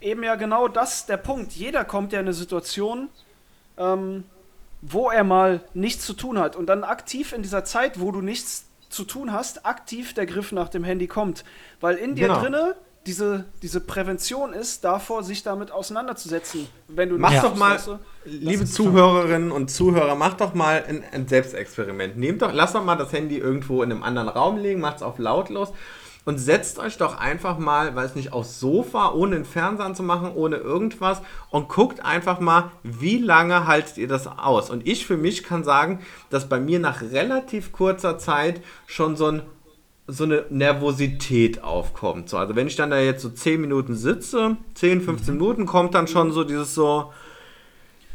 eben 0.00 0.22
ja 0.22 0.34
genau 0.34 0.68
das 0.68 1.06
der 1.06 1.16
Punkt. 1.16 1.52
Jeder 1.52 1.84
kommt 1.84 2.12
ja 2.12 2.20
in 2.20 2.26
eine 2.26 2.34
Situation, 2.34 3.08
ähm, 3.78 4.24
wo 4.82 5.10
er 5.10 5.24
mal 5.24 5.62
nichts 5.72 6.04
zu 6.04 6.12
tun 6.12 6.38
hat 6.38 6.56
und 6.56 6.66
dann 6.66 6.84
aktiv 6.84 7.32
in 7.32 7.42
dieser 7.42 7.64
Zeit, 7.64 8.00
wo 8.00 8.10
du 8.10 8.20
nichts 8.20 8.66
zu 8.90 9.04
tun 9.04 9.32
hast, 9.32 9.64
aktiv 9.64 10.12
der 10.12 10.26
Griff 10.26 10.52
nach 10.52 10.68
dem 10.68 10.84
Handy 10.84 11.06
kommt. 11.06 11.44
Weil 11.80 11.96
in 11.96 12.14
dir 12.14 12.28
genau. 12.28 12.40
drinne 12.40 12.74
diese, 13.06 13.46
diese 13.62 13.80
Prävention 13.80 14.52
ist, 14.52 14.84
davor 14.84 15.22
sich 15.22 15.42
damit 15.42 15.70
auseinanderzusetzen. 15.70 16.68
Wenn 16.88 17.08
du 17.08 17.18
mach 17.18 17.40
doch 17.42 17.56
mal, 17.56 17.78
liebe 18.24 18.64
Zuhörerinnen 18.64 19.50
und 19.50 19.70
Zuhörer, 19.70 20.14
mach 20.14 20.34
doch 20.34 20.54
mal 20.54 20.84
ein, 20.86 21.02
ein 21.10 21.26
Selbstexperiment. 21.26 22.16
Nehmt 22.16 22.42
doch, 22.42 22.52
lass 22.52 22.72
doch 22.72 22.84
mal 22.84 22.96
das 22.96 23.12
Handy 23.12 23.38
irgendwo 23.38 23.82
in 23.82 23.90
einem 23.90 24.02
anderen 24.02 24.28
Raum 24.28 24.58
legen, 24.58 24.80
macht 24.80 24.96
es 24.96 25.02
auf 25.02 25.18
lautlos 25.18 25.72
und 26.24 26.38
setzt 26.38 26.78
euch 26.78 26.96
doch 26.98 27.18
einfach 27.18 27.58
mal, 27.58 27.94
weiß 27.94 28.14
nicht, 28.14 28.32
aufs 28.32 28.60
Sofa, 28.60 29.12
ohne 29.12 29.36
den 29.36 29.44
Fernseher 29.44 29.86
anzumachen, 29.86 30.32
ohne 30.32 30.56
irgendwas 30.56 31.22
und 31.50 31.68
guckt 31.68 32.04
einfach 32.04 32.40
mal, 32.40 32.70
wie 32.82 33.18
lange 33.18 33.66
haltet 33.66 33.98
ihr 33.98 34.08
das 34.08 34.26
aus. 34.26 34.70
Und 34.70 34.86
ich 34.86 35.06
für 35.06 35.16
mich 35.16 35.42
kann 35.42 35.64
sagen, 35.64 36.00
dass 36.30 36.48
bei 36.48 36.60
mir 36.60 36.78
nach 36.78 37.02
relativ 37.02 37.72
kurzer 37.72 38.18
Zeit 38.18 38.60
schon 38.86 39.16
so 39.16 39.26
ein 39.26 39.42
so 40.08 40.24
eine 40.24 40.44
Nervosität 40.50 41.62
aufkommt. 41.62 42.28
So, 42.28 42.36
also 42.36 42.56
wenn 42.56 42.66
ich 42.66 42.74
dann 42.74 42.90
da 42.90 42.98
jetzt 42.98 43.22
so 43.22 43.30
10 43.30 43.60
Minuten 43.60 43.94
sitze, 43.94 44.56
10, 44.74 45.00
15 45.00 45.34
mhm. 45.34 45.40
Minuten, 45.40 45.66
kommt 45.66 45.94
dann 45.94 46.08
schon 46.08 46.32
so 46.32 46.42
dieses 46.42 46.74
so, 46.74 47.12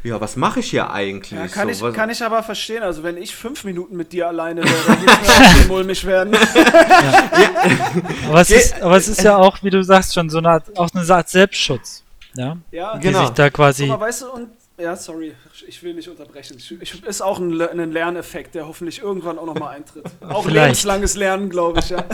ja, 0.04 0.20
was 0.20 0.36
mache 0.36 0.60
ich 0.60 0.70
hier 0.70 0.90
eigentlich? 0.90 1.32
Ja, 1.32 1.48
kann, 1.48 1.72
so, 1.74 1.88
ich, 1.88 1.94
kann 1.94 2.08
ich 2.08 2.22
aber 2.22 2.42
verstehen. 2.42 2.82
Also, 2.82 3.02
wenn 3.02 3.16
ich 3.16 3.34
fünf 3.34 3.64
Minuten 3.64 3.96
mit 3.96 4.12
dir 4.12 4.28
alleine 4.28 4.62
wäre, 4.62 4.74
dann 4.86 5.00
würde 5.00 5.60
ich 5.60 5.68
mulmig 5.68 6.04
werden. 6.04 6.34
Ja. 6.34 7.28
aber, 8.28 8.40
es 8.40 8.50
ist, 8.50 8.80
aber 8.80 8.96
es 8.96 9.08
ist 9.08 9.22
ja 9.22 9.36
auch, 9.36 9.62
wie 9.62 9.70
du 9.70 9.82
sagst, 9.82 10.14
schon 10.14 10.30
so 10.30 10.38
eine 10.38 10.50
Art, 10.50 10.78
auch 10.78 10.88
eine 10.94 11.14
Art 11.14 11.28
Selbstschutz. 11.28 12.04
Ja, 12.34 12.56
ja 12.70 12.96
die 12.96 13.08
genau. 13.08 13.20
sich 13.20 13.30
da 13.30 13.50
quasi. 13.50 13.90
Aber 13.90 14.06
weißt 14.06 14.22
du, 14.22 14.30
und 14.30 14.48
ja, 14.78 14.94
sorry, 14.94 15.34
ich 15.66 15.82
will 15.82 15.94
nicht 15.94 16.08
unterbrechen. 16.08 16.56
Ich, 16.58 16.70
ich, 16.80 17.04
ist 17.04 17.20
auch 17.20 17.40
ein, 17.40 17.60
ein, 17.60 17.90
Lerneffekt, 17.90 18.54
der 18.54 18.66
hoffentlich 18.66 19.00
irgendwann 19.00 19.38
auch 19.38 19.46
nochmal 19.46 19.76
eintritt. 19.76 20.04
Auch 20.20 20.44
Vielleicht. 20.44 20.66
lebenslanges 20.66 21.16
Lernen, 21.16 21.50
glaube 21.50 21.80
ich, 21.80 21.90
ja. 21.90 22.04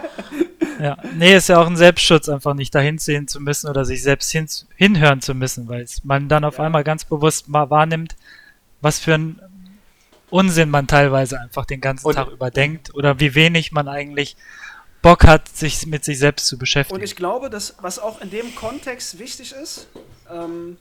ja. 0.80 0.98
Nee, 1.16 1.36
ist 1.36 1.48
ja 1.48 1.60
auch 1.60 1.66
ein 1.66 1.76
Selbstschutz, 1.76 2.28
einfach 2.28 2.52
nicht 2.52 2.74
dahin 2.74 2.98
sehen 2.98 3.26
zu 3.26 3.40
müssen 3.40 3.70
oder 3.70 3.86
sich 3.86 4.02
selbst 4.02 4.30
hin, 4.30 4.46
hinhören 4.76 5.22
zu 5.22 5.34
müssen, 5.34 5.66
weil 5.66 5.86
man 6.02 6.28
dann 6.28 6.44
auf 6.44 6.58
ja. 6.58 6.64
einmal 6.64 6.84
ganz 6.84 7.06
bewusst 7.06 7.48
mal 7.48 7.70
wahrnimmt, 7.70 8.16
was 8.82 8.98
für 8.98 9.14
ein 9.14 9.40
Unsinn 10.28 10.68
man 10.68 10.86
teilweise 10.86 11.40
einfach 11.40 11.64
den 11.64 11.80
ganzen 11.80 12.06
Und, 12.06 12.16
Tag 12.16 12.28
überdenkt 12.28 12.94
oder 12.94 13.18
wie 13.18 13.34
wenig 13.34 13.72
man 13.72 13.88
eigentlich 13.88 14.36
Bock 15.00 15.24
hat, 15.24 15.48
sich 15.48 15.86
mit 15.86 16.04
sich 16.04 16.18
selbst 16.18 16.46
zu 16.46 16.58
beschäftigen. 16.58 16.98
Und 16.98 17.04
ich 17.04 17.16
glaube, 17.16 17.50
dass 17.50 17.76
was 17.80 17.98
auch 17.98 18.20
in 18.20 18.30
dem 18.30 18.54
Kontext 18.54 19.18
wichtig 19.18 19.52
ist, 19.52 19.86
ähm, 20.30 20.76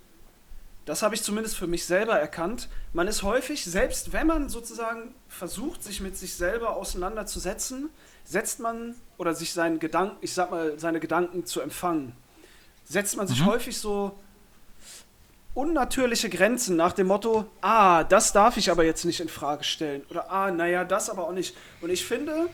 das 0.85 1.01
habe 1.01 1.15
ich 1.15 1.23
zumindest 1.23 1.55
für 1.55 1.68
mich 1.68 1.85
selber 1.85 2.19
erkannt. 2.19 2.68
Man 2.91 3.07
ist 3.07 3.23
häufig, 3.23 3.64
selbst 3.64 4.11
wenn 4.11 4.27
man 4.27 4.49
sozusagen 4.49 5.14
versucht, 5.30 5.84
sich 5.84 6.01
mit 6.01 6.18
sich 6.18 6.35
selber 6.35 6.76
auseinanderzusetzen, 6.76 7.89
setzt 8.26 8.60
man 8.60 8.95
oder 9.18 9.34
sich 9.34 9.53
seinen 9.53 9.80
Gedanken, 9.80 10.18
ich 10.22 10.34
sag 10.34 10.51
mal, 10.51 10.77
seine 10.80 10.99
Gedanken 10.99 11.45
zu 11.45 11.61
empfangen, 11.61 12.14
setzt 12.85 13.15
man 13.15 13.27
sich 13.27 13.41
mhm. 13.41 13.45
häufig 13.45 13.77
so 13.77 14.18
unnatürliche 15.53 16.30
Grenzen 16.30 16.76
nach 16.76 16.93
dem 16.93 17.07
Motto, 17.07 17.45
ah, 17.61 18.03
das 18.03 18.34
darf 18.34 18.57
ich 18.57 18.72
aber 18.72 18.84
jetzt 18.84 19.05
nicht 19.05 19.19
in 19.19 19.30
Frage 19.30 19.64
stellen 19.64 20.01
oder 20.10 20.31
ah, 20.31 20.51
naja, 20.51 20.84
das 20.84 21.10
aber 21.10 21.27
auch 21.27 21.31
nicht. 21.31 21.55
Und 21.81 21.91
ich 21.91 22.05
finde, 22.05 22.47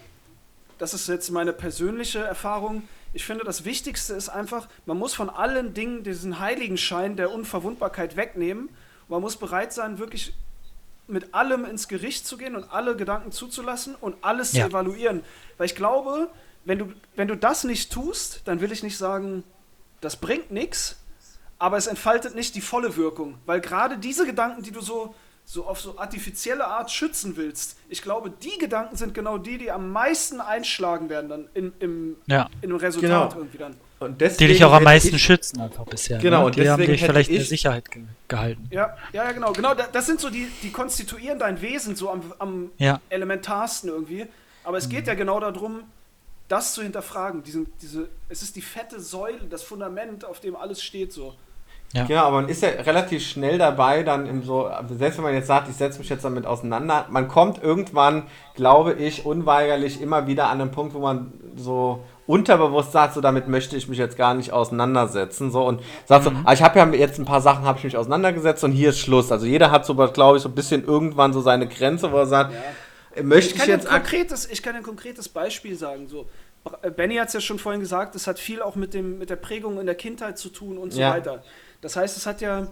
das 0.78 0.94
ist 0.94 1.08
jetzt 1.08 1.32
meine 1.32 1.54
persönliche 1.54 2.20
Erfahrung, 2.20 2.88
ich 3.14 3.26
finde, 3.26 3.44
das 3.44 3.66
Wichtigste 3.66 4.14
ist 4.14 4.30
einfach, 4.30 4.68
man 4.86 4.98
muss 4.98 5.14
von 5.14 5.30
allen 5.30 5.74
Dingen 5.74 6.04
diesen 6.04 6.40
Heiligenschein 6.40 7.16
der 7.16 7.32
Unverwundbarkeit 7.32 8.16
wegnehmen. 8.16 8.70
Man 9.08 9.22
muss 9.22 9.38
bereit 9.38 9.74
sein, 9.74 9.98
wirklich 9.98 10.34
mit 11.08 11.34
allem 11.34 11.66
ins 11.66 11.88
Gericht 11.88 12.28
zu 12.28 12.38
gehen 12.38 12.56
und 12.56 12.72
alle 12.72 12.96
Gedanken 12.96 13.32
zuzulassen 13.32 13.96
und 13.96 14.16
alles 14.22 14.54
Ja. 14.54 14.66
zu 14.66 14.70
evaluieren. 14.70 15.24
Weil 15.58 15.66
ich 15.66 15.76
glaube, 15.76 16.30
wenn 16.66 16.78
du, 16.78 16.94
wenn 17.16 17.28
du 17.28 17.36
das 17.36 17.64
nicht 17.64 17.92
tust, 17.92 18.42
dann 18.46 18.62
will 18.62 18.72
ich 18.72 18.84
nicht 18.84 18.98
sagen, 18.98 19.44
das 20.02 20.18
bringt 20.18 20.52
nichts, 20.52 20.98
aber 21.58 21.78
es 21.78 21.88
entfaltet 21.88 22.36
nicht 22.36 22.54
die 22.54 22.62
volle 22.62 22.96
Wirkung. 22.96 23.40
Weil 23.48 23.60
gerade 23.60 23.98
diese 23.98 24.26
Gedanken, 24.28 24.62
die 24.62 24.72
du 24.72 24.82
so, 24.82 25.16
so 25.52 25.66
auf 25.66 25.82
so 25.82 25.98
artifizielle 25.98 26.68
Art 26.68 26.92
schützen 26.92 27.36
willst, 27.36 27.76
ich 27.90 28.04
glaube, 28.04 28.30
die 28.30 28.56
Gedanken 28.60 28.96
sind 28.98 29.16
genau 29.16 29.40
die, 29.40 29.58
die 29.58 29.72
am 29.72 29.92
meisten 29.92 30.42
einschlagen 30.42 31.10
werden 31.10 31.28
dann 31.28 31.50
in, 31.56 31.74
im, 31.80 32.18
Ja. 32.28 32.52
im 32.62 32.76
Resultat 32.76 33.32
Genau. 33.32 33.42
irgendwie 33.42 33.58
dann. 33.58 33.76
Und 34.00 34.12
Die 34.22 34.26
deswegen 34.26 34.54
dich 34.54 34.64
auch 34.64 34.72
am 34.74 34.84
meisten 34.84 35.16
ich, 35.16 35.24
schützen 35.24 35.60
einfach 35.60 35.86
bisher. 35.86 36.20
Genau, 36.20 36.42
ne? 36.42 36.46
und 36.46 36.56
Die 36.56 36.70
haben 36.70 36.78
deswegen 36.78 36.92
dich 36.94 37.02
hätte 37.02 37.14
vielleicht 37.14 37.30
in 37.32 37.36
ich- 37.38 37.42
der 37.42 37.48
Sicherheit 37.48 37.90
ge 37.90 38.04
gehalten. 38.28 38.68
Ja, 38.70 38.96
ja, 39.12 39.24
ja, 39.26 39.32
genau. 39.32 39.52
genau. 39.54 39.74
da- 39.74 39.88
Das 39.92 40.06
sind 40.06 40.20
so 40.22 40.30
die, 40.30 40.48
die 40.62 40.72
konstituieren 40.72 41.40
dein 41.40 41.60
Wesen 41.62 41.96
so 41.96 42.12
am, 42.12 42.32
am 42.38 42.70
Ja. 42.78 43.02
elementarsten 43.10 43.90
irgendwie. 43.90 44.28
Aber 44.64 44.78
es 44.78 44.88
geht 44.88 45.08
ja 45.08 45.16
genau 45.16 45.40
darum, 45.40 45.82
das 46.48 46.76
zu 46.76 46.84
hinterfragen. 46.84 47.42
Diesen, 47.42 47.74
diese, 47.82 48.08
es 48.30 48.44
ist 48.44 48.56
die 48.56 48.62
fette 48.62 49.00
Säule, 49.00 49.40
das 49.50 49.64
Fundament, 49.64 50.26
auf 50.26 50.40
dem 50.42 50.56
alles 50.56 50.84
steht 50.84 51.12
so. 51.12 51.34
Genau, 51.94 52.26
aber 52.26 52.42
man 52.42 52.50
ist 52.50 52.62
ja 52.62 52.70
relativ 52.70 53.26
schnell 53.26 53.58
dabei, 53.58 54.04
dann 54.04 54.28
im 54.28 54.44
so, 54.44 54.70
selbst 54.90 55.18
wenn 55.18 55.24
man 55.24 55.34
jetzt 55.34 55.48
sagt, 55.48 55.68
ich 55.70 55.76
setze 55.76 55.98
mich 55.98 56.08
jetzt 56.10 56.24
damit 56.24 56.46
auseinander, 56.46 57.08
man 57.10 57.28
kommt 57.28 57.64
irgendwann, 57.64 58.28
glaube 58.54 58.94
ich, 58.94 59.26
unweigerlich 59.26 60.00
immer 60.00 60.28
wieder 60.28 60.50
an 60.50 60.60
den 60.60 60.70
Punkt, 60.70 60.94
wo 60.94 61.00
man 61.00 61.34
so 61.56 62.04
unterbewusst 62.28 62.92
sagt, 62.92 63.16
so 63.16 63.22
damit 63.22 63.48
möchte 63.48 63.76
ich 63.76 63.88
mich 63.88 63.98
jetzt 63.98 64.18
gar 64.18 64.36
nicht 64.36 64.52
auseinandersetzen, 64.54 65.50
so 65.52 65.66
und 65.66 65.82
sagt 66.06 66.26
so, 66.26 66.32
ah, 66.44 66.54
ich 66.54 66.62
habe 66.62 66.78
ja 66.78 66.86
jetzt 66.90 67.18
ein 67.18 67.26
paar 67.26 67.42
Sachen, 67.42 67.66
habe 67.66 67.80
ich 67.80 67.84
mich 67.84 67.98
auseinandergesetzt 67.98 68.64
und 68.64 68.72
hier 68.72 68.90
ist 68.90 69.00
Schluss. 69.00 69.32
Also 69.32 69.48
jeder 69.48 69.72
hat 69.72 69.84
so, 69.88 69.96
glaube 69.96 70.38
ich, 70.38 70.44
so 70.44 70.50
ein 70.50 70.54
bisschen 70.56 70.86
irgendwann 70.86 71.34
so 71.34 71.42
seine 71.42 71.68
Grenze, 71.68 72.12
wo 72.12 72.18
er 72.18 72.28
sagt, 72.28 72.54
möchte 73.24 73.56
Ich 73.56 73.62
ich, 73.62 73.68
jetzt 73.68 73.88
konkretes, 73.90 74.48
ich 74.52 74.62
kann 74.62 74.76
ein 74.76 74.84
konkretes 74.84 75.28
Beispiel 75.28 75.76
sagen. 75.76 76.08
So. 76.08 76.28
Äh, 76.84 76.92
Benny 76.92 77.16
hat 77.16 77.30
es 77.30 77.34
ja 77.34 77.42
schon 77.42 77.58
vorhin 77.58 77.82
gesagt, 77.82 78.16
es 78.16 78.28
hat 78.28 78.38
viel 78.38 78.62
auch 78.62 78.76
mit, 78.76 78.94
dem, 78.94 79.18
mit 79.18 79.32
der 79.32 79.36
Prägung 79.36 79.80
in 79.80 79.88
der 79.88 79.96
Kindheit 79.96 80.38
zu 80.38 80.50
tun 80.50 80.78
und 80.78 80.94
so 80.94 81.02
Ja. 81.02 81.12
weiter. 81.12 81.44
Das 81.82 81.96
heißt, 81.96 82.18
es 82.18 82.26
hat 82.26 82.42
ja 82.42 82.68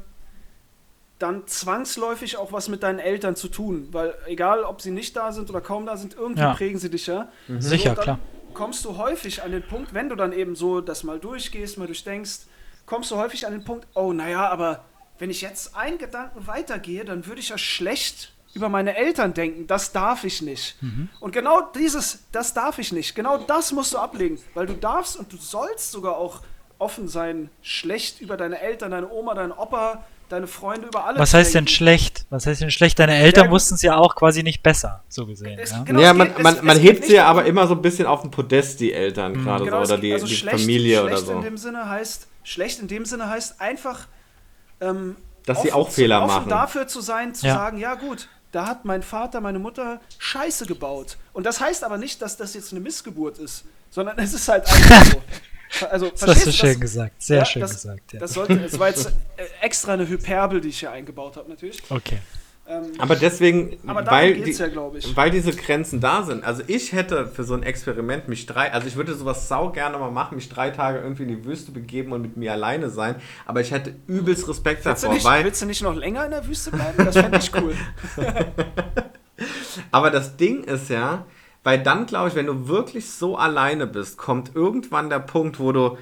dann 1.19 1.47
zwangsläufig 1.47 2.37
auch 2.37 2.51
was 2.51 2.67
mit 2.69 2.83
deinen 2.83 2.99
Eltern 2.99 3.35
zu 3.35 3.47
tun, 3.47 3.87
weil 3.91 4.13
egal, 4.27 4.63
ob 4.63 4.81
sie 4.81 4.91
nicht 4.91 5.15
da 5.15 5.31
sind 5.31 5.49
oder 5.49 5.61
kaum 5.61 5.85
da 5.85 5.97
sind, 5.97 6.13
irgendwie 6.15 6.41
Ja. 6.41 6.53
prägen 6.53 6.77
sie 6.79 6.89
dich 6.91 7.07
ja. 7.07 7.29
Sicher, 7.57 7.89
So, 7.89 7.95
dann 7.95 8.03
klar. 8.03 8.19
Kommst 8.53 8.85
du 8.85 8.97
häufig 8.97 9.43
an 9.43 9.51
den 9.51 9.63
Punkt, 9.63 9.93
wenn 9.93 10.09
du 10.09 10.15
dann 10.15 10.31
eben 10.33 10.55
so 10.55 10.81
das 10.81 11.03
mal 11.03 11.19
durchgehst, 11.19 11.77
mal 11.77 11.85
durchdenkst, 11.87 12.41
kommst 12.85 13.11
du 13.11 13.17
häufig 13.17 13.45
an 13.45 13.51
den 13.53 13.63
Punkt, 13.63 13.87
oh 13.95 14.13
naja, 14.13 14.47
aber 14.49 14.83
wenn 15.19 15.29
ich 15.29 15.41
jetzt 15.41 15.75
einen 15.75 15.97
Gedanken 15.97 16.45
weitergehe, 16.47 17.03
dann 17.05 17.25
würde 17.25 17.39
ich 17.41 17.49
ja 17.49 17.57
schlecht 17.57 18.33
über 18.53 18.69
meine 18.69 18.95
Eltern 18.95 19.33
denken. 19.33 19.67
Das 19.67 19.91
darf 19.91 20.23
ich 20.23 20.41
nicht. 20.41 20.75
Und 21.19 21.31
genau 21.33 21.61
dieses, 21.75 22.19
das 22.31 22.53
darf 22.53 22.77
ich 22.79 22.91
nicht, 22.91 23.13
genau 23.15 23.37
das 23.37 23.71
musst 23.71 23.93
du 23.93 23.97
ablegen, 23.99 24.39
weil 24.53 24.65
du 24.67 24.73
darfst 24.73 25.17
und 25.17 25.31
du 25.33 25.37
sollst 25.37 25.91
sogar 25.91 26.17
auch 26.17 26.41
offen 26.79 27.07
sein, 27.07 27.49
schlecht 27.61 28.21
über 28.21 28.37
deine 28.37 28.59
Eltern, 28.61 28.91
deine 28.91 29.09
Oma, 29.09 29.33
deinen 29.33 29.51
Opa, 29.51 30.03
deine 30.29 30.47
Freunde, 30.47 30.87
über 30.87 31.05
alle 31.05 31.17
Was 31.19 31.33
heißt 31.33 31.53
denn 31.55 31.67
schlecht? 31.67 32.25
Was 32.29 32.45
heißt 32.45 32.61
denn 32.61 32.69
schlecht? 32.71 32.99
Deine 32.99 33.15
Eltern 33.15 33.49
wussten 33.49 33.75
es 33.75 33.81
ja 33.81 33.95
auch 33.97 34.13
quasi 34.15 34.43
nicht 34.43 34.61
besser, 34.61 35.03
so 35.07 35.25
gesehen. 35.25 35.57
Es- 35.57 35.71
Ja? 35.71 35.83
genau, 35.83 36.01
ja, 36.01 36.13
man, 36.13 36.27
geht- 36.27 36.37
es- 36.37 36.43
man, 36.43 36.55
es 36.55 36.61
man 36.63 36.77
hebt 36.79 37.05
sie 37.05 37.13
ja 37.15 37.25
aber 37.27 37.45
immer 37.45 37.65
so 37.67 37.75
ein 37.75 37.81
bisschen 37.81 38.05
auf 38.07 38.21
den 38.21 38.31
Podest, 38.31 38.79
die 38.81 38.91
Eltern 38.93 39.33
gerade 39.43 39.65
Genau, 39.65 39.83
so, 39.85 39.93
oder 39.93 40.01
die, 40.01 40.13
also 40.13 40.25
die 40.27 40.35
schlecht, 40.35 40.59
Familie 40.59 41.01
oder 41.01 41.11
schlecht 41.11 41.25
so. 41.27 41.33
in 41.33 41.41
dem 41.41 41.57
Sinne 41.57 41.89
heißt, 41.89 42.27
schlecht 42.43 42.79
in 42.79 42.87
dem 42.87 43.05
Sinne 43.05 43.29
heißt 43.29 43.61
einfach, 43.61 44.07
ähm, 44.81 45.15
Dass 45.45 45.61
sie 45.61 45.71
offen 45.71 45.81
auch 45.81 45.89
Fehler 45.91 46.17
offen 46.23 46.27
machen. 46.35 46.49
dafür 46.49 46.87
zu 46.87 46.99
sein, 47.01 47.33
zu 47.33 47.47
Ja. 47.47 47.55
sagen, 47.55 47.77
ja 47.79 47.95
gut, 47.95 48.27
da 48.51 48.67
hat 48.67 48.83
mein 48.85 49.03
Vater, 49.03 49.39
meine 49.41 49.59
Mutter 49.59 50.01
Scheiße 50.19 50.65
gebaut. 50.65 51.17
Und 51.33 51.45
das 51.45 51.61
heißt 51.61 51.83
aber 51.85 51.97
nicht, 51.97 52.21
dass 52.21 52.35
das 52.37 52.53
jetzt 52.53 52.71
eine 52.73 52.81
Missgeburt 52.81 53.37
ist, 53.39 53.63
sondern 53.89 54.17
es 54.19 54.33
ist 54.33 54.47
halt 54.49 54.65
einfach 54.67 55.05
so. 55.13 55.21
Also, 55.89 56.09
Das 56.09 56.27
hast 56.27 56.47
du 56.47 56.51
schön 56.51 56.79
gesagt. 56.79 57.21
Sehr 57.21 57.39
Ja, 57.39 57.45
schön 57.45 57.61
das, 57.61 57.71
gesagt. 57.71 58.13
Ja. 58.13 58.19
Das 58.19 58.33
sollte, 58.33 58.53
es 58.53 58.79
war 58.79 58.89
jetzt 58.89 59.07
äh, 59.07 59.43
extra 59.61 59.93
eine 59.93 60.07
Hyperbel, 60.07 60.61
die 60.61 60.69
ich 60.69 60.79
hier 60.79 60.91
eingebaut 60.91 61.37
habe, 61.37 61.49
natürlich. 61.49 61.81
okay. 61.89 62.19
Ähm, 62.69 62.91
Aber 62.97 63.15
deswegen, 63.15 63.77
aber 63.87 64.05
weil, 64.07 64.33
die, 64.33 64.51
ja, 64.51 64.67
weil 65.15 65.31
diese 65.31 65.53
Grenzen 65.53 66.01
da 66.01 66.23
sind. 66.23 66.43
Also 66.43 66.63
ich 66.67 66.91
hätte 66.91 67.27
für 67.27 67.45
so 67.45 67.53
ein 67.53 67.63
Experiment 67.63 68.27
mich 68.27 68.45
drei, 68.45 68.73
also 68.73 68.87
ich 68.87 68.97
würde 68.97 69.15
sowas 69.15 69.47
sau 69.47 69.69
gerne 69.69 69.97
mal 69.97 70.11
machen, 70.11 70.35
mich 70.35 70.49
drei 70.49 70.71
Tage 70.71 70.99
irgendwie 70.99 71.23
in 71.23 71.29
die 71.29 71.45
Wüste 71.45 71.71
begeben 71.71 72.11
und 72.11 72.21
mit 72.23 72.35
mir 72.35 72.51
alleine 72.51 72.89
sein. 72.89 73.15
Aber 73.45 73.61
ich 73.61 73.71
hätte 73.71 73.95
übelst 74.07 74.49
Respekt 74.49 74.83
willst, 74.83 75.03
du 75.03 75.07
davor, 75.07 75.13
nicht, 75.15 75.25
weil, 75.25 75.45
willst 75.45 75.61
du 75.61 75.65
nicht 75.65 75.81
noch 75.81 75.95
länger 75.95 76.25
in 76.25 76.31
der 76.31 76.45
Wüste 76.45 76.71
bleiben? 76.71 77.05
Das 77.05 77.15
fände 77.15 77.37
ich 77.37 77.55
cool. 77.55 77.73
aber 79.91 80.11
das 80.11 80.35
Ding 80.35 80.65
ist 80.65 80.89
ja, 80.89 81.25
weil 81.67 81.83
dann 81.83 82.05
glaube 82.05 82.29
ich, 82.29 82.35
wenn 82.35 82.45
du 82.45 82.69
wirklich 82.69 83.11
so 83.11 83.35
alleine 83.35 83.87
bist, 83.87 84.17
kommt 84.17 84.55
irgendwann 84.55 85.09
der 85.09 85.19
Punkt, 85.19 85.59
wo 85.59 85.73
du 85.73 85.97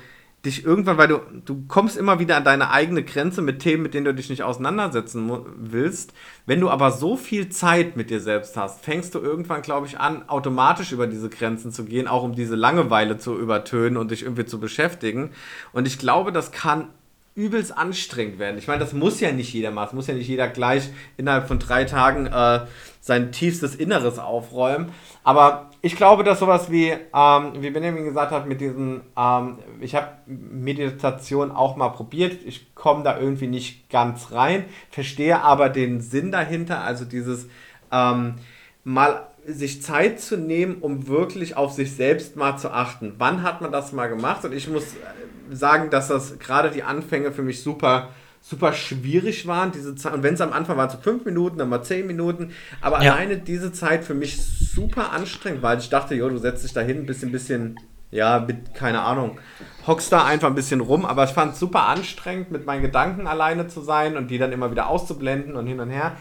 dich 0.46 0.64
irgendwann, 0.64 1.00
weil 1.00 1.08
du, 1.08 1.22
du 1.44 1.66
kommst 1.68 1.98
immer 1.98 2.20
wieder 2.20 2.38
an 2.38 2.44
deine 2.44 2.70
eigene 2.70 3.02
Grenze 3.02 3.42
mit 3.42 3.64
Themen, 3.64 3.82
mit 3.82 3.96
denen 3.96 4.06
du 4.06 4.14
dich 4.14 4.30
nicht 4.30 4.44
auseinandersetzen 4.44 5.32
willst. 5.58 6.14
Wenn 6.46 6.60
du 6.60 6.70
aber 6.70 6.92
so 6.92 7.18
viel 7.18 7.50
Zeit 7.50 7.98
mit 7.98 8.12
dir 8.12 8.20
selbst 8.20 8.56
hast, 8.56 8.86
fängst 8.86 9.16
du 9.16 9.20
irgendwann, 9.20 9.64
glaube 9.64 9.88
ich, 9.88 10.00
an, 10.00 10.30
automatisch 10.30 10.92
über 10.92 11.08
diese 11.08 11.30
Grenzen 11.30 11.72
zu 11.72 11.86
gehen, 11.86 12.08
auch 12.08 12.22
um 12.22 12.36
diese 12.36 12.56
Langeweile 12.56 13.18
zu 13.18 13.36
übertönen 13.36 13.98
und 13.98 14.12
dich 14.12 14.22
irgendwie 14.22 14.46
zu 14.46 14.60
beschäftigen. 14.60 15.32
Und 15.74 15.88
ich 15.88 15.98
glaube, 15.98 16.32
das 16.32 16.52
kann 16.52 16.90
übelst 17.36 17.78
anstrengend 17.78 18.40
werden. 18.40 18.58
Ich 18.58 18.68
meine, 18.68 18.80
das 18.80 18.94
muss 18.94 19.20
ja 19.20 19.32
nicht 19.32 19.54
jeder 19.54 19.72
machen. 19.72 19.90
Es 19.90 19.94
muss 19.94 20.08
ja 20.08 20.14
nicht 20.14 20.28
jeder 20.28 20.48
gleich 20.48 20.90
innerhalb 21.18 21.48
von 21.48 21.60
drei 21.60 21.84
Tagen 21.84 22.28
äh, 22.28 22.62
sein 23.02 23.34
tiefstes 23.34 23.76
Inneres 23.76 24.20
aufräumen. 24.20 24.92
Aber 25.26 25.72
ich 25.82 25.96
glaube, 25.96 26.24
dass 26.24 26.38
sowas 26.38 26.70
wie, 26.70 26.92
ähm, 26.92 27.54
wie 27.58 27.72
Benjamin 27.72 28.06
gesagt 28.06 28.32
hat, 28.32 28.48
mit 28.48 28.62
diesen, 28.62 29.02
ähm, 29.18 29.58
ich 29.82 29.96
habe 29.96 30.10
Meditation 30.28 31.52
auch 31.52 31.78
mal 31.78 31.90
probiert. 31.90 32.44
Ich 32.46 32.76
komme 32.76 33.04
da 33.04 33.18
irgendwie 33.18 33.48
nicht 33.48 33.90
ganz 33.90 34.32
rein, 34.32 34.66
verstehe 34.92 35.42
aber 35.42 35.70
den 35.70 36.00
Sinn 36.00 36.32
dahinter, 36.32 36.82
also 36.84 37.06
dieses 37.06 37.48
ähm, 37.92 38.36
mal 38.84 39.26
sich 39.48 39.82
Zeit 39.82 40.20
zu 40.20 40.38
nehmen, 40.38 40.78
um 40.82 41.08
wirklich 41.08 41.58
auf 41.58 41.72
sich 41.72 41.96
selbst 41.96 42.36
mal 42.36 42.58
zu 42.58 42.72
achten. 42.72 43.16
Wann 43.18 43.42
hat 43.42 43.62
man 43.62 43.72
das 43.72 43.94
mal 43.94 44.08
gemacht? 44.08 44.46
Und 44.46 44.54
ich 44.54 44.70
muss 44.70 44.94
äh, 44.94 45.56
sagen, 45.56 45.90
dass 45.90 46.10
das 46.10 46.38
gerade 46.38 46.70
die 46.70 46.84
Anfänge 46.84 47.32
für 47.32 47.42
mich 47.42 47.64
super 47.64 48.10
super 48.48 48.74
schwierig 48.74 49.48
waren, 49.48 49.72
diese 49.72 49.96
Zeit. 49.96 50.14
Und 50.14 50.22
wenn 50.22 50.36
es 50.36 50.42
am 50.42 50.54
Anfang 50.54 50.78
war, 50.78 50.88
so 50.88 51.00
fünf 51.00 51.26
Minuten, 51.26 51.58
dann 51.58 51.68
mal 51.68 51.82
zehn 51.82 52.06
Minuten. 52.06 52.52
Aber 52.80 53.02
Ja. 53.02 53.14
alleine 53.14 53.38
diese 53.38 53.72
Zeit 53.72 54.04
für 54.04 54.14
mich 54.14 54.38
super 54.40 55.12
anstrengend, 55.14 55.64
weil 55.64 55.80
ich 55.80 55.90
dachte, 55.90 56.14
jo, 56.14 56.30
du 56.30 56.38
setzt 56.38 56.64
dich 56.64 56.72
da 56.72 56.82
hin, 56.82 56.98
ein 57.00 57.06
bisschen, 57.08 57.32
bisschen, 57.32 57.80
ja, 58.12 58.40
mit, 58.40 58.76
keine 58.76 59.02
Ahnung, 59.02 59.40
hockst 59.88 60.12
da 60.12 60.26
einfach 60.26 60.48
ein 60.48 60.54
bisschen 60.56 60.82
rum. 60.82 61.08
Aber 61.08 61.24
ich 61.24 61.32
fand 61.32 61.54
es 61.54 61.60
super 61.60 61.88
anstrengend, 61.88 62.52
mit 62.52 62.68
meinen 62.68 62.84
Gedanken 62.84 63.26
alleine 63.26 63.68
zu 63.68 63.82
sein 63.82 64.16
und 64.16 64.30
die 64.30 64.38
dann 64.38 64.52
immer 64.52 64.70
wieder 64.70 64.90
auszublenden 64.90 65.56
und 65.56 65.66
hin 65.66 65.80
und 65.80 65.90
her. 65.90 66.16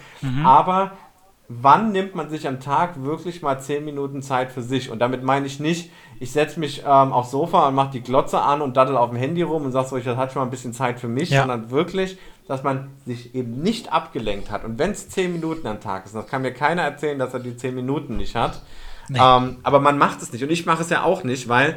Aber 0.46 0.92
wann 1.48 1.92
nimmt 1.92 2.14
man 2.14 2.30
sich 2.30 2.48
am 2.48 2.58
Tag 2.60 3.02
wirklich 3.04 3.42
mal 3.42 3.60
10 3.60 3.84
Minuten 3.84 4.22
Zeit 4.22 4.50
für 4.50 4.62
sich? 4.62 4.90
Und 4.90 4.98
damit 5.00 5.22
meine 5.22 5.46
ich 5.46 5.60
nicht, 5.60 5.90
ich 6.20 6.32
setze 6.32 6.58
mich 6.58 6.80
ähm, 6.86 7.12
aufs 7.12 7.30
Sofa 7.30 7.68
und 7.68 7.74
mache 7.74 7.90
die 7.92 8.00
Glotze 8.02 8.40
an 8.40 8.62
und 8.62 8.76
daddel 8.76 8.96
auf 8.96 9.10
dem 9.10 9.18
Handy 9.18 9.42
rum 9.42 9.64
und 9.64 9.72
sag 9.72 9.86
so, 9.86 9.96
ich 9.96 10.06
hatte 10.06 10.32
schon 10.32 10.40
mal 10.40 10.46
ein 10.46 10.50
bisschen 10.50 10.72
Zeit 10.72 10.98
für 11.00 11.08
mich, 11.08 11.30
Ja. 11.30 11.40
sondern 11.40 11.70
wirklich, 11.70 12.16
dass 12.48 12.62
man 12.62 12.88
sich 13.04 13.34
eben 13.34 13.62
nicht 13.62 13.92
abgelenkt 13.92 14.50
hat. 14.50 14.64
Und 14.64 14.78
wenn 14.78 14.90
es 14.92 15.08
10 15.10 15.32
Minuten 15.32 15.66
am 15.66 15.80
Tag 15.80 16.06
ist, 16.06 16.14
das 16.14 16.26
kann 16.26 16.42
mir 16.42 16.52
keiner 16.52 16.82
erzählen, 16.82 17.18
dass 17.18 17.34
er 17.34 17.40
die 17.40 17.56
10 17.56 17.74
Minuten 17.74 18.16
nicht 18.16 18.34
hat. 18.36 18.62
Nee. 19.08 19.18
Ähm, 19.20 19.58
aber 19.62 19.80
man 19.80 19.98
macht 19.98 20.22
es 20.22 20.32
nicht. 20.32 20.42
Und 20.42 20.50
ich 20.50 20.64
mache 20.64 20.82
es 20.82 20.88
ja 20.90 21.02
auch 21.02 21.24
nicht, 21.24 21.48
weil 21.48 21.76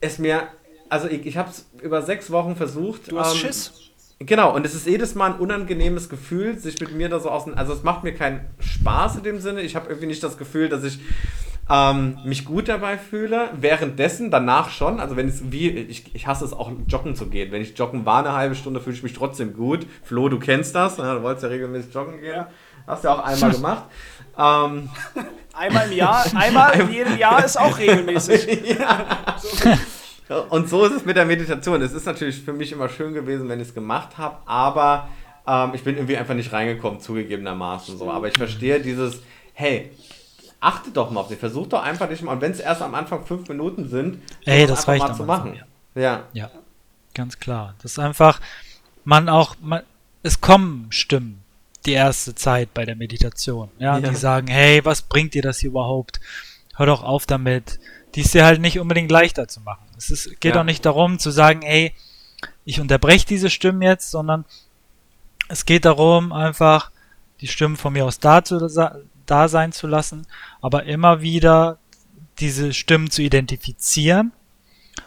es 0.00 0.18
mir, 0.18 0.42
also 0.90 1.08
ich, 1.08 1.24
ich 1.24 1.36
habe 1.38 1.48
es 1.48 1.70
über 1.82 2.02
sechs 2.02 2.30
Wochen 2.30 2.56
versucht. 2.56 3.10
Du 3.10 3.18
hast 3.18 3.32
ähm, 3.34 3.38
Schiss. 3.38 3.81
Genau, 4.26 4.54
und 4.54 4.64
es 4.66 4.74
ist 4.74 4.86
jedes 4.86 5.14
Mal 5.14 5.32
ein 5.32 5.38
unangenehmes 5.40 6.08
Gefühl, 6.08 6.58
sich 6.58 6.80
mit 6.80 6.94
mir 6.94 7.08
da 7.08 7.20
so 7.20 7.30
außen. 7.30 7.54
Also, 7.54 7.72
es 7.72 7.82
macht 7.82 8.04
mir 8.04 8.14
keinen 8.14 8.40
Spaß 8.60 9.16
in 9.16 9.22
dem 9.22 9.40
Sinne. 9.40 9.62
Ich 9.62 9.76
habe 9.76 9.88
irgendwie 9.88 10.06
nicht 10.06 10.22
das 10.22 10.36
Gefühl, 10.38 10.68
dass 10.68 10.84
ich 10.84 10.98
ähm, 11.70 12.18
mich 12.24 12.44
gut 12.44 12.68
dabei 12.68 12.98
fühle. 12.98 13.50
Währenddessen, 13.58 14.30
danach 14.30 14.70
schon. 14.70 15.00
Also, 15.00 15.16
wenn 15.16 15.28
es 15.28 15.50
wie. 15.50 15.70
Ich, 15.70 16.14
ich 16.14 16.26
hasse 16.26 16.44
es 16.44 16.52
auch, 16.52 16.70
joggen 16.88 17.16
zu 17.16 17.26
gehen. 17.26 17.52
Wenn 17.52 17.62
ich 17.62 17.76
joggen 17.78 18.04
war 18.06 18.20
eine 18.20 18.32
halbe 18.32 18.54
Stunde, 18.54 18.80
fühle 18.80 18.96
ich 18.96 19.02
mich 19.02 19.12
trotzdem 19.14 19.54
gut. 19.54 19.86
Flo, 20.02 20.28
du 20.28 20.38
kennst 20.38 20.74
das. 20.74 20.98
Ja, 20.98 21.14
du 21.14 21.22
wolltest 21.22 21.44
ja 21.44 21.48
regelmäßig 21.50 21.94
joggen 21.94 22.20
gehen. 22.20 22.34
Ja. 22.34 22.48
Hast 22.86 23.04
ja 23.04 23.14
auch 23.14 23.24
einmal 23.24 23.50
gemacht. 23.54 23.84
ähm, 24.38 24.88
Einmal 25.54 25.90
im 25.90 25.96
Jahr, 25.98 26.24
einmal 26.34 26.72
in 26.80 26.90
jedem 26.90 27.18
Jahr 27.18 27.44
ist 27.44 27.58
auch 27.58 27.78
regelmäßig. 27.78 28.48
Und 30.50 30.68
so 30.68 30.84
ist 30.84 30.92
es 30.92 31.04
mit 31.04 31.16
der 31.16 31.24
Meditation. 31.24 31.80
Es 31.82 31.92
ist 31.92 32.06
natürlich 32.06 32.42
für 32.42 32.52
mich 32.52 32.72
immer 32.72 32.88
schön 32.88 33.14
gewesen, 33.14 33.48
wenn 33.48 33.60
ich 33.60 33.68
es 33.68 33.74
gemacht 33.74 34.18
habe, 34.18 34.36
aber 34.46 35.08
ähm, 35.46 35.72
ich 35.74 35.82
bin 35.82 35.96
irgendwie 35.96 36.16
einfach 36.16 36.34
nicht 36.34 36.52
reingekommen, 36.52 37.00
zugegebenermaßen 37.00 37.98
so. 37.98 38.10
Aber 38.10 38.28
ich 38.28 38.34
verstehe 38.36 38.80
dieses, 38.80 39.20
hey, 39.54 39.90
achte 40.60 40.90
doch 40.90 41.10
mal 41.10 41.20
auf 41.20 41.28
dich, 41.28 41.38
versuch 41.38 41.66
doch 41.66 41.82
einfach 41.82 42.08
dich 42.08 42.22
mal, 42.22 42.32
und 42.32 42.40
wenn 42.40 42.52
es 42.52 42.60
erst 42.60 42.82
am 42.82 42.94
Anfang 42.94 43.24
fünf 43.26 43.48
Minuten 43.48 43.88
sind, 43.88 44.18
Ey, 44.44 44.66
das 44.66 44.88
einfach 44.88 45.08
mal 45.08 45.14
zu 45.14 45.24
machen. 45.24 45.58
Ja. 45.94 46.22
Ja, 46.32 46.50
ganz 47.14 47.38
klar. 47.38 47.74
Das 47.82 47.92
ist 47.92 47.98
einfach, 47.98 48.40
man 49.04 49.28
auch, 49.28 49.56
man, 49.60 49.82
es 50.22 50.40
kommen 50.40 50.86
Stimmen 50.90 51.42
die 51.84 51.92
erste 51.92 52.34
Zeit 52.34 52.72
bei 52.74 52.84
der 52.84 52.96
Meditation. 52.96 53.68
Ja, 53.78 53.98
Ja. 53.98 54.10
die 54.10 54.16
sagen, 54.16 54.46
hey, 54.46 54.84
was 54.84 55.02
bringt 55.02 55.34
dir 55.34 55.42
das 55.42 55.58
hier 55.58 55.70
überhaupt? 55.70 56.20
Hör 56.76 56.86
doch 56.86 57.02
auf 57.02 57.26
damit. 57.26 57.80
Die 58.14 58.20
ist 58.20 58.34
dir 58.34 58.44
halt 58.44 58.60
nicht 58.60 58.78
unbedingt 58.78 59.10
leichter 59.10 59.48
zu 59.48 59.60
machen. 59.60 59.84
Es 59.96 60.10
ist, 60.10 60.40
geht 60.40 60.54
Ja. 60.54 60.60
auch 60.60 60.64
nicht 60.66 60.84
darum 60.84 61.18
zu 61.18 61.30
sagen, 61.30 61.62
hey, 61.62 61.94
ich 62.64 62.80
unterbreche 62.80 63.26
diese 63.26 63.50
Stimmen 63.50 63.82
jetzt, 63.82 64.10
sondern 64.10 64.44
es 65.48 65.64
geht 65.64 65.84
darum, 65.84 66.32
einfach 66.32 66.90
die 67.40 67.48
Stimmen 67.48 67.76
von 67.76 67.92
mir 67.92 68.04
aus 68.04 68.18
da, 68.20 68.44
zu, 68.44 68.58
da 69.26 69.48
sein 69.48 69.72
zu 69.72 69.86
lassen, 69.86 70.26
aber 70.60 70.84
immer 70.84 71.20
wieder 71.22 71.78
diese 72.38 72.72
Stimmen 72.72 73.10
zu 73.10 73.22
identifizieren 73.22 74.32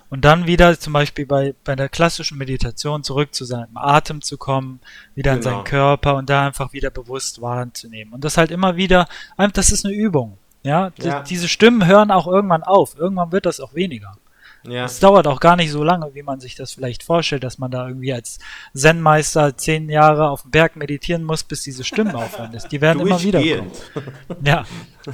und 0.09 0.23
dann 0.25 0.45
wieder 0.47 0.79
zum 0.79 0.93
Beispiel 0.93 1.25
bei, 1.25 1.55
bei 1.63 1.75
der 1.75 1.89
klassischen 1.89 2.37
Meditation 2.37 3.03
zurück 3.03 3.33
zu 3.33 3.45
seinem 3.45 3.75
Atem 3.75 4.21
zu 4.21 4.37
kommen, 4.37 4.79
wieder 5.15 5.33
in 5.33 5.39
Genau. 5.39 5.51
seinen 5.57 5.63
Körper 5.63 6.15
und 6.15 6.29
da 6.29 6.45
einfach 6.45 6.73
wieder 6.73 6.89
bewusst 6.89 7.41
wahrzunehmen. 7.41 8.13
Und 8.13 8.23
das 8.23 8.37
halt 8.37 8.51
immer 8.51 8.75
wieder, 8.75 9.07
das 9.53 9.71
ist 9.71 9.85
eine 9.85 9.93
Übung. 9.95 10.37
Ja, 10.65 10.91
Ja. 11.01 11.21
diese 11.23 11.47
Stimmen 11.47 11.85
hören 11.85 12.11
auch 12.11 12.27
irgendwann 12.27 12.63
auf. 12.63 12.97
Irgendwann 12.97 13.31
wird 13.31 13.45
das 13.45 13.59
auch 13.59 13.73
weniger. 13.75 14.17
Ja. 14.67 14.85
Es 14.85 14.99
dauert 14.99 15.27
auch 15.27 15.39
gar 15.39 15.55
nicht 15.55 15.69
so 15.71 15.83
lange, 15.83 16.15
wie 16.15 16.23
man 16.23 16.39
sich 16.39 16.55
das 16.55 16.71
vielleicht 16.73 17.03
vorstellt, 17.03 17.43
dass 17.43 17.59
man 17.59 17.69
da 17.69 17.87
irgendwie 17.87 18.11
als 18.13 18.39
Zen-Meister 18.73 19.55
zehn 19.57 19.89
Jahre 19.89 20.29
auf 20.29 20.41
dem 20.41 20.49
Berg 20.51 20.75
meditieren 20.75 21.23
muss, 21.23 21.43
bis 21.43 21.61
diese 21.61 21.83
Stimmen 21.83 22.15
aufhören. 22.15 22.57
Die 22.71 22.81
werden 22.81 22.99
immer 22.99 23.21
wieder. 23.21 23.41
Ja, 24.43 24.65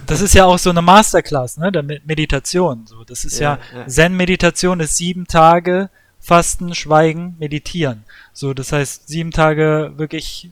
das 0.07 0.21
ist 0.21 0.33
ja 0.33 0.45
auch 0.45 0.57
so 0.57 0.69
eine 0.69 0.81
Masterclass, 0.81 1.57
ne, 1.57 1.69
der 1.71 1.83
Me- 1.83 1.99
Meditation. 2.05 2.85
So, 2.87 3.03
das 3.03 3.25
ist 3.25 3.39
ja, 3.39 3.59
Ja, 3.73 3.79
ja. 3.79 3.87
Zen-Meditation 3.87 4.79
ist 4.79 4.95
sieben 4.95 5.27
Tage 5.27 5.89
Fasten, 6.19 6.73
Schweigen, 6.73 7.35
Meditieren. 7.39 8.05
So, 8.31 8.53
das 8.53 8.71
heißt 8.71 9.07
sieben 9.09 9.31
Tage 9.31 9.91
wirklich 9.97 10.49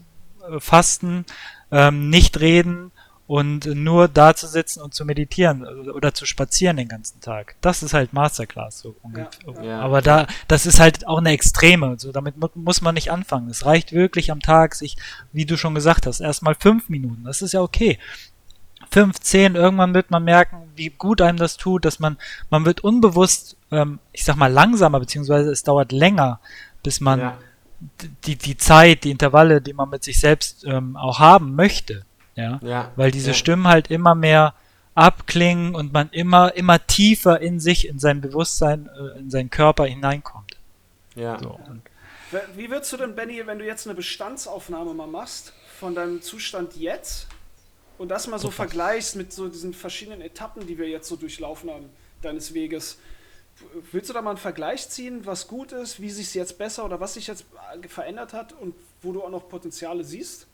äh, 0.52 0.60
Fasten, 0.60 1.26
ähm, 1.72 2.10
nicht 2.10 2.40
reden 2.42 2.92
und 3.30 3.68
nur 3.68 4.08
da 4.08 4.36
zu 4.36 4.48
sitzen 4.48 4.82
und 4.82 4.96
zu 4.96 5.06
meditieren 5.06 5.64
oder, 5.64 5.94
oder 5.94 6.14
zu 6.16 6.26
spazieren 6.26 6.78
den 6.78 6.88
ganzen 6.88 7.22
Tag. 7.22 7.54
Das 7.62 7.84
ist 7.84 7.94
halt 7.94 8.12
Masterclass. 8.12 8.80
So 8.80 8.96
ungefähr. 9.04 9.64
Ja. 9.64 9.82
Aber 9.82 10.02
da, 10.02 10.26
das 10.48 10.66
ist 10.66 10.80
halt 10.80 11.06
auch 11.06 11.20
eine 11.20 11.30
Extreme. 11.30 11.94
So, 12.00 12.12
damit 12.12 12.38
mu 12.38 12.48
muss 12.56 12.82
man 12.82 12.96
nicht 12.96 13.12
anfangen. 13.12 13.48
Es 13.48 13.68
reicht 13.68 13.92
wirklich 13.92 14.32
am 14.32 14.40
Tag, 14.40 14.74
sich, 14.74 14.98
wie 15.32 15.46
du 15.46 15.58
schon 15.58 15.76
gesagt 15.76 16.08
hast, 16.08 16.22
erstmal 16.22 16.56
fünf 16.56 16.90
Minuten. 16.90 17.24
Das 17.24 17.44
ist 17.44 17.52
ja 17.54 17.62
okay. 17.62 18.00
15, 18.90 19.54
irgendwann 19.54 19.94
wird 19.94 20.10
man 20.10 20.24
merken, 20.24 20.64
wie 20.76 20.90
gut 20.90 21.22
einem 21.22 21.38
das 21.38 21.58
tut, 21.58 21.86
dass 21.86 22.00
man, 22.00 22.18
man 22.50 22.66
wird 22.66 22.82
unbewusst, 22.84 23.58
ähm, 23.70 24.00
ich 24.12 24.26
sag 24.26 24.38
mal 24.38 24.52
langsamer, 24.52 25.00
beziehungsweise 25.00 25.52
es 25.52 25.62
dauert 25.62 25.92
länger, 25.92 26.40
bis 26.82 27.00
man 27.00 27.20
Ja. 27.20 27.38
die, 28.26 28.38
die 28.38 28.58
Zeit, 28.58 29.04
die 29.04 29.12
Intervalle, 29.12 29.62
die 29.62 29.74
man 29.74 29.92
mit 29.92 30.04
sich 30.04 30.20
selbst 30.20 30.66
ähm, 30.66 30.98
auch 30.98 31.20
haben 31.20 31.54
möchte, 31.54 32.06
ja, 32.36 32.60
Ja. 32.64 32.92
weil 32.96 33.12
diese 33.12 33.30
ja. 33.32 33.34
Stimmen 33.34 33.68
halt 33.68 33.90
immer 33.92 34.16
mehr 34.16 34.54
abklingen 34.96 35.76
und 35.76 35.94
man 35.94 36.10
immer, 36.12 36.56
immer 36.56 36.86
tiefer 36.86 37.40
in 37.40 37.60
sich, 37.60 37.88
in 37.88 38.00
sein 38.00 38.22
Bewusstsein, 38.22 38.88
äh, 38.88 39.20
in 39.20 39.30
seinen 39.30 39.50
Körper 39.50 39.86
hineinkommt. 39.86 40.58
Ja. 41.16 41.40
So. 41.40 41.52
Und 41.68 41.82
Wie- 42.56 42.70
würdest 42.70 42.92
du 42.94 42.98
denn, 42.98 43.16
Benny, 43.16 43.46
wenn 43.48 43.60
du 43.60 43.66
jetzt 43.66 43.88
eine 43.88 43.96
Bestandsaufnahme 43.96 44.94
mal 44.94 45.08
machst 45.08 45.54
von 45.80 45.96
deinem 45.96 46.22
Zustand 46.22 46.76
jetzt 46.76 47.28
und 47.98 48.10
das 48.10 48.28
mal 48.28 48.40
so 48.40 48.52
vergleichst 48.52 49.16
mit 49.16 49.32
so 49.34 49.48
diesen 49.48 49.74
verschiedenen 49.74 50.22
Etappen, 50.22 50.68
die 50.68 50.78
wir 50.78 50.88
jetzt 50.90 51.08
so 51.08 51.16
durchlaufen 51.16 51.70
haben, 51.70 51.86
deines 52.22 52.54
Weges, 52.54 52.98
willst 53.92 54.10
du 54.10 54.14
da 54.14 54.22
mal 54.22 54.32
einen 54.32 54.38
Vergleich 54.38 54.90
ziehen, 54.90 55.26
was 55.26 55.48
gut 55.48 55.72
ist, 55.72 56.02
wie 56.02 56.10
sich 56.10 56.28
es 56.28 56.34
jetzt 56.34 56.58
besser 56.58 56.84
oder 56.86 57.00
was 57.00 57.14
sich 57.14 57.28
jetzt 57.28 57.46
verändert 57.88 58.34
hat 58.34 58.54
und 58.54 58.76
wo 59.02 59.12
du 59.14 59.24
auch 59.24 59.30
noch 59.30 59.48
Potenziale 59.50 60.04
siehst? 60.04 60.46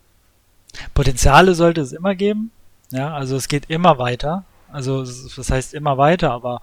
Potenziale 0.94 1.56
sollte 1.56 1.82
es 1.82 1.92
immer 1.92 2.16
geben. 2.16 2.52
Ja, 2.92 3.14
also 3.14 3.36
es 3.36 3.48
geht 3.48 3.70
immer 3.70 3.98
weiter. 3.98 4.44
Also 4.72 5.04
das 5.04 5.50
heißt 5.50 5.74
immer 5.74 5.98
weiter, 5.98 6.32
aber 6.32 6.62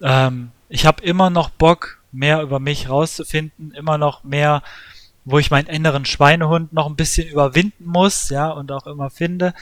ähm, 0.00 0.50
ich 0.68 0.86
habe 0.86 1.02
immer 1.02 1.30
noch 1.30 1.50
Bock, 1.50 2.00
mehr 2.10 2.42
über 2.42 2.60
mich 2.60 2.88
rauszufinden, 2.88 3.72
immer 3.72 3.98
noch 3.98 4.24
mehr, 4.24 4.62
wo 5.24 5.38
ich 5.38 5.50
meinen 5.50 5.66
inneren 5.66 6.04
Schweinehund 6.04 6.72
noch 6.72 6.86
ein 6.86 6.96
bisschen 6.96 7.28
überwinden 7.28 7.86
muss, 7.86 8.28
ja, 8.28 8.50
und 8.50 8.70
auch 8.72 8.86
immer 8.86 9.10
finde. 9.10 9.52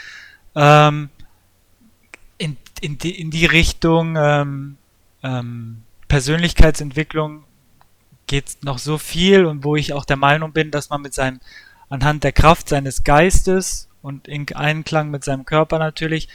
Ähm, 0.55 1.09
in, 2.39 2.57
in, 2.81 2.99
die, 2.99 3.19
in 3.19 3.31
die 3.31 3.47
Richtung 3.47 4.17
ähm, 4.17 4.77
ähm, 5.23 5.83
Persönlichkeitsentwicklung 6.09 7.45
geht 8.27 8.59
noch 8.63 8.79
so 8.79 8.99
viel 8.99 9.47
und 9.47 9.65
wo 9.65 9.77
ich 9.77 9.93
auch 9.93 10.05
der 10.05 10.17
Meinung 10.17 10.53
bin, 10.53 10.71
dass 10.71 10.91
man 10.91 11.03
mit 11.03 11.15
seinem 11.15 11.41
anhand 11.93 12.25
der 12.25 12.33
Kraft 12.33 12.69
seines 12.71 13.05
Geistes 13.05 13.89
und 14.01 14.27
in 14.27 14.47
Einklang 14.55 15.11
mit 15.11 15.25
seinem 15.25 15.45
Körper 15.45 15.79
natürlich 15.79 16.29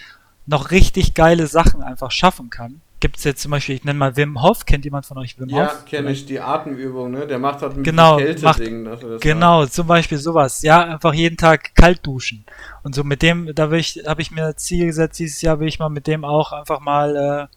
noch 0.45 0.69
richtig 0.71 1.15
geile 1.15 1.47
Sachen 1.47 1.81
einfach 1.81 2.11
schaffen 2.11 2.49
kann. 2.49 2.81
Gibt 2.99 3.17
es 3.17 3.23
jetzt 3.25 3.41
zum 3.41 3.51
Beispiel, 3.51 3.75
ich 3.75 3.83
nenne 3.83 3.99
mal 3.99 4.15
Wim 4.15 4.41
Hof, 4.41 4.65
kennt 4.65 4.85
jemand 4.85 5.05
von 5.05 5.17
euch 5.17 5.39
Wim 5.39 5.49
Ja, 5.49 5.65
Hof? 5.65 5.85
kenne 5.85 6.11
ich 6.11 6.25
die 6.25 6.39
Atemübung, 6.39 7.11
ne? 7.11 7.27
Der 7.27 7.37
macht 7.39 7.61
halt 7.61 7.75
mit 7.75 7.85
Genau, 7.85 8.17
diesem 8.19 8.43
macht- 8.43 8.59
das 9.03 9.21
Genau, 9.21 9.65
zum 9.65 9.87
Beispiel 9.87 10.17
sowas. 10.19 10.61
Ja, 10.61 10.83
einfach 10.83 11.13
jeden 11.13 11.37
Tag 11.37 11.75
kalt 11.75 12.05
duschen. 12.05 12.45
Und 12.83 12.95
so 12.95 13.03
mit 13.03 13.21
dem, 13.21 13.53
da 13.53 13.69
will 13.71 13.79
ich, 13.79 14.01
habe 14.07 14.21
ich 14.21 14.31
mir 14.31 14.45
als 14.45 14.63
Ziel 14.63 14.85
gesetzt, 14.85 15.19
dieses 15.19 15.41
Jahr 15.41 15.59
will 15.59 15.67
ich 15.67 15.79
mal 15.79 15.89
mit 15.89 16.07
dem 16.07 16.23
auch 16.23 16.53
einfach 16.53 16.79
mal 16.79 17.49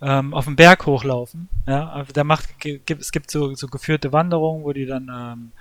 äh, 0.00 0.06
ähm, 0.06 0.34
auf 0.34 0.44
den 0.44 0.54
Berg 0.56 0.86
hochlaufen. 0.86 1.48
Ja, 1.66 1.88
also 1.90 2.12
der 2.12 2.24
macht, 2.24 2.48
es 2.64 3.12
gibt 3.12 3.30
so, 3.30 3.54
so 3.54 3.66
geführte 3.66 4.12
Wanderungen, 4.12 4.62
wo 4.64 4.72
die 4.72 4.86
dann, 4.86 5.10
ähm, 5.12 5.52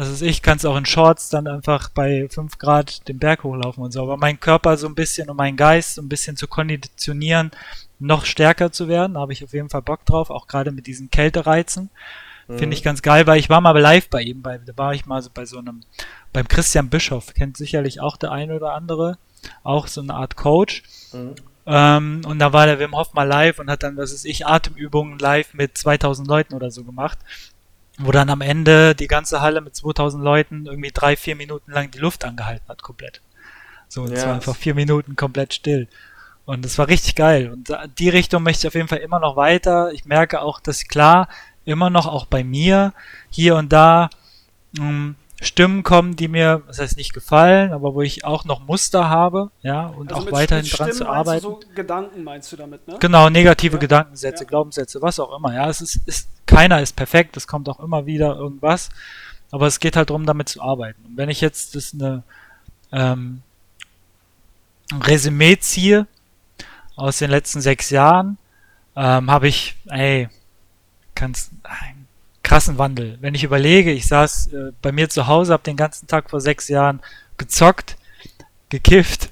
das 0.00 0.08
ist 0.08 0.22
ich, 0.22 0.40
kannst 0.40 0.64
auch 0.64 0.78
in 0.78 0.86
Shorts 0.86 1.28
dann 1.28 1.46
einfach 1.46 1.90
bei 1.90 2.26
5 2.26 2.56
Grad 2.56 3.06
den 3.06 3.18
Berg 3.18 3.44
hochlaufen 3.44 3.82
und 3.82 3.92
so. 3.92 4.00
Aber 4.02 4.16
mein 4.16 4.40
Körper 4.40 4.78
so 4.78 4.86
ein 4.86 4.94
bisschen 4.94 5.28
und 5.28 5.36
mein 5.36 5.58
Geist 5.58 5.96
so 5.96 6.00
ein 6.00 6.08
bisschen 6.08 6.38
zu 6.38 6.48
konditionieren, 6.48 7.50
noch 7.98 8.24
stärker 8.24 8.72
zu 8.72 8.88
werden, 8.88 9.12
da 9.12 9.20
habe 9.20 9.34
ich 9.34 9.44
auf 9.44 9.52
jeden 9.52 9.68
Fall 9.68 9.82
Bock 9.82 10.06
drauf, 10.06 10.30
auch 10.30 10.46
gerade 10.46 10.72
mit 10.72 10.86
diesen 10.86 11.10
Kältereizen. 11.10 11.90
Mhm. 12.48 12.58
Finde 12.58 12.76
ich 12.76 12.82
ganz 12.82 13.02
geil, 13.02 13.26
weil 13.26 13.38
ich 13.38 13.50
war 13.50 13.60
mal 13.60 13.78
live 13.78 14.08
bei 14.08 14.22
ihm, 14.22 14.40
bei, 14.40 14.56
da 14.56 14.72
war 14.78 14.94
ich 14.94 15.04
mal 15.04 15.20
so 15.20 15.28
bei 15.34 15.44
so 15.44 15.58
einem, 15.58 15.82
beim 16.32 16.48
Christian 16.48 16.88
Bischoff, 16.88 17.34
kennt 17.34 17.58
sicherlich 17.58 18.00
auch 18.00 18.16
der 18.16 18.32
eine 18.32 18.56
oder 18.56 18.72
andere, 18.72 19.18
auch 19.64 19.86
so 19.86 20.00
eine 20.00 20.14
Art 20.14 20.34
Coach. 20.34 20.82
Mhm. 21.12 21.34
Ähm, 21.66 22.22
und 22.26 22.38
da 22.38 22.54
war 22.54 22.64
der 22.64 22.78
Wim 22.78 22.96
Hof 22.96 23.12
mal 23.12 23.24
live 23.24 23.58
und 23.58 23.68
hat 23.68 23.82
dann, 23.82 23.98
was 23.98 24.12
ist 24.12 24.24
ich, 24.24 24.46
Atemübungen 24.46 25.18
live 25.18 25.52
mit 25.52 25.76
2000 25.76 26.26
Leuten 26.26 26.54
oder 26.54 26.70
so 26.70 26.84
gemacht. 26.84 27.18
Wo 28.02 28.12
dann 28.12 28.30
am 28.30 28.40
Ende 28.40 28.94
die 28.94 29.06
ganze 29.06 29.40
Halle 29.40 29.60
mit 29.60 29.76
2000 29.76 30.22
Leuten 30.22 30.66
irgendwie 30.66 30.90
drei, 30.92 31.16
vier 31.16 31.36
Minuten 31.36 31.70
lang 31.72 31.90
die 31.90 31.98
Luft 31.98 32.24
angehalten 32.24 32.66
hat, 32.68 32.82
komplett. 32.82 33.20
So, 33.88 34.02
und 34.02 34.12
es 34.12 34.24
war 34.24 34.34
einfach 34.34 34.56
vier 34.56 34.74
Minuten 34.74 35.16
komplett 35.16 35.52
still. 35.52 35.88
Und 36.46 36.64
es 36.64 36.78
war 36.78 36.88
richtig 36.88 37.14
geil. 37.14 37.50
Und 37.50 37.72
die 37.98 38.08
Richtung 38.08 38.42
möchte 38.42 38.66
ich 38.66 38.68
auf 38.68 38.74
jeden 38.74 38.88
Fall 38.88 38.98
immer 38.98 39.20
noch 39.20 39.36
weiter. 39.36 39.92
Ich 39.92 40.04
merke 40.04 40.40
auch, 40.40 40.60
dass 40.60 40.88
klar, 40.88 41.28
immer 41.64 41.90
noch 41.90 42.06
auch 42.06 42.26
bei 42.26 42.42
mir 42.42 42.92
hier 43.30 43.56
und 43.56 43.72
da 43.72 44.10
mh, 44.78 45.14
Stimmen 45.42 45.82
kommen, 45.82 46.16
die 46.16 46.28
mir, 46.28 46.62
das 46.66 46.78
heißt 46.78 46.96
nicht 46.98 47.14
gefallen, 47.14 47.72
aber 47.72 47.94
wo 47.94 48.02
ich 48.02 48.24
auch 48.24 48.44
noch 48.44 48.60
Muster 48.60 49.08
habe, 49.08 49.50
ja, 49.62 49.86
und 49.86 50.12
auch 50.12 50.24
mit- 50.26 50.32
weiterhin 50.34 50.64
mit 50.64 50.78
dran 50.78 50.92
zu 50.92 51.08
arbeiten. 51.08 51.40
So 51.42 51.60
Gedanken 51.74 52.22
meinst 52.24 52.52
du 52.52 52.56
damit, 52.56 52.86
ne? 52.86 52.96
Genau, 53.00 53.30
negative 53.30 53.76
Ja. 53.76 53.80
Gedankensätze, 53.80 54.44
Ja. 54.44 54.48
Glaubenssätze, 54.48 55.00
was 55.00 55.18
auch 55.18 55.34
immer. 55.36 55.54
Ja, 55.54 55.68
es 55.70 55.80
ist, 55.80 55.96
ist, 56.06 56.28
keiner 56.46 56.80
ist 56.82 56.94
perfekt, 56.94 57.36
es 57.38 57.46
kommt 57.46 57.68
auch 57.70 57.80
immer 57.80 58.04
wieder 58.06 58.36
irgendwas. 58.36 58.90
Aber 59.50 59.66
es 59.66 59.80
geht 59.80 59.96
halt 59.96 60.10
darum, 60.10 60.26
damit 60.26 60.48
zu 60.48 60.62
arbeiten. 60.62 61.02
Und 61.06 61.16
wenn 61.16 61.28
ich 61.28 61.40
jetzt 61.40 61.74
das 61.74 61.92
eine 61.94 62.22
ähm, 62.92 63.42
ein 64.92 65.02
Resümee 65.02 65.56
ziehe 65.58 66.06
aus 66.96 67.18
den 67.18 67.30
letzten 67.30 67.60
sechs 67.60 67.90
Jahren, 67.90 68.36
ähm, 68.96 69.30
habe 69.30 69.48
ich, 69.48 69.76
ey, 69.88 70.28
einen 71.62 71.99
krassen 72.50 72.78
Wandel. 72.78 73.16
Wenn 73.20 73.36
ich 73.36 73.44
überlege, 73.44 73.92
ich 73.92 74.08
saß 74.08 74.48
äh, 74.48 74.72
bei 74.82 74.90
mir 74.90 75.08
zu 75.08 75.28
Hause, 75.28 75.52
habe 75.52 75.62
den 75.62 75.76
ganzen 75.76 76.08
Tag 76.08 76.30
vor 76.30 76.40
sechs 76.40 76.66
Jahren 76.66 76.98
gezockt, 77.38 77.96
gekifft, 78.70 79.30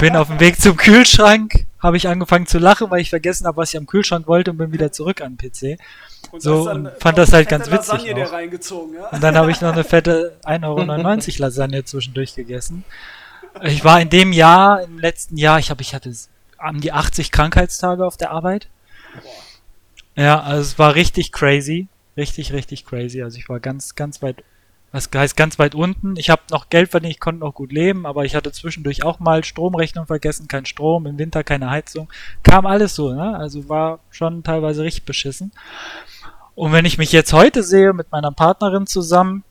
bin 0.00 0.16
auf 0.16 0.28
dem 0.28 0.40
Weg 0.40 0.58
zum 0.58 0.78
Kühlschrank, 0.78 1.66
habe 1.82 1.98
ich 1.98 2.08
angefangen 2.08 2.46
zu 2.46 2.58
lachen, 2.58 2.90
weil 2.90 3.02
ich 3.02 3.10
vergessen 3.10 3.46
habe, 3.46 3.58
was 3.58 3.74
ich 3.74 3.76
am 3.76 3.84
Kühlschrank 3.84 4.26
wollte 4.26 4.52
und 4.52 4.56
bin 4.56 4.72
wieder 4.72 4.90
zurück 4.90 5.20
an 5.20 5.36
den 5.36 5.50
PC. 5.50 5.78
Und 6.30 6.40
So, 6.40 6.70
und 6.70 6.90
fand 6.98 7.18
das 7.18 7.34
halt 7.34 7.46
ganz 7.46 7.70
witzig 7.70 8.04
ja? 8.94 9.08
Und 9.10 9.22
dann 9.22 9.36
habe 9.36 9.50
ich 9.50 9.60
noch 9.60 9.74
eine 9.74 9.84
fette 9.84 10.38
1,99 10.44 10.64
Euro 11.34 11.42
Lasagne 11.42 11.84
zwischendurch 11.84 12.34
gegessen. 12.34 12.84
Ich 13.64 13.84
war 13.84 14.00
in 14.00 14.08
dem 14.08 14.32
Jahr, 14.32 14.82
im 14.82 14.98
letzten 14.98 15.36
Jahr, 15.36 15.58
ich 15.58 15.68
habe, 15.68 15.82
ich 15.82 15.94
hatte 15.94 16.10
an 16.56 16.80
die 16.80 16.92
80 16.92 17.30
Krankheitstage 17.30 18.06
auf 18.06 18.16
der 18.16 18.30
Arbeit. 18.30 18.68
Ja, 20.16 20.40
also 20.40 20.62
es 20.62 20.78
war 20.78 20.94
richtig 20.94 21.30
crazy. 21.30 21.88
Richtig, 22.16 22.52
richtig 22.52 22.84
crazy. 22.86 23.22
Also 23.22 23.38
ich 23.38 23.48
war 23.48 23.60
ganz, 23.60 23.94
ganz 23.96 24.22
weit, 24.22 24.44
was 24.92 25.10
heißt 25.12 25.36
ganz 25.36 25.58
weit 25.58 25.74
unten. 25.74 26.16
Ich 26.16 26.30
habe 26.30 26.42
noch 26.50 26.68
Geld 26.70 26.90
verdient, 26.90 27.12
ich 27.14 27.20
konnte 27.20 27.40
noch 27.40 27.54
gut 27.54 27.72
leben, 27.72 28.06
aber 28.06 28.24
ich 28.24 28.34
hatte 28.36 28.52
zwischendurch 28.52 29.02
auch 29.02 29.18
mal 29.20 29.42
Stromrechnung 29.44 30.06
vergessen, 30.06 30.46
kein 30.48 30.66
Strom, 30.66 31.06
im 31.06 31.18
Winter 31.18 31.42
keine 31.44 31.70
Heizung. 31.70 32.08
Kam 32.44 32.66
alles 32.66 32.94
so, 32.94 33.12
ne? 33.12 33.36
Also 33.36 33.68
war 33.68 34.00
schon 34.10 34.42
teilweise 34.44 34.82
richtig 34.84 35.04
beschissen. 35.04 35.52
Und 36.54 36.72
wenn 36.72 36.84
ich 36.84 36.98
mich 36.98 37.12
jetzt 37.12 37.32
heute 37.32 37.62
sehe 37.64 37.92
mit 37.92 38.12
meiner 38.12 38.30
Partnerin 38.32 38.86
zusammen 38.86 39.44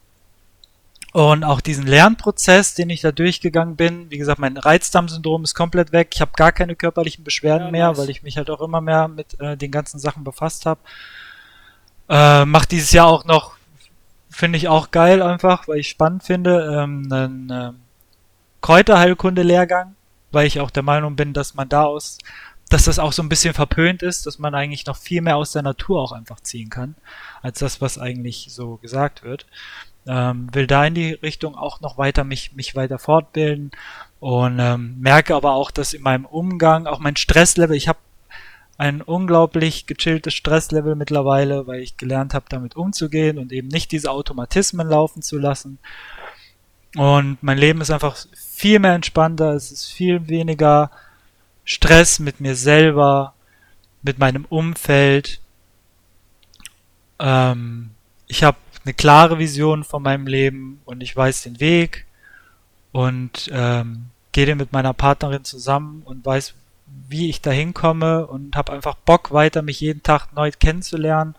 Und 1.15 1.43
auch 1.43 1.61
diesen 1.61 1.85
Lernprozess, 1.85 2.73
den 2.73 2.89
ich 2.89 3.01
da 3.01 3.11
durchgegangen 3.11 3.75
bin, 3.75 4.09
wie 4.09 4.17
gesagt, 4.17 4.39
mein 4.39 4.57
Reizdarmsyndrom 4.57 5.43
ist 5.43 5.53
komplett 5.53 5.91
weg. 5.91 6.09
Ich 6.15 6.21
habe 6.21 6.31
gar 6.35 6.51
keine 6.51 6.75
körperlichen 6.75 7.23
Beschwerden 7.23 7.67
Ja, 7.67 7.71
mehr, 7.71 7.87
nice. 7.89 7.97
weil 7.99 8.09
ich 8.09 8.23
mich 8.23 8.37
halt 8.37 8.49
auch 8.49 8.61
immer 8.61 8.81
mehr 8.81 9.07
mit 9.07 9.39
äh, 9.39 9.55
den 9.55 9.69
ganzen 9.71 9.99
Sachen 9.99 10.23
befasst 10.23 10.65
habe. 10.65 10.79
Äh, 12.09 12.45
mach 12.45 12.65
dieses 12.65 12.91
Jahr 12.91 13.07
auch 13.07 13.25
noch, 13.25 13.55
finde 14.29 14.57
ich 14.57 14.67
auch 14.67 14.91
geil 14.91 15.21
einfach, 15.21 15.67
weil 15.67 15.79
ich 15.79 15.89
spannend 15.89 16.23
finde, 16.23 16.79
ähm, 16.81 17.07
einen 17.11 17.49
ähm, 17.51 17.79
Kräuterheilkunde-Lehrgang, 18.61 19.95
weil 20.31 20.47
ich 20.47 20.59
auch 20.59 20.71
der 20.71 20.83
Meinung 20.83 21.15
bin, 21.15 21.33
dass 21.33 21.53
man 21.53 21.69
da 21.69 21.83
aus, 21.83 22.17
dass 22.69 22.85
das 22.85 22.99
auch 22.99 23.13
so 23.13 23.21
ein 23.21 23.29
bisschen 23.29 23.53
verpönt 23.53 24.01
ist, 24.01 24.25
dass 24.25 24.39
man 24.39 24.55
eigentlich 24.55 24.85
noch 24.85 24.97
viel 24.97 25.21
mehr 25.21 25.37
aus 25.37 25.51
der 25.51 25.61
Natur 25.61 26.01
auch 26.01 26.11
einfach 26.11 26.39
ziehen 26.39 26.69
kann, 26.69 26.95
als 27.41 27.59
das, 27.59 27.81
was 27.81 27.97
eigentlich 27.99 28.47
so 28.49 28.77
gesagt 28.77 29.23
wird. 29.23 29.45
Ähm, 30.05 30.53
will 30.53 30.67
da 30.67 30.85
in 30.85 30.95
die 30.95 31.13
Richtung 31.13 31.55
auch 31.55 31.79
noch 31.79 31.97
weiter 31.97 32.25
mich, 32.25 32.53
mich 32.53 32.75
weiter 32.75 32.99
fortbilden 32.99 33.71
und 34.19 34.59
ähm, 34.59 34.99
merke 34.99 35.35
aber 35.35 35.53
auch, 35.53 35.71
dass 35.71 35.93
in 35.93 36.01
meinem 36.01 36.25
Umgang, 36.25 36.87
auch 36.87 36.99
mein 36.99 37.15
Stresslevel, 37.15 37.75
ich 37.75 37.87
habe 37.87 37.99
ein 38.77 39.01
unglaublich 39.01 39.85
gechilltes 39.85 40.33
Stresslevel 40.33 40.95
mittlerweile, 40.95 41.67
weil 41.67 41.81
ich 41.81 41.97
gelernt 41.97 42.33
habe, 42.33 42.45
damit 42.49 42.75
umzugehen 42.75 43.37
und 43.37 43.51
eben 43.51 43.67
nicht 43.67 43.91
diese 43.91 44.11
Automatismen 44.11 44.87
laufen 44.87 45.21
zu 45.21 45.37
lassen. 45.37 45.77
Und 46.95 47.41
mein 47.41 47.57
Leben 47.57 47.81
ist 47.81 47.91
einfach 47.91 48.17
viel 48.35 48.79
mehr 48.79 48.93
entspannter, 48.93 49.53
es 49.53 49.71
ist 49.71 49.91
viel 49.91 50.27
weniger 50.27 50.91
Stress 51.65 52.19
mit 52.19 52.39
mir 52.39 52.55
selber, 52.55 53.33
mit 54.01 54.19
meinem 54.19 54.45
Umfeld. 54.45 55.39
Ähm, 57.19 57.91
ich 58.27 58.43
habe 58.43 58.57
eine 58.85 58.93
klare 58.93 59.39
Vision 59.39 59.83
von 59.83 60.03
meinem 60.03 60.27
Leben 60.27 60.81
und 60.85 61.01
ich 61.01 61.15
weiß 61.15 61.43
den 61.43 61.59
Weg 61.59 62.05
und 62.91 63.49
ähm, 63.51 64.09
gehe 64.33 64.55
mit 64.55 64.71
meiner 64.73 64.93
Partnerin 64.93 65.43
zusammen 65.43 66.01
und 66.03 66.25
weiß, 66.25 66.53
wie 66.85 67.29
ich 67.29 67.41
da 67.41 67.51
hinkomme 67.51 68.27
und 68.27 68.55
habe 68.55 68.71
einfach 68.71 68.95
Bock, 68.95 69.31
weiter 69.31 69.61
mich 69.61 69.79
jeden 69.79 70.03
Tag 70.03 70.33
neu 70.33 70.51
kennenzulernen 70.51 71.35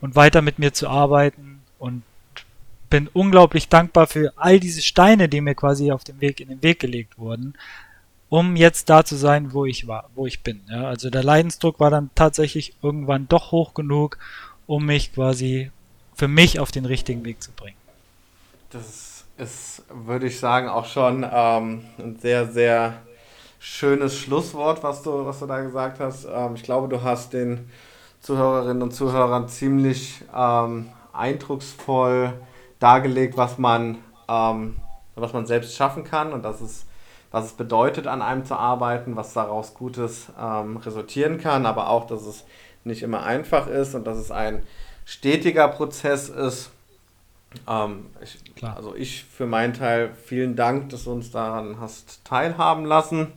und 0.00 0.16
weiter 0.16 0.42
mit 0.42 0.58
mir 0.58 0.72
zu 0.72 0.88
arbeiten 0.88 1.62
und 1.78 2.02
bin 2.90 3.08
unglaublich 3.12 3.68
dankbar 3.68 4.06
für 4.06 4.32
all 4.36 4.60
diese 4.60 4.82
Steine, 4.82 5.28
die 5.28 5.40
mir 5.40 5.54
quasi 5.54 5.92
auf 5.92 6.04
dem 6.04 6.20
Weg 6.20 6.40
in 6.40 6.48
den 6.48 6.62
Weg 6.62 6.80
gelegt 6.80 7.18
wurden, 7.18 7.54
um 8.28 8.56
jetzt 8.56 8.90
da 8.90 9.04
zu 9.04 9.16
sein, 9.16 9.52
wo 9.52 9.64
ich 9.64 9.86
war, 9.86 10.10
wo 10.14 10.26
ich 10.26 10.42
bin. 10.42 10.60
Ja, 10.68 10.84
also 10.84 11.08
der 11.08 11.24
Leidensdruck 11.24 11.80
war 11.80 11.90
dann 11.90 12.10
tatsächlich 12.14 12.74
irgendwann 12.82 13.28
doch 13.28 13.52
hoch 13.52 13.74
genug, 13.74 14.18
um 14.66 14.86
mich 14.86 15.14
quasi 15.14 15.70
für 16.14 16.28
mich 16.28 16.60
auf 16.60 16.70
den 16.70 16.84
richtigen 16.84 17.24
Weg 17.24 17.42
zu 17.42 17.50
bringen. 17.52 17.76
Das 18.70 19.24
ist, 19.38 19.84
würde 19.88 20.26
ich 20.26 20.38
sagen, 20.38 20.68
auch 20.68 20.86
schon 20.86 21.26
ähm, 21.30 21.84
ein 21.98 22.18
sehr, 22.20 22.46
sehr 22.46 23.00
schönes 23.62 24.18
Schlusswort, 24.18 24.82
was 24.82 25.02
du, 25.02 25.24
was 25.24 25.38
du 25.38 25.46
da 25.46 25.60
gesagt 25.60 26.00
hast. 26.00 26.24
Ähm, 26.24 26.56
ich 26.56 26.64
glaube, 26.64 26.88
du 26.88 27.02
hast 27.02 27.32
den 27.32 27.70
Zuhörerinnen 28.20 28.82
und 28.82 28.92
Zuhörern 28.92 29.48
ziemlich 29.48 30.20
ähm, 30.36 30.88
eindrucksvoll 31.12 32.32
dargelegt, 32.80 33.36
was 33.36 33.58
man, 33.58 33.98
ähm, 34.28 34.78
was 35.14 35.32
man 35.32 35.46
selbst 35.46 35.76
schaffen 35.76 36.02
kann 36.02 36.32
und 36.32 36.44
dass 36.44 36.60
es, 36.60 36.86
was 37.30 37.44
es 37.44 37.52
bedeutet, 37.52 38.08
an 38.08 38.20
einem 38.20 38.44
zu 38.44 38.56
arbeiten, 38.56 39.14
was 39.14 39.32
daraus 39.32 39.74
Gutes 39.74 40.26
ähm, 40.40 40.78
resultieren 40.78 41.38
kann, 41.38 41.64
aber 41.64 41.88
auch, 41.88 42.08
dass 42.08 42.26
es 42.26 42.44
nicht 42.82 43.04
immer 43.04 43.22
einfach 43.22 43.68
ist 43.68 43.94
und 43.94 44.08
dass 44.08 44.18
es 44.18 44.32
ein 44.32 44.64
stetiger 45.04 45.68
Prozess 45.68 46.28
ist. 46.28 46.72
Ähm, 47.68 48.06
ich. 48.20 48.64
Also 48.64 48.96
ich 48.96 49.22
für 49.24 49.46
meinen 49.46 49.72
Teil 49.72 50.10
vielen 50.24 50.56
Dank, 50.56 50.88
dass 50.88 51.04
du 51.04 51.12
uns 51.12 51.30
daran 51.30 51.78
hast 51.78 52.24
teilhaben 52.24 52.86
lassen. 52.86 53.28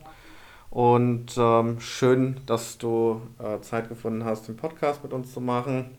Und 0.76 1.27
ähm, 1.38 1.80
schön, 1.80 2.35
dass 2.47 2.77
du 2.77 3.22
äh, 3.39 3.61
Zeit 3.61 3.88
gefunden 3.88 4.26
hast, 4.26 4.49
den 4.49 4.57
Podcast 4.57 5.02
mit 5.03 5.14
uns 5.14 5.31
zu 5.34 5.39
machen. 5.39 5.97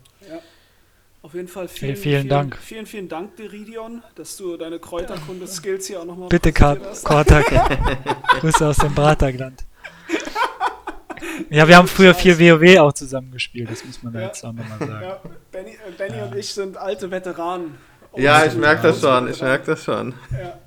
Auf 1.23 1.33
jeden 1.33 1.49
Fall 1.49 1.67
Vielen, 1.67 1.97
vielen, 1.97 2.19
vielen 2.19 2.29
Dank. 2.29 2.59
Vielen, 2.59 2.85
vielen 2.85 3.09
Dank, 3.09 3.37
Deridion, 3.37 4.03
dass 4.17 4.37
du 4.37 4.59
deine 4.59 4.79
Kräuterkunde-Skills 4.79 5.87
hier 5.87 6.01
auch 6.01 6.05
nochmal 6.05 6.29
Bitte. 6.29 6.53
Kortak. 6.53 7.47
Grüße 8.41 8.67
aus 8.69 8.77
dem 8.77 8.95
Bratagland. 8.95 9.65
Ja, 11.49 11.67
wir 11.67 11.79
haben 11.79 11.89
früher 11.89 12.15
viel 12.15 12.39
WoW 12.39 12.79
auch 12.81 12.93
zusammen 12.93 13.33
gespielt, 13.33 13.71
das 13.71 13.83
muss 13.83 14.03
man 14.03 14.13
da 14.13 14.21
Ja. 14.21 14.27
jetzt 14.27 14.45
auch 14.45 14.53
nochmal 14.53 14.79
sagen. 14.79 15.03
Ja, 15.03 15.21
Benny, 15.53 15.71
äh, 15.71 15.91
Benny 15.97 16.21
und 16.21 16.37
ich 16.37 16.53
sind 16.53 16.77
alte 16.77 17.11
Veteranen. 17.11 17.79
Ja, 18.15 18.45
ich 18.45 18.55
merke 18.55 18.83
das 18.89 19.01
schon, 19.01 19.31
ich 19.31 19.41
merke 19.41 19.65
das 19.73 19.83
schon. 19.83 20.13
Ja. 20.33 20.59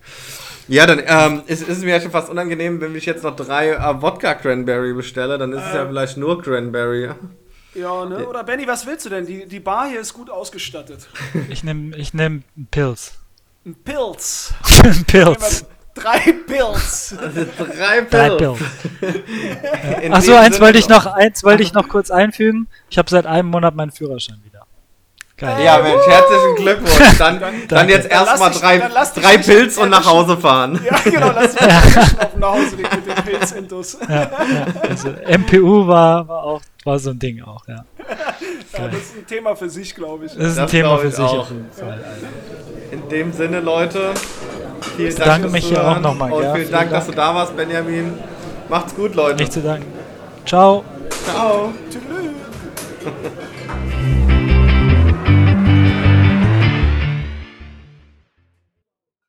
Ja, 0.70 0.86
dann 0.86 1.02
ähm, 1.06 1.42
ist, 1.48 1.62
ist 1.64 1.78
es 1.78 1.84
mir 1.84 1.96
ja 1.96 2.02
schon 2.02 2.12
fast 2.12 2.30
unangenehm, 2.30 2.80
wenn 2.80 2.96
ich 2.96 3.06
jetzt 3.06 3.24
noch 3.24 3.36
drei 3.36 3.70
äh, 3.72 4.02
Wodka 4.02 4.36
Cranberry 4.36 4.94
bestelle, 4.94 5.38
dann 5.38 5.52
ist 5.52 5.66
es 5.66 5.74
ja 5.74 5.82
Ähm. 5.82 5.88
vielleicht 5.90 6.18
nur 6.18 6.42
Cranberry. 6.42 7.10
Ja, 7.76 8.06
ne? 8.06 8.28
Oder 8.28 8.44
Benny, 8.44 8.68
was 8.68 8.86
willst 8.86 9.06
du 9.06 9.10
denn? 9.10 9.26
Die, 9.26 9.46
die 9.48 9.60
Bar 9.60 9.88
hier 9.90 10.00
ist 10.00 10.14
gut 10.14 10.30
ausgestattet. 10.30 11.08
Ich 11.50 11.64
nehme 11.66 11.96
ich 11.98 12.14
nehm 12.14 12.44
einen 12.56 12.68
Pilz. 12.72 13.14
Ein 13.66 13.76
Pilz. 13.84 14.54
Ein 14.84 15.04
Pilz. 15.08 15.66
Drei 15.96 16.20
Pilz. 16.48 17.16
Drei 17.58 18.02
Drei 18.02 18.30
Pills. 18.32 18.60
Pilz. 19.00 19.16
In 20.02 20.14
Achso, 20.14 20.32
dem 20.32 20.38
eins 20.40 20.60
wollte 20.62 20.80
ich 20.80 20.88
noch- 20.90 21.06
noch, 21.06 21.14
eins 21.14 21.44
wollte 21.44 21.62
ich 21.64 21.74
noch 21.74 21.88
kurz 21.90 22.10
einfügen. 22.10 22.68
Ich 22.90 22.98
habe 22.98 23.10
seit 23.10 23.26
einem 23.26 23.50
Monat 23.50 23.76
meinen 23.76 23.92
Führerschein 23.92 24.40
wieder. 24.44 24.49
Geil. 25.40 25.64
Ja, 25.64 25.80
Mensch, 25.80 26.06
herzlichen 26.06 26.56
Glückwunsch. 26.58 27.18
Dann, 27.18 27.40
dann 27.40 27.68
Danke. 27.70 27.94
jetzt 27.94 28.12
Dann 28.12 28.26
erstmal 28.28 28.52
drei, 28.52 28.78
dann 28.80 28.92
drei 29.16 29.38
Pilz 29.38 29.78
und 29.78 29.90
nach. 29.90 30.06
Hause 30.06 30.38
fahren. 30.38 30.80
Ja, 30.84 30.98
genau, 31.04 31.32
lass 31.34 31.54
mich 31.54 31.62
auf 32.20 32.36
nach 32.36 32.52
Hause 32.52 32.76
mit 32.76 32.92
den 32.92 33.24
Pilzintus. 33.26 33.98
Ja, 34.08 34.16
ja, 34.22 34.30
also 34.90 35.10
MPU 35.38 35.88
war, 35.88 36.28
war 36.28 36.44
auch 36.44 36.62
war 36.84 36.98
so 37.00 37.12
ein 37.12 37.20
Ding 37.20 37.42
auch, 37.44 37.68
ja. 37.68 37.86
Ja, 38.78 38.88
das 38.88 39.00
ist 39.00 39.18
ein 39.18 39.28
Thema 39.28 39.56
für 39.56 39.70
sich, 39.70 39.94
glaube 39.96 40.26
ich. 40.26 40.34
Das 40.34 40.44
ist 40.52 40.58
ein 40.58 40.64
Das 40.64 40.72
Thema 40.72 40.98
für 40.98 41.08
ich 41.08 41.16
sich 41.16 41.26
auch. 41.26 41.40
auf 41.40 41.50
jeden 41.52 41.72
Fall. 41.72 41.92
Also. 42.04 42.26
In 42.92 43.10
dem 43.10 43.34
Sinne, 43.34 43.60
Leute, 43.60 44.12
vielen 44.96 45.10
Dank 45.10 45.20
bedanke 45.20 45.42
fürs 45.42 45.52
mich 45.54 45.66
hier 45.68 45.88
auch 45.88 46.00
nochmal, 46.00 46.32
Und 46.32 46.44
ja, 46.44 46.54
vielen 46.54 46.66
vielen 46.68 46.72
Dank, 46.80 46.92
dass 46.92 47.06
Dank. 47.06 47.16
du 47.16 47.22
da 47.22 47.36
warst, 47.36 47.56
Benjamin. 47.58 48.14
Macht's 48.70 48.96
gut, 48.96 49.16
Leute. 49.16 49.36
Nicht 49.38 49.54
zu 49.54 49.62
danken. 49.62 49.86
Ciao. 50.46 50.84
Ciao. 51.26 51.74
Tschüss. 51.90 52.02